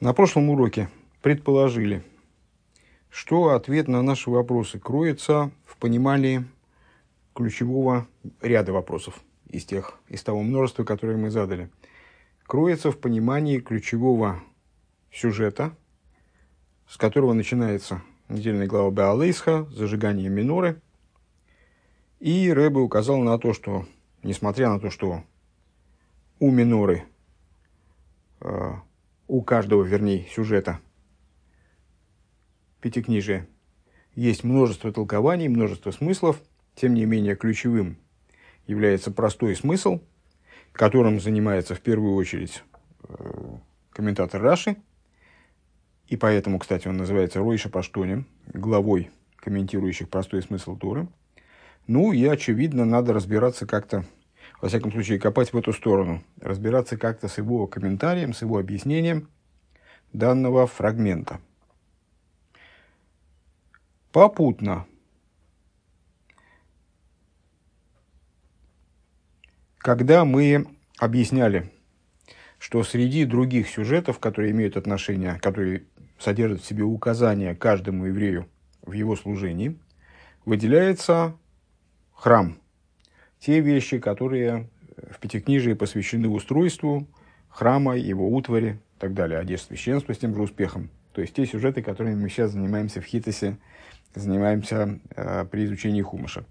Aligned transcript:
На 0.00 0.12
прошлом 0.12 0.48
уроке 0.50 0.88
предположили, 1.22 2.04
что 3.10 3.48
ответ 3.48 3.88
на 3.88 4.00
наши 4.00 4.30
вопросы 4.30 4.78
кроется 4.78 5.50
в 5.64 5.76
понимании 5.76 6.44
ключевого 7.34 8.06
ряда 8.40 8.72
вопросов 8.72 9.20
из, 9.48 9.64
тех, 9.64 9.98
из 10.08 10.22
того 10.22 10.44
множества, 10.44 10.84
которые 10.84 11.18
мы 11.18 11.30
задали. 11.30 11.68
Кроется 12.44 12.92
в 12.92 12.98
понимании 12.98 13.58
ключевого 13.58 14.40
сюжета, 15.10 15.76
с 16.86 16.96
которого 16.96 17.32
начинается 17.32 18.00
недельная 18.28 18.68
глава 18.68 18.92
Беалейсха, 18.92 19.64
зажигание 19.64 20.28
миноры. 20.28 20.80
И 22.20 22.52
Рэбе 22.52 22.78
указал 22.78 23.18
на 23.18 23.36
то, 23.36 23.52
что, 23.52 23.84
несмотря 24.22 24.68
на 24.68 24.78
то, 24.78 24.90
что 24.90 25.24
у 26.38 26.52
миноры 26.52 27.02
э, 28.42 28.74
у 29.28 29.42
каждого, 29.42 29.84
вернее, 29.84 30.26
сюжета. 30.34 30.80
Пятикнижия 32.80 33.46
есть 34.14 34.42
множество 34.42 34.92
толкований, 34.92 35.48
множество 35.48 35.90
смыслов, 35.90 36.40
тем 36.74 36.94
не 36.94 37.04
менее 37.04 37.36
ключевым 37.36 37.98
является 38.66 39.10
простой 39.10 39.54
смысл, 39.54 40.00
которым 40.72 41.20
занимается 41.20 41.74
в 41.74 41.80
первую 41.80 42.14
очередь 42.14 42.62
э, 43.08 43.56
комментатор 43.90 44.40
Раши, 44.40 44.76
и 46.06 46.16
поэтому, 46.16 46.58
кстати, 46.58 46.88
он 46.88 46.96
называется 46.96 47.40
Ройша 47.40 47.68
Паштонем, 47.68 48.26
главой 48.46 49.10
комментирующих 49.36 50.08
простой 50.08 50.42
смысл 50.42 50.76
Туры. 50.76 51.08
Ну 51.86 52.12
и, 52.12 52.24
очевидно, 52.24 52.84
надо 52.84 53.12
разбираться 53.12 53.66
как-то 53.66 54.04
во 54.60 54.68
всяком 54.68 54.90
случае, 54.92 55.20
копать 55.20 55.52
в 55.52 55.56
эту 55.56 55.72
сторону, 55.72 56.22
разбираться 56.40 56.96
как-то 56.96 57.28
с 57.28 57.38
его 57.38 57.66
комментарием, 57.66 58.32
с 58.32 58.42
его 58.42 58.58
объяснением 58.58 59.28
данного 60.12 60.66
фрагмента. 60.66 61.40
Попутно. 64.10 64.86
Когда 69.78 70.24
мы 70.24 70.66
объясняли, 70.98 71.70
что 72.58 72.82
среди 72.82 73.24
других 73.24 73.68
сюжетов, 73.68 74.18
которые 74.18 74.50
имеют 74.50 74.76
отношение, 74.76 75.38
которые 75.40 75.84
содержат 76.18 76.62
в 76.62 76.66
себе 76.66 76.82
указания 76.82 77.54
каждому 77.54 78.06
еврею 78.06 78.48
в 78.82 78.92
его 78.92 79.14
служении, 79.14 79.78
выделяется 80.44 81.36
храм– 82.12 82.58
те 83.40 83.60
вещи, 83.60 83.98
которые 83.98 84.68
в 85.10 85.18
Пятикнижии 85.20 85.72
посвящены 85.74 86.28
устройству 86.28 87.06
храма, 87.48 87.96
его 87.96 88.28
утвари 88.28 88.80
и 88.96 89.00
так 89.00 89.14
далее, 89.14 89.38
одежда 89.38 89.68
священства 89.68 90.12
с 90.12 90.18
тем 90.18 90.34
же 90.34 90.42
успехом. 90.42 90.90
То 91.12 91.20
есть 91.20 91.34
те 91.34 91.46
сюжеты, 91.46 91.82
которыми 91.82 92.14
мы 92.14 92.28
сейчас 92.28 92.52
занимаемся 92.52 93.00
в 93.00 93.04
Хитосе, 93.04 93.58
занимаемся 94.14 95.00
э, 95.14 95.44
при 95.46 95.64
изучении 95.64 96.02
Хумаша. 96.02 96.44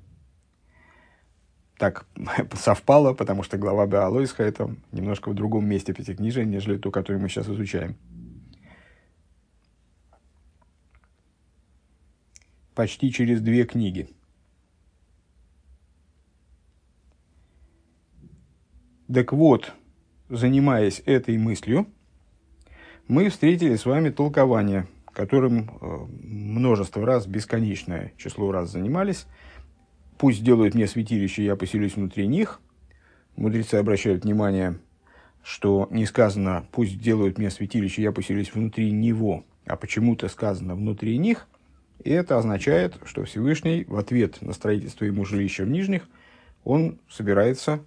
Так 1.77 2.05
совпало, 2.53 3.13
потому 3.13 3.43
что 3.43 3.57
глава 3.57 3.85
Беалойсха 3.85 4.43
это 4.43 4.75
немножко 4.91 5.29
в 5.29 5.35
другом 5.35 5.67
месте 5.67 5.93
Пятикнижия, 5.93 6.45
нежели 6.45 6.77
то, 6.77 6.91
которое 6.91 7.19
мы 7.19 7.29
сейчас 7.29 7.47
изучаем. 7.47 7.95
Почти 12.73 13.11
через 13.11 13.41
две 13.41 13.65
книги– 13.65 14.09
Так 19.11 19.31
вот, 19.31 19.71
занимаясь 20.27 21.01
этой 21.05 21.37
мыслью, 21.37 21.87
мы 23.07 23.29
встретили 23.29 23.77
с 23.77 23.85
вами 23.85 24.09
толкование, 24.09 24.87
которым 25.13 25.69
э, 25.69 26.05
множество 26.23 27.05
раз, 27.05 27.25
бесконечное 27.25 28.11
число 28.17 28.51
раз 28.51 28.71
занимались. 28.71 29.25
Пусть 30.17 30.43
делают 30.43 30.75
мне 30.75 30.87
святилище, 30.87 31.45
я 31.45 31.55
поселюсь 31.55 31.95
внутри 31.95 32.27
них. 32.27 32.59
Мудрецы 33.37 33.75
обращают 33.75 34.25
внимание, 34.25 34.77
что 35.41 35.87
не 35.89 36.05
сказано 36.05 36.67
«пусть 36.73 36.99
делают 36.99 37.37
мне 37.37 37.49
святилище, 37.49 38.01
я 38.01 38.11
поселюсь 38.11 38.53
внутри 38.53 38.91
него», 38.91 39.45
а 39.65 39.77
почему-то 39.77 40.27
сказано 40.27 40.75
«внутри 40.75 41.17
них». 41.17 41.47
И 42.03 42.09
это 42.09 42.37
означает, 42.37 42.97
что 43.05 43.23
Всевышний 43.23 43.85
в 43.85 43.95
ответ 43.95 44.41
на 44.41 44.51
строительство 44.51 45.05
ему 45.05 45.23
жилища 45.23 45.63
в 45.63 45.69
Нижних, 45.69 46.09
он 46.65 46.99
собирается 47.09 47.79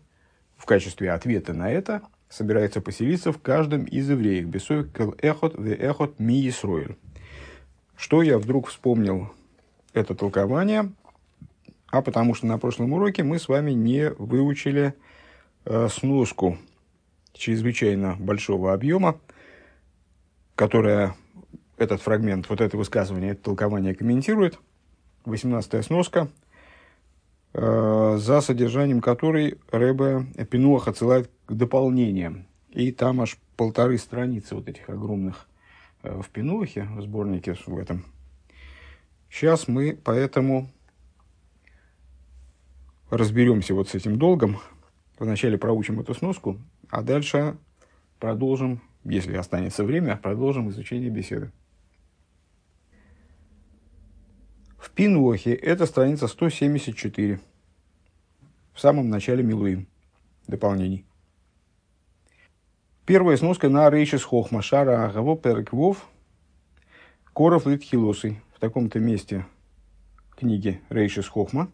в 0.60 0.66
качестве 0.66 1.10
ответа 1.10 1.54
на 1.54 1.70
это 1.70 2.02
собирается 2.28 2.82
поселиться 2.82 3.32
в 3.32 3.40
каждом 3.40 3.84
из 3.84 4.10
евреев. 4.10 4.46
Бесой 4.46 4.86
кел 4.86 5.14
эхот 5.18 5.58
ве 5.58 5.74
эхот 5.74 6.20
ми 6.20 6.46
Исроиль. 6.48 6.96
Что 7.96 8.22
я 8.22 8.38
вдруг 8.38 8.68
вспомнил 8.68 9.32
это 9.94 10.14
толкование? 10.14 10.92
А 11.86 12.02
потому 12.02 12.34
что 12.34 12.46
на 12.46 12.58
прошлом 12.58 12.92
уроке 12.92 13.22
мы 13.22 13.38
с 13.38 13.48
вами 13.48 13.70
не 13.70 14.10
выучили 14.10 14.94
э, 15.64 15.88
сноску 15.88 16.58
чрезвычайно 17.32 18.16
большого 18.20 18.74
объема, 18.74 19.18
которая 20.56 21.16
этот 21.78 22.02
фрагмент, 22.02 22.50
вот 22.50 22.60
это 22.60 22.76
высказывание, 22.76 23.32
это 23.32 23.44
толкование 23.44 23.94
комментирует. 23.94 24.58
18 25.24 25.86
сноска– 25.86 26.28
за 27.52 28.40
содержанием 28.40 29.00
которой 29.00 29.58
Рэбе 29.72 30.26
Пинуах 30.50 30.88
отсылает 30.88 31.30
к 31.46 31.52
дополнениям. 31.52 32.46
И 32.70 32.92
там 32.92 33.20
аж 33.20 33.36
полторы 33.56 33.98
страницы 33.98 34.54
вот 34.54 34.68
этих 34.68 34.88
огромных 34.88 35.48
э, 36.02 36.20
в 36.22 36.28
Пинухе, 36.30 36.84
в 36.84 37.02
сборнике 37.02 37.54
в 37.54 37.76
этом. 37.76 38.04
Сейчас 39.28 39.68
мы 39.68 39.98
поэтому 40.02 40.70
разберемся 43.10 43.74
вот 43.74 43.88
с 43.88 43.94
этим 43.94 44.18
долгом. 44.18 44.58
Вначале 45.18 45.58
проучим 45.58 46.00
эту 46.00 46.14
сноску, 46.14 46.58
а 46.88 47.02
дальше 47.02 47.56
продолжим, 48.18 48.80
если 49.04 49.36
останется 49.36 49.84
время, 49.84 50.16
продолжим 50.16 50.70
изучение 50.70 51.10
беседы. 51.10 51.52
В 54.80 54.92
Пинохе 54.92 55.52
это 55.52 55.84
страница 55.84 56.26
174. 56.26 57.38
В 58.72 58.80
самом 58.80 59.10
начале 59.10 59.42
Милуим. 59.42 59.86
Дополнений. 60.46 61.04
Первая 63.04 63.36
сноска 63.36 63.68
на 63.68 63.90
Рейшис 63.90 64.24
Хохма 64.24 64.62
Шара 64.62 65.04
Агаво 65.04 65.36
Переквов 65.36 66.08
Коров 67.34 67.66
Литхилосы. 67.66 68.40
В 68.56 68.58
таком-то 68.58 69.00
месте 69.00 69.46
книги 70.30 70.80
Рейшис 70.88 71.28
Хохма. 71.28 71.70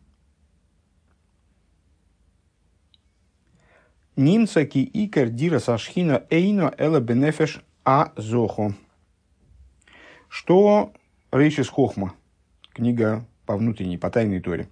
Нимцаки 4.16 4.78
икер 4.78 5.28
дира 5.28 5.60
сашхина 5.60 6.26
эйно 6.28 6.74
эла 6.76 6.98
бенефеш 6.98 7.62
а 7.84 8.12
зохо. 8.16 8.74
Что 10.28 10.92
Рейшис 11.30 11.68
Хохма– 11.68 12.12
книга 12.76 13.26
по 13.46 13.56
внутренней, 13.56 13.96
по 13.96 14.10
тайной 14.10 14.40
торе. 14.40 14.68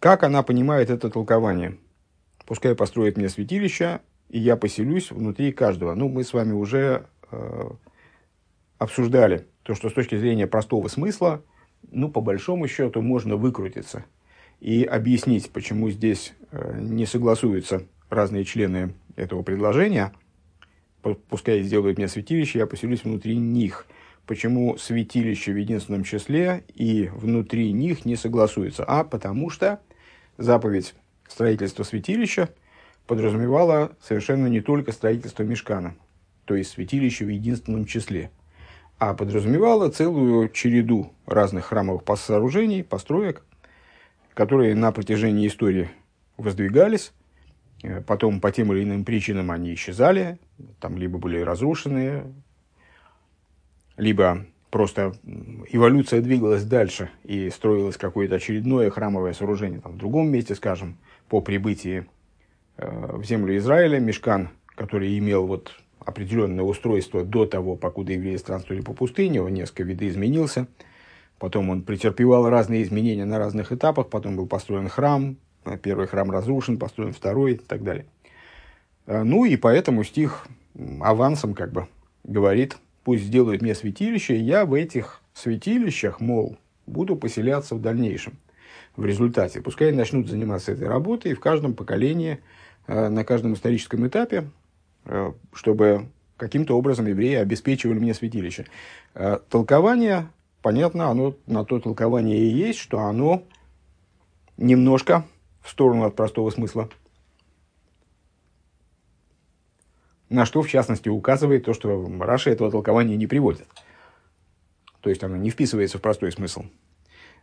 Как 0.00 0.24
она 0.24 0.42
понимает 0.42 0.90
это 0.90 1.08
толкование? 1.10 1.78
Пускай 2.44 2.74
построит 2.74 3.16
мне 3.16 3.28
святилище, 3.28 4.00
и 4.28 4.38
я 4.38 4.56
поселюсь 4.56 5.12
внутри 5.12 5.52
каждого. 5.52 5.94
Ну, 5.94 6.08
мы 6.08 6.24
с 6.24 6.32
вами 6.32 6.52
уже 6.52 7.06
э, 7.30 7.70
обсуждали 8.78 9.46
то, 9.62 9.74
что 9.74 9.90
с 9.90 9.92
точки 9.92 10.16
зрения 10.16 10.46
простого 10.46 10.88
смысла, 10.88 11.42
ну, 11.90 12.10
по 12.10 12.20
большому 12.20 12.66
счету, 12.66 13.00
можно 13.00 13.36
выкрутиться 13.36 14.04
и 14.58 14.82
объяснить, 14.82 15.50
почему 15.50 15.90
здесь 15.90 16.34
э, 16.50 16.78
не 16.80 17.06
согласуются 17.06 17.86
разные 18.10 18.44
члены 18.44 18.94
этого 19.14 19.42
предложения. 19.42 20.12
Пускай 21.28 21.62
сделают 21.62 21.96
мне 21.96 22.08
святилище, 22.08 22.58
я 22.58 22.66
поселюсь 22.66 23.04
внутри 23.04 23.36
них– 23.36 23.86
Почему 24.28 24.76
святилище 24.76 25.54
в 25.54 25.56
единственном 25.56 26.04
числе 26.04 26.62
и 26.74 27.08
внутри 27.14 27.72
них 27.72 28.04
не 28.04 28.14
согласуются? 28.14 28.84
А 28.84 29.02
потому 29.02 29.48
что 29.48 29.80
заповедь 30.36 30.94
строительства 31.26 31.82
святилища 31.82 32.50
подразумевала 33.06 33.96
совершенно 34.02 34.46
не 34.46 34.60
только 34.60 34.92
строительство 34.92 35.44
мешкана, 35.44 35.94
то 36.44 36.54
есть 36.54 36.72
святилище 36.72 37.24
в 37.24 37.30
единственном 37.30 37.86
числе, 37.86 38.30
а 38.98 39.14
подразумевала 39.14 39.88
целую 39.88 40.50
череду 40.50 41.10
разных 41.24 41.64
храмовых 41.64 42.02
сооружений, 42.18 42.84
построек, 42.84 43.42
которые 44.34 44.74
на 44.74 44.92
протяжении 44.92 45.48
истории 45.48 45.88
воздвигались, 46.36 47.14
э, 47.82 48.02
потом 48.02 48.42
по 48.42 48.52
тем 48.52 48.74
или 48.74 48.82
иным 48.82 49.06
причинам 49.06 49.50
они 49.50 49.72
исчезали, 49.72 50.38
там 50.80 50.98
либо 50.98 51.16
были 51.16 51.40
разрушены, 51.40 52.24
либо 53.98 54.46
просто 54.70 55.12
эволюция 55.68 56.22
двигалась 56.22 56.64
дальше 56.64 57.10
и 57.24 57.50
строилось 57.50 57.96
какое-то 57.96 58.36
очередное 58.36 58.90
храмовое 58.90 59.34
сооружение 59.34 59.80
там, 59.80 59.92
в 59.92 59.98
другом 59.98 60.30
месте, 60.30 60.54
скажем, 60.54 60.96
по 61.28 61.40
прибытии 61.40 62.06
э, 62.78 63.16
в 63.16 63.24
землю 63.24 63.56
Израиля, 63.58 63.98
мешкан, 63.98 64.50
который 64.74 65.18
имел 65.18 65.46
вот 65.46 65.72
определенное 65.98 66.64
устройство 66.64 67.24
до 67.24 67.44
того, 67.44 67.76
покуда 67.76 68.12
евреи 68.12 68.36
странствовали 68.36 68.80
по 68.80 68.94
пустыне, 68.94 69.42
он 69.42 69.52
несколько 69.52 69.82
видоизменился. 69.82 70.66
Потом 71.38 71.70
он 71.70 71.82
претерпевал 71.82 72.48
разные 72.48 72.82
изменения 72.82 73.24
на 73.24 73.38
разных 73.38 73.72
этапах, 73.72 74.08
потом 74.08 74.36
был 74.36 74.46
построен 74.46 74.88
храм, 74.88 75.36
первый 75.82 76.06
храм 76.06 76.30
разрушен, 76.30 76.78
построен 76.78 77.12
второй 77.12 77.52
и 77.52 77.56
так 77.56 77.84
далее. 77.84 78.06
А, 79.06 79.22
ну 79.22 79.44
и 79.44 79.56
поэтому 79.56 80.02
стих 80.02 80.46
авансом 81.00 81.54
как 81.54 81.72
бы 81.72 81.86
говорит, 82.24 82.76
пусть 83.08 83.24
сделают 83.24 83.62
мне 83.62 83.74
святилище, 83.74 84.36
я 84.36 84.66
в 84.66 84.74
этих 84.74 85.22
святилищах, 85.32 86.20
мол, 86.20 86.58
буду 86.86 87.16
поселяться 87.16 87.74
в 87.74 87.80
дальнейшем. 87.80 88.36
В 88.96 89.06
результате, 89.06 89.62
пускай 89.62 89.92
начнут 89.92 90.28
заниматься 90.28 90.72
этой 90.72 90.88
работой, 90.88 91.32
и 91.32 91.34
в 91.34 91.40
каждом 91.40 91.72
поколении, 91.72 92.40
а, 92.86 93.08
на 93.08 93.24
каждом 93.24 93.54
историческом 93.54 94.06
этапе, 94.06 94.50
а, 95.06 95.32
чтобы 95.54 96.08
каким-то 96.36 96.76
образом 96.76 97.06
евреи 97.06 97.36
обеспечивали 97.36 97.98
мне 97.98 98.12
святилище. 98.12 98.66
Толкование, 99.48 100.28
понятно, 100.60 101.06
оно 101.08 101.34
на 101.46 101.64
то 101.64 101.80
толкование 101.80 102.36
и 102.36 102.48
есть, 102.48 102.78
что 102.78 102.98
оно 102.98 103.42
немножко 104.58 105.24
в 105.62 105.70
сторону 105.70 106.04
от 106.04 106.14
простого 106.14 106.50
смысла. 106.50 106.90
На 110.28 110.44
что, 110.44 110.62
в 110.62 110.68
частности, 110.68 111.08
указывает 111.08 111.64
то, 111.64 111.72
что 111.72 112.06
Раша 112.20 112.50
этого 112.50 112.70
толкования 112.70 113.16
не 113.16 113.26
приводит. 113.26 113.66
То 115.00 115.10
есть, 115.10 115.22
оно 115.22 115.36
не 115.36 115.50
вписывается 115.50 115.98
в 115.98 116.02
простой 116.02 116.32
смысл. 116.32 116.64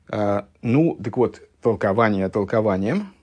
А, 0.07 0.47
ну, 0.61 0.97
так 1.03 1.17
вот, 1.17 1.41
толкование 1.61 2.29
толкованием, 2.29 3.13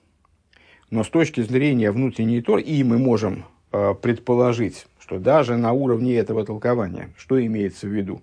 но 0.89 1.03
с 1.03 1.09
точки 1.09 1.41
зрения 1.41 1.91
внутренней 1.91 2.41
Тор, 2.41 2.59
и 2.59 2.83
мы 2.83 2.97
можем 2.97 3.45
а, 3.71 3.93
предположить, 3.93 4.87
что 4.99 5.17
даже 5.17 5.55
на 5.55 5.71
уровне 5.71 6.15
этого 6.15 6.45
толкования, 6.45 7.13
что 7.17 7.43
имеется 7.43 7.87
в 7.87 7.91
виду? 7.91 8.21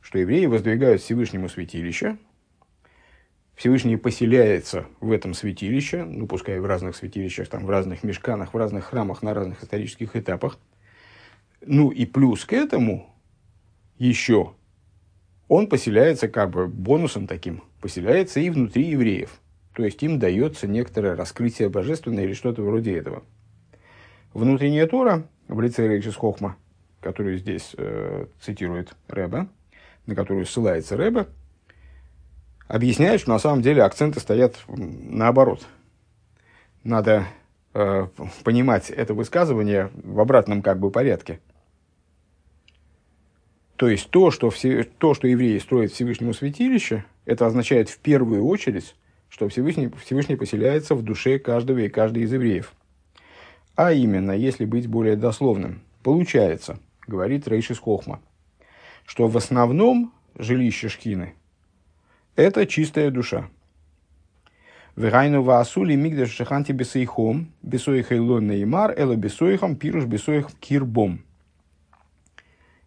Что 0.00 0.18
евреи 0.18 0.46
воздвигают 0.46 1.00
Всевышнему 1.00 1.48
святилище– 1.48 2.18
Всевышний 3.60 3.98
поселяется 3.98 4.86
в 5.00 5.12
этом 5.12 5.34
святилище, 5.34 6.04
ну, 6.04 6.26
пускай 6.26 6.58
в 6.60 6.64
разных 6.64 6.96
святилищах, 6.96 7.46
там, 7.46 7.66
в 7.66 7.68
разных 7.68 8.02
мешканах, 8.02 8.54
в 8.54 8.56
разных 8.56 8.86
храмах, 8.86 9.20
на 9.20 9.34
разных 9.34 9.62
исторических 9.62 10.16
этапах. 10.16 10.58
Ну, 11.60 11.90
и 11.90 12.06
плюс 12.06 12.46
к 12.46 12.54
этому 12.54 13.14
еще 13.98 14.54
он 15.46 15.66
поселяется 15.66 16.26
как 16.26 16.48
бы 16.48 16.68
бонусом 16.68 17.26
таким, 17.26 17.62
поселяется 17.82 18.40
и 18.40 18.48
внутри 18.48 18.84
евреев. 18.88 19.38
То 19.74 19.84
есть 19.84 20.02
им 20.02 20.18
дается 20.18 20.66
некоторое 20.66 21.14
раскрытие 21.14 21.68
божественное 21.68 22.24
или 22.24 22.32
что-то 22.32 22.62
вроде 22.62 22.96
этого. 22.96 23.24
Внутренняя 24.32 24.86
Тора 24.86 25.28
в 25.48 25.60
лице 25.60 25.86
Рейчис 25.86 26.16
Хохма, 26.16 26.56
которую 27.02 27.36
здесь 27.36 27.74
э, 27.76 28.24
цитирует 28.40 28.96
Рэба, 29.08 29.48
на 30.06 30.14
которую 30.14 30.46
ссылается 30.46 30.96
Рэба, 30.96 31.28
объясняет, 32.70 33.20
что 33.20 33.30
на 33.30 33.38
самом 33.40 33.62
деле 33.62 33.82
акценты 33.82 34.20
стоят 34.20 34.56
наоборот. 34.68 35.66
Надо 36.84 37.26
э, 37.74 38.06
понимать 38.44 38.90
это 38.90 39.12
высказывание 39.12 39.90
в 39.94 40.20
обратном 40.20 40.62
как 40.62 40.78
бы 40.78 40.90
порядке. 40.90 41.40
То 43.74 43.88
есть 43.88 44.10
то 44.10 44.30
что, 44.30 44.50
все, 44.50 44.84
то, 44.84 45.14
что 45.14 45.26
евреи 45.26 45.58
строят 45.58 45.90
Всевышнему 45.90 46.32
святилище, 46.32 47.04
это 47.24 47.46
означает 47.46 47.88
в 47.88 47.98
первую 47.98 48.46
очередь, 48.46 48.94
что 49.28 49.48
Всевышний, 49.48 49.90
Всевышний 50.04 50.36
поселяется 50.36 50.94
в 50.94 51.02
душе 51.02 51.38
каждого 51.40 51.78
и 51.78 51.88
каждой 51.88 52.22
из 52.22 52.32
евреев. 52.32 52.72
А 53.74 53.92
именно, 53.92 54.32
если 54.32 54.64
быть 54.64 54.86
более 54.86 55.16
дословным, 55.16 55.82
получается, 56.04 56.78
говорит 57.06 57.48
Рейшис 57.48 57.78
Хохма, 57.78 58.20
что 59.06 59.26
в 59.26 59.36
основном 59.36 60.12
жилище 60.38 60.88
Шхины– 60.88 61.34
это 62.36 62.66
чистая 62.66 63.10
душа. 63.10 63.48
Вегайну 64.96 65.42
ваасули 65.42 65.94
мигдаш 65.94 66.30
шаханти 66.30 66.72
бесейхом, 66.72 67.52
бесоих 67.62 68.12
эйлон 68.12 68.48
неймар, 68.48 68.92
эло 68.98 69.16
бесоихом, 69.16 69.76
пируш 69.76 70.04
бесоих 70.04 70.48
кирбом. 70.60 71.24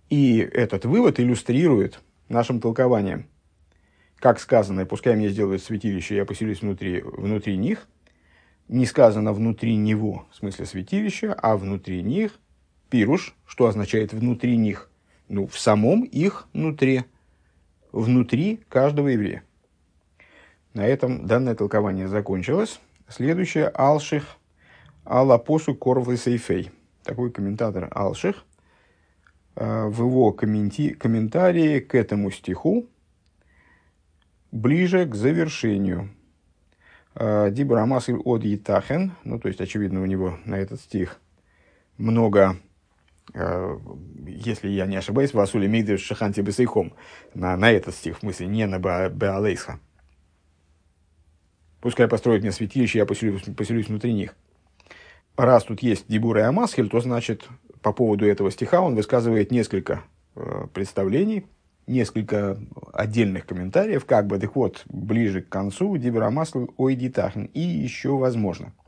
И 0.10 0.38
этот 0.38 0.86
вывод 0.86 1.20
иллюстрирует 1.20 2.02
нашим 2.30 2.60
толкованием. 2.60 3.26
Как 4.18 4.40
сказано, 4.40 4.86
пускай 4.86 5.16
мне 5.16 5.30
сделают 5.30 5.64
святилище, 5.64 6.16
я 6.16 6.26
поселюсь 6.26 6.62
внутри, 6.62 7.02
внутри 7.02 7.58
них. 7.58 7.88
Не 8.68 8.86
сказано 8.86 9.34
внутри 9.34 9.76
него, 9.76 10.26
в 10.32 10.36
смысле 10.36 10.66
святилища, 10.66 11.34
а 11.34 11.58
внутри 11.58 12.02
них 12.02 12.40
пируш, 12.90 13.36
что 13.46 13.66
означает 13.66 14.14
внутри 14.14 14.56
них. 14.56 14.90
Ну, 15.28 15.48
в 15.48 15.58
самом 15.58 16.04
их 16.04 16.48
внутри 16.54 17.06
внутри 17.94 18.60
каждого 18.68 19.08
еврея. 19.08 19.44
На 20.74 20.86
этом 20.86 21.26
данное 21.26 21.56
толкование 21.56 22.10
закончилось. 22.10 22.82
Следующее– 23.08 23.68
Алших 23.74 24.38
Алапосу 25.06 25.76
Корвлы 25.76 26.18
Сейфей. 26.18 26.72
Такой 27.04 27.32
комментатор 27.32 27.88
Алших 27.92 28.44
э, 29.56 29.86
в 29.86 30.02
его 30.02 30.32
комменти, 30.32 30.94
комментарии 30.94 31.80
к 31.80 31.94
этому 31.96 32.32
стиху 32.32 32.88
ближе 34.52 35.06
к 35.06 35.14
завершению. 35.14 36.10
Э, 37.16 37.52
Дибрамасиль 37.52 38.18
от 38.18 38.44
Етахен, 38.44 39.12
ну 39.24 39.40
то 39.40 39.48
есть 39.50 39.62
очевидно 39.62 40.02
у 40.02 40.06
него 40.06 40.40
на 40.46 40.56
этот 40.56 40.82
стих 40.82 41.20
много 41.98 42.58
если 43.36 44.70
я 44.70 44.86
не 44.86 44.96
ошибаюсь, 44.96 45.34
Васули 45.34 45.68
Мигдеш 45.68 46.02
Шаханти 46.02 46.42
Бесейхом, 46.42 46.94
на, 47.34 47.58
на 47.58 47.72
этот 47.72 47.96
стих, 47.96 48.18
в 48.18 48.20
смысле, 48.20 48.48
не 48.48 48.68
на 48.68 48.80
Беалейсха. 48.80 49.80
Пускай 51.82 52.08
построят 52.08 52.44
мне 52.44 52.52
святилище, 52.52 53.00
я 53.00 53.06
поселюсь, 53.06 53.44
поселюсь 53.58 53.88
внутри 53.88 54.14
них. 54.14 54.36
Раз 55.36 55.64
тут 55.64 55.82
есть 55.82 56.06
Дибура 56.08 56.42
и 56.42 56.44
Амасхель, 56.44 56.90
то 56.90 57.00
значит, 57.00 57.48
по 57.82 57.92
поводу 57.92 58.26
этого 58.26 58.52
стиха 58.52 58.82
он 58.82 58.96
высказывает 58.96 59.52
несколько 59.52 60.04
э, 60.36 60.68
представлений, 60.74 61.48
несколько 61.88 62.58
отдельных 62.94 63.48
комментариев, 63.48 64.06
как 64.06 64.28
бы, 64.28 64.38
так 64.38 64.56
вот, 64.56 64.84
ближе 64.86 65.42
к 65.42 65.50
концу 65.50 65.98
Дибура 65.98 66.28
Амасхель 66.28 66.68
Ойдитахн, 66.78 67.46
и 67.46 67.60
еще 67.60 68.16
возможно– 68.16 68.74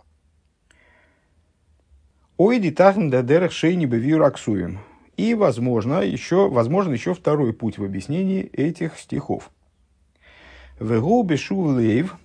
Ойди 2.38 2.70
тахн 2.70 3.10
дадерах 3.10 3.54
шейни 3.54 3.86
бевир 3.86 4.22
аксуем. 4.22 4.80
И, 5.16 5.34
возможно, 5.34 6.02
еще, 6.02 6.50
возможно, 6.50 6.92
еще 6.92 7.14
второй 7.14 7.54
путь 7.54 7.78
в 7.78 7.84
объяснении 7.86 8.42
этих 8.42 9.00
стихов. 9.00 9.50
Вегу 10.78 11.24
бешу 11.24 11.62
лейв, 11.62 12.18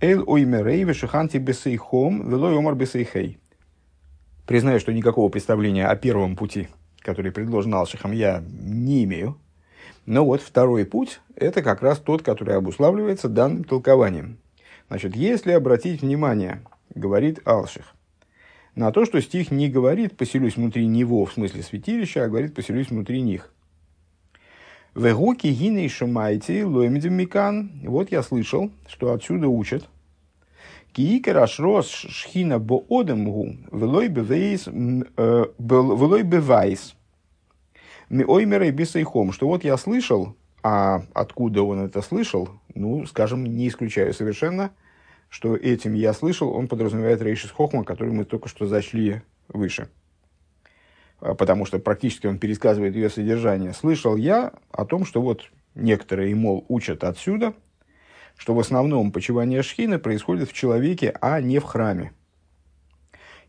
эл 0.00 0.22
оймерей 0.24 0.84
вешиханти 0.84 1.38
бесейхом, 1.38 2.30
велой 2.30 2.56
омар 2.56 2.76
бесейхей. 2.76 3.40
Признаю, 4.46 4.78
что 4.78 4.92
никакого 4.92 5.28
представления 5.30 5.88
о 5.88 5.96
первом 5.96 6.36
пути, 6.36 6.68
который 7.00 7.32
предложен 7.32 7.74
Алшихом, 7.74 8.12
я 8.12 8.44
не 8.48 9.02
имею. 9.02 9.36
Но 10.04 10.24
вот 10.24 10.42
второй 10.42 10.84
путь– 10.84 11.20
это 11.34 11.64
как 11.64 11.82
раз 11.82 11.98
тот, 11.98 12.22
который 12.22 12.54
обуславливается 12.54 13.28
данным 13.28 13.64
толкованием. 13.64 14.38
Значит, 14.86 15.16
если 15.16 15.50
обратить 15.50 16.02
внимание, 16.02 16.62
говорит 16.94 17.40
Алших, 17.44 17.95
на 18.76 18.92
то, 18.92 19.04
что 19.06 19.20
стих 19.20 19.50
не 19.50 19.68
говорит 19.68 20.16
«поселюсь 20.16 20.56
внутри 20.56 20.86
него» 20.86 21.24
в 21.24 21.32
смысле 21.32 21.62
святилища, 21.62 22.24
а 22.24 22.28
говорит 22.28 22.54
«поселюсь 22.54 22.90
внутри 22.90 23.22
них». 23.22 23.50
Вегуки 24.94 25.48
гиней 25.48 25.88
шумайте 25.88 26.64
лоймидим 26.64 27.14
микан. 27.14 27.70
Вот 27.84 28.12
я 28.12 28.22
слышал, 28.22 28.70
что 28.86 29.12
отсюда 29.12 29.48
учат. 29.48 29.88
Киикер 30.92 31.38
ашрос 31.38 31.88
шхина 31.88 32.58
бо 32.58 32.84
одемгу 32.88 33.56
велой 33.72 34.06
э, 34.08 34.10
бевайс. 36.22 36.94
Ми 38.08 38.24
оймерой 38.24 38.70
бисайхом. 38.70 39.32
Что 39.32 39.48
вот 39.48 39.64
я 39.64 39.76
слышал, 39.76 40.34
а 40.62 41.02
откуда 41.12 41.62
он 41.62 41.80
это 41.80 42.00
слышал, 42.00 42.48
ну, 42.74 43.04
скажем, 43.06 43.44
не 43.44 43.68
исключаю 43.68 44.14
совершенно– 44.14 44.70
что 45.28 45.56
этим 45.56 45.94
я 45.94 46.12
слышал, 46.12 46.52
он 46.52 46.68
подразумевает 46.68 47.20
Рейшис 47.20 47.50
Хохма, 47.50 47.84
который 47.84 48.12
мы 48.12 48.24
только 48.24 48.48
что 48.48 48.66
зашли 48.66 49.22
выше. 49.48 49.88
А, 51.20 51.34
потому 51.34 51.66
что 51.66 51.78
практически 51.78 52.26
он 52.26 52.38
пересказывает 52.38 52.94
ее 52.94 53.10
содержание. 53.10 53.72
Слышал 53.72 54.16
я 54.16 54.52
о 54.70 54.84
том, 54.84 55.04
что 55.04 55.22
вот 55.22 55.50
некоторые, 55.74 56.34
мол, 56.34 56.64
учат 56.68 57.04
отсюда, 57.04 57.54
что 58.36 58.54
в 58.54 58.60
основном 58.60 59.12
почивание 59.12 59.62
шхины 59.62 59.98
происходит 59.98 60.50
в 60.50 60.52
человеке, 60.52 61.16
а 61.20 61.40
не 61.40 61.58
в 61.58 61.64
храме. 61.64 62.12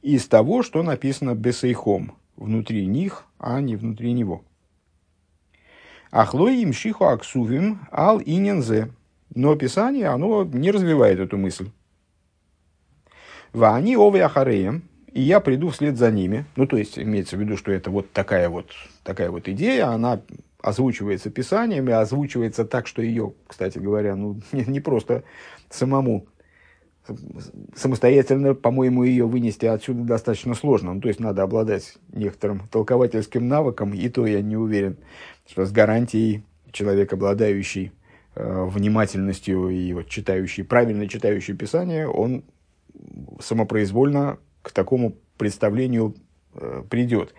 Из 0.01 0.27
того, 0.27 0.63
что 0.63 0.83
написано 0.83 1.35
бесейхом, 1.35 2.17
внутри 2.35 2.85
них, 2.85 3.25
а 3.39 3.59
не 3.61 3.75
внутри 3.75 4.13
него. 4.13 4.43
Ахлой 6.11 6.61
им 6.61 6.71
шиху 6.71 7.05
аксувим 7.05 7.81
ал 7.91 8.21
инензе. 8.21 8.91
Но 9.33 9.55
Писание, 9.55 10.07
оно 10.07 10.43
не 10.45 10.71
развивает 10.71 11.19
эту 11.19 11.37
мысль. 11.37 11.69
Вани 13.53 13.95
овы 13.95 14.21
ахареем, 14.21 14.83
и 15.11 15.21
я 15.21 15.39
приду 15.39 15.69
вслед 15.69 15.97
за 15.97 16.11
ними. 16.11 16.45
Ну, 16.55 16.67
то 16.67 16.77
есть, 16.77 16.99
имеется 16.99 17.37
в 17.37 17.39
виду, 17.39 17.57
что 17.57 17.71
это 17.71 17.89
вот 17.89 18.11
такая 18.11 18.49
вот, 18.49 18.71
такая 19.03 19.31
вот 19.31 19.47
идея, 19.47 19.87
она 19.87 20.21
озвучивается 20.61 21.29
Писанием 21.29 21.87
и 21.89 21.91
озвучивается 21.91 22.65
так, 22.65 22.87
что 22.87 23.01
ее, 23.01 23.33
кстати 23.47 23.77
говоря, 23.77 24.15
ну, 24.15 24.39
не, 24.51 24.63
не 24.65 24.79
просто 24.79 25.23
самому 25.69 26.27
самостоятельно, 27.75 28.53
по-моему, 28.53 29.03
ее 29.03 29.25
вынести 29.25 29.65
отсюда 29.65 30.03
достаточно 30.03 30.53
сложно. 30.53 30.93
Ну, 30.93 31.01
то 31.01 31.07
есть 31.07 31.19
надо 31.19 31.43
обладать 31.43 31.95
некоторым 32.11 32.67
толковательским 32.67 33.47
навыком, 33.47 33.93
и 33.93 34.09
то 34.09 34.25
я 34.25 34.41
не 34.41 34.57
уверен, 34.57 34.97
что 35.47 35.65
с 35.65 35.71
гарантией 35.71 36.43
человек, 36.71 37.13
обладающий 37.13 37.91
внимательностью 38.39 39.69
и 39.69 39.93
вот 39.93 40.07
читающий, 40.07 40.63
правильно 40.63 41.07
читающий 41.07 41.55
Писание, 41.55 42.07
он 42.07 42.43
самопроизвольно 43.39 44.37
к 44.61 44.71
такому 44.71 45.15
представлению 45.37 46.15
э, 46.53 46.83
придет. 46.89 47.33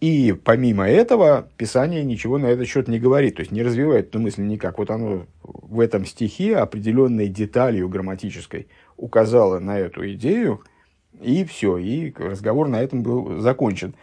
И 0.00 0.32
помимо 0.32 0.88
этого, 0.88 1.48
Писание 1.58 2.02
ничего 2.02 2.38
на 2.38 2.46
этот 2.46 2.66
счет 2.66 2.88
не 2.88 2.98
говорит, 2.98 3.36
то 3.36 3.40
есть 3.40 3.52
не 3.52 3.62
развивает 3.62 4.08
эту 4.08 4.18
мысль 4.18 4.42
никак. 4.42 4.78
Вот 4.78 4.90
оно 4.90 5.26
в 5.42 5.78
этом 5.78 6.06
стихе 6.06 6.56
определенной 6.56 7.28
деталью 7.28 7.88
грамматической 7.88 8.68
указало 8.96 9.58
на 9.58 9.78
эту 9.78 10.10
идею, 10.12 10.62
и 11.20 11.44
все, 11.44 11.76
и 11.76 12.14
разговор 12.16 12.68
на 12.68 12.80
этом 12.80 13.02
был 13.02 13.40
закончен. 13.40 13.94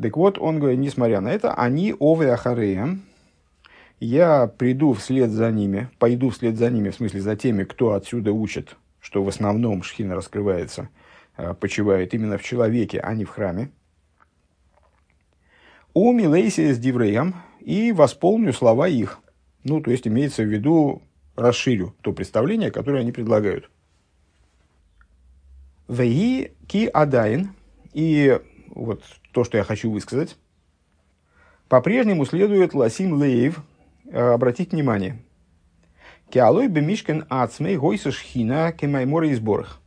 Так 0.00 0.18
вот, 0.18 0.38
он 0.38 0.58
говорит, 0.58 0.78
несмотря 0.78 1.22
на 1.22 1.32
это, 1.32 1.54
они 1.54 1.94
ове 1.98 2.32
ахарея, 2.32 2.98
я 4.00 4.46
приду 4.46 4.92
вслед 4.92 5.30
за 5.30 5.50
ними, 5.50 5.88
пойду 5.98 6.30
вслед 6.30 6.56
за 6.56 6.70
ними, 6.70 6.90
в 6.90 6.94
смысле 6.94 7.20
за 7.20 7.36
теми, 7.36 7.64
кто 7.64 7.92
отсюда 7.92 8.32
учит, 8.32 8.76
что 9.00 9.22
в 9.22 9.28
основном 9.28 9.82
шхина 9.82 10.14
раскрывается, 10.14 10.88
э, 11.36 11.54
почивает 11.54 12.12
именно 12.14 12.38
в 12.38 12.42
человеке, 12.42 13.00
а 13.00 13.14
не 13.14 13.24
в 13.24 13.30
храме. 13.30 13.70
У 15.94 16.12
Милейси 16.12 16.72
с 16.72 16.78
Дивреем 16.78 17.34
и 17.60 17.92
восполню 17.92 18.52
слова 18.52 18.86
их. 18.86 19.18
Ну, 19.64 19.80
то 19.80 19.90
есть 19.90 20.06
имеется 20.06 20.42
в 20.42 20.46
виду, 20.46 21.02
расширю 21.36 21.94
то 22.02 22.12
представление, 22.12 22.70
которое 22.70 23.00
они 23.00 23.12
предлагают. 23.12 23.70
Веи 25.88 26.52
ки 26.66 26.86
адайн. 26.86 27.54
И 27.92 28.38
вот 28.68 29.02
то, 29.32 29.44
что 29.44 29.56
я 29.56 29.64
хочу 29.64 29.90
высказать. 29.90 30.36
По-прежнему 31.68 32.26
следует 32.26 32.74
ласим 32.74 33.14
лейв, 33.14 33.62
обратить 34.12 34.72
внимание. 34.72 35.18
Киалой 36.30 36.68
бемишкен 36.68 37.24
ацмей 37.28 37.76
гойса 37.76 38.10
шхина 38.10 38.72
кемаймора 38.72 39.32
изборах. 39.32 39.80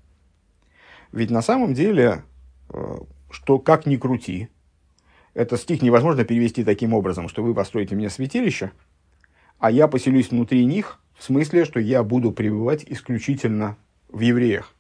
Ведь 1.12 1.32
на 1.32 1.42
самом 1.42 1.74
деле, 1.74 2.24
э, 2.70 2.98
что 3.30 3.60
как 3.60 3.86
ни 3.86 3.98
крути, 3.98 4.50
этот 5.34 5.60
стих 5.60 5.82
невозможно 5.82 6.24
перевести 6.24 6.64
таким 6.64 6.94
образом, 6.94 7.28
что 7.28 7.44
вы 7.44 7.54
построите 7.54 7.96
мне 7.96 8.10
святилище, 8.10 8.72
а 9.58 9.72
я 9.72 9.88
поселюсь 9.88 10.32
внутри 10.32 10.66
них, 10.66 11.00
в 11.18 11.24
смысле, 11.24 11.66
что 11.66 11.80
я 11.80 12.04
буду 12.04 12.32
пребывать 12.32 12.86
исключительно 12.88 13.78
в 14.08 14.22
евреях, 14.22 14.74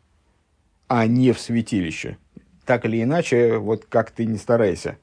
а 0.87 1.05
не 1.05 1.33
в 1.33 1.39
святилище. 1.39 2.17
Так 2.65 2.85
или 2.85 3.03
иначе, 3.03 3.57
вот 3.57 3.85
как 3.85 4.11
ты 4.11 4.25
не 4.25 4.37
старайся, 4.37 4.97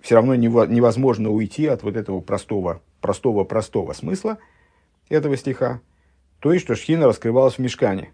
все 0.00 0.14
равно 0.14 0.34
невозможно 0.34 1.30
уйти 1.30 1.66
от 1.66 1.82
вот 1.82 1.96
этого 1.96 2.20
простого, 2.20 2.80
простого, 3.02 3.44
простого 3.44 3.92
смысла 3.92 4.38
этого 5.10 5.36
стиха, 5.36 5.82
то 6.38 6.54
есть, 6.54 6.64
что 6.64 6.74
Шхина 6.74 7.06
раскрывалась 7.06 7.56
в 7.56 7.58
мешкане. 7.58 8.12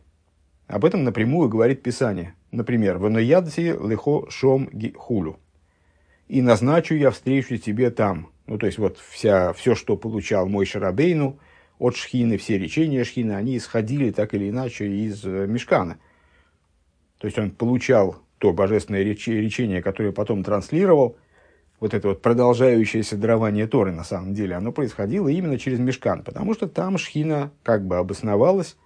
Об 0.67 0.85
этом 0.85 1.05
напрямую 1.05 1.49
говорит 1.49 1.83
Писание. 1.83 2.35
Например, 2.51 2.99
«Ваноядси 2.99 3.77
лихо 3.81 4.29
шом 4.29 4.69
хулю» 4.97 5.39
и 6.29 6.43
назначу 6.43 6.95
я 6.95 7.11
встречу 7.11 7.57
тебе 7.57 7.91
там. 7.91 8.31
Ну, 8.47 8.59
то 8.59 8.67
есть, 8.67 8.79
вот 8.79 8.99
вся, 8.99 9.53
все, 9.55 9.75
что 9.75 9.97
получал 9.97 10.47
мой 10.47 10.67
Шарабейну 10.67 11.39
от 11.79 11.97
Шхины, 11.97 12.39
все 12.39 12.59
речения 12.59 13.05
Шхины, 13.05 13.33
они 13.33 13.57
исходили 13.57 14.11
так 14.11 14.35
или 14.35 14.51
иначе 14.51 14.87
из 14.87 15.25
э, 15.25 15.47
Мешкана. 15.47 15.99
То 17.19 17.27
есть, 17.27 17.39
он 17.39 17.51
получал 17.51 18.19
то 18.39 18.53
божественное 18.53 19.03
речение, 19.03 19.83
которое 19.83 20.13
потом 20.13 20.45
транслировал, 20.45 21.17
вот 21.81 21.95
это 21.95 22.09
вот 22.09 22.23
продолжающееся 22.23 23.17
дарование 23.17 23.67
Торы, 23.67 23.93
на 23.93 24.05
самом 24.05 24.35
деле, 24.35 24.57
оно 24.57 24.73
происходило 24.73 25.29
именно 25.29 25.59
через 25.59 25.79
Мешкан, 25.79 26.23
потому 26.23 26.55
что 26.55 26.69
там 26.69 26.99
Шхина 26.99 27.51
как 27.63 27.87
бы 27.87 27.97
обосновалась, 27.97 28.77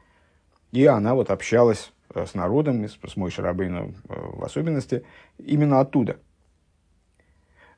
и 0.72 0.84
она 0.86 1.14
вот 1.14 1.30
общалась 1.30 1.92
э, 2.14 2.26
с 2.26 2.34
народом, 2.34 2.84
с, 2.86 2.98
с 3.06 3.16
Мой 3.16 3.30
Шарабейну 3.30 3.94
э, 4.08 4.14
в 4.34 4.44
особенности, 4.44 5.04
именно 5.38 5.80
оттуда– 5.80 6.16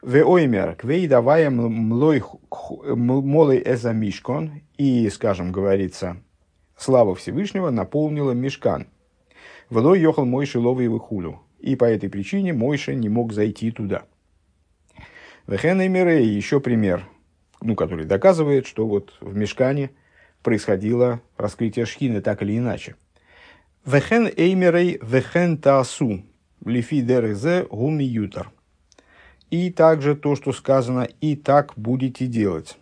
Веоймер, 0.04 0.74
квей 0.74 1.08
давая 1.08 1.48
млой 1.48 2.22
молой 2.50 3.62
эза 3.64 3.92
мишкон, 3.94 4.60
и, 4.76 5.08
скажем, 5.08 5.50
говорится, 5.50 6.18
слава 6.76 7.14
Всевышнего 7.14 7.70
наполнила 7.70 8.32
мешкан. 8.32 8.88
Влой 9.70 10.00
ехал 10.00 10.26
Мойши 10.26 10.58
ловый 10.58 10.88
хулю, 10.98 11.40
и 11.58 11.74
по 11.74 11.86
этой 11.86 12.10
причине 12.10 12.52
Мойша 12.52 12.94
не 12.94 13.08
мог 13.08 13.32
зайти 13.32 13.70
туда. 13.70 14.02
Вехен 15.46 15.82
Эмирей, 15.82 16.26
еще 16.26 16.58
пример, 16.58 17.06
ну, 17.60 17.74
который 17.76 18.06
доказывает, 18.06 18.66
что 18.66 18.86
вот 18.86 19.14
в 19.20 19.36
мешкане 19.36 19.90
происходило 20.42 21.20
раскрытие 21.36 21.84
шхины 21.84 22.22
так 22.22 22.42
или 22.42 22.56
иначе. 22.56 22.96
Вехен 23.84 24.26
Эймерей 24.26 24.98
вехен 25.02 25.58
таасу, 25.58 26.24
лифи 26.64 27.02
дерзе 27.02 27.66
гуми 27.70 28.04
ютар. 28.04 28.50
И 29.50 29.70
также 29.70 30.16
то, 30.16 30.34
что 30.34 30.52
сказано 30.52 31.06
«и 31.20 31.36
так 31.36 31.74
будете 31.76 32.26
делать». 32.26 32.78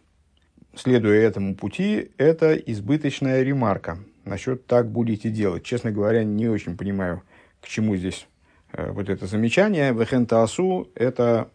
Следуя 0.76 1.20
этому 1.20 1.56
пути, 1.56 2.12
это 2.16 2.54
избыточная 2.54 3.42
ремарка 3.42 3.98
насчет 4.24 4.68
«так 4.68 4.88
будете 4.88 5.30
делать». 5.30 5.64
Честно 5.64 5.90
говоря, 5.90 6.22
не 6.22 6.48
очень 6.48 6.76
понимаю, 6.76 7.24
к 7.60 7.66
чему 7.66 7.96
здесь 7.96 8.28
э, 8.72 8.92
вот 8.92 9.08
это 9.08 9.26
замечание. 9.26 9.92
Вехентаасу– 9.92 10.88
это 10.94 11.50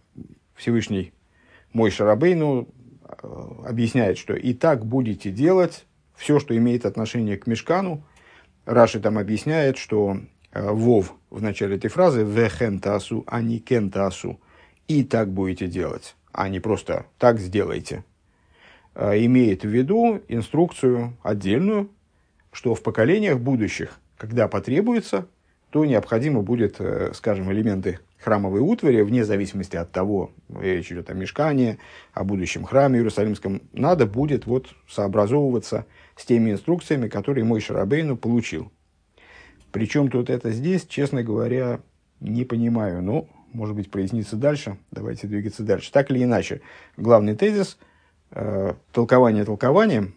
Всевышний 0.57 1.13
мой 1.71 1.91
Шарабейну 1.91 2.67
э, 2.67 3.27
объясняет, 3.65 4.17
что 4.17 4.33
«и 4.33 4.53
так 4.53 4.85
будете 4.85 5.31
делать 5.31 5.85
все, 6.15 6.39
что 6.39 6.57
имеет 6.57 6.85
отношение 6.85 7.37
к 7.37 7.47
мешкану». 7.47 8.03
Раши 8.65 8.99
там 8.99 9.17
объясняет, 9.17 9.77
что 9.77 10.19
э, 10.51 10.71
Вов 10.71 11.13
в 11.29 11.41
начале 11.41 11.77
этой 11.77 11.89
фразы 11.89 12.23
«вехентаасу», 12.23 13.23
а 13.27 13.41
не 13.41 13.59
«кентаасу» 13.59 14.39
и 14.87 15.03
так 15.03 15.31
будете 15.31 15.67
делать, 15.67 16.15
а 16.31 16.49
не 16.49 16.59
просто 16.59 17.05
так 17.17 17.39
сделайте, 17.39 18.03
а, 18.95 19.17
имеет 19.17 19.63
в 19.63 19.67
виду 19.67 20.21
инструкцию 20.27 21.17
отдельную, 21.21 21.89
что 22.51 22.73
в 22.73 22.81
поколениях 22.81 23.39
будущих, 23.39 23.99
когда 24.17 24.47
потребуется, 24.47 25.27
то 25.69 25.85
необходимо 25.85 26.41
будет, 26.41 26.77
э, 26.79 27.11
скажем, 27.13 27.51
элементы 27.51 27.99
храмовой 28.19 28.61
утвари, 28.61 29.01
вне 29.01 29.23
зависимости 29.23 29.75
от 29.75 29.91
того, 29.91 30.31
речь 30.49 30.91
идет 30.91 31.09
о 31.09 31.13
мешкании, 31.13 31.77
о 32.13 32.23
будущем 32.23 32.63
храме 32.63 32.99
Иерусалимском, 32.99 33.61
надо 33.73 34.05
будет 34.05 34.45
вот 34.45 34.67
сообразовываться 34.87 35.85
с 36.15 36.25
теми 36.25 36.51
инструкциями, 36.51 37.07
которые 37.07 37.45
мой 37.45 37.61
Шарабейну 37.61 38.17
получил. 38.17 38.71
Причем 39.71 40.09
тут 40.09 40.29
это 40.29 40.51
здесь, 40.51 40.85
честно 40.85 41.23
говоря, 41.23 41.81
не 42.19 42.43
понимаю. 42.45 43.01
Ну, 43.01 43.29
может 43.53 43.75
быть, 43.75 43.91
прояснится 43.91 44.35
дальше. 44.35 44.77
Давайте 44.91 45.27
двигаться 45.27 45.63
дальше. 45.63 45.91
Так 45.91 46.09
или 46.11 46.23
иначе, 46.23 46.61
главный 46.95 47.35
тезис 47.35 47.77
э, 48.31 48.73
толкование 48.91 49.45
толкованием, 49.45 50.15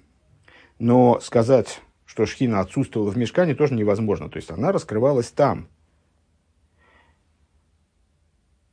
но 0.78 1.20
сказать, 1.20 1.80
что 2.06 2.26
шхина 2.26 2.60
отсутствовала 2.60 3.10
в 3.10 3.18
мешкане, 3.18 3.54
тоже 3.54 3.74
невозможно. 3.74 4.28
То 4.28 4.36
есть 4.36 4.50
она 4.50 4.72
раскрывалась 4.72 5.30
там. 5.30 5.68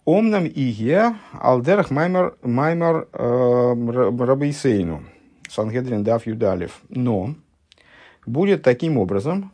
Омнам 0.07 0.45
и 0.45 0.61
я 0.61 1.19
алдерах 1.33 1.91
маймар, 1.91 2.37
маймар 2.41 3.07
э, 3.11 4.25
рабейсейну. 4.25 5.03
Сангедрин 5.49 6.03
дав 6.03 6.25
юдалев. 6.25 6.81
Но 6.87 7.35
будет 8.25 8.63
таким 8.63 8.97
образом, 8.97 9.51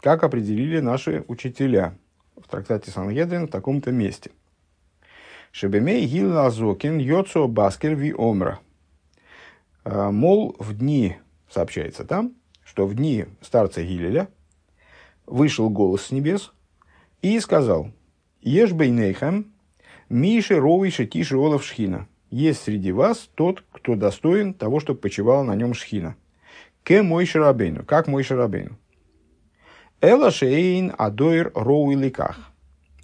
как 0.00 0.22
определили 0.22 0.80
наши 0.80 1.24
учителя 1.26 1.94
в 2.36 2.48
трактате 2.48 2.90
Сангедрин 2.90 3.46
в 3.46 3.50
таком-то 3.50 3.92
месте– 3.92 4.30
Шебемей 5.54 6.04
гил 6.06 6.36
азокин 6.36 6.98
йоцо 6.98 7.46
баскер 7.46 7.94
ви 7.94 8.12
омра. 8.12 8.58
А, 9.84 10.10
мол, 10.10 10.56
в 10.58 10.76
дни, 10.76 11.16
сообщается 11.48 12.04
там, 12.04 12.32
что 12.64 12.86
в 12.86 12.94
дни 12.94 13.26
старца 13.40 13.80
Гилеля 13.84 14.26
вышел 15.26 15.70
голос 15.70 16.06
с 16.06 16.10
небес 16.10 16.52
и 17.22 17.38
сказал, 17.38 17.92
«Ешь 18.40 18.72
миши 20.08 20.58
ровый 20.58 20.90
шетиши 20.90 21.36
олов 21.36 21.64
шхина. 21.64 22.08
Есть 22.30 22.62
среди 22.62 22.92
вас 22.92 23.30
тот, 23.34 23.62
кто 23.70 23.94
достоин 23.94 24.54
того, 24.54 24.80
чтобы 24.80 25.00
почивал 25.00 25.44
на 25.44 25.54
нем 25.54 25.74
шхина. 25.74 26.16
Ке 26.82 27.02
мой 27.02 27.26
шарабейну, 27.26 27.84
как 27.84 28.08
мой 28.08 28.22
шарабейну. 28.22 28.76
Эла 30.00 30.30
шейн 30.30 30.92
адойр 30.98 31.50
роу 31.54 31.96
ликах. 31.96 32.52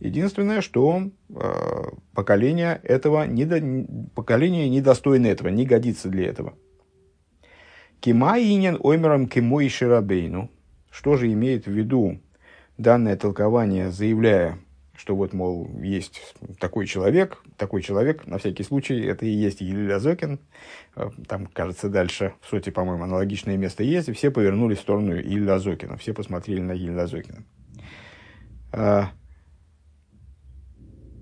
Единственное, 0.00 0.62
что 0.62 1.11
э, 1.28 1.85
поколение 2.14 2.80
этого 2.83 3.26
не 3.26 3.45
до, 3.45 3.61
поколение 4.14 4.69
недостойно 4.69 5.26
этого, 5.26 5.49
не 5.49 5.66
годится 5.66 6.09
для 6.09 6.26
этого. 6.26 6.54
Кимаинен 8.00 8.78
оймером 8.83 9.28
кимой 9.28 9.69
ширабейну. 9.69 10.50
Что 10.90 11.16
же 11.16 11.33
имеет 11.33 11.66
в 11.66 11.71
виду 11.71 12.19
данное 12.78 13.16
толкование, 13.16 13.90
заявляя, 13.90 14.59
что 15.00 15.16
вот, 15.16 15.33
мол, 15.33 15.66
есть 15.80 16.21
такой 16.59 16.87
человек, 16.87 17.42
такой 17.57 17.80
человек, 17.80 18.26
на 18.26 18.37
всякий 18.37 18.62
случай, 18.64 19.00
это 19.00 19.25
и 19.25 19.30
есть 19.30 19.62
Елиль 19.62 19.95
Азокин, 19.95 20.38
э, 20.95 21.09
там, 21.26 21.47
кажется, 21.47 21.88
дальше, 21.88 22.35
в 22.42 22.49
сути, 22.49 22.69
по-моему, 22.69 23.04
аналогичное 23.04 23.57
место 23.57 23.83
есть, 23.83 24.11
и 24.11 24.12
все 24.12 24.30
повернулись 24.30 24.76
в 24.76 24.83
сторону 24.83 25.14
Елиля 25.14 25.54
Азокина, 25.54 25.97
все 25.97 26.12
посмотрели 26.12 26.61
на 26.61 26.73
Елиля 26.73 27.04
Азокина. 27.04 27.45
А, 28.73 29.11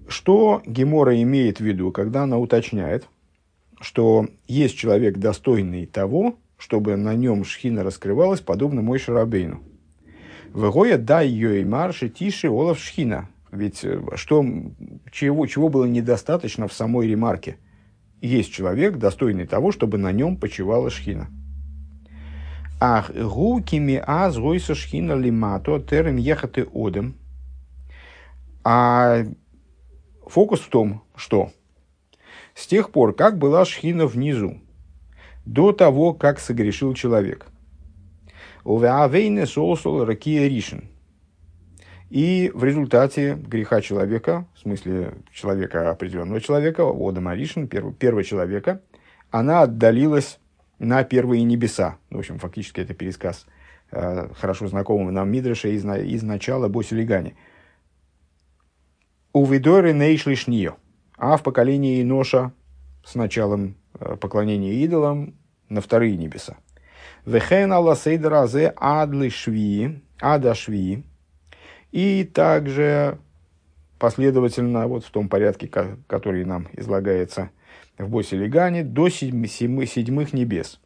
что 0.08 0.60
Гемора 0.66 1.22
имеет 1.22 1.60
в 1.60 1.64
виду, 1.64 1.92
когда 1.92 2.24
она 2.24 2.36
уточняет, 2.38 3.08
что 3.80 4.26
есть 4.48 4.76
человек 4.76 5.18
достойный 5.18 5.86
того, 5.86 6.36
чтобы 6.56 6.96
на 6.96 7.14
нем 7.14 7.44
шхина 7.44 7.84
раскрывалась, 7.84 8.40
подобно 8.40 8.82
мой 8.82 8.98
шарабейну. 8.98 9.62
Вегоя 10.52 10.98
да 10.98 11.20
ее 11.20 11.60
и 11.60 11.64
марши 11.64 12.08
тише 12.08 12.48
олов 12.48 12.80
шхина. 12.80 13.28
Ведь 13.50 13.84
э, 13.84 14.00
что, 14.14 14.44
чего, 15.10 15.46
чего 15.46 15.68
было 15.68 15.84
недостаточно 15.84 16.68
в 16.68 16.72
самой 16.72 17.08
ремарке? 17.08 17.58
Есть 18.20 18.52
человек, 18.52 18.96
достойный 18.96 19.46
того, 19.46 19.72
чтобы 19.72 19.98
на 19.98 20.12
нем 20.12 20.36
почивала 20.36 20.90
шхина. 20.90 21.28
Ах, 22.80 23.10
гукими 23.12 24.02
аз 24.04 24.36
гойса 24.38 24.74
шхина 24.74 25.14
лимато 25.14 25.80
терем 25.80 26.16
ехаты 26.16 26.66
одем. 26.72 27.16
А 28.64 29.24
Фокус 30.26 30.60
в 30.60 30.68
том, 30.68 31.02
что 31.16 31.50
с 32.54 32.66
тех 32.66 32.90
пор, 32.90 33.14
как 33.14 33.38
была 33.38 33.64
шхина 33.64 34.06
внизу, 34.06 34.58
до 35.46 35.72
того, 35.72 36.12
как 36.12 36.38
согрешил 36.38 36.92
человек, 36.92 37.46
и 42.10 42.50
в 42.54 42.64
результате 42.64 43.34
греха 43.34 43.80
человека, 43.80 44.46
в 44.54 44.60
смысле 44.60 45.14
человека 45.32 45.90
определенного 45.90 46.40
человека, 46.40 46.82
Одама 46.82 47.34
Ришин, 47.34 47.68
первого, 47.68 47.92
первого 47.92 48.24
человека, 48.24 48.80
она 49.30 49.62
отдалилась 49.62 50.38
на 50.78 51.04
первые 51.04 51.42
небеса. 51.42 51.98
В 52.10 52.18
общем, 52.18 52.38
фактически 52.38 52.80
это 52.80 52.94
пересказ 52.94 53.46
э, 53.90 54.28
хорошо 54.34 54.68
знакомого 54.68 55.10
нам 55.10 55.30
Мидраша 55.30 55.68
из, 55.68 55.84
из 55.84 56.22
начала 56.22 56.68
Босилигани– 56.68 57.36
у 59.32 59.44
Видоры 59.44 59.92
Нейшлишнио. 59.92 60.76
А 61.16 61.36
в 61.36 61.42
поколении 61.42 62.02
Иноша 62.02 62.52
с 63.04 63.14
началом 63.14 63.76
э, 63.94 64.16
поклонения 64.16 64.72
идолам 64.84 65.34
на 65.68 65.80
вторые 65.80 66.16
небеса. 66.16 66.56
Вехен 67.24 67.72
Алла 67.72 67.94
Сейдразе 67.94 68.72
Адли 68.76 69.28
Шви, 69.28 70.02
Ада 70.20 70.54
Шви. 70.54 71.04
И 71.92 72.24
также 72.24 73.18
последовательно, 73.98 74.86
вот 74.86 75.04
в 75.04 75.10
том 75.10 75.28
порядке, 75.28 75.68
который 76.06 76.44
нам 76.44 76.68
излагается 76.72 77.50
в 77.98 78.08
Босе 78.08 78.36
Легане, 78.36 78.84
до 78.84 79.08
седьмых 79.08 80.32
небес. 80.32 80.80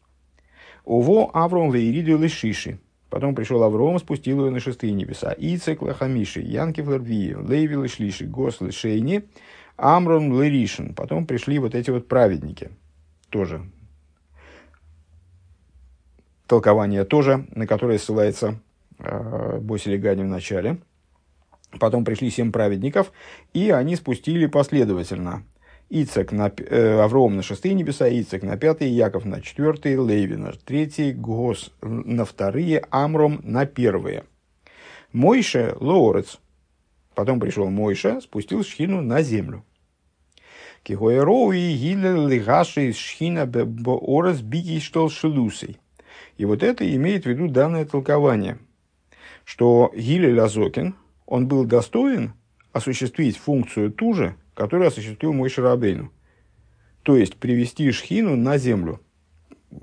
Уво 0.85 1.31
Авром 1.33 1.71
Вейриду 1.71 2.19
Лишиши. 2.19 2.79
Потом 3.11 3.35
пришел 3.35 3.63
Авром, 3.63 3.99
спустил 3.99 4.41
его 4.41 4.51
на 4.51 4.59
шестые 4.59 4.95
небеса. 4.95 5.35
Ицек 5.37 5.83
Лахамиши, 5.83 6.41
Янкив 6.41 6.89
Ларвии, 6.89 7.35
Лейви 7.35 7.77
Лишлиши, 7.77 8.25
Гос 8.27 8.61
Лишейни, 8.61 9.25
Амрон 9.77 10.41
Лиришин. 10.41 10.95
Потом 10.95 11.27
пришли 11.27 11.59
вот 11.59 11.75
эти 11.75 11.91
вот 11.91 12.09
праведники. 12.09 12.71
Тоже 13.29 13.63
толкование 16.47 17.05
тоже, 17.05 17.47
на 17.55 17.67
которое 17.67 17.99
ссылается 17.99 18.59
э, 18.99 19.59
Боси 19.59 19.89
в 19.97 20.27
начале. 20.27 20.79
Потом 21.79 22.05
пришли 22.05 22.31
семь 22.31 22.53
праведников, 22.53 23.13
и 23.55 23.71
они 23.71 23.97
спустили 23.97 24.47
последовательно 24.47 25.45
Ицек 25.89 26.33
на, 26.33 26.53
э, 26.57 27.01
Авром 27.01 27.37
на 27.37 27.43
шестые 27.43 27.75
небеса, 27.75 28.09
Ицек 28.09 28.43
на 28.43 28.57
пятые, 28.57 28.95
Яков 28.95 29.25
на 29.25 29.41
четвертые, 29.41 29.97
Леви 29.97 30.37
на 30.37 30.53
третьи, 30.53 31.13
Гос 31.13 31.73
на 31.83 32.25
вторые, 32.25 32.85
Амром 32.91 33.41
на 33.43 33.67
первые. 33.67 34.25
Мойше 35.13 35.77
Лоорец, 35.81 36.39
потом 37.15 37.41
пришел 37.41 37.69
Мойше, 37.69 38.21
спустил 38.23 38.65
шхину 38.65 39.03
на 39.03 39.23
землю. 39.23 39.65
Кихоероуи 40.83 41.75
гиле 41.75 42.27
лигаши 42.27 42.93
шхина 42.93 43.47
боорес 43.47 44.41
биги 44.41 44.81
штол 44.81 45.11
шелусей. 45.11 45.79
И 46.39 46.45
вот 46.45 46.63
это 46.63 46.91
имеет 46.97 47.25
в 47.25 47.27
виду 47.29 47.49
данное 47.49 47.85
толкование, 47.85 48.59
что 49.45 49.93
Гилель 49.95 50.41
Азокин, 50.41 50.97
он 51.33 51.49
был 51.49 51.65
достоин 51.65 52.35
осуществить 52.75 53.39
функцию 53.39 53.91
ту 53.91 54.13
же, 54.13 54.37
который 54.53 54.89
осуществил 54.89 55.33
мой 55.33 55.49
Шарабейну. 55.49 56.13
То 57.05 57.17
есть 57.17 57.37
привести 57.37 57.91
Шхину 57.91 58.37
на 58.37 58.59
землю. 58.59 59.01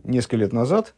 Несколько 0.04 0.38
лет 0.38 0.54
назад, 0.54 0.94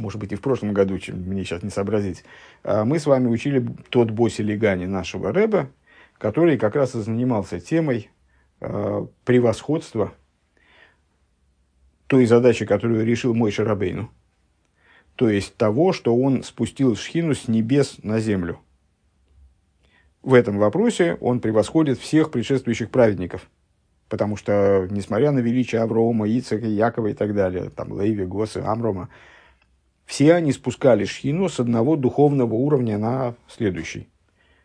может 0.00 0.18
быть 0.18 0.32
и 0.32 0.34
в 0.34 0.40
прошлом 0.40 0.74
году, 0.74 0.98
чем 0.98 1.20
мне 1.20 1.44
сейчас 1.44 1.62
не 1.62 1.70
сообразить, 1.70 2.24
а, 2.64 2.84
мы 2.84 2.98
с 2.98 3.06
вами 3.06 3.28
учили 3.28 3.64
тот 3.88 4.10
Боси 4.10 4.42
Легани 4.42 4.86
нашего 4.86 5.32
Рэба, 5.32 5.70
который 6.18 6.58
как 6.58 6.74
раз 6.74 6.96
и 6.96 7.00
занимался 7.00 7.60
темой 7.60 8.10
э, 8.60 9.06
превосходства 9.24 10.12
той 12.08 12.26
задачи, 12.26 12.66
которую 12.66 13.06
решил 13.06 13.32
мой 13.32 13.52
Шарабейну. 13.52 14.10
То 15.14 15.28
есть 15.30 15.56
того, 15.56 15.92
что 15.92 16.16
он 16.16 16.42
спустил 16.42 16.96
Шхину 16.96 17.32
с 17.32 17.46
небес 17.46 17.98
на 18.02 18.18
землю 18.18 18.58
в 20.26 20.34
этом 20.34 20.58
вопросе 20.58 21.16
он 21.20 21.40
превосходит 21.40 22.00
всех 22.00 22.32
предшествующих 22.32 22.90
праведников. 22.90 23.48
Потому 24.08 24.36
что, 24.36 24.88
несмотря 24.90 25.30
на 25.30 25.38
величие 25.38 25.80
Аврома, 25.82 26.28
Ицека, 26.28 26.66
Якова 26.66 27.06
и 27.06 27.14
так 27.14 27.32
далее, 27.32 27.70
там 27.70 27.92
Лейви, 27.92 28.24
Госы, 28.24 28.58
Амрома, 28.58 29.08
все 30.04 30.34
они 30.34 30.50
спускали 30.50 31.04
шхину 31.04 31.48
с 31.48 31.60
одного 31.60 31.94
духовного 31.94 32.54
уровня 32.54 32.98
на 32.98 33.36
следующий. 33.46 34.08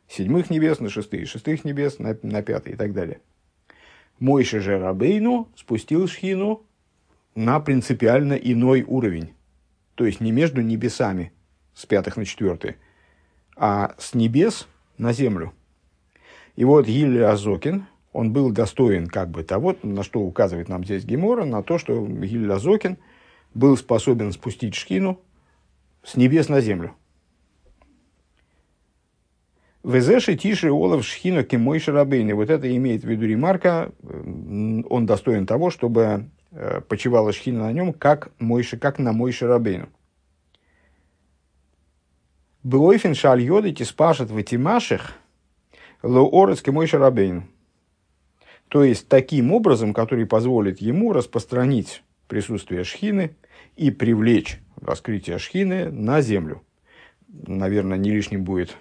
Седьмых 0.07 0.49
небес 0.49 0.79
на 0.79 0.89
шестые, 0.89 1.27
шестых 1.27 1.63
небес 1.63 1.99
на, 1.99 2.17
на 2.23 2.41
пятый 2.41 2.73
и 2.73 2.75
так 2.75 2.93
далее. 2.93 3.21
Мойша 4.17 4.61
же 4.61 4.79
Рабейну 4.79 5.47
спустил 5.55 6.07
шхину 6.07 6.63
на 7.35 7.59
принципиально 7.59 8.33
иной 8.33 8.81
уровень. 8.81 9.35
То 9.93 10.07
есть 10.07 10.21
не 10.21 10.31
между 10.31 10.61
небесами 10.61 11.31
с 11.75 11.85
пятых 11.85 12.17
на 12.17 12.25
четвертые, 12.25 12.77
а 13.55 13.93
с 13.99 14.15
небес 14.15 14.67
на 14.97 15.13
землю. 15.13 15.53
И 16.55 16.65
вот 16.65 16.85
Гиль 16.85 17.23
Азокин, 17.23 17.85
он 18.13 18.33
был 18.33 18.51
достоин 18.51 19.07
как 19.07 19.29
бы 19.29 19.43
того, 19.43 19.75
на 19.83 20.03
что 20.03 20.19
указывает 20.19 20.69
нам 20.69 20.83
здесь 20.83 21.05
Гемора, 21.05 21.45
на 21.45 21.63
то, 21.63 21.77
что 21.77 22.05
Гиль 22.05 22.51
Азокин 22.51 22.97
был 23.53 23.77
способен 23.77 24.31
спустить 24.31 24.75
шкину 24.75 25.19
с 26.03 26.15
небес 26.15 26.49
на 26.49 26.61
землю. 26.61 26.95
Везеши 29.83 30.35
тише 30.35 30.71
олов 30.71 31.03
шхина 31.03 31.43
кемой 31.43 31.79
шарабейны. 31.79 32.35
Вот 32.35 32.49
это 32.49 32.73
имеет 32.75 33.03
в 33.03 33.09
виду 33.09 33.25
ремарка. 33.25 33.91
Он 34.03 35.05
достоин 35.07 35.47
того, 35.47 35.71
чтобы 35.71 36.29
э, 36.51 36.81
почивала 36.87 37.33
шхина 37.33 37.63
на 37.63 37.71
нем, 37.71 37.93
как, 37.93 38.31
мойши, 38.37 38.77
как 38.77 38.99
на 38.99 39.11
мой 39.11 39.31
шарабейну. 39.31 39.89
Блойфен 42.63 43.15
шаль 43.15 43.41
йодити 43.41 43.81
спашет 43.83 44.29
в 44.29 44.39
этимаших 44.39 45.13
лоорецки 46.03 46.69
мой 46.69 46.85
шарабейн. 46.85 47.45
То 48.67 48.83
есть, 48.83 49.07
таким 49.07 49.51
образом, 49.51 49.93
который 49.93 50.27
позволит 50.27 50.79
ему 50.79 51.11
распространить 51.11 52.03
присутствие 52.27 52.83
шхины 52.83 53.35
и 53.75 53.89
привлечь 53.89 54.59
раскрытие 54.79 55.39
шхины 55.39 55.89
на 55.89 56.21
землю. 56.21 56.61
Наверное, 57.27 57.97
не 57.97 58.11
лишним 58.11 58.43
будет 58.43 58.77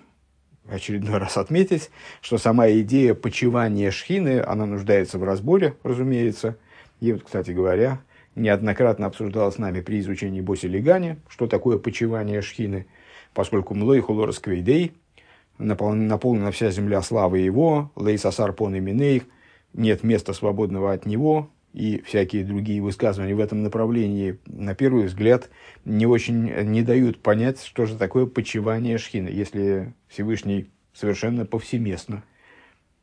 очередной 0.69 1.17
раз 1.17 1.39
отметить, 1.39 1.91
что 2.21 2.37
сама 2.37 2.71
идея 2.71 3.15
почивания 3.15 3.91
шхины, 3.91 4.41
она 4.41 4.67
нуждается 4.67 5.19
в 5.19 5.25
разборе, 5.25 5.75
разумеется. 5.83 6.59
И 7.01 7.13
вот, 7.15 7.23
кстати 7.23 7.51
говоря, 7.53 8.01
неоднократно 8.35 9.07
обсуждалось 9.07 9.55
с 9.55 9.59
нами 9.59 9.81
при 9.81 10.01
изучении 10.01 10.43
Боси 10.43 10.67
Легани, 10.67 11.17
что 11.29 11.47
такое 11.47 11.79
почивание 11.79 12.43
шхины– 12.43 12.87
поскольку 13.35 13.75
млой 13.75 14.01
хулорас 14.01 14.39
квейдей, 14.39 14.93
наполнена 15.59 16.51
вся 16.51 16.71
земля 16.71 17.03
славы 17.03 17.39
его, 17.39 17.91
лейсасар 17.97 18.53
пон 18.53 18.75
и 18.75 18.81
минейх, 18.81 19.25
нет 19.73 20.03
места 20.03 20.33
свободного 20.33 20.93
от 20.93 21.07
него, 21.07 21.51
и 21.73 22.03
всякие 22.05 22.45
другие 22.45 22.83
высказывания 22.83 23.35
в 23.35 23.41
этом 23.41 23.63
направлении, 23.63 24.39
на 24.47 24.75
первый 24.75 25.07
взгляд, 25.07 25.51
не 25.85 26.07
очень 26.07 26.51
не 26.65 26.83
дают 26.83 27.23
понять, 27.23 27.63
что 27.63 27.87
же 27.87 27.97
такое 27.97 28.27
почивание 28.27 28.99
шхины, 28.99 29.29
если 29.29 29.95
Всевышний 30.09 30.69
совершенно 30.93 31.47
повсеместно, 31.47 32.25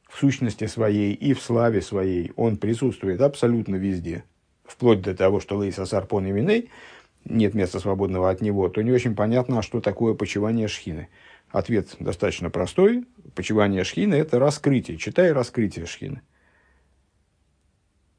в 0.10 0.18
сущности 0.18 0.68
своей 0.68 1.14
и 1.14 1.34
в 1.34 1.42
славе 1.42 1.82
своей, 1.82 2.32
он 2.36 2.58
присутствует 2.58 3.22
абсолютно 3.22 3.76
везде, 3.76 4.24
вплоть 4.66 5.02
до 5.02 5.16
того, 5.16 5.40
что 5.40 5.58
Лейса 5.58 5.86
Сарпон 5.86 6.28
и 6.28 6.32
Миней, 6.32 6.70
нет 7.30 7.54
места 7.54 7.80
свободного 7.80 8.30
от 8.30 8.42
него, 8.42 8.70
то 8.70 8.82
не 8.82 8.92
очень 8.92 9.16
понятно, 9.16 9.62
что 9.62 9.82
такое 9.82 10.14
почивание 10.14 10.68
шхины. 10.68 11.10
Ответ 11.50 11.96
достаточно 12.00 12.50
простой. 12.50 13.06
Почивание 13.36 13.84
шхины– 13.84 14.16
это 14.16 14.40
раскрытие. 14.40 14.98
Читай 14.98 15.32
раскрытие 15.32 15.86
шхины. 15.86 16.22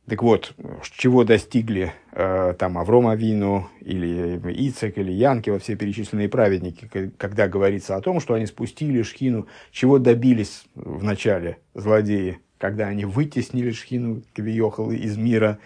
Так 0.09 0.23
вот, 0.23 0.55
чего 0.97 1.23
достигли 1.25 1.93
э, 2.13 2.55
там 2.59 2.79
Авром 2.79 3.09
Авину, 3.09 3.69
или 3.83 4.41
Ицек, 4.57 4.97
или 4.97 5.13
Янки, 5.13 5.57
все 5.59 5.77
перечисленные 5.77 6.31
праведники, 6.31 6.89
когда 7.19 7.47
говорится 7.47 7.95
о 7.95 8.01
том, 8.01 8.19
что 8.21 8.33
они 8.33 8.47
спустили 8.47 9.03
шхину, 9.03 9.49
чего 9.71 9.99
добились 9.99 10.65
в 10.75 11.05
начале 11.05 11.59
злодеи, 11.75 12.39
когда 12.57 12.87
они 12.87 13.05
вытеснили 13.05 13.71
шхину 13.71 14.23
Кавиохал 14.33 14.93
из 14.93 15.19
мира, 15.19 15.59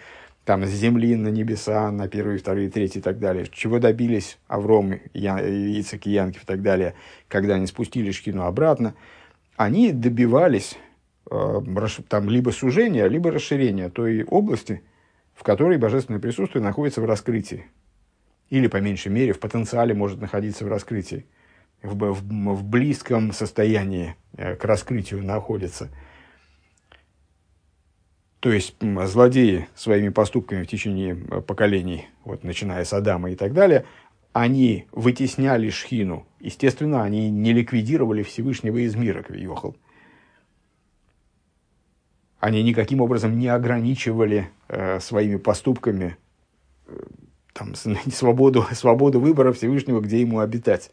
там, 0.45 0.65
с 0.65 0.69
земли 0.69 1.15
на 1.15 1.29
небеса, 1.29 1.91
на 1.91 2.07
первые, 2.07 2.39
вторые, 2.39 2.69
третьи 2.69 2.99
и 2.99 3.01
так 3.01 3.19
далее. 3.19 3.47
Чего 3.51 3.79
добились 3.79 4.37
Авром, 4.47 4.93
Ицек 5.13 6.07
и 6.07 6.11
Янки 6.11 6.37
и 6.37 6.45
так 6.45 6.61
далее, 6.61 6.95
когда 7.27 7.55
они 7.55 7.67
спустили 7.67 8.11
шхину 8.11 8.43
обратно, 8.43 8.93
они 9.55 9.91
добивались 9.91 10.77
Э, 11.29 11.61
там, 12.09 12.29
либо 12.29 12.49
сужение, 12.51 13.07
либо 13.07 13.31
расширение 13.31 13.89
той 13.89 14.23
области, 14.23 14.83
в 15.33 15.43
которой 15.43 15.77
божественное 15.77 16.19
присутствие 16.19 16.63
находится 16.63 17.01
в 17.01 17.05
раскрытии. 17.05 17.65
Или, 18.49 18.67
по 18.67 18.77
меньшей 18.77 19.11
мере, 19.11 19.33
в 19.33 19.39
потенциале 19.39 19.93
может 19.93 20.21
находиться 20.21 20.65
в 20.65 20.67
раскрытии. 20.67 21.25
В, 21.81 21.95
в, 21.95 22.21
в 22.21 22.63
близком 22.63 23.31
состоянии 23.31 24.15
э, 24.37 24.55
к 24.55 24.63
раскрытию 24.65 25.23
находится. 25.23 25.89
То 28.43 28.51
есть 28.51 28.75
злодеи 28.81 29.69
своими 29.73 30.09
поступками 30.09 30.63
в 30.63 30.67
течение 30.67 31.15
э, 31.15 31.39
поколений, 31.39 32.09
вот, 32.25 32.43
начиная 32.43 32.83
с 32.83 32.91
Адама 32.91 33.31
и 33.31 33.37
так 33.37 33.53
далее, 33.53 33.85
они 34.33 34.85
вытесняли 34.91 35.69
шхину. 35.69 36.27
Естественно, 36.41 37.03
они 37.03 37.29
не 37.29 37.53
ликвидировали 37.53 38.21
Всевышнего 38.21 38.79
из 38.79 38.95
мира, 38.95 39.23
Квиохал 39.23 39.77
они 42.41 42.61
никаким 42.63 42.99
образом 42.99 43.39
не 43.39 43.47
ограничивали 43.47 44.49
э, 44.67 44.99
своими 44.99 45.37
поступками 45.37 46.17
э, 46.87 46.99
там, 47.53 47.75
свободу, 48.11 48.65
свободу 48.73 49.21
выбора 49.21 49.53
Всевышнего, 49.53 50.01
где 50.01 50.19
ему 50.19 50.39
обитать. 50.39 50.91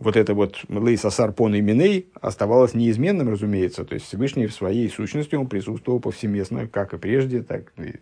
Вот 0.00 0.16
это 0.16 0.32
вот 0.32 0.56
Лейса 0.70 1.10
Сарпон 1.10 1.54
и 1.54 1.60
Миней 1.60 2.10
оставалось 2.22 2.72
неизменным, 2.72 3.28
разумеется. 3.28 3.84
То 3.84 3.94
есть 3.94 4.06
Всевышний 4.06 4.46
в 4.46 4.54
своей 4.54 4.88
сущности 4.88 5.34
он 5.34 5.46
присутствовал 5.46 6.00
повсеместно, 6.00 6.66
как 6.66 6.94
и 6.94 6.98
прежде, 6.98 7.42
так 7.42 7.70
и 7.76 7.96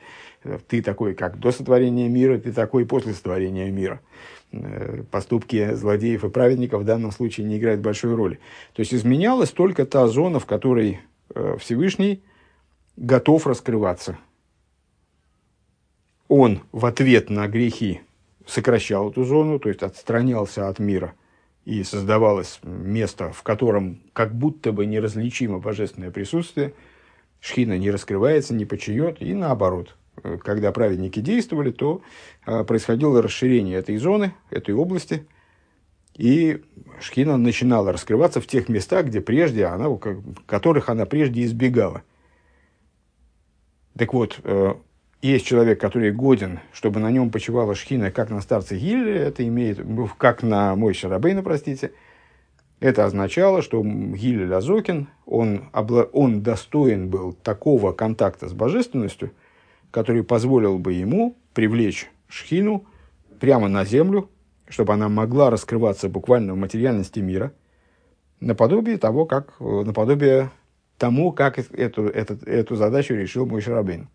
э, 0.45 0.59
ты 0.69 0.81
такой, 0.81 1.15
как 1.15 1.41
до 1.41 1.51
сотворения 1.51 2.09
мира, 2.09 2.39
ты 2.39 2.53
такой 2.53 2.87
после 2.87 3.15
сотворения 3.15 3.69
мира. 3.73 4.01
Э, 4.53 5.03
поступки 5.11 5.75
злодеев 5.75 6.23
и 6.23 6.31
праведников 6.31 6.83
в 6.83 6.85
данном 6.85 7.11
случае 7.11 7.47
не 7.47 7.59
играют 7.59 7.81
большой 7.81 8.15
роли. 8.15 8.39
То 8.75 8.81
есть 8.81 8.95
изменялась 8.95 9.51
только 9.51 9.85
та 9.85 10.07
зона, 10.07 10.39
в 10.39 10.47
которой 10.47 11.01
э, 11.35 11.57
Всевышний 11.59 12.23
готов 12.97 13.45
раскрываться. 13.45 14.17
Он 16.29 16.61
в 16.71 16.87
ответ 16.87 17.29
на 17.29 17.49
грехи 17.49 18.03
сокращал 18.47 19.11
эту 19.11 19.25
зону, 19.25 19.59
то 19.59 19.69
есть 19.69 19.83
отстранялся 19.83 20.69
от 20.69 20.79
мира, 20.79 21.15
и 21.69 21.85
создавалось 21.85 22.61
место, 22.63 23.31
в 23.31 23.43
котором 23.43 24.01
как 24.15 24.35
будто 24.35 24.73
бы 24.73 24.87
неразличимо 24.87 25.59
божественное 25.59 26.11
присутствие, 26.11 26.73
шхина 27.41 27.77
не 27.77 27.91
раскрывается, 27.91 28.55
не 28.55 28.65
почает, 28.65 29.21
и 29.21 29.35
наоборот. 29.35 29.95
Когда 30.45 30.73
праведники 30.73 31.21
действовали, 31.21 31.71
то 31.71 32.01
а, 32.47 32.65
происходило 32.65 33.21
расширение 33.21 33.77
этой 33.77 33.99
зоны, 33.99 34.33
этой 34.49 34.75
области, 34.75 35.27
и 36.17 36.63
шхина 37.01 37.37
начинала 37.37 37.93
раскрываться 37.93 38.41
в 38.41 38.47
тех 38.47 38.71
местах, 38.71 39.05
где 39.05 39.21
прежде 39.21 39.67
она, 39.67 39.95
которых 40.47 40.89
она 40.89 41.05
прежде 41.05 41.45
избегала. 41.45 42.03
Так 43.95 44.15
вот, 44.15 44.41
э, 44.43 44.75
есть 45.21 45.47
человек, 45.47 45.81
который 45.81 46.13
годен, 46.13 46.61
чтобы 46.73 47.01
на 47.01 47.11
нем 47.11 47.31
почивала 47.31 47.75
шхина, 47.75 48.11
как 48.11 48.31
на 48.31 48.41
старце 48.41 48.77
Гилле, 48.77 49.17
это 49.17 49.47
имеет, 49.47 49.81
как 50.17 50.43
на 50.43 50.77
мой 50.77 50.95
Шарабейна, 50.95 51.43
простите, 51.43 51.93
это 52.81 53.05
означало, 53.05 53.61
что 53.63 53.83
Гиль 53.83 54.49
Лазокин, 54.49 55.09
он, 55.27 55.65
он 55.73 56.43
достоин 56.43 57.09
был 57.09 57.33
такого 57.33 57.93
контакта 57.93 58.49
с 58.49 58.53
божественностью, 58.53 59.33
который 59.91 60.23
позволил 60.23 60.79
бы 60.79 60.93
ему 60.93 61.37
привлечь 61.55 62.09
шхину 62.29 62.85
прямо 63.41 63.69
на 63.69 63.85
землю, 63.85 64.31
чтобы 64.69 64.93
она 64.93 65.09
могла 65.09 65.51
раскрываться 65.51 66.09
буквально 66.09 66.55
в 66.55 66.57
материальности 66.57 67.19
мира, 67.19 67.53
наподобие 68.39 68.99
того, 68.99 69.27
как, 69.27 69.59
наподобие 69.59 70.51
тому, 70.99 71.33
как 71.33 71.59
эту, 71.59 72.07
эту, 72.07 72.35
эту 72.47 72.77
задачу 72.77 73.15
решил 73.15 73.47
мой 73.47 73.61
Шарабин. 73.61 74.09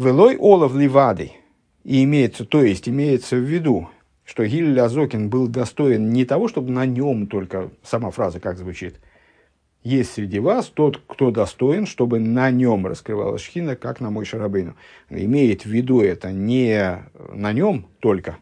Велой 0.00 0.38
Олов 0.38 0.74
Ливады. 0.74 1.32
И 1.84 2.04
имеется, 2.04 2.46
то 2.46 2.62
есть 2.62 2.88
имеется 2.88 3.36
в 3.36 3.40
виду, 3.40 3.90
что 4.24 4.46
Гиль 4.46 4.80
Лазокин 4.80 5.28
был 5.28 5.46
достоин 5.46 6.08
не 6.08 6.24
того, 6.24 6.48
чтобы 6.48 6.70
на 6.70 6.86
нем 6.86 7.26
только, 7.26 7.70
сама 7.82 8.10
фраза 8.10 8.40
как 8.40 8.56
звучит, 8.56 8.98
есть 9.82 10.14
среди 10.14 10.38
вас 10.38 10.68
тот, 10.68 11.02
кто 11.06 11.30
достоин, 11.30 11.84
чтобы 11.84 12.18
на 12.18 12.50
нем 12.50 12.86
раскрывалась 12.86 13.42
шхина, 13.42 13.76
как 13.76 14.00
на 14.00 14.08
мой 14.08 14.24
шарабейну. 14.24 14.74
Имеет 15.10 15.66
в 15.66 15.68
виду 15.68 16.00
это 16.00 16.32
не 16.32 17.04
на 17.34 17.52
нем 17.52 17.86
только, 17.98 18.38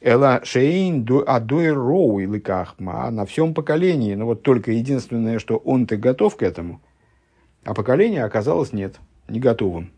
Эла 0.00 0.42
шейн 0.44 1.04
адой 1.26 1.72
роу 1.72 2.20
или 2.20 2.38
кахма, 2.38 3.10
на 3.10 3.26
всем 3.26 3.52
поколении. 3.52 4.14
Но 4.14 4.26
вот 4.26 4.44
только 4.44 4.70
единственное, 4.70 5.40
что 5.40 5.56
он-то 5.56 5.96
готов 5.96 6.36
к 6.36 6.42
этому, 6.44 6.80
а 7.64 7.74
поколение 7.74 8.22
оказалось 8.22 8.72
нет, 8.72 9.00
не 9.26 9.40
готовым. 9.40 9.90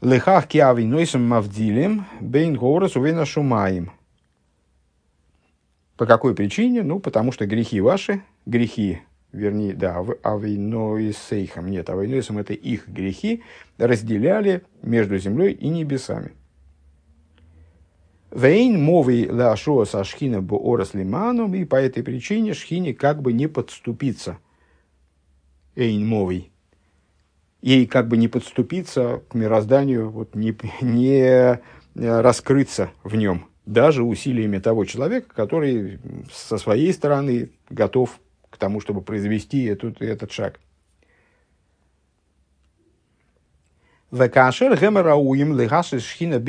Лехах 0.00 0.46
киави 0.46 0.84
нойсом 0.84 1.26
мавдилем 1.26 2.06
бейн 2.20 2.54
горос 2.54 2.94
увена 2.94 3.24
шумаем. 3.24 3.90
По 5.96 6.06
какой 6.06 6.36
причине? 6.36 6.84
Ну, 6.84 7.00
потому 7.00 7.32
что 7.32 7.46
грехи 7.46 7.80
ваши, 7.80 8.22
грехи, 8.46 9.00
вернее, 9.32 9.74
да, 9.74 9.98
авейноисейхам, 10.22 11.68
нет, 11.68 11.90
авейноисом 11.90 12.38
это 12.38 12.52
их 12.52 12.86
грехи, 12.86 13.42
разделяли 13.76 14.62
между 14.82 15.18
землей 15.18 15.52
и 15.52 15.68
небесами. 15.68 16.30
Вейн 18.30 18.80
мовый 18.80 19.28
лашо 19.28 19.84
со 19.84 20.04
шхина 20.04 20.40
буорас 20.40 20.94
лиманом, 20.94 21.56
и 21.56 21.64
по 21.64 21.74
этой 21.74 22.04
причине 22.04 22.54
шхине 22.54 22.94
как 22.94 23.20
бы 23.20 23.32
не 23.32 23.48
подступиться. 23.48 24.38
Эйн 25.74 26.06
мовый. 26.06 26.52
Ей 27.60 27.86
как 27.86 28.08
бы 28.08 28.16
не 28.16 28.28
подступиться 28.28 29.22
к 29.28 29.34
мирозданию, 29.34 30.10
вот 30.10 30.34
не, 30.34 30.56
не 30.80 31.20
э, 31.20 31.60
раскрыться 31.94 32.90
в 33.02 33.16
нем, 33.16 33.48
даже 33.66 34.04
усилиями 34.04 34.58
того 34.58 34.84
человека, 34.84 35.34
который 35.34 35.98
со 36.32 36.56
своей 36.58 36.92
стороны 36.92 37.50
готов 37.68 38.20
к 38.48 38.56
тому, 38.56 38.80
чтобы 38.80 39.02
произвести 39.02 39.64
этот, 39.64 40.00
этот 40.00 40.32
шаг. 40.32 40.60
Векашер 44.10 44.74
гемерауим 44.80 45.58
легаши 45.58 46.00
шхина 46.00 46.40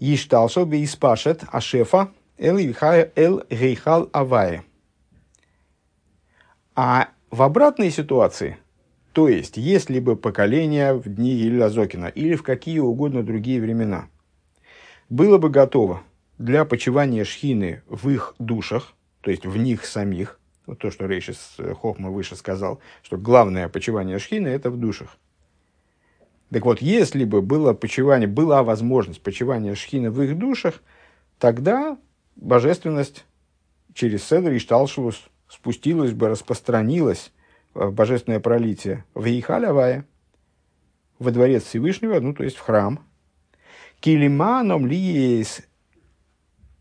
Ишталшо 0.00 0.64
бы 0.64 0.82
испашет 0.84 1.42
ашефа 1.48 2.12
эл 2.38 3.42
гейхал 3.50 4.08
авае. 4.12 4.64
А 6.74 7.08
в 7.30 7.42
обратной 7.42 7.90
ситуации, 7.90 8.56
то 9.12 9.28
есть, 9.28 9.56
если 9.56 10.00
бы 10.00 10.16
поколение 10.16 10.94
в 10.94 11.08
дни 11.08 11.34
Ильязокина 11.34 12.06
или 12.06 12.34
в 12.34 12.42
какие 12.42 12.78
угодно 12.78 13.22
другие 13.22 13.60
времена. 13.60 14.08
Было 15.08 15.38
бы 15.38 15.50
готово 15.50 16.02
для 16.38 16.64
почивания 16.64 17.24
шхины 17.24 17.82
в 17.86 18.08
их 18.10 18.34
душах, 18.38 18.92
то 19.22 19.30
есть 19.30 19.46
в 19.46 19.56
них 19.56 19.84
самих, 19.86 20.38
вот 20.66 20.78
то, 20.78 20.90
что 20.90 21.06
Рейшис 21.06 21.56
Хохма 21.80 22.10
выше 22.10 22.36
сказал, 22.36 22.80
что 23.02 23.16
главное 23.16 23.68
почивание 23.68 24.18
шхины– 24.18 24.48
это 24.48 24.70
в 24.70 24.76
душах– 24.76 25.16
так 26.50 26.64
вот, 26.64 26.80
если 26.80 27.24
бы 27.24 27.42
было 27.42 27.74
почивание, 27.74 28.26
была 28.26 28.62
возможность 28.62 29.20
почивания 29.20 29.74
шхины 29.74 30.10
в 30.10 30.22
их 30.22 30.38
душах, 30.38 30.82
тогда 31.38 31.98
божественность 32.36 33.26
через 33.92 34.24
Седр 34.24 34.52
и 34.52 34.58
Шталшус 34.58 35.28
спустилась 35.48 36.12
бы, 36.12 36.28
распространилась 36.28 37.32
божественное 37.74 38.40
пролитие, 38.40 39.04
в 39.14 39.24
Ейхалявая, 39.24 40.06
во 41.18 41.30
дворец 41.30 41.64
Всевышнего, 41.64 42.20
ну, 42.20 42.34
то 42.34 42.44
есть 42.44 42.56
в 42.56 42.60
храм. 42.60 43.00
Килиманом 44.00 44.86
лиес 44.86 45.62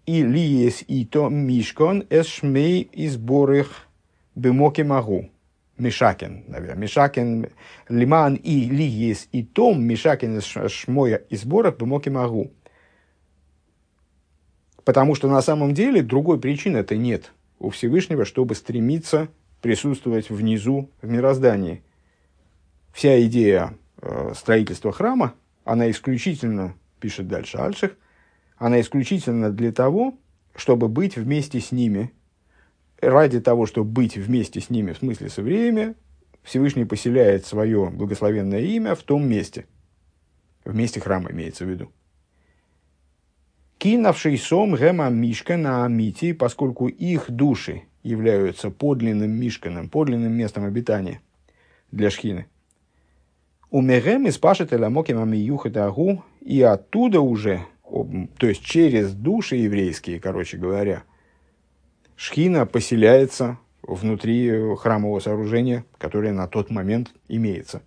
и 0.05 0.21
лиес 0.21 0.83
и 0.87 1.05
то 1.05 1.29
мишкон 1.29 2.05
эшмей 2.09 2.89
изборых 2.93 3.87
бемоки 4.35 4.81
могу. 4.81 5.29
Мишакин, 5.77 6.43
наверное. 6.47 6.81
Мишакин, 6.81 7.49
лиман 7.87 8.35
и 8.35 8.69
лиес 8.69 9.27
и 9.31 9.43
том, 9.43 9.83
Мишакин 9.83 10.41
шмоя 10.41 11.17
и 11.17 11.35
сборах 11.35 11.77
бемоки 11.77 12.09
могу. 12.09 12.51
Потому 14.83 15.15
что 15.15 15.29
на 15.29 15.41
самом 15.41 15.73
деле 15.73 16.01
другой 16.01 16.39
причины-то 16.39 16.95
нет 16.95 17.33
у 17.59 17.69
Всевышнего, 17.69 18.25
чтобы 18.25 18.55
стремиться 18.55 19.27
присутствовать 19.67 20.29
внизу 20.29 20.89
в 21.01 21.09
мироздании. 21.09 21.83
Вся 22.93 23.21
идея 23.25 23.73
э, 24.01 24.31
строительства 24.33 24.93
храма, 24.93 25.33
она 25.65 25.91
исключительно, 25.91 26.73
пишет 27.01 27.27
дальше 27.27 27.57
Альших, 27.57 27.97
она 28.55 28.79
исключительно 28.79 29.51
для 29.51 29.73
того, 29.73 30.17
чтобы 30.55 30.87
быть 30.87 31.17
вместе 31.17 31.59
с 31.59 31.73
ними. 31.73 32.13
Ради 33.01 33.41
того, 33.41 33.65
чтобы 33.65 33.91
быть 33.91 34.15
вместе 34.15 34.61
с 34.61 34.69
ними, 34.69 34.93
в 34.93 34.99
смысле 34.99 35.27
с 35.27 35.37
евреями, 35.37 35.95
Всевышний 36.43 36.85
поселяет 36.85 37.45
свое 37.45 37.89
благословенное 37.89 38.61
имя 38.61 38.95
в 38.95 39.03
том 39.03 39.27
месте. 39.27 39.65
В 40.63 40.73
месте 40.73 41.01
храма 41.01 41.31
имеется 41.31 41.65
в 41.65 41.69
виду. 41.69 41.91
Кинавший 43.79 44.37
сом 44.37 44.77
гема 44.77 45.09
мишка 45.09 45.57
на 45.57 45.83
амити, 45.83 46.31
поскольку 46.31 46.87
их 46.87 47.29
души 47.29 47.83
являются 48.07 48.69
подлинным 48.69 49.31
мишканом, 49.31 49.89
подлинным 49.89 50.33
местом 50.33 50.65
обитания 50.65 51.21
для 51.91 52.09
шхины. 52.09 52.47
Умерем 53.69 54.27
из 54.27 54.37
пашет 54.37 54.73
эламоким 54.73 55.21
амиюхатагу, 55.21 56.23
и 56.41 56.61
оттуда 56.61 57.19
уже, 57.19 57.65
то 57.83 58.47
есть 58.47 58.63
через 58.63 59.13
души 59.13 59.57
еврейские, 59.57 60.19
короче 60.19 60.57
говоря, 60.57 61.03
шхина 62.15 62.65
поселяется 62.65 63.59
внутри 63.81 64.75
храмового 64.77 65.19
сооружения, 65.19 65.85
которое 65.97 66.31
на 66.31 66.47
тот 66.47 66.69
момент 66.69 67.13
имеется. 67.27 67.81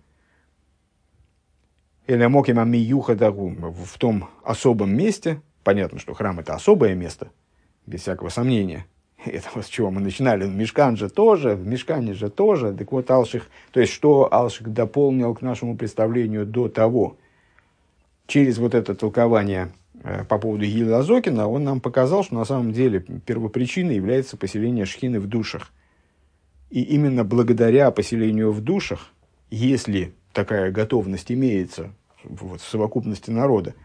Элямоким 2.07 2.59
амиюхатагу 2.59 3.49
в 3.71 3.97
том 3.97 4.29
особом 4.43 4.95
месте– 4.95 5.41
Понятно, 5.63 5.99
что 5.99 6.13
храм 6.13 6.39
это 6.39 6.53
особое 6.55 6.95
место, 6.95 7.31
без 7.85 8.01
всякого 8.01 8.29
сомнения. 8.29 8.85
Это 9.25 9.49
вот 9.53 9.65
с 9.65 9.69
чего 9.69 9.91
мы 9.91 10.01
начинали. 10.01 10.47
Мешкан 10.47 10.97
же 10.97 11.09
тоже, 11.09 11.55
в 11.55 11.65
Мешкане 11.65 12.13
же 12.13 12.29
тоже. 12.29 12.73
Так 12.73 12.91
вот, 12.91 13.09
Алших, 13.11 13.47
то 13.71 13.79
есть, 13.79 13.93
что 13.93 14.33
Алших 14.33 14.71
дополнил 14.73 15.35
к 15.35 15.41
нашему 15.41 15.77
представлению 15.77 16.45
до 16.45 16.69
того, 16.69 17.17
через 18.27 18.57
вот 18.57 18.73
это 18.73 18.95
толкование 18.95 19.71
э, 20.03 20.23
по 20.25 20.37
поводу 20.37 20.65
Гила 20.65 20.99
Азокина, 20.99 21.47
он 21.47 21.63
нам 21.63 21.81
показал, 21.81 22.23
что 22.23 22.35
на 22.35 22.45
самом 22.45 22.71
деле 22.71 22.99
первопричиной 22.99 23.95
является 23.95 24.37
поселение 24.37 24.85
шхины 24.85 25.19
в 25.19 25.27
душах. 25.27 25.71
И 26.69 26.81
именно 26.81 27.23
благодаря 27.23 27.91
поселению 27.91 28.51
в 28.51 28.61
душах, 28.61 29.11
если 29.49 30.13
такая 30.31 30.71
готовность 30.71 31.31
имеется 31.31 31.91
вот, 32.23 32.61
в 32.61 32.67
совокупности 32.67 33.29
народа, 33.29 33.75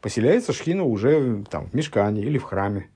поселяется 0.00 0.52
шхина 0.52 0.84
уже 0.84 1.44
там, 1.50 1.66
в 1.66 1.74
мешкане 1.74 2.22
или 2.22 2.38
в 2.38 2.44
храме, 2.44 2.88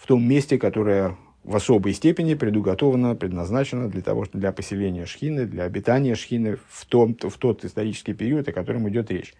в 0.00 0.06
том 0.06 0.26
месте, 0.26 0.58
которое 0.58 1.18
в 1.44 1.54
особой 1.54 1.92
степени 1.92 2.32
предуготовано, 2.32 3.14
предназначено 3.14 3.88
для 3.88 4.00
того, 4.00 4.24
для 4.32 4.50
поселения 4.50 5.04
шхины, 5.04 5.44
для 5.44 5.64
обитания 5.64 6.14
шхины 6.14 6.58
в, 6.68 6.86
том, 6.86 7.14
в 7.20 7.36
тот 7.36 7.64
исторический 7.66 8.14
период, 8.14 8.48
о 8.48 8.52
котором 8.52 8.88
идет 8.88 9.10
речь. 9.10 9.34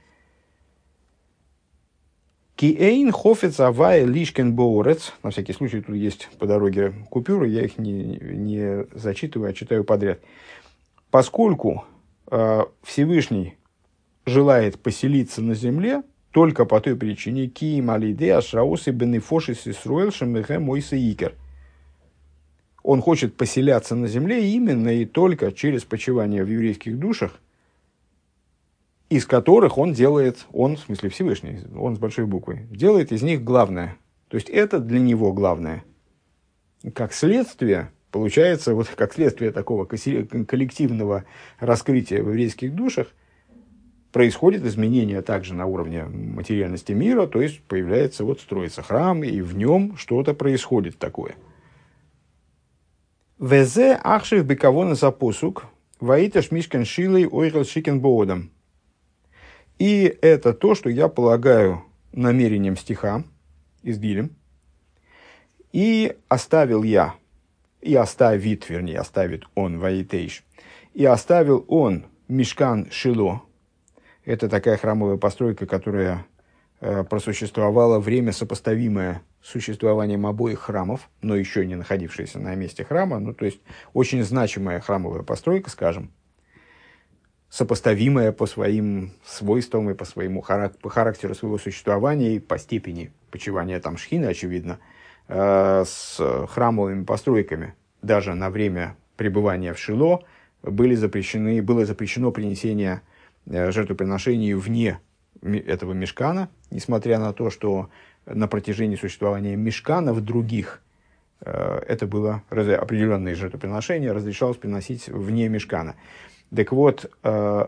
Киэйн 2.56 3.10
хофец 3.10 3.58
авая 3.58 4.04
лишкен 4.04 4.54
боурец. 4.54 5.14
На 5.22 5.30
всякий 5.30 5.54
случай 5.54 5.80
тут 5.80 5.96
есть 5.96 6.28
по 6.38 6.46
дороге 6.46 6.92
купюры, 7.08 7.48
я 7.48 7.62
их 7.64 7.78
не, 7.78 8.18
не 8.20 8.86
зачитываю, 8.92 9.50
а 9.50 9.54
читаю 9.54 9.82
подряд. 9.82 10.20
Поскольку 11.10 11.86
э, 12.30 12.64
Всевышний 12.82 13.56
желает 14.26 14.78
поселиться 14.78 15.40
на 15.40 15.54
земле, 15.54 16.02
только 16.32 16.64
по 16.64 16.80
той 16.80 16.96
причине, 16.96 17.48
ки 17.48 17.80
малиде 17.80 18.34
ашраусы 18.34 18.90
бенефоши 18.90 19.54
сисруэл 19.54 20.12
шемехе 20.12 20.58
мойса 20.58 20.96
икер. 20.96 21.34
Он 22.82 23.02
хочет 23.02 23.36
поселяться 23.36 23.94
на 23.94 24.06
земле 24.06 24.50
именно 24.54 24.88
и 24.88 25.04
только 25.04 25.52
через 25.52 25.84
почивание 25.84 26.44
в 26.44 26.48
еврейских 26.48 26.98
душах, 26.98 27.40
из 29.10 29.26
которых 29.26 29.76
он 29.76 29.92
делает, 29.92 30.46
он, 30.52 30.76
в 30.76 30.80
смысле 30.80 31.10
Всевышний, 31.10 31.58
он 31.76 31.96
с 31.96 31.98
большой 31.98 32.26
буквы, 32.26 32.66
делает 32.70 33.12
из 33.12 33.22
них 33.22 33.42
главное. 33.42 33.96
То 34.28 34.36
есть 34.36 34.48
это 34.48 34.78
для 34.78 35.00
него 35.00 35.32
главное. 35.32 35.84
Как 36.94 37.12
следствие, 37.12 37.90
получается, 38.12 38.74
вот 38.74 38.86
как 38.88 39.12
следствие 39.12 39.50
такого 39.50 39.84
коллективного 39.84 41.24
раскрытия 41.58 42.22
в 42.22 42.28
еврейских 42.28 42.74
душах, 42.74 43.08
происходит 44.12 44.64
изменение 44.64 45.22
также 45.22 45.54
на 45.54 45.66
уровне 45.66 46.04
материальности 46.04 46.92
мира, 46.92 47.26
то 47.26 47.40
есть 47.40 47.62
появляется, 47.62 48.24
вот 48.24 48.40
строится 48.40 48.82
храм, 48.82 49.22
и 49.22 49.40
в 49.40 49.56
нем 49.56 49.96
что-то 49.96 50.34
происходит 50.34 50.98
такое. 50.98 51.36
Везе 53.38 53.98
ахшив 54.02 54.44
бекавона 54.44 54.94
запосук, 54.94 55.66
ваиташ 56.00 56.50
мишкен 56.50 56.84
шилой 56.84 57.26
ойрел 57.26 57.64
шикен 57.64 58.00
боодом. 58.00 58.50
И 59.78 60.14
это 60.20 60.52
то, 60.52 60.74
что 60.74 60.90
я 60.90 61.08
полагаю 61.08 61.84
намерением 62.12 62.76
стиха 62.76 63.24
из 63.82 63.98
Гилем. 63.98 64.36
И 65.72 66.16
оставил 66.28 66.82
я, 66.82 67.14
и 67.80 67.94
оставит, 67.94 68.68
вернее, 68.68 68.98
оставит 68.98 69.44
он 69.54 69.78
ваитейш, 69.78 70.44
и 70.92 71.04
оставил 71.04 71.64
он 71.68 72.04
мешкан 72.28 72.90
Шило, 72.90 73.42
это 74.30 74.48
такая 74.48 74.76
храмовая 74.76 75.16
постройка, 75.16 75.66
которая 75.66 76.24
э, 76.80 77.02
просуществовала 77.02 77.98
время 77.98 78.32
сопоставимое 78.32 79.22
с 79.42 79.48
существованием 79.48 80.24
обоих 80.24 80.60
храмов, 80.60 81.08
но 81.20 81.34
еще 81.34 81.66
не 81.66 81.74
находившаяся 81.74 82.38
на 82.38 82.54
месте 82.54 82.84
храма. 82.84 83.18
Ну, 83.18 83.34
то 83.34 83.44
есть, 83.44 83.60
очень 83.92 84.22
значимая 84.22 84.78
храмовая 84.78 85.24
постройка, 85.24 85.68
скажем, 85.70 86.12
сопоставимая 87.48 88.30
по 88.30 88.46
своим 88.46 89.10
свойствам 89.24 89.90
и 89.90 89.94
по 89.94 90.04
своему 90.04 90.42
характеру, 90.42 90.80
по 90.80 90.90
характеру 90.90 91.34
своего 91.34 91.58
существования 91.58 92.36
и 92.36 92.38
по 92.38 92.56
степени 92.56 93.12
почивания 93.32 93.80
там 93.80 93.96
шхины, 93.96 94.26
очевидно, 94.26 94.78
э, 95.26 95.84
с 95.84 96.46
храмовыми 96.48 97.02
постройками. 97.02 97.74
Даже 98.00 98.34
на 98.34 98.50
время 98.50 98.96
пребывания 99.16 99.74
в 99.74 99.78
Шило 99.80 100.22
были 100.62 100.94
запрещены, 100.94 101.60
было 101.62 101.84
запрещено 101.84 102.30
принесение 102.30 103.02
жертвоприношений 103.46 104.54
вне 104.54 105.00
этого 105.42 105.92
мешкана, 105.92 106.48
несмотря 106.70 107.18
на 107.18 107.32
то, 107.32 107.50
что 107.50 107.90
на 108.26 108.46
протяжении 108.48 108.96
существования 108.96 109.56
мешканов 109.56 110.20
других 110.20 110.82
э, 111.40 111.82
это 111.88 112.06
было 112.06 112.42
определенные 112.50 113.34
жертвоприношения, 113.34 114.12
разрешалось 114.12 114.58
приносить 114.58 115.08
вне 115.08 115.48
мешкана. 115.48 115.96
Так 116.54 116.72
вот, 116.72 117.10
э, 117.22 117.66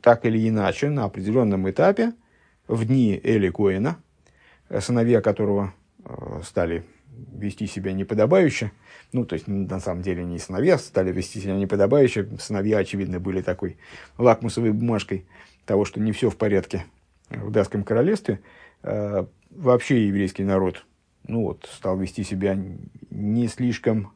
так 0.00 0.24
или 0.24 0.48
иначе, 0.48 0.90
на 0.90 1.04
определенном 1.04 1.68
этапе, 1.68 2.12
в 2.68 2.84
дни 2.84 3.18
Эли 3.22 3.48
Коэна, 3.48 3.96
сыновья 4.80 5.20
которого 5.20 5.72
стали 6.44 6.84
вести 7.32 7.66
себя 7.66 7.92
неподобающе, 7.92 8.72
ну, 9.12 9.24
то 9.24 9.34
есть, 9.34 9.48
на 9.48 9.80
самом 9.80 10.02
деле, 10.02 10.24
не 10.24 10.38
сыновья 10.38 10.78
стали 10.78 11.12
вести 11.12 11.40
себя 11.40 11.54
неподобающе, 11.54 12.28
сыновья, 12.38 12.78
очевидно, 12.78 13.20
были 13.20 13.40
такой 13.40 13.78
лакмусовой 14.18 14.72
бумажкой 14.72 15.26
того, 15.64 15.84
что 15.84 16.00
не 16.00 16.12
все 16.12 16.30
в 16.30 16.36
порядке 16.36 16.84
в 17.30 17.50
датском 17.50 17.84
королевстве. 17.84 18.40
А, 18.82 19.26
вообще 19.50 20.06
еврейский 20.06 20.44
народ, 20.44 20.84
ну, 21.26 21.42
вот, 21.42 21.68
стал 21.72 21.98
вести 21.98 22.24
себя 22.24 22.58
не 23.10 23.48
слишком 23.48 24.12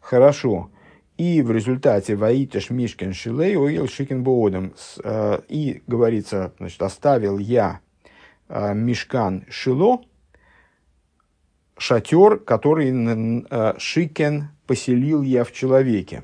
хорошо. 0.00 0.70
И 1.16 1.40
в 1.40 1.50
результате 1.50 2.14
Ваиташ 2.14 2.68
Мишкин 2.70 3.14
Шилей 3.14 3.56
Оил 3.56 3.88
Шикин 3.88 4.22
Боодом. 4.22 4.74
А, 5.02 5.42
и 5.48 5.82
говорится, 5.86 6.52
значит, 6.58 6.82
оставил 6.82 7.38
я 7.38 7.80
а, 8.48 8.74
Мишкан 8.74 9.44
Шило, 9.48 10.02
шатер, 11.78 12.38
который 12.38 12.90
э, 13.48 13.74
Шикен 13.78 14.50
поселил 14.66 15.22
я 15.22 15.44
в 15.44 15.52
человеке. 15.52 16.22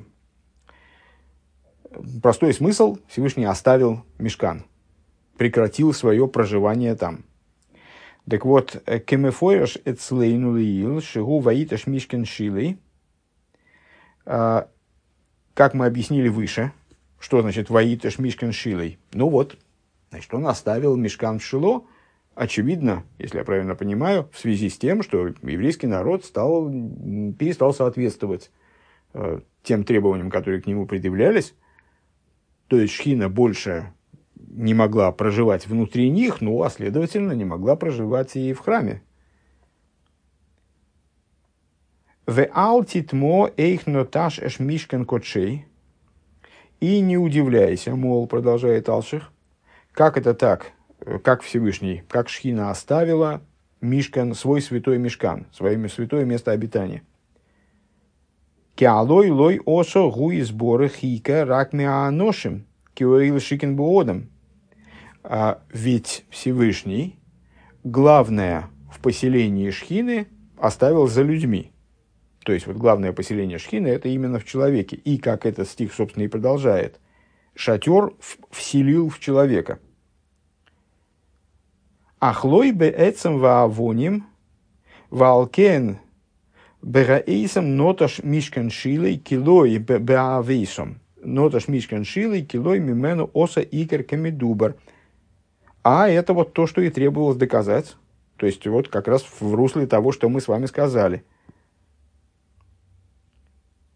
Простой 2.22 2.54
смысл, 2.54 2.98
Всевышний 3.08 3.44
оставил 3.44 4.04
мешкан, 4.18 4.64
прекратил 5.36 5.92
свое 5.92 6.26
проживание 6.26 6.94
там. 6.94 7.24
Так 8.28 8.44
вот, 8.44 8.82
э, 8.86 8.98
кемефойраш 8.98 9.78
эцлейну 9.84 10.56
лиил, 10.56 11.00
шигу 11.00 11.40
ваиташ 11.40 11.86
мишкен 11.86 12.24
шилей. 12.24 12.78
А, 14.24 14.68
как 15.54 15.74
мы 15.74 15.86
объяснили 15.86 16.28
выше, 16.28 16.72
что 17.18 17.40
значит 17.42 17.70
«Ваитеш 17.70 18.18
Мишкан 18.18 18.52
Шилой»? 18.52 18.98
Ну 19.12 19.28
вот, 19.28 19.56
значит, 20.10 20.32
он 20.34 20.46
оставил 20.46 20.96
Мишкан 20.96 21.38
в 21.38 21.44
Шило, 21.44 21.84
очевидно, 22.34 23.04
если 23.18 23.38
я 23.38 23.44
правильно 23.44 23.74
понимаю, 23.74 24.28
в 24.32 24.38
связи 24.38 24.68
с 24.68 24.78
тем, 24.78 25.02
что 25.02 25.28
еврейский 25.42 25.86
народ 25.86 26.24
стал, 26.24 26.70
перестал 26.70 27.74
соответствовать 27.74 28.50
э, 29.14 29.40
тем 29.62 29.84
требованиям, 29.84 30.30
которые 30.30 30.62
к 30.62 30.66
нему 30.66 30.86
предъявлялись. 30.86 31.54
То 32.68 32.78
есть 32.78 32.94
Шхина 32.94 33.28
больше 33.28 33.92
не 34.34 34.74
могла 34.74 35.12
проживать 35.12 35.66
внутри 35.66 36.10
них, 36.10 36.40
ну, 36.40 36.62
а 36.62 36.70
следовательно, 36.70 37.32
не 37.32 37.44
могла 37.44 37.76
проживать 37.76 38.36
и 38.36 38.52
в 38.52 38.60
храме. 38.60 39.02
В 42.26 42.46
алтитмо 42.52 43.50
эйх 43.56 43.86
ноташ 43.86 44.38
эш 44.38 44.58
мишкен 44.60 45.04
кочей. 45.04 45.66
И 46.80 47.00
не 47.00 47.16
удивляйся, 47.16 47.94
мол, 47.94 48.26
продолжает 48.26 48.88
Алших, 48.88 49.30
как 49.92 50.16
это 50.16 50.34
так, 50.34 50.72
как 51.22 51.42
Всевышний, 51.42 52.02
как 52.08 52.28
Шхина 52.28 52.70
оставила 52.70 53.42
Мишкан, 53.80 54.34
свой 54.34 54.60
святой 54.60 54.98
Мишкан, 54.98 55.46
свое 55.52 55.88
святое 55.88 56.24
место 56.24 56.52
обитания. 56.52 57.02
Киалой 58.74 59.30
лой 59.30 59.60
осо 59.64 60.10
гуи 60.10 60.40
сборы 60.40 60.88
хика 60.88 61.44
рак 61.44 61.72
мианошим, 61.72 62.66
киоил 62.94 63.38
шикен 63.40 63.76
буодом. 63.76 64.30
А 65.22 65.62
ведь 65.72 66.24
Всевышний 66.30 67.18
главное 67.84 68.68
в 68.92 69.00
поселении 69.00 69.70
Шхины 69.70 70.26
оставил 70.58 71.06
за 71.06 71.22
людьми. 71.22 71.72
То 72.44 72.52
есть, 72.52 72.66
вот 72.66 72.76
главное 72.76 73.12
поселение 73.12 73.58
Шхины– 73.58 73.86
это 73.88 74.08
именно 74.08 74.38
в 74.38 74.44
человеке. 74.44 74.96
И, 74.96 75.18
как 75.18 75.46
этот 75.46 75.68
стих, 75.68 75.92
собственно, 75.94 76.24
и 76.24 76.28
продолжает, 76.28 77.00
шатер 77.54 78.14
вселил 78.50 79.08
в 79.08 79.20
человека. 79.20 79.78
Ахлой 82.22 82.70
бе 82.70 82.88
эцем 82.88 83.38
ваавоним, 83.38 84.14
валкен 85.10 85.98
бераэйсом 86.80 87.76
ноташ 87.76 88.22
мишкан 88.22 88.70
шилой 88.70 89.16
килой 89.16 89.78
беавейсом. 89.78 91.00
Ноташ 91.22 91.66
мишкан 91.66 92.04
шилой 92.04 92.42
килой 92.42 92.78
мимену 92.78 93.28
оса 93.34 93.60
икер 93.60 94.04
камедубар. 94.04 94.76
А 95.82 96.08
это 96.08 96.32
вот 96.32 96.52
то, 96.52 96.68
что 96.68 96.80
и 96.80 96.90
требовалось 96.90 97.36
доказать. 97.36 97.96
То 98.36 98.46
есть, 98.46 98.64
вот 98.66 98.88
как 98.88 99.08
раз 99.08 99.26
в 99.40 99.54
русле 99.54 99.86
того, 99.86 100.12
что 100.12 100.28
мы 100.28 100.40
с 100.40 100.48
вами 100.48 100.66
сказали– 100.66 101.24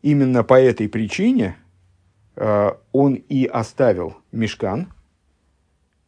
именно 0.06 0.44
по 0.44 0.60
этой 0.60 0.88
причине 0.88 1.56
э, 2.36 2.70
он 2.92 3.14
и 3.14 3.44
оставил 3.44 4.14
мешкан, 4.30 4.92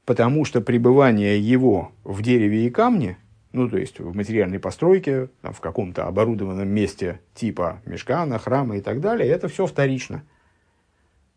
потому 0.08 0.46
что 0.46 0.62
пребывание 0.62 1.38
его 1.38 1.92
в 2.02 2.22
дереве 2.22 2.66
и 2.66 2.70
камне, 2.70 3.18
ну, 3.52 3.68
то 3.68 3.76
есть 3.76 4.00
в 4.00 4.16
материальной 4.16 4.58
постройке, 4.58 5.28
там, 5.42 5.52
в 5.52 5.60
каком-то 5.60 6.06
оборудованном 6.06 6.66
месте 6.66 7.20
типа 7.34 7.82
мешкана, 7.84 8.38
храма 8.38 8.78
и 8.78 8.80
так 8.80 9.02
далее, 9.02 9.28
это 9.28 9.48
все 9.48 9.66
вторично. 9.66 10.22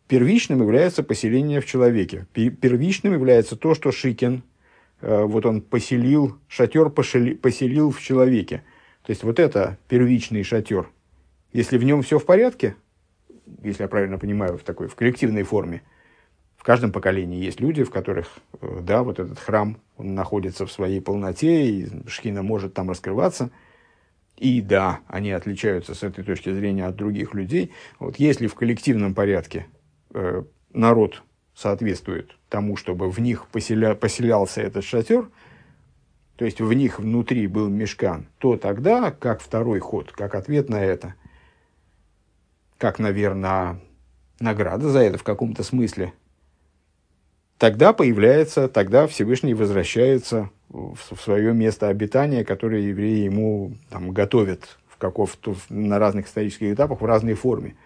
Первичным 0.08 0.62
является 0.62 1.02
поселение 1.02 1.60
в 1.60 1.66
человеке. 1.66 2.26
Первичным 2.32 3.12
является 3.12 3.56
то, 3.56 3.74
что 3.74 3.92
Шикин, 3.92 4.42
э, 5.02 5.22
вот 5.22 5.44
он 5.44 5.60
поселил, 5.60 6.38
шатер 6.48 6.88
поселил 6.88 7.90
в 7.90 8.00
человеке. 8.00 8.62
То 9.04 9.10
есть 9.10 9.22
вот 9.22 9.38
это 9.38 9.76
первичный 9.86 10.44
шатер– 10.44 10.88
если 11.52 11.76
в 11.76 11.84
нем 11.84 12.00
все 12.00 12.18
в 12.18 12.24
порядке, 12.24 12.76
если 13.62 13.82
я 13.82 13.88
правильно 13.88 14.18
понимаю, 14.18 14.56
в 14.56 14.62
такой 14.62 14.88
в 14.88 14.94
коллективной 14.94 15.42
форме, 15.42 15.82
в 16.62 16.64
каждом 16.64 16.92
поколении 16.92 17.42
есть 17.42 17.58
люди, 17.58 17.82
в 17.82 17.90
которых, 17.90 18.28
э, 18.60 18.78
да, 18.82 19.02
вот 19.02 19.18
этот 19.18 19.40
храм, 19.40 19.78
он 19.96 20.14
находится 20.14 20.64
в 20.64 20.70
своей 20.70 21.00
полноте, 21.00 21.66
и 21.66 22.08
шхина 22.08 22.44
может 22.44 22.72
там 22.72 22.88
раскрываться. 22.88 23.50
И 24.36 24.60
да, 24.60 25.00
они 25.08 25.32
отличаются 25.32 25.94
с 25.94 26.04
этой 26.04 26.22
точки 26.22 26.52
зрения 26.52 26.86
от 26.86 26.94
других 26.94 27.34
людей. 27.34 27.72
Вот 27.98 28.16
если 28.16 28.46
в 28.46 28.54
коллективном 28.54 29.12
порядке 29.12 29.66
э, 30.14 30.44
народ 30.72 31.24
соответствует 31.54 32.30
тому, 32.48 32.76
чтобы 32.76 33.10
в 33.10 33.18
них 33.18 33.48
поселя, 33.48 33.96
поселялся 33.96 34.60
этот 34.60 34.84
шатер, 34.84 35.28
то 36.36 36.44
есть 36.44 36.60
в 36.60 36.72
них 36.72 37.00
внутри 37.00 37.48
был 37.48 37.68
мешкан, 37.68 38.28
то 38.38 38.56
тогда, 38.56 39.10
как 39.10 39.40
второй 39.40 39.80
ход, 39.80 40.12
как 40.12 40.36
ответ 40.36 40.68
на 40.68 40.82
это– 40.82 41.14
как, 42.82 42.98
наверное, 42.98 43.78
награда 44.40 44.88
за 44.88 44.98
это 45.04 45.16
в 45.16 45.22
каком-то 45.22 45.62
смысле, 45.62 46.14
тогда 47.58 47.92
появляется, 47.92 48.68
тогда 48.68 49.06
Всевышний 49.06 49.54
возвращается 49.54 50.50
в, 50.68 50.96
свое 51.20 51.52
место 51.52 51.88
обитания, 51.88 52.44
которое 52.44 52.82
евреи 52.82 53.24
ему 53.24 53.76
там, 53.90 54.10
готовят 54.10 54.78
в 54.88 54.96
каков 54.96 55.36
на 55.68 55.98
разных 55.98 56.26
исторических 56.26 56.72
этапах 56.72 57.00
в 57.00 57.04
разной 57.04 57.34
форме. 57.34 57.76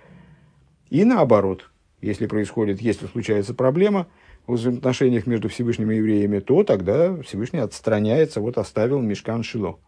И 0.89 1.05
наоборот, 1.05 1.71
если 2.01 2.27
происходит, 2.27 2.81
если 2.81 3.07
случается 3.07 3.55
проблема 3.55 4.07
в 4.47 4.55
взаимоотношениях 4.55 5.27
между 5.27 5.49
Всевышним 5.49 5.91
и 5.91 5.97
евреями, 5.97 6.39
то 6.39 6.63
тогда 6.63 7.21
Всевышний 7.23 7.59
отстраняется, 7.59 8.41
вот 8.41 8.59
оставил 8.59 9.01
Мешкан 9.01 9.43
Шило. 9.43 9.79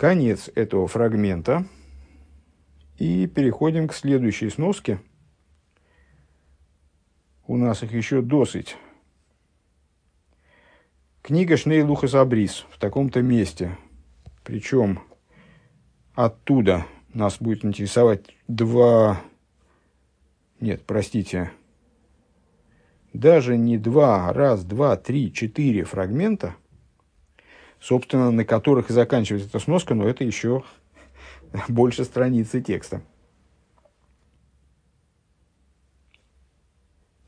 Конец 0.00 0.48
этого 0.54 0.86
фрагмента. 0.86 1.66
И 2.96 3.26
переходим 3.26 3.88
к 3.88 3.94
следующей 3.94 4.48
сноске. 4.50 5.00
У 7.50 7.56
нас 7.56 7.82
их 7.82 7.92
еще 7.92 8.22
досыть. 8.22 8.76
Книга 11.20 11.56
Шней 11.56 11.82
Лухас 11.82 12.14
Абрис 12.14 12.64
в 12.70 12.78
таком-то 12.78 13.22
месте. 13.22 13.76
Причем 14.44 15.00
оттуда 16.14 16.86
нас 17.12 17.38
будет 17.40 17.64
интересовать 17.64 18.36
два... 18.46 19.20
Нет, 20.60 20.84
простите. 20.86 21.50
Даже 23.14 23.56
не 23.56 23.78
два, 23.78 24.32
раз, 24.32 24.62
два, 24.62 24.96
три, 24.96 25.32
четыре 25.32 25.82
фрагмента, 25.82 26.54
собственно, 27.80 28.30
на 28.30 28.44
которых 28.44 28.90
и 28.90 28.92
заканчивается 28.92 29.48
эта 29.48 29.58
сноска, 29.58 29.96
но 29.96 30.08
это 30.08 30.22
еще 30.22 30.62
больше 31.68 32.04
страницы 32.04 32.60
текста. 32.60 33.02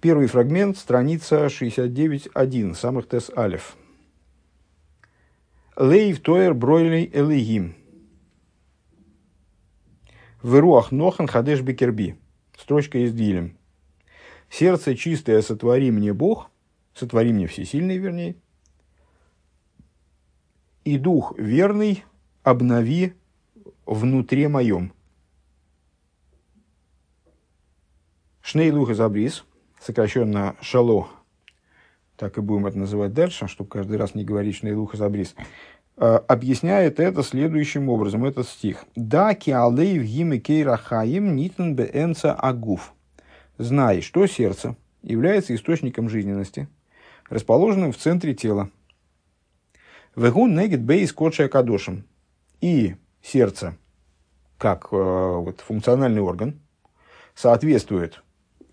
Первый 0.03 0.27
фрагмент, 0.27 0.77
страница 0.79 1.47
69.1, 1.47 2.75
самых 2.75 3.09
тес 3.09 3.31
алиф. 3.37 3.77
Лейв 5.77 6.19
тоер 6.19 6.55
бройлей 6.55 7.09
элегим. 7.15 7.77
Веруах 10.43 10.91
нохан 10.91 11.29
хадеш 11.29 11.61
бекерби. 11.61 12.19
Строчка 12.59 12.99
из 12.99 13.15
Дилем. 13.15 13.57
Сердце 14.51 14.97
чистое 14.97 15.41
сотвори 15.41 15.93
мне 15.93 16.13
Бог, 16.13 16.51
сотвори 16.95 17.33
мне 17.33 17.47
всесильный, 17.47 17.99
вернее, 17.99 18.35
и 20.83 20.99
дух 20.99 21.33
верный 21.39 22.03
обнови 22.43 23.15
внутри 23.87 24.49
моем. 24.49 24.93
Шнейлух 28.41 28.91
из 28.91 29.01
Абрис, 29.01 29.45
сокращенно 29.85 30.57
Шало, 30.61 31.09
так 32.17 32.39
и 32.39 32.41
будем 32.41 32.67
это 32.67 32.79
называть 32.79 33.13
дальше, 33.13 33.49
чтобы 33.49 33.71
каждый 33.71 33.97
раз 33.97 34.15
не 34.15 34.25
говорить 34.25 34.57
Шнейлух 34.57 34.95
из 34.95 35.03
Абрис, 35.03 35.35
э, 35.97 36.05
объясняет 36.29 37.01
это 37.01 37.23
следующим 37.23 37.89
образом, 37.89 38.25
этот 38.25 38.47
стих. 38.47 38.85
«Да 38.95 39.35
в 39.35 40.05
гиме 40.05 40.39
кейрахаим 40.39 41.35
нитн 41.35 41.73
беэнца 41.73 42.33
агуф». 42.33 42.95
«Знай, 43.59 44.01
что 44.01 44.27
сердце 44.27 44.77
является 45.03 45.55
источником 45.55 46.09
жизненности, 46.09 46.69
расположенным 47.29 47.93
в 47.93 47.97
центре 47.97 48.35
тела. 48.35 48.71
Вегун 50.15 50.55
негит 50.55 50.83
бейс 50.83 51.13
кодшая 51.13 51.49
кадошем». 51.49 52.05
И 52.61 52.95
сердце, 53.21 53.77
как 54.59 54.89
э, 54.93 54.97
вот, 54.97 55.61
функциональный 55.61 56.21
орган, 56.21 56.61
соответствует, 57.35 58.23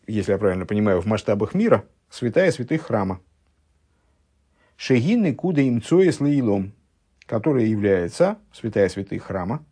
если 0.09 0.31
я 0.31 0.37
правильно 0.37 0.65
понимаю, 0.65 1.01
в 1.01 1.05
масштабах 1.05 1.53
мира, 1.53 1.85
святая 2.09 2.51
святых 2.51 2.83
храма. 2.83 3.21
Шегины 4.75 5.33
куда 5.33 5.61
им 5.61 5.81
цоес 5.81 6.19
лейлом, 6.19 6.73
которая 7.25 7.65
является 7.65 8.37
святая 8.51 8.89
святых 8.89 9.23
храма, 9.23 9.63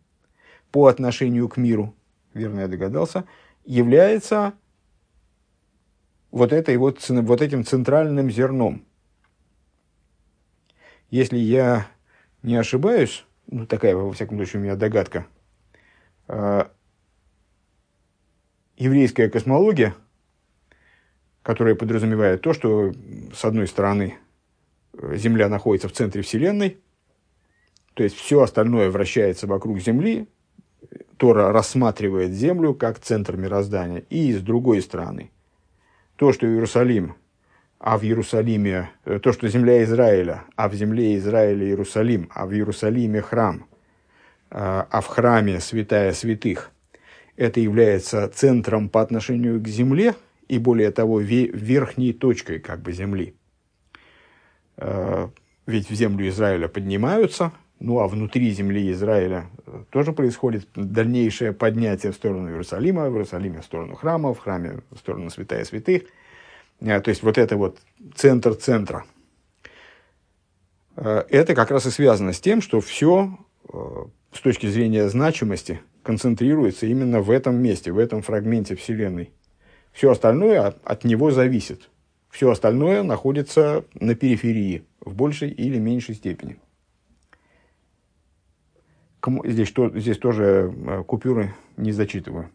по 0.70 0.86
отношению 0.86 1.48
к 1.48 1.56
миру, 1.56 1.94
верно 2.34 2.60
я 2.60 2.68
догадался, 2.68 3.24
является 3.64 4.52
вот, 6.30 6.52
этой 6.52 6.76
вот, 6.76 7.04
вот 7.08 7.42
этим 7.42 7.64
центральным 7.64 8.30
зерном. 8.30 8.84
Если 11.10 11.38
я 11.38 11.86
не 12.42 12.56
ошибаюсь, 12.56 13.24
ну, 13.46 13.66
такая, 13.66 13.96
во 13.96 14.12
всяком 14.12 14.36
случае, 14.36 14.60
у 14.60 14.64
меня 14.64 14.76
догадка. 14.76 15.26
А, 16.28 16.70
еврейская 18.76 19.30
космология, 19.30 19.94
которая 21.42 21.74
подразумевает 21.74 22.42
то, 22.42 22.52
что, 22.52 22.92
с 23.34 23.44
одной 23.44 23.66
стороны, 23.66 24.18
Земля 25.12 25.48
находится 25.48 25.88
в 25.88 25.92
центре 25.92 26.22
Вселенной, 26.22 26.78
то 27.94 28.02
есть 28.02 28.16
все 28.16 28.42
остальное 28.42 28.90
вращается 28.90 29.46
вокруг 29.46 29.78
Земли, 29.80 30.28
Тора 31.16 31.52
рассматривает 31.52 32.32
Землю 32.32 32.74
как 32.74 33.00
центр 33.00 33.36
мироздания. 33.36 34.04
И 34.08 34.32
с 34.32 34.40
другой 34.40 34.80
стороны, 34.82 35.30
то, 36.16 36.32
что 36.32 36.46
Иерусалим, 36.46 37.16
а 37.78 37.98
в 37.98 38.04
Иерусалиме, 38.04 38.90
то, 39.22 39.32
что 39.32 39.48
земля 39.48 39.82
Израиля, 39.84 40.44
а 40.56 40.68
в 40.68 40.74
земле 40.74 41.16
Израиля 41.16 41.66
Иерусалим, 41.66 42.28
а 42.34 42.46
в 42.46 42.52
Иерусалиме 42.52 43.20
храм, 43.20 43.66
а, 44.50 44.86
а 44.90 45.00
в 45.00 45.06
храме 45.06 45.60
святая 45.60 46.12
святых, 46.12 46.70
это 47.36 47.60
является 47.60 48.28
центром 48.28 48.88
по 48.88 49.00
отношению 49.00 49.60
к 49.60 49.68
земле 49.68 50.14
и, 50.48 50.58
более 50.58 50.90
того, 50.90 51.20
верхней 51.20 52.12
точкой 52.12 52.58
как 52.58 52.80
бы 52.80 52.92
земли. 52.92 53.34
А, 54.76 55.30
ведь 55.66 55.90
в 55.90 55.94
землю 55.94 56.28
Израиля 56.28 56.68
поднимаются 56.68 57.52
ну 57.80 58.00
а 58.00 58.08
внутри 58.08 58.50
земли 58.50 58.90
Израиля 58.92 59.46
э, 59.66 59.84
тоже 59.90 60.12
происходит 60.12 60.68
дальнейшее 60.74 61.52
поднятие 61.52 62.12
в 62.12 62.16
сторону 62.16 62.50
Иерусалима, 62.50 63.08
в 63.08 63.12
Иерусалиме 63.12 63.60
в 63.60 63.64
сторону 63.64 63.94
храма, 63.94 64.34
в 64.34 64.38
храме 64.38 64.80
в 64.90 64.98
сторону 64.98 65.30
святая 65.30 65.64
святых. 65.64 66.02
Э, 66.80 67.00
то 67.00 67.10
есть 67.10 67.22
вот 67.22 67.38
это 67.38 67.56
вот 67.56 67.78
центр 68.16 68.54
центра. 68.54 69.04
Э, 70.96 71.24
это 71.28 71.54
как 71.54 71.70
раз 71.70 71.86
и 71.86 71.90
связано 71.90 72.32
с 72.32 72.40
тем, 72.40 72.60
что 72.60 72.80
все 72.80 73.38
с 74.32 74.40
точки 74.40 74.66
зрения 74.66 75.08
значимости 75.10 75.80
концентрируется 76.02 76.86
именно 76.86 77.20
в 77.20 77.30
этом 77.30 77.56
месте, 77.56 77.92
в 77.92 77.98
этом 77.98 78.22
фрагменте 78.22 78.74
Вселенной. 78.76 79.30
Все 79.92 80.10
остальное 80.10 80.74
от 80.84 81.04
него 81.04 81.30
зависит. 81.30 81.90
Все 82.30 82.50
остальное 82.50 83.02
находится 83.02 83.84
на 83.94 84.14
периферии 84.14 84.84
в 85.00 85.14
большей 85.14 85.50
или 85.50 85.78
меньшей 85.78 86.14
степени 86.14 86.58
здесь, 89.44 89.72
то, 89.72 89.90
здесь 89.98 90.18
тоже 90.18 90.72
э, 90.74 91.04
купюры 91.06 91.54
не 91.76 91.92
зачитываю. 91.92 92.50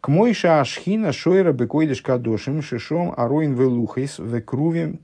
К 0.00 0.08
мойша 0.08 0.60
ашхина 0.60 1.12
шойра 1.12 1.52
бекойдеш 1.52 2.02
кадошим 2.02 2.62
шишом 2.62 3.14
ароин 3.16 3.54
велухейс 3.54 4.18
векрувим. 4.18 5.00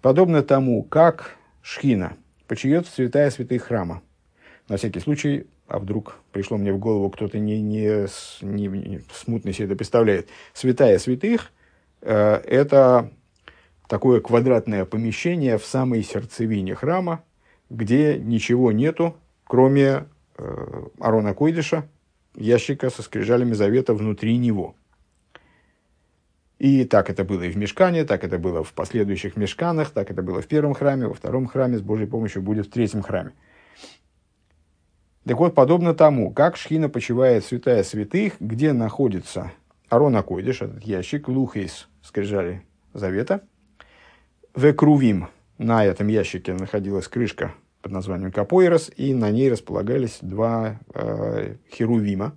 Подобно 0.00 0.42
тому, 0.42 0.82
как 0.82 1.36
шхина 1.62 2.16
почиет 2.48 2.86
в 2.86 2.94
святая 2.94 3.30
святых 3.30 3.64
храма. 3.64 4.02
На 4.68 4.76
всякий 4.76 5.00
случай, 5.00 5.46
а 5.70 5.78
вдруг 5.78 6.16
пришло 6.32 6.56
мне 6.56 6.72
в 6.72 6.78
голову, 6.78 7.08
кто-то 7.10 7.38
не, 7.38 7.60
не, 7.60 8.06
не, 8.42 8.66
не 8.66 9.00
смутно 9.12 9.52
себе 9.52 9.66
это 9.66 9.76
представляет. 9.76 10.28
Святая 10.52 10.98
святых 10.98 11.52
э,– 12.02 12.34
это 12.46 13.10
такое 13.86 14.20
квадратное 14.20 14.84
помещение 14.84 15.58
в 15.58 15.64
самой 15.64 16.02
сердцевине 16.02 16.74
храма, 16.74 17.22
где 17.70 18.18
ничего 18.18 18.72
нету, 18.72 19.16
кроме 19.44 20.06
э, 20.36 20.86
Арона 20.98 21.34
Койдыша, 21.34 21.88
ящика 22.34 22.90
со 22.90 23.02
скрижалями 23.02 23.52
завета 23.52 23.94
внутри 23.94 24.36
него. 24.38 24.74
И 26.58 26.84
так 26.84 27.10
это 27.10 27.24
было 27.24 27.42
и 27.42 27.50
в 27.50 27.56
мешкане, 27.56 28.04
так 28.04 28.24
это 28.24 28.38
было 28.38 28.64
в 28.64 28.72
последующих 28.72 29.36
мешканах, 29.36 29.90
так 29.90 30.10
это 30.10 30.22
было 30.22 30.42
в 30.42 30.48
первом 30.48 30.74
храме, 30.74 31.06
во 31.06 31.14
втором 31.14 31.46
храме, 31.46 31.78
с 31.78 31.80
Божьей 31.80 32.06
помощью 32.06 32.42
будет 32.42 32.66
в 32.66 32.70
третьем 32.70 33.02
храме. 33.02 33.32
Так 35.26 35.38
вот, 35.38 35.54
подобно 35.54 35.94
тому, 35.94 36.32
как 36.32 36.56
Шхина 36.56 36.88
почивает 36.88 37.44
святая 37.44 37.82
святых, 37.82 38.34
где 38.40 38.72
находится? 38.72 39.52
Арона 39.90 40.22
Койдыш, 40.22 40.62
этот 40.62 40.82
ящик, 40.82 41.28
Лухейс, 41.28 41.88
скрижали 42.02 42.62
завета, 42.94 43.42
Векрувим, 44.54 45.28
на 45.58 45.84
этом 45.84 46.08
ящике 46.08 46.54
находилась 46.54 47.06
крышка 47.06 47.52
под 47.82 47.92
названием 47.92 48.32
Капоирос, 48.32 48.90
и 48.96 49.14
на 49.14 49.30
ней 49.30 49.50
располагались 49.50 50.18
два 50.22 50.80
э, 50.94 51.56
херувима, 51.70 52.34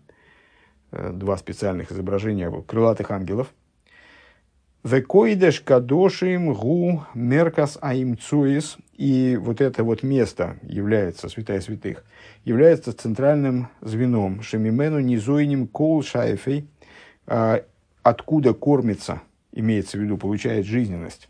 э, 0.91 1.11
два 1.13 1.37
специальных 1.37 1.91
изображения 1.91 2.51
крылатых 2.67 3.11
ангелов. 3.11 3.53
Векоидеш 4.83 5.61
кадошим 5.61 6.53
гу 6.53 7.05
меркас 7.13 7.77
аимцуис. 7.81 8.77
И 8.97 9.37
вот 9.41 9.61
это 9.61 9.83
вот 9.83 10.03
место 10.03 10.57
является, 10.61 11.29
святая 11.29 11.61
святых, 11.61 12.03
является 12.45 12.93
центральным 12.93 13.69
звеном. 13.81 14.41
Шемимену 14.41 14.99
низойним 14.99 15.67
кол 15.67 16.03
шайфей, 16.03 16.67
э, 17.27 17.61
откуда 18.03 18.53
кормится, 18.53 19.21
имеется 19.51 19.97
в 19.97 20.01
виду, 20.01 20.17
получает 20.17 20.65
жизненность. 20.65 21.29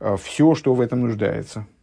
Э, 0.00 0.16
все, 0.20 0.54
что 0.54 0.74
в 0.74 0.80
этом 0.80 1.00
нуждается– 1.00 1.66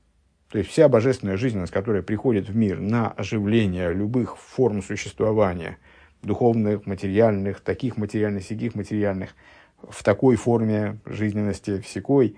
то 0.50 0.60
есть 0.60 0.70
вся 0.70 0.88
божественная 0.88 1.38
жизненность, 1.38 1.74
которая 1.74 2.02
приходит 2.02 2.48
в 2.48 2.56
мир 2.56 2.80
на 2.80 3.12
оживление 3.12 3.94
любых 3.94 4.38
форм 4.38 4.82
существования, 4.82 5.78
духовных, 6.22 6.86
материальных, 6.86 7.60
таких 7.60 7.98
материальных, 7.98 8.44
сяких 8.44 8.74
материальных, 8.74 9.36
в 9.88 10.04
такой 10.04 10.36
форме 10.36 11.00
жизненности 11.06 11.80
всякой, 11.82 12.36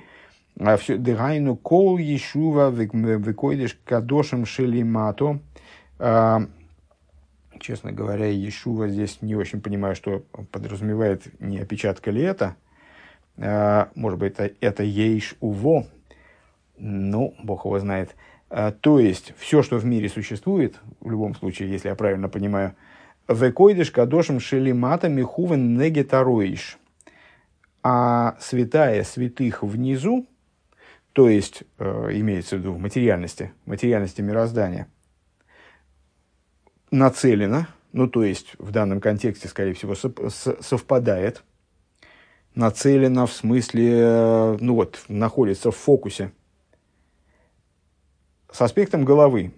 а 0.59 0.77
все 0.77 0.97
дыгайну 0.97 1.55
кол 1.55 1.97
ешува 1.97 2.69
выкойдеш 2.69 3.77
кадошем 3.85 4.45
шелимато. 4.45 5.39
А, 5.99 6.41
честно 7.59 7.91
говоря, 7.91 8.27
Ешува 8.27 8.87
здесь 8.87 9.21
не 9.21 9.35
очень 9.35 9.61
понимаю, 9.61 9.95
что 9.95 10.23
подразумевает, 10.51 11.27
не 11.41 11.59
опечатка 11.59 12.11
ли 12.11 12.21
это. 12.21 12.55
А, 13.37 13.89
может 13.95 14.19
быть, 14.19 14.33
это, 14.33 14.53
это 14.61 14.83
ейш 14.83 15.35
уво, 15.39 15.87
ну, 16.77 17.35
Бог 17.43 17.65
его 17.65 17.79
знает. 17.79 18.15
А, 18.49 18.71
то 18.71 18.99
есть, 18.99 19.33
все, 19.37 19.61
что 19.61 19.77
в 19.77 19.85
мире 19.85 20.09
существует, 20.09 20.79
в 20.99 21.11
любом 21.11 21.35
случае, 21.35 21.69
если 21.71 21.89
я 21.89 21.95
правильно 21.95 22.29
понимаю, 22.29 22.75
векойдыш 23.27 23.91
кадошем 23.91 24.39
шелимата 24.39 25.07
михувен 25.07 25.77
негетароиш. 25.77 26.79
А 27.81 28.37
святая 28.39 29.03
святых 29.03 29.63
внизу, 29.63 30.27
то 31.13 31.29
есть, 31.29 31.63
э, 31.77 32.09
имеется 32.13 32.55
в 32.55 32.59
виду 32.59 32.73
в 32.73 32.79
материальности, 32.79 33.53
материальности 33.65 34.21
мироздания, 34.21 34.87
нацелена, 36.91 37.69
ну, 37.93 38.07
то 38.07 38.23
есть, 38.23 38.53
в 38.57 38.71
данном 38.71 38.99
контексте, 38.99 39.47
скорее 39.47 39.73
всего, 39.73 39.95
совпадает, 39.95 41.43
нацелена 42.53 43.25
в 43.25 43.31
смысле, 43.31 43.99
э, 43.99 44.57
ну 44.59 44.75
вот, 44.75 45.03
находится 45.07 45.71
в 45.71 45.75
фокусе– 45.75 46.31
с 48.51 48.61
аспектом 48.61 49.05
головы. 49.05 49.53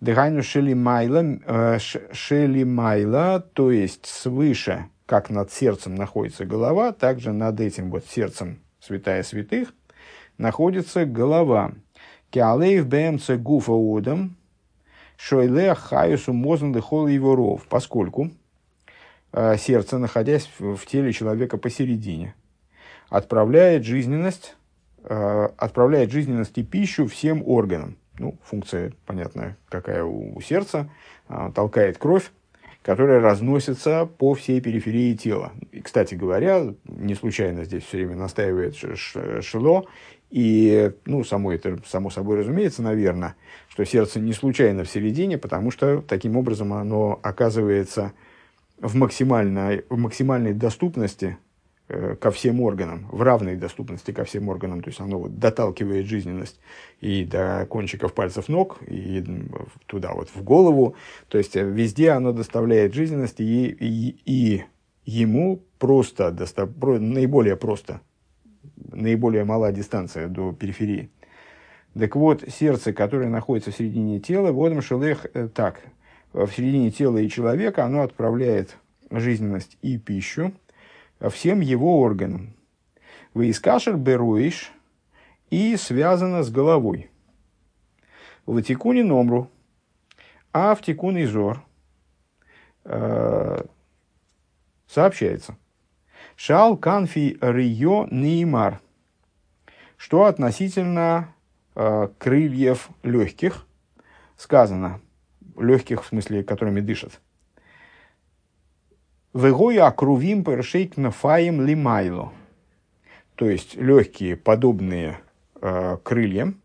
Дыхайну 0.00 0.42
шелимайла, 0.42 1.38
э, 1.46 1.78
шелимайла, 2.12 3.40
то 3.40 3.70
есть 3.70 4.06
свыше, 4.06 4.86
как 5.06 5.30
над 5.30 5.52
сердцем 5.52 5.94
находится 5.94 6.44
голова, 6.44 6.92
также 6.92 7.32
над 7.32 7.60
этим 7.60 7.90
вот 7.90 8.06
сердцем 8.06 8.60
святая 8.80 9.22
святых 9.22 9.72
находится 10.38 11.04
голова. 11.04 11.72
Киалейв 12.30 12.86
бмц 12.86 13.30
гуфа 13.30 13.72
одам, 13.72 14.36
шойле 15.16 15.74
хаюсу 15.74 16.32
мозн 16.32 16.72
дыхол 16.72 17.06
его 17.06 17.36
ров, 17.36 17.66
поскольку 17.68 18.30
э, 19.32 19.56
сердце, 19.58 19.98
находясь 19.98 20.50
в, 20.58 20.84
теле 20.86 21.12
человека 21.12 21.58
посередине, 21.58 22.34
отправляет 23.08 23.84
жизненность, 23.84 24.56
э, 25.04 25.48
отправляет 25.58 26.10
жизненность 26.10 26.56
и 26.56 26.62
пищу 26.62 27.06
всем 27.06 27.42
органам. 27.46 27.96
Ну, 28.18 28.38
функция, 28.42 28.92
понятная, 29.06 29.56
какая 29.68 30.04
у, 30.04 30.40
сердца, 30.42 30.90
а, 31.28 31.50
толкает 31.50 31.96
кровь, 31.96 32.30
которая 32.82 33.20
разносится 33.20 34.06
по 34.18 34.34
всей 34.34 34.60
периферии 34.60 35.14
тела. 35.14 35.52
И, 35.70 35.80
кстати 35.80 36.14
говоря, 36.14 36.74
не 36.86 37.14
случайно 37.14 37.64
здесь 37.64 37.84
все 37.84 37.98
время 37.98 38.16
настаивает 38.16 38.74
Шило, 38.74 39.86
и, 40.30 40.92
ну, 41.04 41.24
само 41.24 41.52
это, 41.52 41.78
само 41.86 42.10
собой 42.10 42.38
разумеется, 42.38 42.82
наверное, 42.82 43.36
что 43.68 43.84
сердце 43.84 44.18
не 44.18 44.32
случайно 44.32 44.84
в 44.84 44.90
середине, 44.90 45.36
потому 45.36 45.70
что 45.70 46.02
таким 46.02 46.36
образом 46.36 46.72
оно 46.72 47.20
оказывается 47.22 48.12
в 48.78 48.96
максимальной, 48.96 49.84
в 49.88 49.98
максимальной 49.98 50.54
доступности 50.54 51.36
ко 52.20 52.30
всем 52.30 52.60
органам, 52.60 53.06
в 53.10 53.22
равной 53.22 53.56
доступности 53.56 54.12
ко 54.12 54.24
всем 54.24 54.48
органам, 54.48 54.82
то 54.82 54.88
есть 54.88 55.00
оно 55.00 55.18
вот 55.18 55.38
доталкивает 55.38 56.06
жизненность 56.06 56.58
и 57.00 57.24
до 57.24 57.66
кончиков 57.68 58.14
пальцев 58.14 58.48
ног, 58.48 58.78
и 58.86 59.22
туда 59.86 60.12
вот 60.14 60.30
в 60.30 60.42
голову, 60.42 60.96
то 61.28 61.38
есть 61.38 61.56
э, 61.56 61.62
везде 61.62 62.10
оно 62.10 62.32
доставляет 62.32 62.94
жизненность, 62.94 63.40
и, 63.40 63.66
и, 63.68 64.16
и 64.24 64.64
ему 65.04 65.62
просто, 65.78 66.30
достав, 66.30 66.70
наиболее 66.80 67.56
просто, 67.56 68.00
наиболее 68.76 69.44
мала 69.44 69.72
дистанция 69.72 70.28
до 70.28 70.52
периферии. 70.52 71.10
Так 71.98 72.16
вот, 72.16 72.42
сердце, 72.48 72.94
которое 72.94 73.28
находится 73.28 73.70
в 73.70 73.76
середине 73.76 74.18
тела, 74.18 74.50
водом 74.52 74.80
шелех, 74.80 75.26
э, 75.34 75.48
так, 75.48 75.82
в 76.32 76.48
середине 76.48 76.90
тела 76.90 77.18
и 77.18 77.28
человека, 77.28 77.84
оно 77.84 78.02
отправляет 78.02 78.78
жизненность 79.10 79.76
и 79.82 79.98
пищу 79.98 80.52
всем 81.30 81.60
его 81.60 82.00
органам. 82.00 82.54
Выискашер 83.34 83.96
беруиш 83.96 84.72
и 85.50 85.76
связано 85.76 86.42
с 86.42 86.50
головой. 86.50 87.10
В 88.46 88.60
тикуне 88.62 89.04
номру, 89.04 89.50
а 90.52 90.74
в 90.74 90.82
тикуне 90.82 91.26
зор 91.26 91.64
э, 92.84 93.64
сообщается. 94.86 95.56
Шал 96.36 96.76
канфи 96.76 97.38
рио 97.40 98.06
неймар. 98.10 98.80
Что 99.96 100.24
относительно 100.24 101.34
э, 101.74 102.08
крыльев 102.18 102.88
легких 103.02 103.66
сказано. 104.36 105.00
Легких 105.56 106.02
в 106.02 106.08
смысле, 106.08 106.42
которыми 106.42 106.80
дышат. 106.80 107.20
Вегоя 109.34 109.86
акрувим 109.86 110.44
першейк 110.44 110.98
нафаем 110.98 111.64
лимайло. 111.64 112.32
То 113.34 113.48
есть 113.48 113.76
легкие, 113.76 114.36
подобные 114.36 115.20
э, 115.62 115.96
крыльям. 116.02 116.60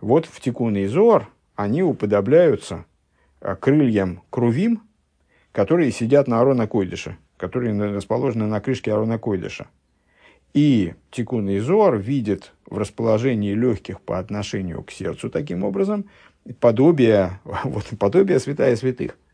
Вот 0.00 0.26
в 0.26 0.40
тикуне 0.40 0.88
зор 0.88 1.28
они 1.56 1.82
уподобляются 1.82 2.84
э, 3.40 3.56
крыльям 3.56 4.22
крувим, 4.30 4.82
которые 5.50 5.90
сидят 5.90 6.28
на 6.28 6.40
Арона 6.40 6.68
Койдыша, 6.68 7.16
которые 7.36 7.74
расположены 7.92 8.46
на 8.46 8.60
крышке 8.60 8.92
Арона 8.92 9.18
Койдыша. 9.18 9.66
И 10.54 10.94
Тикун 11.10 11.48
Изор 11.58 11.96
видит 11.96 12.52
в 12.66 12.78
расположении 12.78 13.52
легких 13.52 14.00
по 14.00 14.20
отношению 14.20 14.84
к 14.84 14.92
сердцу 14.92 15.28
таким 15.28 15.64
образом 15.64 16.08
подобие, 16.60 17.40
вот, 17.64 17.86
подобие 17.98 18.38
святая 18.38 18.76
святых– 18.76 19.18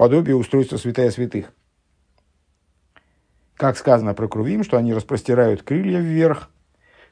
подобие 0.00 0.34
устройства 0.34 0.78
святая 0.78 1.10
святых. 1.10 1.52
Как 3.54 3.76
сказано 3.76 4.14
про 4.14 4.28
Крувим, 4.28 4.64
что 4.64 4.78
они 4.78 4.94
распростирают 4.94 5.62
крылья 5.62 6.00
вверх, 6.00 6.48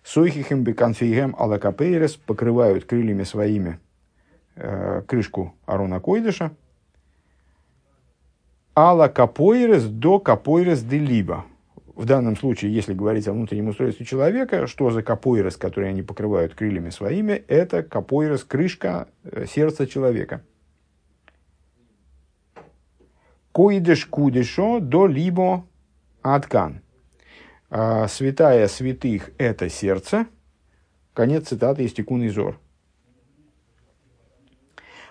Сойхихем 0.03 0.63
беканфейгем 0.63 1.37
алакапейрес 1.39 2.17
покрывают 2.17 2.87
крыльями 2.87 3.25
своими 3.25 3.79
э, 4.57 5.03
крышку 5.07 5.55
Арона 5.67 6.01
Койдыша. 6.01 6.53
Ала 8.75 9.09
капойрес 9.09 9.85
до 9.85 10.19
капойрес 10.19 10.83
де 10.83 10.97
либо. 10.97 11.45
В 11.95 12.07
данном 12.07 12.39
случае, 12.39 12.73
если 12.73 12.95
говорить 12.95 13.29
о 13.29 13.35
внутреннем 13.35 13.69
устройстве 13.69 14.07
человека, 14.07 14.67
что 14.67 14.89
за 14.89 15.03
капойрес, 15.03 15.59
который 15.59 15.91
они 15.91 16.01
покрывают 16.01 16.55
крыльями 16.55 16.89
своими, 16.89 17.33
это 17.49 17.83
капойрес, 17.83 18.45
крышка 18.45 19.09
э, 19.25 19.45
сердца 19.45 19.87
человека– 19.87 20.41
Коидеш 23.59 24.05
кудешо 24.07 24.79
до 24.79 25.09
либо 25.09 25.65
аткан. 26.23 26.81
А, 27.71 28.07
святая 28.07 28.69
святых– 28.69 29.33
это 29.37 29.69
сердце. 29.69 30.27
Конец 31.13 31.49
цитаты 31.49 31.83
из 31.83 31.93
Тикун 31.93 32.25
Изор. 32.29 32.61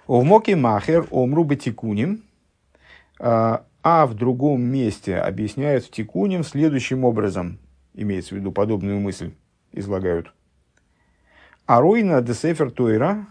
В 0.07 0.23
Моке 0.23 0.55
Махер 0.55 1.05
омру 1.11 1.43
бетикуним, 1.43 2.23
а, 3.19 3.65
а 3.83 4.05
в 4.05 4.13
другом 4.13 4.61
месте 4.61 5.17
объясняют 5.17 5.83
в 5.83 5.91
Тикуним 5.91 6.45
следующим 6.45 7.03
образом, 7.03 7.59
имеется 7.93 8.33
в 8.33 8.37
виду 8.37 8.53
подобную 8.53 9.01
мысль, 9.01 9.33
излагают. 9.73 10.33
Аруина 11.65 12.21
де 12.21 12.33
сефер 12.33 12.71
тойра 12.71 13.27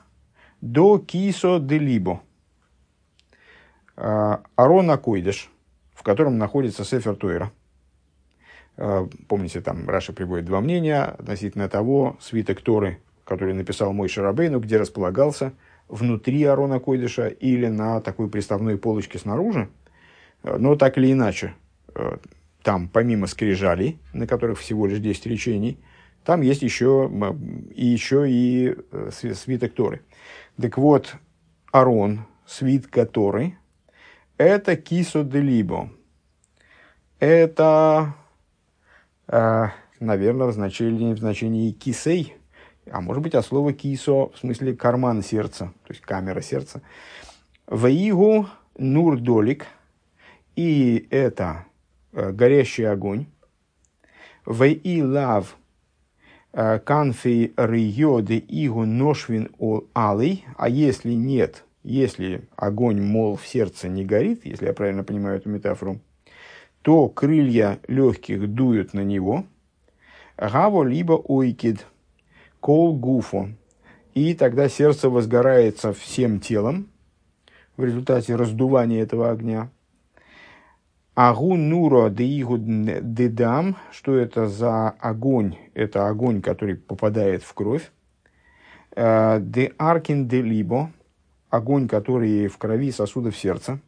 до 0.61 0.99
кисо 0.99 1.59
де 1.59 1.79
либо– 1.79 2.21
а, 3.97 4.43
Арона 4.57 4.99
Койдыш, 4.99 5.51
в 5.95 6.03
котором 6.03 6.39
находится 6.39 6.85
Сефер 6.85 7.17
Тойра. 7.17 7.51
А, 8.77 9.09
помните, 9.29 9.61
там 9.61 9.89
Раша 9.89 10.13
приводит 10.13 10.45
два 10.45 10.61
мнения 10.61 11.03
относительно 11.03 11.69
того 11.69 12.17
свиток 12.21 12.61
Торы, 12.61 13.01
который 13.25 13.55
написал 13.55 13.93
мой 13.93 14.09
Шарабейну, 14.09 14.61
где 14.61 14.77
располагался 14.77 15.53
внутри 15.89 16.45
Арона 16.45 16.81
Койдыша 16.81 17.29
или 17.29 17.67
на 17.69 18.01
такой 18.01 18.29
приставной 18.29 18.77
полочке 18.77 19.19
снаружи. 19.19 19.69
А, 20.43 20.59
но 20.59 20.77
так 20.77 20.99
или 20.99 21.13
иначе, 21.13 21.55
там 22.63 22.89
помимо 22.89 23.27
скрижалей, 23.27 23.99
на 24.13 24.27
которых 24.27 24.59
всего 24.59 24.87
лишь 24.87 24.99
10 24.99 25.27
речений, 25.27 25.79
там 26.25 26.41
есть 26.41 26.63
еще 26.63 27.09
и, 27.73 27.87
еще 27.87 28.29
и 28.29 28.75
э, 28.91 29.11
свиток 29.13 29.73
Торы. 29.73 30.03
Так 30.61 30.77
вот, 30.77 31.15
Арон, 31.71 32.27
свит 32.45 32.89
который 32.89 33.57
это 34.39 34.77
кисо 34.77 35.23
де 35.23 35.41
либо. 35.41 35.91
Это, 37.19 38.15
э, 39.29 39.69
наверное, 40.01 40.49
в 40.49 40.53
значении, 40.53 41.15
в 41.15 41.19
значении 41.19 41.73
кисей, 41.73 42.37
а 42.91 43.01
может 43.01 43.23
быть 43.23 43.35
от 43.35 43.47
слова 43.47 43.73
кисо 43.73 44.31
в 44.31 44.39
смысле 44.39 44.77
карман 44.77 45.23
сердца, 45.23 45.73
то 45.85 45.93
есть 45.93 46.03
камера 46.03 46.41
сердца. 46.41 46.83
Ваигу 47.67 48.47
нурдолик, 48.77 49.67
и 50.55 51.07
это 51.11 51.65
э, 52.13 52.33
горящий 52.33 52.85
огонь. 52.85 53.27
Ваи 54.45 55.01
лав 55.01 55.57
э, 56.53 56.79
канфи 56.79 57.55
риоды 57.57 58.45
игу 58.47 58.85
ношвин 58.85 59.51
о 59.59 59.85
алый, 59.95 60.45
а 60.57 60.69
если 60.69 61.13
нет 61.13 61.66
если 61.87 62.49
огонь, 62.57 63.01
мол, 63.01 63.37
в 63.37 63.47
сердце 63.47 63.89
не 63.89 64.05
горит, 64.05 64.45
если 64.45 64.67
я 64.67 64.73
правильно 64.73 65.05
понимаю 65.05 65.39
эту 65.39 65.49
метафору, 65.49 66.01
то 66.83 67.09
крылья 67.09 67.79
легких 67.87 68.53
дуют 68.53 68.93
на 68.93 69.05
него, 69.05 69.45
гаво 70.37 70.83
либо 70.83 71.13
ойкид, 71.13 71.87
кол 72.61 72.97
гуфо, 72.97 73.51
и 74.15 74.35
тогда 74.35 74.69
сердце 74.69 75.09
возгорается 75.09 75.93
всем 75.93 76.41
телом 76.41 76.89
в 77.77 77.85
результате 77.85 78.35
раздувания 78.35 79.03
этого 79.03 79.31
огня. 79.31 79.71
Агу 81.15 81.57
нуро 81.57 82.09
деигу 82.09 82.59
дедам, 82.59 83.77
что 83.91 84.17
это 84.17 84.49
за 84.49 84.91
огонь? 84.91 85.57
Это 85.73 86.09
огонь, 86.09 86.43
который 86.43 86.77
попадает 86.77 87.43
в 87.43 87.55
кровь. 87.55 87.91
Э, 88.97 89.39
де 89.41 89.73
аркин 89.79 90.27
де 90.27 90.43
либо, 90.43 90.91
огонь, 91.57 91.89
который 91.89 92.47
в 92.47 92.59
крови 92.59 92.93
сосудов 92.93 93.37
сердца. 93.37 93.81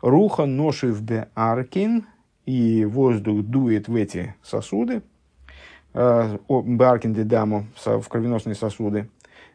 Руха 0.00 0.46
ношив 0.46 1.00
бе 1.02 1.28
аркин, 1.34 2.06
и 2.48 2.86
воздух 2.86 3.42
дует 3.42 3.88
в 3.88 3.94
эти 3.94 4.34
сосуды, 4.42 5.02
э, 5.92 6.38
баркин 6.48 7.28
даму, 7.28 7.66
в 7.84 8.08
кровеносные 8.08 8.54
сосуды. 8.54 9.10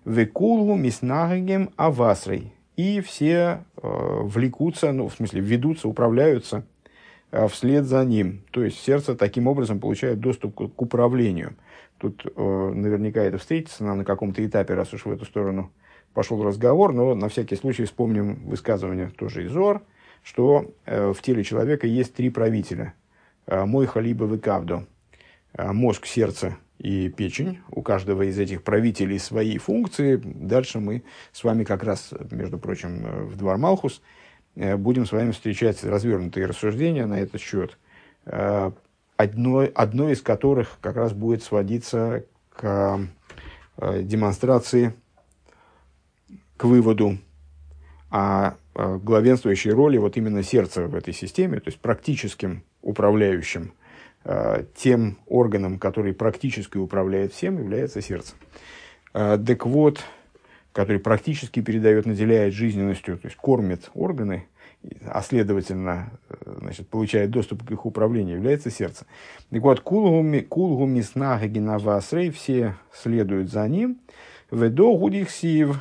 Векулгу 0.06 0.76
миснагем 0.76 1.72
авасрой. 1.76 2.54
И 2.76 3.02
все 3.02 3.64
э, 3.82 4.20
влекутся, 4.24 4.92
ну, 4.92 5.08
в 5.08 5.14
смысле, 5.16 5.42
ведутся, 5.42 5.88
управляются 5.88 6.66
э, 7.32 7.48
вслед 7.48 7.86
за 7.86 8.06
ним. 8.06 8.44
То 8.52 8.64
есть 8.64 8.80
сердце 8.80 9.16
таким 9.16 9.48
образом 9.48 9.80
получает 9.80 10.20
доступ 10.20 10.54
к, 10.54 10.82
управлению. 10.82 11.56
Тут 11.98 12.26
наверняка 12.36 13.24
это 13.24 13.38
встретится 13.38 13.86
нам 13.86 14.00
на 14.00 14.04
каком-то 14.04 14.46
этапе, 14.46 14.74
раз 14.74 14.94
уж 14.94 15.06
в 15.06 15.12
эту 15.12 15.24
сторону 15.24 15.72
пошел 16.14 16.44
разговор, 16.44 16.94
но 16.94 17.16
на 17.16 17.30
всякий 17.30 17.56
случай 17.56 17.86
вспомним 17.86 18.36
высказывание 18.46 19.10
тоже 19.10 19.46
из 19.46 19.56
Ор, 19.56 19.82
что 20.24 20.74
э, 20.86 21.12
в 21.12 21.22
теле 21.22 21.44
человека 21.44 21.88
есть 21.88 22.14
три 22.14 22.30
правителя. 22.30 22.94
Э, 23.46 23.66
мой 23.66 23.86
халиба 23.88 24.24
выкавдо. 24.24 24.86
Э, 25.54 25.72
мозг, 25.72 26.06
сердце 26.06 26.58
и 26.78 27.10
печень. 27.10 27.60
У 27.70 27.82
каждого 27.82 28.24
из 28.24 28.40
этих 28.40 28.64
правителей 28.64 29.20
свои 29.20 29.58
функции. 29.58 30.22
Дальше 30.24 30.80
мы 30.80 31.04
с 31.32 31.44
вами 31.44 31.64
как 31.64 31.84
раз, 31.84 32.14
между 32.32 32.58
прочим, 32.58 33.28
в 33.28 33.36
Двор 33.36 33.58
Малхус 33.58 34.02
будем 34.56 35.08
с 35.08 35.12
вами 35.12 35.32
встречать 35.32 35.84
развернутые 35.84 36.46
рассуждения 36.46 37.08
на 37.08 37.20
этот 37.20 37.42
счет. 37.42 37.78
Одно, 38.26 39.68
одно 39.74 40.10
из 40.12 40.22
которых 40.22 40.78
как 40.80 40.96
раз 40.96 41.14
будет 41.14 41.42
сводиться 41.42 42.26
к 42.52 43.00
демонстрации 43.80 44.94
к 46.64 46.66
выводу 46.66 47.18
о 48.10 48.54
главенствующей 48.74 49.72
роли 49.72 49.98
вот 49.98 50.16
именно 50.16 50.44
сердца 50.44 50.88
в 50.88 50.96
этой 50.96 51.14
системе, 51.14 51.60
то 51.60 51.68
есть 51.68 51.82
практическим 51.82 52.64
управляющим 52.82 53.74
э, 54.24 54.64
тем 54.74 55.18
органом, 55.26 55.78
который 55.78 56.14
практически 56.14 56.78
управляет 56.78 57.34
всем, 57.34 57.58
является 57.58 58.02
сердце. 58.02 58.36
Э, 59.14 59.38
так 59.46 59.66
вот, 59.66 60.06
который 60.72 61.00
практически 61.00 61.60
передает, 61.60 62.06
наделяет 62.06 62.54
жизненностью, 62.54 63.18
то 63.18 63.26
есть 63.28 63.36
кормит 63.36 63.92
органы, 63.94 64.48
а 65.06 65.22
следовательно, 65.22 66.18
э, 66.30 66.36
значит, 66.62 66.88
получает 66.88 67.30
доступ 67.30 67.68
к 67.68 67.72
их 67.72 67.86
управлению, 67.86 68.38
является 68.38 68.72
сердце. 68.72 69.06
Так 69.50 69.62
вот, 69.64 69.82
кулгу 69.82 70.86
миснага 70.86 71.46
генавасрей, 71.46 72.32
все 72.32 72.78
следуют 72.94 73.52
за 73.52 73.68
ним, 73.68 74.00
ведо 74.50 74.96
гудих 74.96 75.30
сив, 75.30 75.78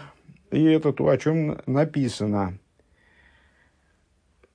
и 0.52 0.62
это 0.64 0.92
то, 0.92 1.08
о 1.08 1.18
чем 1.18 1.58
написано. 1.66 2.58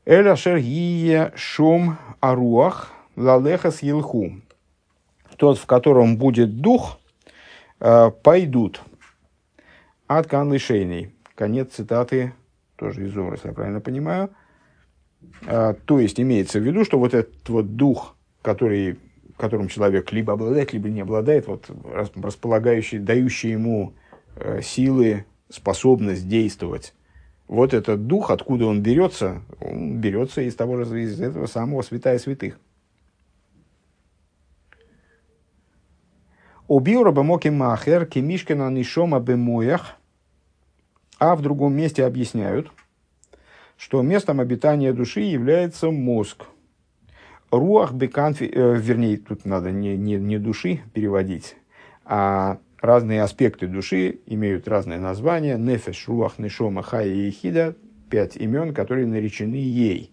Эля 0.05 0.35
шергия 0.35 1.33
шум 1.35 1.97
аруах 2.19 2.93
лалехас 3.15 3.81
елху. 3.81 4.41
Тот, 5.35 5.57
в 5.57 5.65
котором 5.65 6.17
будет 6.17 6.61
дух, 6.61 6.99
э, 7.79 8.11
пойдут. 8.23 8.81
От 10.07 10.27
канлышейный. 10.27 11.13
Конец 11.35 11.73
цитаты, 11.73 12.33
тоже 12.77 13.07
из 13.07 13.15
если 13.15 13.49
я 13.49 13.53
правильно 13.53 13.81
понимаю. 13.81 14.29
А, 15.45 15.73
то 15.73 15.99
есть 15.99 16.19
имеется 16.19 16.59
в 16.59 16.63
виду, 16.63 16.85
что 16.85 16.97
вот 16.97 17.13
этот 17.13 17.49
вот 17.49 17.75
дух, 17.75 18.15
который, 18.41 18.97
которым 19.35 19.67
человек 19.67 20.11
либо 20.11 20.33
обладает, 20.33 20.73
либо 20.73 20.89
не 20.89 21.01
обладает, 21.01 21.47
вот 21.47 21.69
располагающий, 21.83 22.99
дающий 22.99 23.51
ему 23.51 23.93
э, 24.35 24.61
силы, 24.61 25.25
способность 25.49 26.27
действовать. 26.27 26.93
Вот 27.47 27.73
этот 27.73 28.07
дух, 28.07 28.29
откуда 28.29 28.65
он 28.65 28.81
берется, 28.81 29.41
он 29.61 29.99
берется 29.99 30.41
из 30.41 30.55
того 30.55 30.83
же, 30.83 31.03
из 31.03 31.21
этого 31.21 31.45
самого 31.45 31.81
святая 31.81 32.19
святых. 32.19 32.59
Убил 36.67 37.03
Рабамоки 37.03 37.47
Махер, 37.47 38.05
Кемишкина 38.05 38.69
Нишома 38.69 39.21
Бемоях, 39.21 39.95
а 41.17 41.35
в 41.37 41.41
другом 41.41 41.73
месте 41.73 42.05
объясняют, 42.05 42.69
что 43.77 44.01
местом 44.01 44.41
обитания 44.41 44.91
души 44.91 45.21
является 45.21 45.89
мозг. 45.89 46.43
Руах 47.49 47.93
беканфи, 47.93 48.43
э, 48.43 48.75
вернее, 48.77 49.17
тут 49.17 49.45
надо 49.45 49.71
не, 49.71 49.95
не, 49.95 50.15
не 50.17 50.37
души 50.37 50.81
переводить, 50.93 51.55
а 52.03 52.59
разные 52.79 53.21
аспекты 53.21 53.67
души 53.67 54.19
имеют 54.25 54.67
разные 54.67 54.99
названия. 54.99 55.57
Нефеш, 55.57 56.07
руах, 56.07 56.39
нешома, 56.39 56.83
хая 56.83 57.07
и 57.07 57.31
хида. 57.31 57.75
Пять 58.09 58.37
имен, 58.37 58.73
которые 58.73 59.05
наречены 59.05 59.55
ей. 59.55 60.11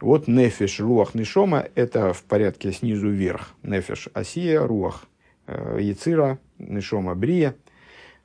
Вот 0.00 0.26
нефеш, 0.26 0.80
руах, 0.80 1.14
нешома– 1.14 1.66
это 1.74 2.12
в 2.12 2.24
порядке 2.24 2.72
снизу 2.72 3.10
вверх. 3.10 3.54
Нефеш– 3.62 4.08
асия, 4.14 4.66
руах 4.66 5.06
э,– 5.46 5.78
яцира, 5.80 6.38
нешома– 6.58 7.14
брия– 7.16 7.54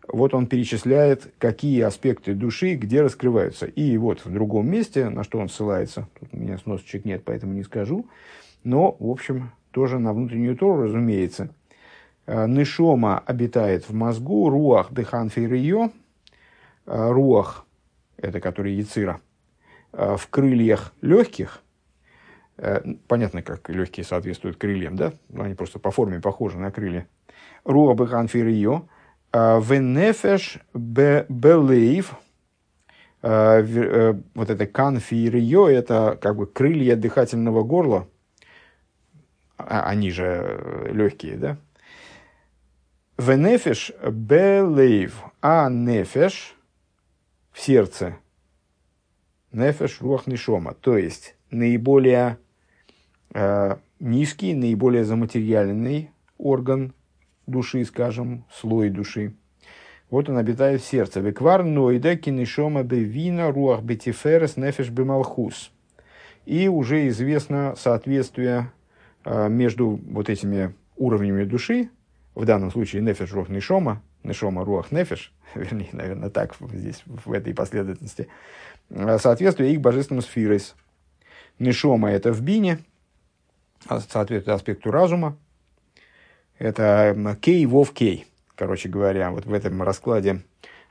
вот 0.08 0.34
он 0.34 0.48
перечисляет, 0.48 1.34
какие 1.40 1.82
аспекты 1.82 2.34
души 2.34 2.76
где 2.76 3.02
раскрываются. 3.02 3.66
И 3.66 3.98
вот 3.98 4.24
в 4.24 4.32
другом 4.32 4.70
месте, 4.70 5.10
на 5.10 5.24
что 5.24 5.40
он 5.40 5.50
ссылается, 5.50 6.08
тут 6.20 6.30
у 6.32 6.38
меня 6.38 6.58
сносочек 6.58 7.06
нет, 7.06 7.24
поэтому 7.26 7.54
не 7.54 7.64
скажу, 7.64 8.06
но, 8.64 8.96
в 9.00 9.10
общем, 9.10 9.52
тоже 9.72 10.00
на 10.00 10.14
внутреннюю 10.14 10.56
Тору, 10.56 10.84
разумеется. 10.84 11.50
Э, 12.28 12.48
Нишома 12.48 13.20
обитает 13.20 13.88
в 13.88 13.94
мозгу, 13.94 14.50
руах 14.50 14.92
дехан 14.92 15.30
фейрио, 15.30 15.92
э, 16.86 17.12
руах, 17.12 17.66
это 18.18 18.40
который 18.40 18.74
яцира, 18.74 19.22
э, 19.94 20.16
в 20.18 20.28
крыльях 20.30 20.94
легких, 21.02 21.62
понятно, 23.10 23.42
как 23.42 23.70
легкие 23.70 24.06
соответствуют 24.06 24.56
крыльям, 24.56 24.96
да, 24.96 25.12
они 25.38 25.56
просто 25.56 25.78
по 25.78 25.92
форме 25.92 26.22
похожи 26.22 26.58
на 26.58 26.72
крылья. 26.72 27.06
Руах 27.66 27.98
дехан 27.98 28.30
фейрио, 28.30 28.84
Венефеш 29.34 30.60
белейв, 30.74 32.14
вот 33.22 34.50
это 34.50 34.68
канфирье, 34.68 35.76
это 35.76 36.18
как 36.22 36.38
бы 36.38 36.48
крылья 36.48 36.96
дыхательного 36.96 37.64
горла, 37.64 38.08
а, 39.58 39.90
они 39.90 40.12
же 40.12 40.90
легкие, 40.94 41.36
да? 41.36 41.58
Венефеш 43.18 43.94
белейв, 44.12 45.24
а 45.42 45.70
нефеш 45.70 46.54
в 47.54 47.62
сердце. 47.62 48.18
Нефеш 49.54 50.02
руах 50.02 50.28
нишома, 50.28 50.74
то 50.74 50.98
есть 50.98 51.38
наиболее 51.50 52.38
э, 53.34 53.78
низкий, 54.02 54.54
наиболее 54.54 55.06
заматериальный 55.06 56.12
орган 56.38 56.94
души, 57.48 57.86
скажем, 57.86 58.44
слой 58.52 58.90
души. 58.90 59.34
Вот 60.10 60.28
он 60.28 60.38
обитает 60.38 60.82
в 60.82 60.86
сердце. 60.86 61.22
Веквар 61.22 61.64
нойда 61.64 62.18
кинешома 62.18 62.84
бевина 62.84 63.50
руах 63.50 63.82
бетиферес 63.82 64.58
нефеш 64.58 64.90
бемалхус. 64.90 65.72
И 66.46 66.68
уже 66.68 67.08
известно 67.08 67.76
соответствие 67.78 68.74
а, 69.24 69.48
между 69.48 70.02
вот 70.06 70.30
этими 70.30 70.76
уровнями 70.98 71.46
души, 71.46 71.90
в 72.36 72.46
данном 72.46 72.72
случае 72.72 73.02
нефеш 73.02 73.32
руах 73.32 73.50
нишома, 73.50 74.04
нишома 74.24 74.64
руах 74.64 74.92
нефеш, 74.92 75.34
вернее, 75.56 75.90
наверное, 75.94 76.30
так 76.30 76.56
здесь, 76.74 77.02
в 77.06 77.32
этой 77.32 77.54
последовательности, 77.54 78.28
а, 78.92 79.18
соответствие 79.18 79.74
их 79.74 79.82
божественным 79.82 80.22
сфирос. 80.22 80.76
Нишома– 81.58 82.12
это 82.12 82.34
в 82.34 82.42
бине, 82.42 82.80
а, 83.88 84.02
соответствует 84.02 84.56
аспекту 84.56 84.92
разума, 84.92 85.38
это 86.60 87.38
кей, 87.42 87.66
вов, 87.66 87.92
кей. 87.92 88.28
Короче 88.56 88.88
говоря, 88.88 89.32
вот 89.32 89.46
в 89.46 89.54
этом 89.54 89.82
раскладе, 89.84 90.44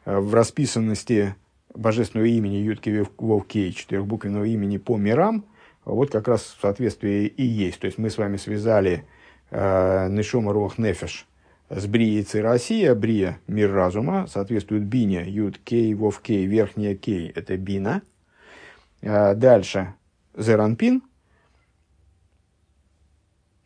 э, 0.04 0.18
в 0.18 0.34
расписанности 0.34 1.34
божественного 1.74 2.26
имени 2.28 2.56
Ютки 2.56 3.06
Вов 3.16 3.46
Кей, 3.46 3.72
четырехбуквенного 3.72 4.44
имени 4.44 4.76
по 4.76 4.98
мирам, 4.98 5.46
вот 5.86 6.10
как 6.10 6.28
раз 6.28 6.56
соответствие 6.60 7.26
и 7.26 7.42
есть. 7.42 7.80
То 7.80 7.86
есть 7.86 7.96
мы 7.96 8.10
с 8.10 8.18
вами 8.18 8.36
связали 8.36 9.04
э, 9.50 10.08
Нишома 10.10 10.52
Руах 10.52 10.76
Нефеш 10.76 11.26
с 11.76 11.86
Брией 11.86 12.22
Цирасия, 12.22 12.94
Брия– 12.94 13.40
мир 13.46 13.72
разума, 13.72 14.26
соответствует 14.26 14.84
Бине, 14.84 15.24
Ют 15.28 15.58
Кей, 15.58 15.94
Вов 15.94 16.20
Кей, 16.20 16.46
верхняя 16.46 16.94
Кей– 16.94 17.28
это 17.34 17.56
Бина. 17.56 18.02
Э, 19.02 19.34
дальше 19.34 19.94
Зеранпин– 20.36 21.02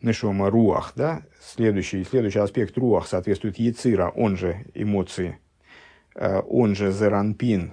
Нешома 0.00 0.48
руах, 0.48 0.92
да, 0.94 1.22
следующий, 1.40 2.04
следующий 2.04 2.38
аспект 2.38 2.78
руах 2.78 3.08
соответствует 3.08 3.58
яцира, 3.58 4.10
он 4.14 4.36
же 4.36 4.64
эмоции, 4.74 5.40
э, 6.14 6.40
он 6.48 6.76
же 6.76 6.92
зеранпин. 6.92 7.72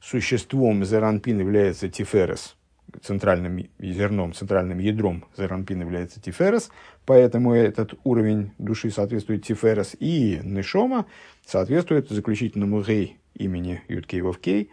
Существом 0.00 0.84
зеранпин 0.84 1.40
является 1.40 1.88
тиферес, 1.88 2.56
центральным 3.02 3.66
зерном, 3.78 4.32
центральным 4.32 4.78
ядром 4.78 5.24
зеранпин 5.36 5.80
является 5.80 6.20
тиферес, 6.20 6.70
поэтому 7.06 7.54
этот 7.54 7.94
уровень 8.04 8.52
души 8.58 8.90
соответствует 8.90 9.44
тиферес, 9.44 9.96
и 9.98 10.40
нешома 10.42 11.06
соответствует 11.44 12.08
заключительному 12.08 12.82
гей 12.82 13.18
имени 13.34 13.82
Юткей 13.88 14.20
Вовкей, 14.20 14.70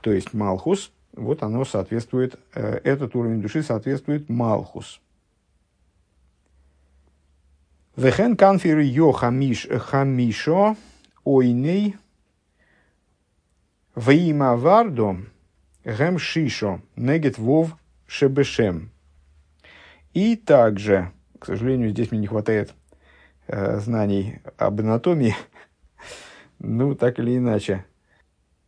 то 0.00 0.12
есть 0.12 0.34
Малхус, 0.34 0.92
вот 1.14 1.42
оно 1.42 1.64
соответствует, 1.64 2.38
э, 2.54 2.80
этот 2.84 3.14
уровень 3.16 3.40
души 3.40 3.62
соответствует 3.62 4.28
Малхус– 4.28 5.00
Вехен 7.96 8.36
канфир 8.36 8.78
йо 8.78 9.12
хамиш, 9.12 9.68
хамишо 9.68 10.76
ойней 11.24 11.96
вейма 13.94 14.56
вардо 14.56 15.18
гем 15.84 16.18
шишо 16.18 16.80
негет 16.96 17.38
вов 17.38 17.76
шебешем. 18.06 18.90
И 20.14 20.36
также, 20.36 21.10
к 21.38 21.46
сожалению, 21.46 21.90
здесь 21.90 22.10
мне 22.10 22.20
не 22.20 22.26
хватает 22.26 22.74
э, 23.46 23.78
знаний 23.78 24.40
об 24.58 24.80
анатомии, 24.80 25.34
ну, 26.58 26.94
так 26.94 27.18
или 27.18 27.38
иначе, 27.38 27.84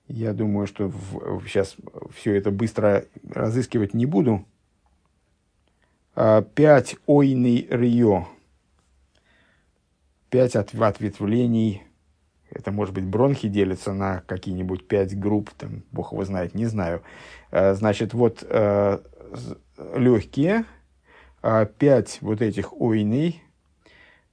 я 0.09 0.33
думаю, 0.33 0.67
что 0.67 0.89
в, 0.89 1.47
сейчас 1.47 1.77
все 2.15 2.35
это 2.35 2.51
быстро 2.51 3.05
разыскивать 3.31 3.95
не 3.95 4.07
буду. 4.07 4.45
А, 6.15 6.43
пять 6.43 6.97
ойный 7.07 7.67
рио 7.71 8.29
пять 10.35 10.57
ответвлений. 10.57 11.85
Это, 12.55 12.71
может 12.71 12.95
быть, 12.95 13.05
бронхи 13.05 13.49
делятся 13.49 13.93
на 13.93 14.23
какие-нибудь 14.27 14.87
пять 14.87 15.19
групп, 15.19 15.51
там, 15.51 15.83
бог 15.91 16.13
его 16.13 16.25
знает, 16.25 16.55
не 16.55 16.67
знаю. 16.67 17.03
Э, 17.51 17.75
значит, 17.75 18.15
вот 18.15 18.45
э, 18.49 18.99
легкие, 19.97 20.65
а 21.43 21.65
пять 21.65 22.19
вот 22.21 22.41
этих 22.41 22.73
ойней, 22.81 23.43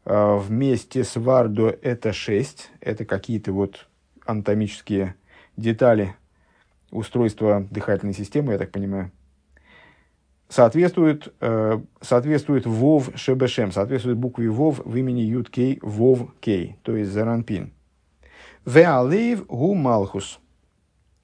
э, 0.05 0.37
вместе 0.37 1.03
с 1.03 1.15
вардо 1.15 1.75
это 1.81 2.13
шесть, 2.13 2.71
это 2.79 3.05
какие-то 3.05 3.53
вот 3.53 3.87
анатомические 4.25 5.15
детали 5.57 6.15
устройства 6.91 7.67
дыхательной 7.71 8.13
системы, 8.13 8.53
я 8.53 8.59
так 8.59 8.71
понимаю 8.71 9.11
соответствует, 10.49 11.33
соответствует 12.01 12.65
вов 12.65 13.11
шебешем, 13.15 13.71
соответствует 13.71 14.17
букве 14.17 14.49
вов 14.49 14.81
в 14.83 14.97
имени 14.97 15.41
Кей 15.43 15.79
вов 15.81 16.27
Кей, 16.41 16.75
то 16.83 16.97
есть 16.97 17.09
заранпин. 17.09 17.71
Веалейв 18.65 19.45
гу 19.47 19.73
малхус. 19.73 20.39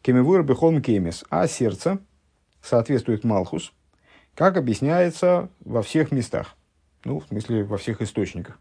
Кемевур 0.02 0.44
бехом 0.44 0.82
кемис. 0.82 1.24
А 1.30 1.48
сердце 1.48 2.00
соответствует 2.62 3.24
малхус, 3.24 3.74
как 4.36 4.58
объясняется 4.58 5.50
во 5.60 5.82
всех 5.82 6.12
местах. 6.12 6.56
Ну, 7.04 7.20
в 7.20 7.28
смысле, 7.28 7.64
во 7.64 7.78
всех 7.78 8.02
источниках. 8.02 8.60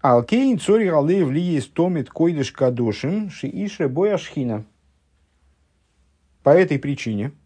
Алкейн 0.00 0.58
цори 0.58 0.88
алейв 0.88 1.30
ли 1.30 1.40
есть 1.40 1.74
томит 1.74 2.08
койдыш 2.08 2.52
кадошим 2.52 3.30
шиише 3.30 3.88
бояшхина. 3.88 4.64
По 6.42 6.50
этой 6.50 6.78
причине– 6.78 7.32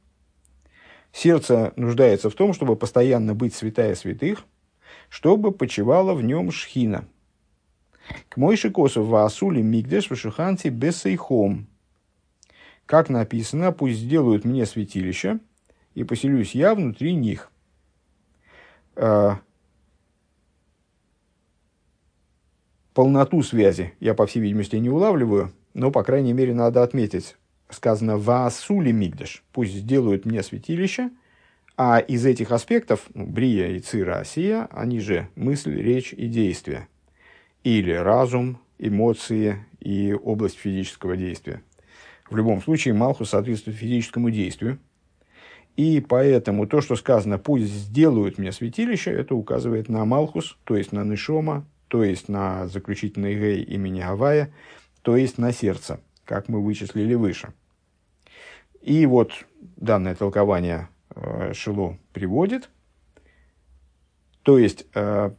Сердце 1.12 1.74
нуждается 1.76 2.30
в 2.30 2.34
том, 2.34 2.54
чтобы 2.54 2.74
постоянно 2.74 3.34
быть 3.34 3.54
святая 3.54 3.94
святых, 3.94 4.44
чтобы 5.10 5.52
почивала 5.52 6.14
в 6.14 6.22
нем 6.22 6.50
шхина. 6.50 7.06
К 8.28 8.36
мойши 8.36 8.70
косов 8.70 9.06
ваасули 9.06 9.62
мигдеш 9.62 10.10
вашуханти 10.10 10.68
бесейхом. 10.68 11.66
Как 12.86 13.08
написано, 13.08 13.72
пусть 13.72 13.98
сделают 13.98 14.44
мне 14.44 14.66
святилище, 14.66 15.38
и 15.94 16.04
поселюсь 16.04 16.54
я 16.54 16.74
внутри 16.74 17.14
них. 17.14 17.50
А, 18.96 19.40
полноту 22.94 23.42
связи 23.42 23.94
я, 24.00 24.14
по 24.14 24.26
всей 24.26 24.40
видимости, 24.40 24.76
не 24.76 24.90
улавливаю, 24.90 25.52
но, 25.74 25.90
по 25.90 26.02
крайней 26.02 26.32
мере, 26.32 26.54
надо 26.54 26.82
отметить. 26.82 27.36
Сказано 27.70 28.18
«Ваасули 28.18 28.92
мигдаш»– 28.92 29.42
пусть 29.52 29.72
сделают 29.72 30.26
мне 30.26 30.42
святилище, 30.42 31.10
а 31.76 31.98
из 32.00 32.26
этих 32.26 32.52
аспектов, 32.52 33.08
ну, 33.14 33.26
Брия 33.26 33.68
и 33.68 33.80
Цира 33.80 34.18
Осия, 34.18 34.68
они 34.70 35.00
же 35.00 35.28
мысль, 35.36 35.80
речь 35.80 36.12
и 36.12 36.28
действие. 36.28 36.88
Или 37.64 37.92
разум, 37.92 38.58
эмоции 38.78 39.64
и 39.80 40.12
область 40.12 40.58
физического 40.58 41.16
действия. 41.16 41.62
В 42.28 42.36
любом 42.36 42.62
случае, 42.62 42.94
Малхус 42.94 43.30
соответствует 43.30 43.76
физическому 43.76 44.30
действию. 44.30 44.78
И 45.76 46.04
поэтому 46.06 46.66
то, 46.66 46.80
что 46.80 46.96
сказано 46.96 47.38
«пусть 47.38 47.72
сделают 47.72 48.38
мне 48.38 48.52
святилище», 48.52 49.10
это 49.10 49.34
указывает 49.34 49.88
на 49.88 50.04
Малхус, 50.04 50.58
то 50.64 50.76
есть 50.76 50.92
на 50.92 51.04
Нишома, 51.04 51.66
то 51.88 52.04
есть 52.04 52.28
на 52.28 52.68
заключительный 52.68 53.34
гей 53.34 53.62
имени 53.62 54.00
Гавая, 54.00 54.52
то 55.02 55.16
есть 55.16 55.38
на 55.38 55.52
сердце, 55.52 56.00
как 56.24 56.48
мы 56.48 56.62
вычислили 56.62 57.14
выше. 57.14 57.52
И 58.82 59.06
вот 59.06 59.32
данное 59.76 60.14
толкование 60.14 60.88
э, 61.14 61.52
Шило 61.54 61.98
приводит, 62.12 62.68
то 64.42 64.58
есть 64.58 64.86
э, 64.94 65.30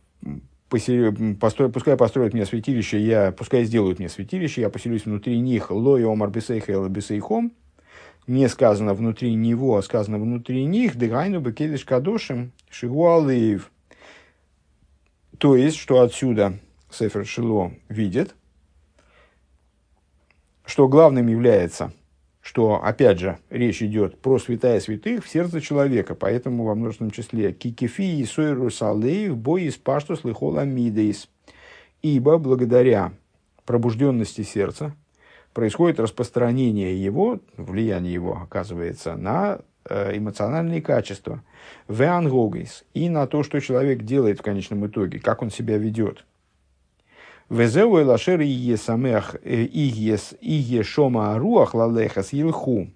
построй, 1.39 1.71
пускай 1.71 1.97
построят 1.97 2.34
мне 2.34 2.45
святилище, 2.45 2.99
я, 2.99 3.32
пускай 3.32 3.63
сделают 3.63 3.99
мне 3.99 4.09
святилище, 4.09 4.61
я 4.61 4.69
поселюсь 4.69 5.05
внутри 5.05 5.39
них, 5.39 5.71
лой 5.71 6.05
омар 6.05 6.30
бисейха 6.30 6.88
бисейхом, 6.89 7.53
не 8.28 8.47
сказано 8.47 8.93
внутри 8.93 9.34
него, 9.36 9.78
а 9.78 9.82
сказано 9.82 10.17
внутри 10.17 10.65
них, 10.65 10.95
дыгайну 10.95 11.39
бекедиш 11.39 11.86
кадошим 11.86 12.51
шигуалеев. 12.69 13.71
То 15.38 15.55
есть, 15.55 15.78
что 15.78 16.01
отсюда 16.01 16.59
Сефер 16.89 17.26
Шило 17.26 17.71
видит, 17.89 18.36
что 20.65 20.88
главным 20.88 21.28
является, 21.28 21.91
что, 22.44 22.84
опять 22.84 23.20
же, 23.20 23.39
речь 23.50 23.82
идет 23.82 24.20
про 24.20 24.38
святая 24.38 24.80
святых 24.80 25.26
в 25.26 25.30
сердце 25.30 25.62
человека, 25.62 26.14
поэтому 26.14 26.66
во 26.66 26.76
множественном 26.76 27.10
числе 27.10 27.54
кикифи 27.54 28.20
и 28.20 28.26
сойру 28.26 28.70
салеев 28.70 29.36
бой 29.36 29.64
из 29.64 29.78
паштус 29.78 30.24
лихола 30.24 30.66
мидейс. 30.66 31.28
Ибо 32.04 32.38
благодаря 32.38 33.14
пробужденности 33.66 34.44
сердца 34.44 34.96
происходит 35.54 36.00
распространение 36.00 37.02
его, 37.02 37.39
влияние 37.58 38.14
его 38.14 38.38
оказывается 38.44 39.16
на 39.16 39.62
Э, 39.86 40.16
эмоциональные 40.16 40.82
качества, 40.82 41.44
веангогис, 41.89 42.86
и 42.94 43.10
на 43.10 43.28
то, 43.28 43.44
что 43.44 43.60
человек 43.60 44.04
делает 44.04 44.39
в 44.39 44.41
конечном 44.41 44.88
итоге, 44.88 45.20
как 45.20 45.41
он 45.41 45.52
себя 45.52 45.78
ведет. 45.78 46.26
Везеу 47.50 48.02
элашер 48.02 48.41
ие 48.41 48.78
самех 48.78 49.36
э, 49.44 49.64
ие 49.66 50.84
шома 50.84 51.38
руах 51.38 51.74
лалехас 51.74 52.34
елху. 52.34 52.89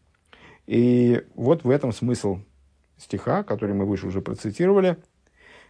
И 0.66 1.24
вот 1.36 1.64
в 1.64 1.70
этом 1.70 1.91
смысл 1.91 2.39
стиха, 2.98 3.43
который 3.43 3.76
мы 3.76 3.86
выше 3.86 4.08
уже 4.08 4.22
процитировали. 4.22 4.98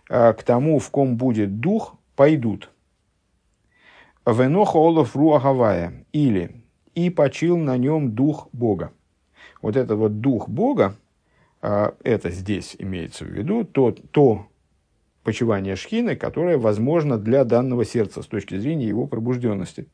«Э, 0.10 0.34
К 0.34 0.44
тому, 0.44 0.80
в 0.80 0.90
ком 0.90 1.18
будет 1.18 1.60
дух, 1.60 1.96
пойдут. 2.16 2.72
Веноха 4.26 4.78
олов 4.78 5.16
руахавая. 5.16 6.06
Или 6.12 6.64
и 6.98 7.12
почил 7.12 7.58
на 7.58 7.78
нем 7.78 8.14
дух 8.14 8.50
Бога. 8.54 8.92
Вот 9.62 9.76
этот 9.76 10.00
вот 10.00 10.20
дух 10.20 10.50
Бога, 10.50 10.96
а, 11.62 11.94
это 12.04 12.32
здесь 12.32 12.76
имеется 12.80 13.24
в 13.24 13.28
виду, 13.28 13.66
то, 13.66 13.92
то 13.92 14.48
почивание 15.28 15.76
шхины, 15.76 16.16
которое 16.16 16.58
возможно 16.58 17.18
для 17.18 17.44
данного 17.44 17.84
сердца 17.84 18.22
с 18.22 18.28
точки 18.28 18.58
зрения 18.58 18.88
его 18.88 19.08
пробужденности. 19.08 19.90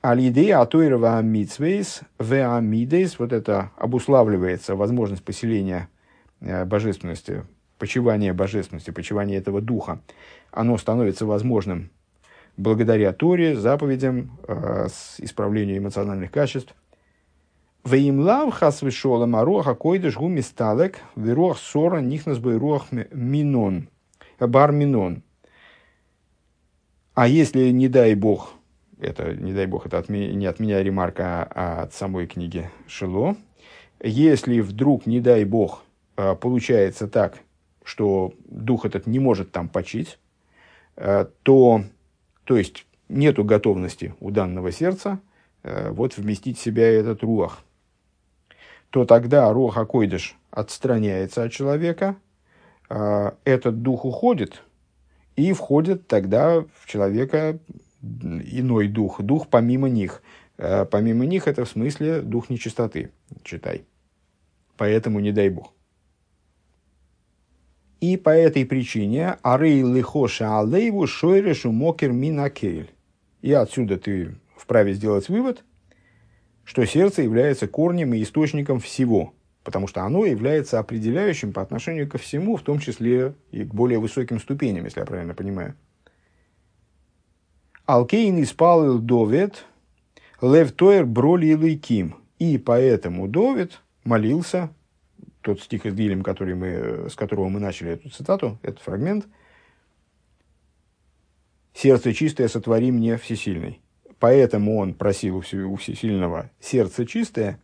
Алидея 0.00 0.62
атуирова 0.62 1.18
амитсвейс, 1.18 2.00
веамидейс, 2.18 3.18
вот 3.18 3.34
это 3.34 3.72
обуславливается 3.76 4.74
возможность 4.74 5.22
поселения 5.22 5.90
э, 6.40 6.64
божественности, 6.64 7.44
почивания 7.78 8.32
божественности, 8.32 8.90
почивания 8.90 9.36
этого 9.36 9.60
духа. 9.60 10.00
Оно 10.50 10.78
становится 10.78 11.26
возможным 11.26 11.90
благодаря 12.56 13.12
Торе, 13.12 13.54
заповедям, 13.54 14.38
э, 14.48 14.86
исправлению 15.18 15.76
эмоциональных 15.76 16.30
качеств, 16.30 16.74
Веймлав 17.84 18.50
хас 18.50 18.80
вишолам 18.80 19.36
аруаха 19.36 19.74
койдыш 19.74 20.16
гуми 20.16 20.40
сталек 20.40 21.00
вируах 21.16 21.58
сора 21.58 21.98
нихнас 22.00 22.38
бы 22.38 22.58
руах 22.58 22.86
минон, 22.90 23.90
бар 24.40 24.72
минон. 24.72 25.22
А 27.12 27.28
если, 27.28 27.68
не 27.68 27.88
дай 27.88 28.14
бог, 28.14 28.54
это, 28.98 29.34
не 29.34 29.52
дай 29.52 29.66
бог, 29.66 29.84
это 29.84 29.98
от 29.98 30.08
меня, 30.08 30.32
не 30.32 30.46
от 30.46 30.60
меня 30.60 30.82
ремарка, 30.82 31.46
а 31.54 31.82
от 31.82 31.92
самой 31.92 32.26
книги 32.26 32.70
Шило, 32.88 33.36
если 34.02 34.60
вдруг, 34.60 35.04
не 35.04 35.20
дай 35.20 35.44
бог, 35.44 35.84
а, 36.16 36.34
получается 36.34 37.06
так, 37.06 37.38
что 37.84 38.32
дух 38.46 38.86
этот 38.86 39.06
не 39.06 39.18
может 39.18 39.52
там 39.52 39.68
почить, 39.68 40.18
а, 40.96 41.30
то, 41.42 41.84
то 42.44 42.56
есть 42.56 42.86
нету 43.10 43.44
готовности 43.44 44.14
у 44.20 44.30
данного 44.30 44.72
сердца 44.72 45.20
вот 45.62 46.18
вместить 46.18 46.58
в 46.58 46.62
себя 46.62 46.90
этот 46.90 47.22
руах, 47.22 47.64
то 48.94 49.04
тогда 49.04 49.52
Роха 49.52 49.86
Койдыш 49.86 50.36
отстраняется 50.52 51.42
от 51.42 51.50
человека, 51.50 52.14
а, 52.88 53.34
этот 53.42 53.82
дух 53.82 54.04
уходит, 54.04 54.62
и 55.34 55.52
входит 55.52 56.06
тогда 56.06 56.60
в 56.60 56.86
человека 56.86 57.58
иной 58.00 58.86
дух, 58.86 59.20
дух 59.20 59.48
помимо 59.48 59.88
них. 59.88 60.22
А, 60.58 60.84
помимо 60.84 61.26
них 61.26 61.48
это 61.48 61.64
в 61.64 61.68
смысле 61.68 62.20
дух 62.20 62.50
нечистоты, 62.50 63.10
читай. 63.42 63.84
Поэтому 64.76 65.18
не 65.18 65.32
дай 65.32 65.48
бог. 65.48 65.72
И 67.98 68.16
по 68.16 68.30
этой 68.30 68.64
причине 68.64 69.38
арей 69.42 69.82
лихоша 69.82 70.60
алейву 70.60 71.08
шойрешу 71.08 71.72
мокер 71.72 72.12
минакель. 72.12 72.92
И 73.42 73.52
отсюда 73.52 73.98
ты 73.98 74.36
вправе 74.56 74.92
сделать 74.92 75.28
вывод– 75.28 75.64
что 76.64 76.84
сердце 76.86 77.22
является 77.22 77.68
корнем 77.68 78.14
и 78.14 78.22
источником 78.22 78.80
всего, 78.80 79.34
потому 79.62 79.86
что 79.86 80.02
оно 80.02 80.24
является 80.24 80.78
определяющим 80.78 81.52
по 81.52 81.62
отношению 81.62 82.08
ко 82.08 82.18
всему, 82.18 82.56
в 82.56 82.62
том 82.62 82.78
числе 82.78 83.34
и 83.50 83.64
к 83.64 83.74
более 83.74 83.98
высоким 83.98 84.40
ступеням, 84.40 84.84
если 84.84 85.00
я 85.00 85.06
правильно 85.06 85.34
понимаю. 85.34 85.74
Алкейн 87.86 88.42
испалил 88.42 88.98
Довет, 88.98 89.66
Лев 90.40 90.72
Тойер 90.72 91.04
броли 91.04 91.52
лейким. 91.52 92.16
И 92.38 92.58
поэтому 92.58 93.28
Довет 93.28 93.80
молился, 94.04 94.70
тот 95.42 95.60
стих 95.60 95.86
из 95.86 95.94
Дилем, 95.94 96.22
который 96.22 96.54
мы, 96.54 97.08
с 97.10 97.14
которого 97.14 97.48
мы 97.48 97.60
начали 97.60 97.92
эту 97.92 98.10
цитату, 98.10 98.58
этот 98.62 98.80
фрагмент, 98.80 99.26
«Сердце 101.74 102.14
чистое 102.14 102.48
сотвори 102.48 102.90
мне 102.90 103.16
всесильный» 103.18 103.80
поэтому 104.18 104.78
он 104.78 104.94
просил 104.94 105.36
у 105.38 105.76
Всесильного 105.76 106.50
сердце 106.60 107.06
чистое. 107.06 107.60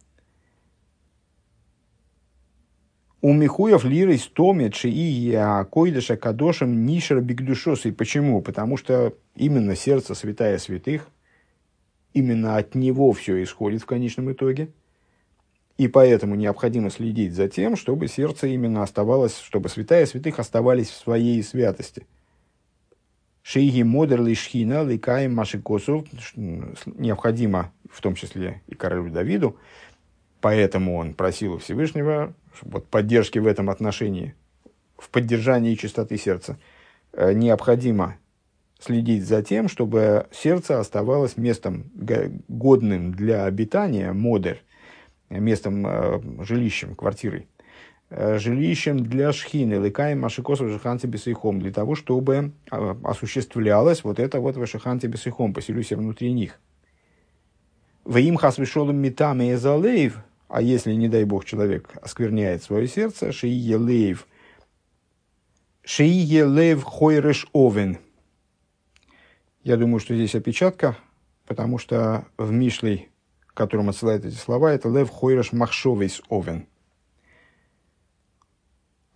У 3.22 3.32
Михуев 3.34 3.84
лирой 3.84 4.18
стомит 4.18 4.74
и 4.84 5.38
койдыша 5.70 6.16
кадошем 6.16 6.86
нишер 6.86 7.20
бигдушос. 7.20 7.84
И 7.84 7.92
почему? 7.92 8.40
Потому 8.40 8.78
что 8.78 9.14
именно 9.36 9.76
сердце 9.76 10.14
святая 10.14 10.56
святых, 10.56 11.08
именно 12.14 12.56
от 12.56 12.74
него 12.74 13.12
все 13.12 13.42
исходит 13.42 13.82
в 13.82 13.86
конечном 13.86 14.32
итоге. 14.32 14.72
И 15.76 15.88
поэтому 15.88 16.34
необходимо 16.34 16.90
следить 16.90 17.34
за 17.34 17.48
тем, 17.48 17.76
чтобы 17.76 18.08
сердце 18.08 18.46
именно 18.48 18.82
оставалось, 18.82 19.38
чтобы 19.38 19.68
святая 19.68 20.06
святых 20.06 20.38
оставались 20.38 20.88
в 20.88 20.96
своей 20.96 21.42
святости– 21.42 22.06
Шейги 23.42 23.82
модер 23.82 24.22
лишхина 24.22 24.84
ликаем 24.84 25.34
машикосу 25.34 26.06
необходимо, 26.36 27.72
в 27.90 28.00
том 28.00 28.14
числе 28.14 28.62
и 28.66 28.74
королю 28.74 29.10
Давиду, 29.10 29.56
поэтому 30.40 30.96
он 30.96 31.14
просил 31.14 31.54
у 31.54 31.58
Всевышнего 31.58 32.34
вот, 32.62 32.86
поддержки 32.88 33.38
в 33.38 33.46
этом 33.46 33.70
отношении, 33.70 34.34
в 34.98 35.08
поддержании 35.08 35.74
чистоты 35.74 36.18
сердца. 36.18 36.58
Э, 37.12 37.32
необходимо 37.32 38.16
следить 38.78 39.24
за 39.24 39.42
тем, 39.42 39.68
чтобы 39.68 40.26
сердце 40.32 40.78
оставалось 40.78 41.36
местом 41.36 41.90
годным 42.48 43.12
для 43.12 43.44
обитания, 43.44 44.12
модер, 44.12 44.58
местом, 45.28 45.86
э, 45.86 46.44
жилищем, 46.44 46.94
квартирой, 46.94 47.46
э, 47.58 47.59
жилищем 48.10 48.98
для 48.98 49.32
шхины, 49.32 49.78
лыкаем 49.78 50.20
машикосов 50.20 50.68
жиханти 50.68 51.06
бесейхом, 51.06 51.60
для 51.60 51.72
того, 51.72 51.94
чтобы 51.94 52.52
э, 52.70 52.94
осуществлялось 53.04 54.04
вот 54.04 54.18
это 54.18 54.40
вот 54.40 54.56
вашиханти 54.56 55.06
бесейхом, 55.06 55.54
поселюсь 55.54 55.90
я 55.90 55.96
внутри 55.96 56.32
них. 56.32 56.58
Ваим 58.04 58.36
хасвишолом 58.36 58.96
метами 58.96 59.52
эзалеев, 59.52 60.18
а 60.48 60.62
если, 60.62 60.92
не 60.94 61.08
дай 61.08 61.24
бог, 61.24 61.44
человек 61.44 61.90
оскверняет 62.02 62.62
свое 62.62 62.88
сердце, 62.88 63.30
шиие 63.30 63.76
лейв, 63.76 64.26
шиие 65.84 66.44
лейв 66.44 66.82
хойреш 66.82 67.46
овен. 67.52 67.98
Я 69.62 69.76
думаю, 69.76 70.00
что 70.00 70.14
здесь 70.14 70.34
опечатка, 70.34 70.96
потому 71.46 71.78
что 71.78 72.26
в 72.38 72.50
Мишлей 72.50 73.10
которым 73.60 73.90
отсылает 73.90 74.24
эти 74.24 74.36
слова, 74.36 74.72
это 74.72 74.88
Лев 74.88 75.10
Хойреш 75.10 75.52
Махшовейс 75.52 76.22
Овен. 76.30 76.66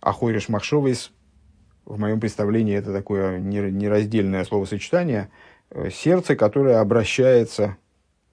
А 0.05 0.13
Хойреш 0.13 0.49
Махшовейс, 0.49 1.11
в 1.83 1.97
моем 1.97 2.19
представлении, 2.19 2.75
это 2.75 2.93
такое 2.93 3.39
нераздельное 3.39 4.43
словосочетание, 4.43 5.31
э, 5.71 5.89
сердце, 5.89 6.35
которое 6.35 6.79
обращается 6.79 7.77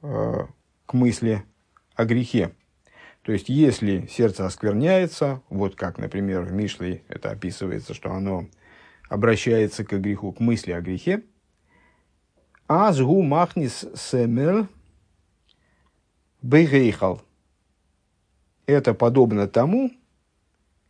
э, 0.03 0.47
к 0.85 0.93
мысли 0.93 1.43
о 1.95 2.05
грехе. 2.05 2.53
То 3.23 3.33
есть, 3.33 3.49
если 3.49 4.07
сердце 4.07 4.45
оскверняется, 4.45 5.41
вот 5.49 5.75
как, 5.75 5.97
например, 5.97 6.43
в 6.43 6.53
Мишле 6.53 7.05
это 7.09 7.31
описывается, 7.31 7.95
что 7.95 8.13
оно 8.13 8.49
обращается 9.09 9.83
к 9.83 9.99
греху, 9.99 10.31
к 10.33 10.41
мысли 10.41 10.73
о 10.73 10.83
грехе, 10.83 11.23
Азгу 12.67 13.23
махнис 13.23 13.87
семер 13.95 14.69
Бейгейхал. 16.43 17.23
Это 18.67 18.93
подобно 18.93 19.49
тому, 19.49 19.91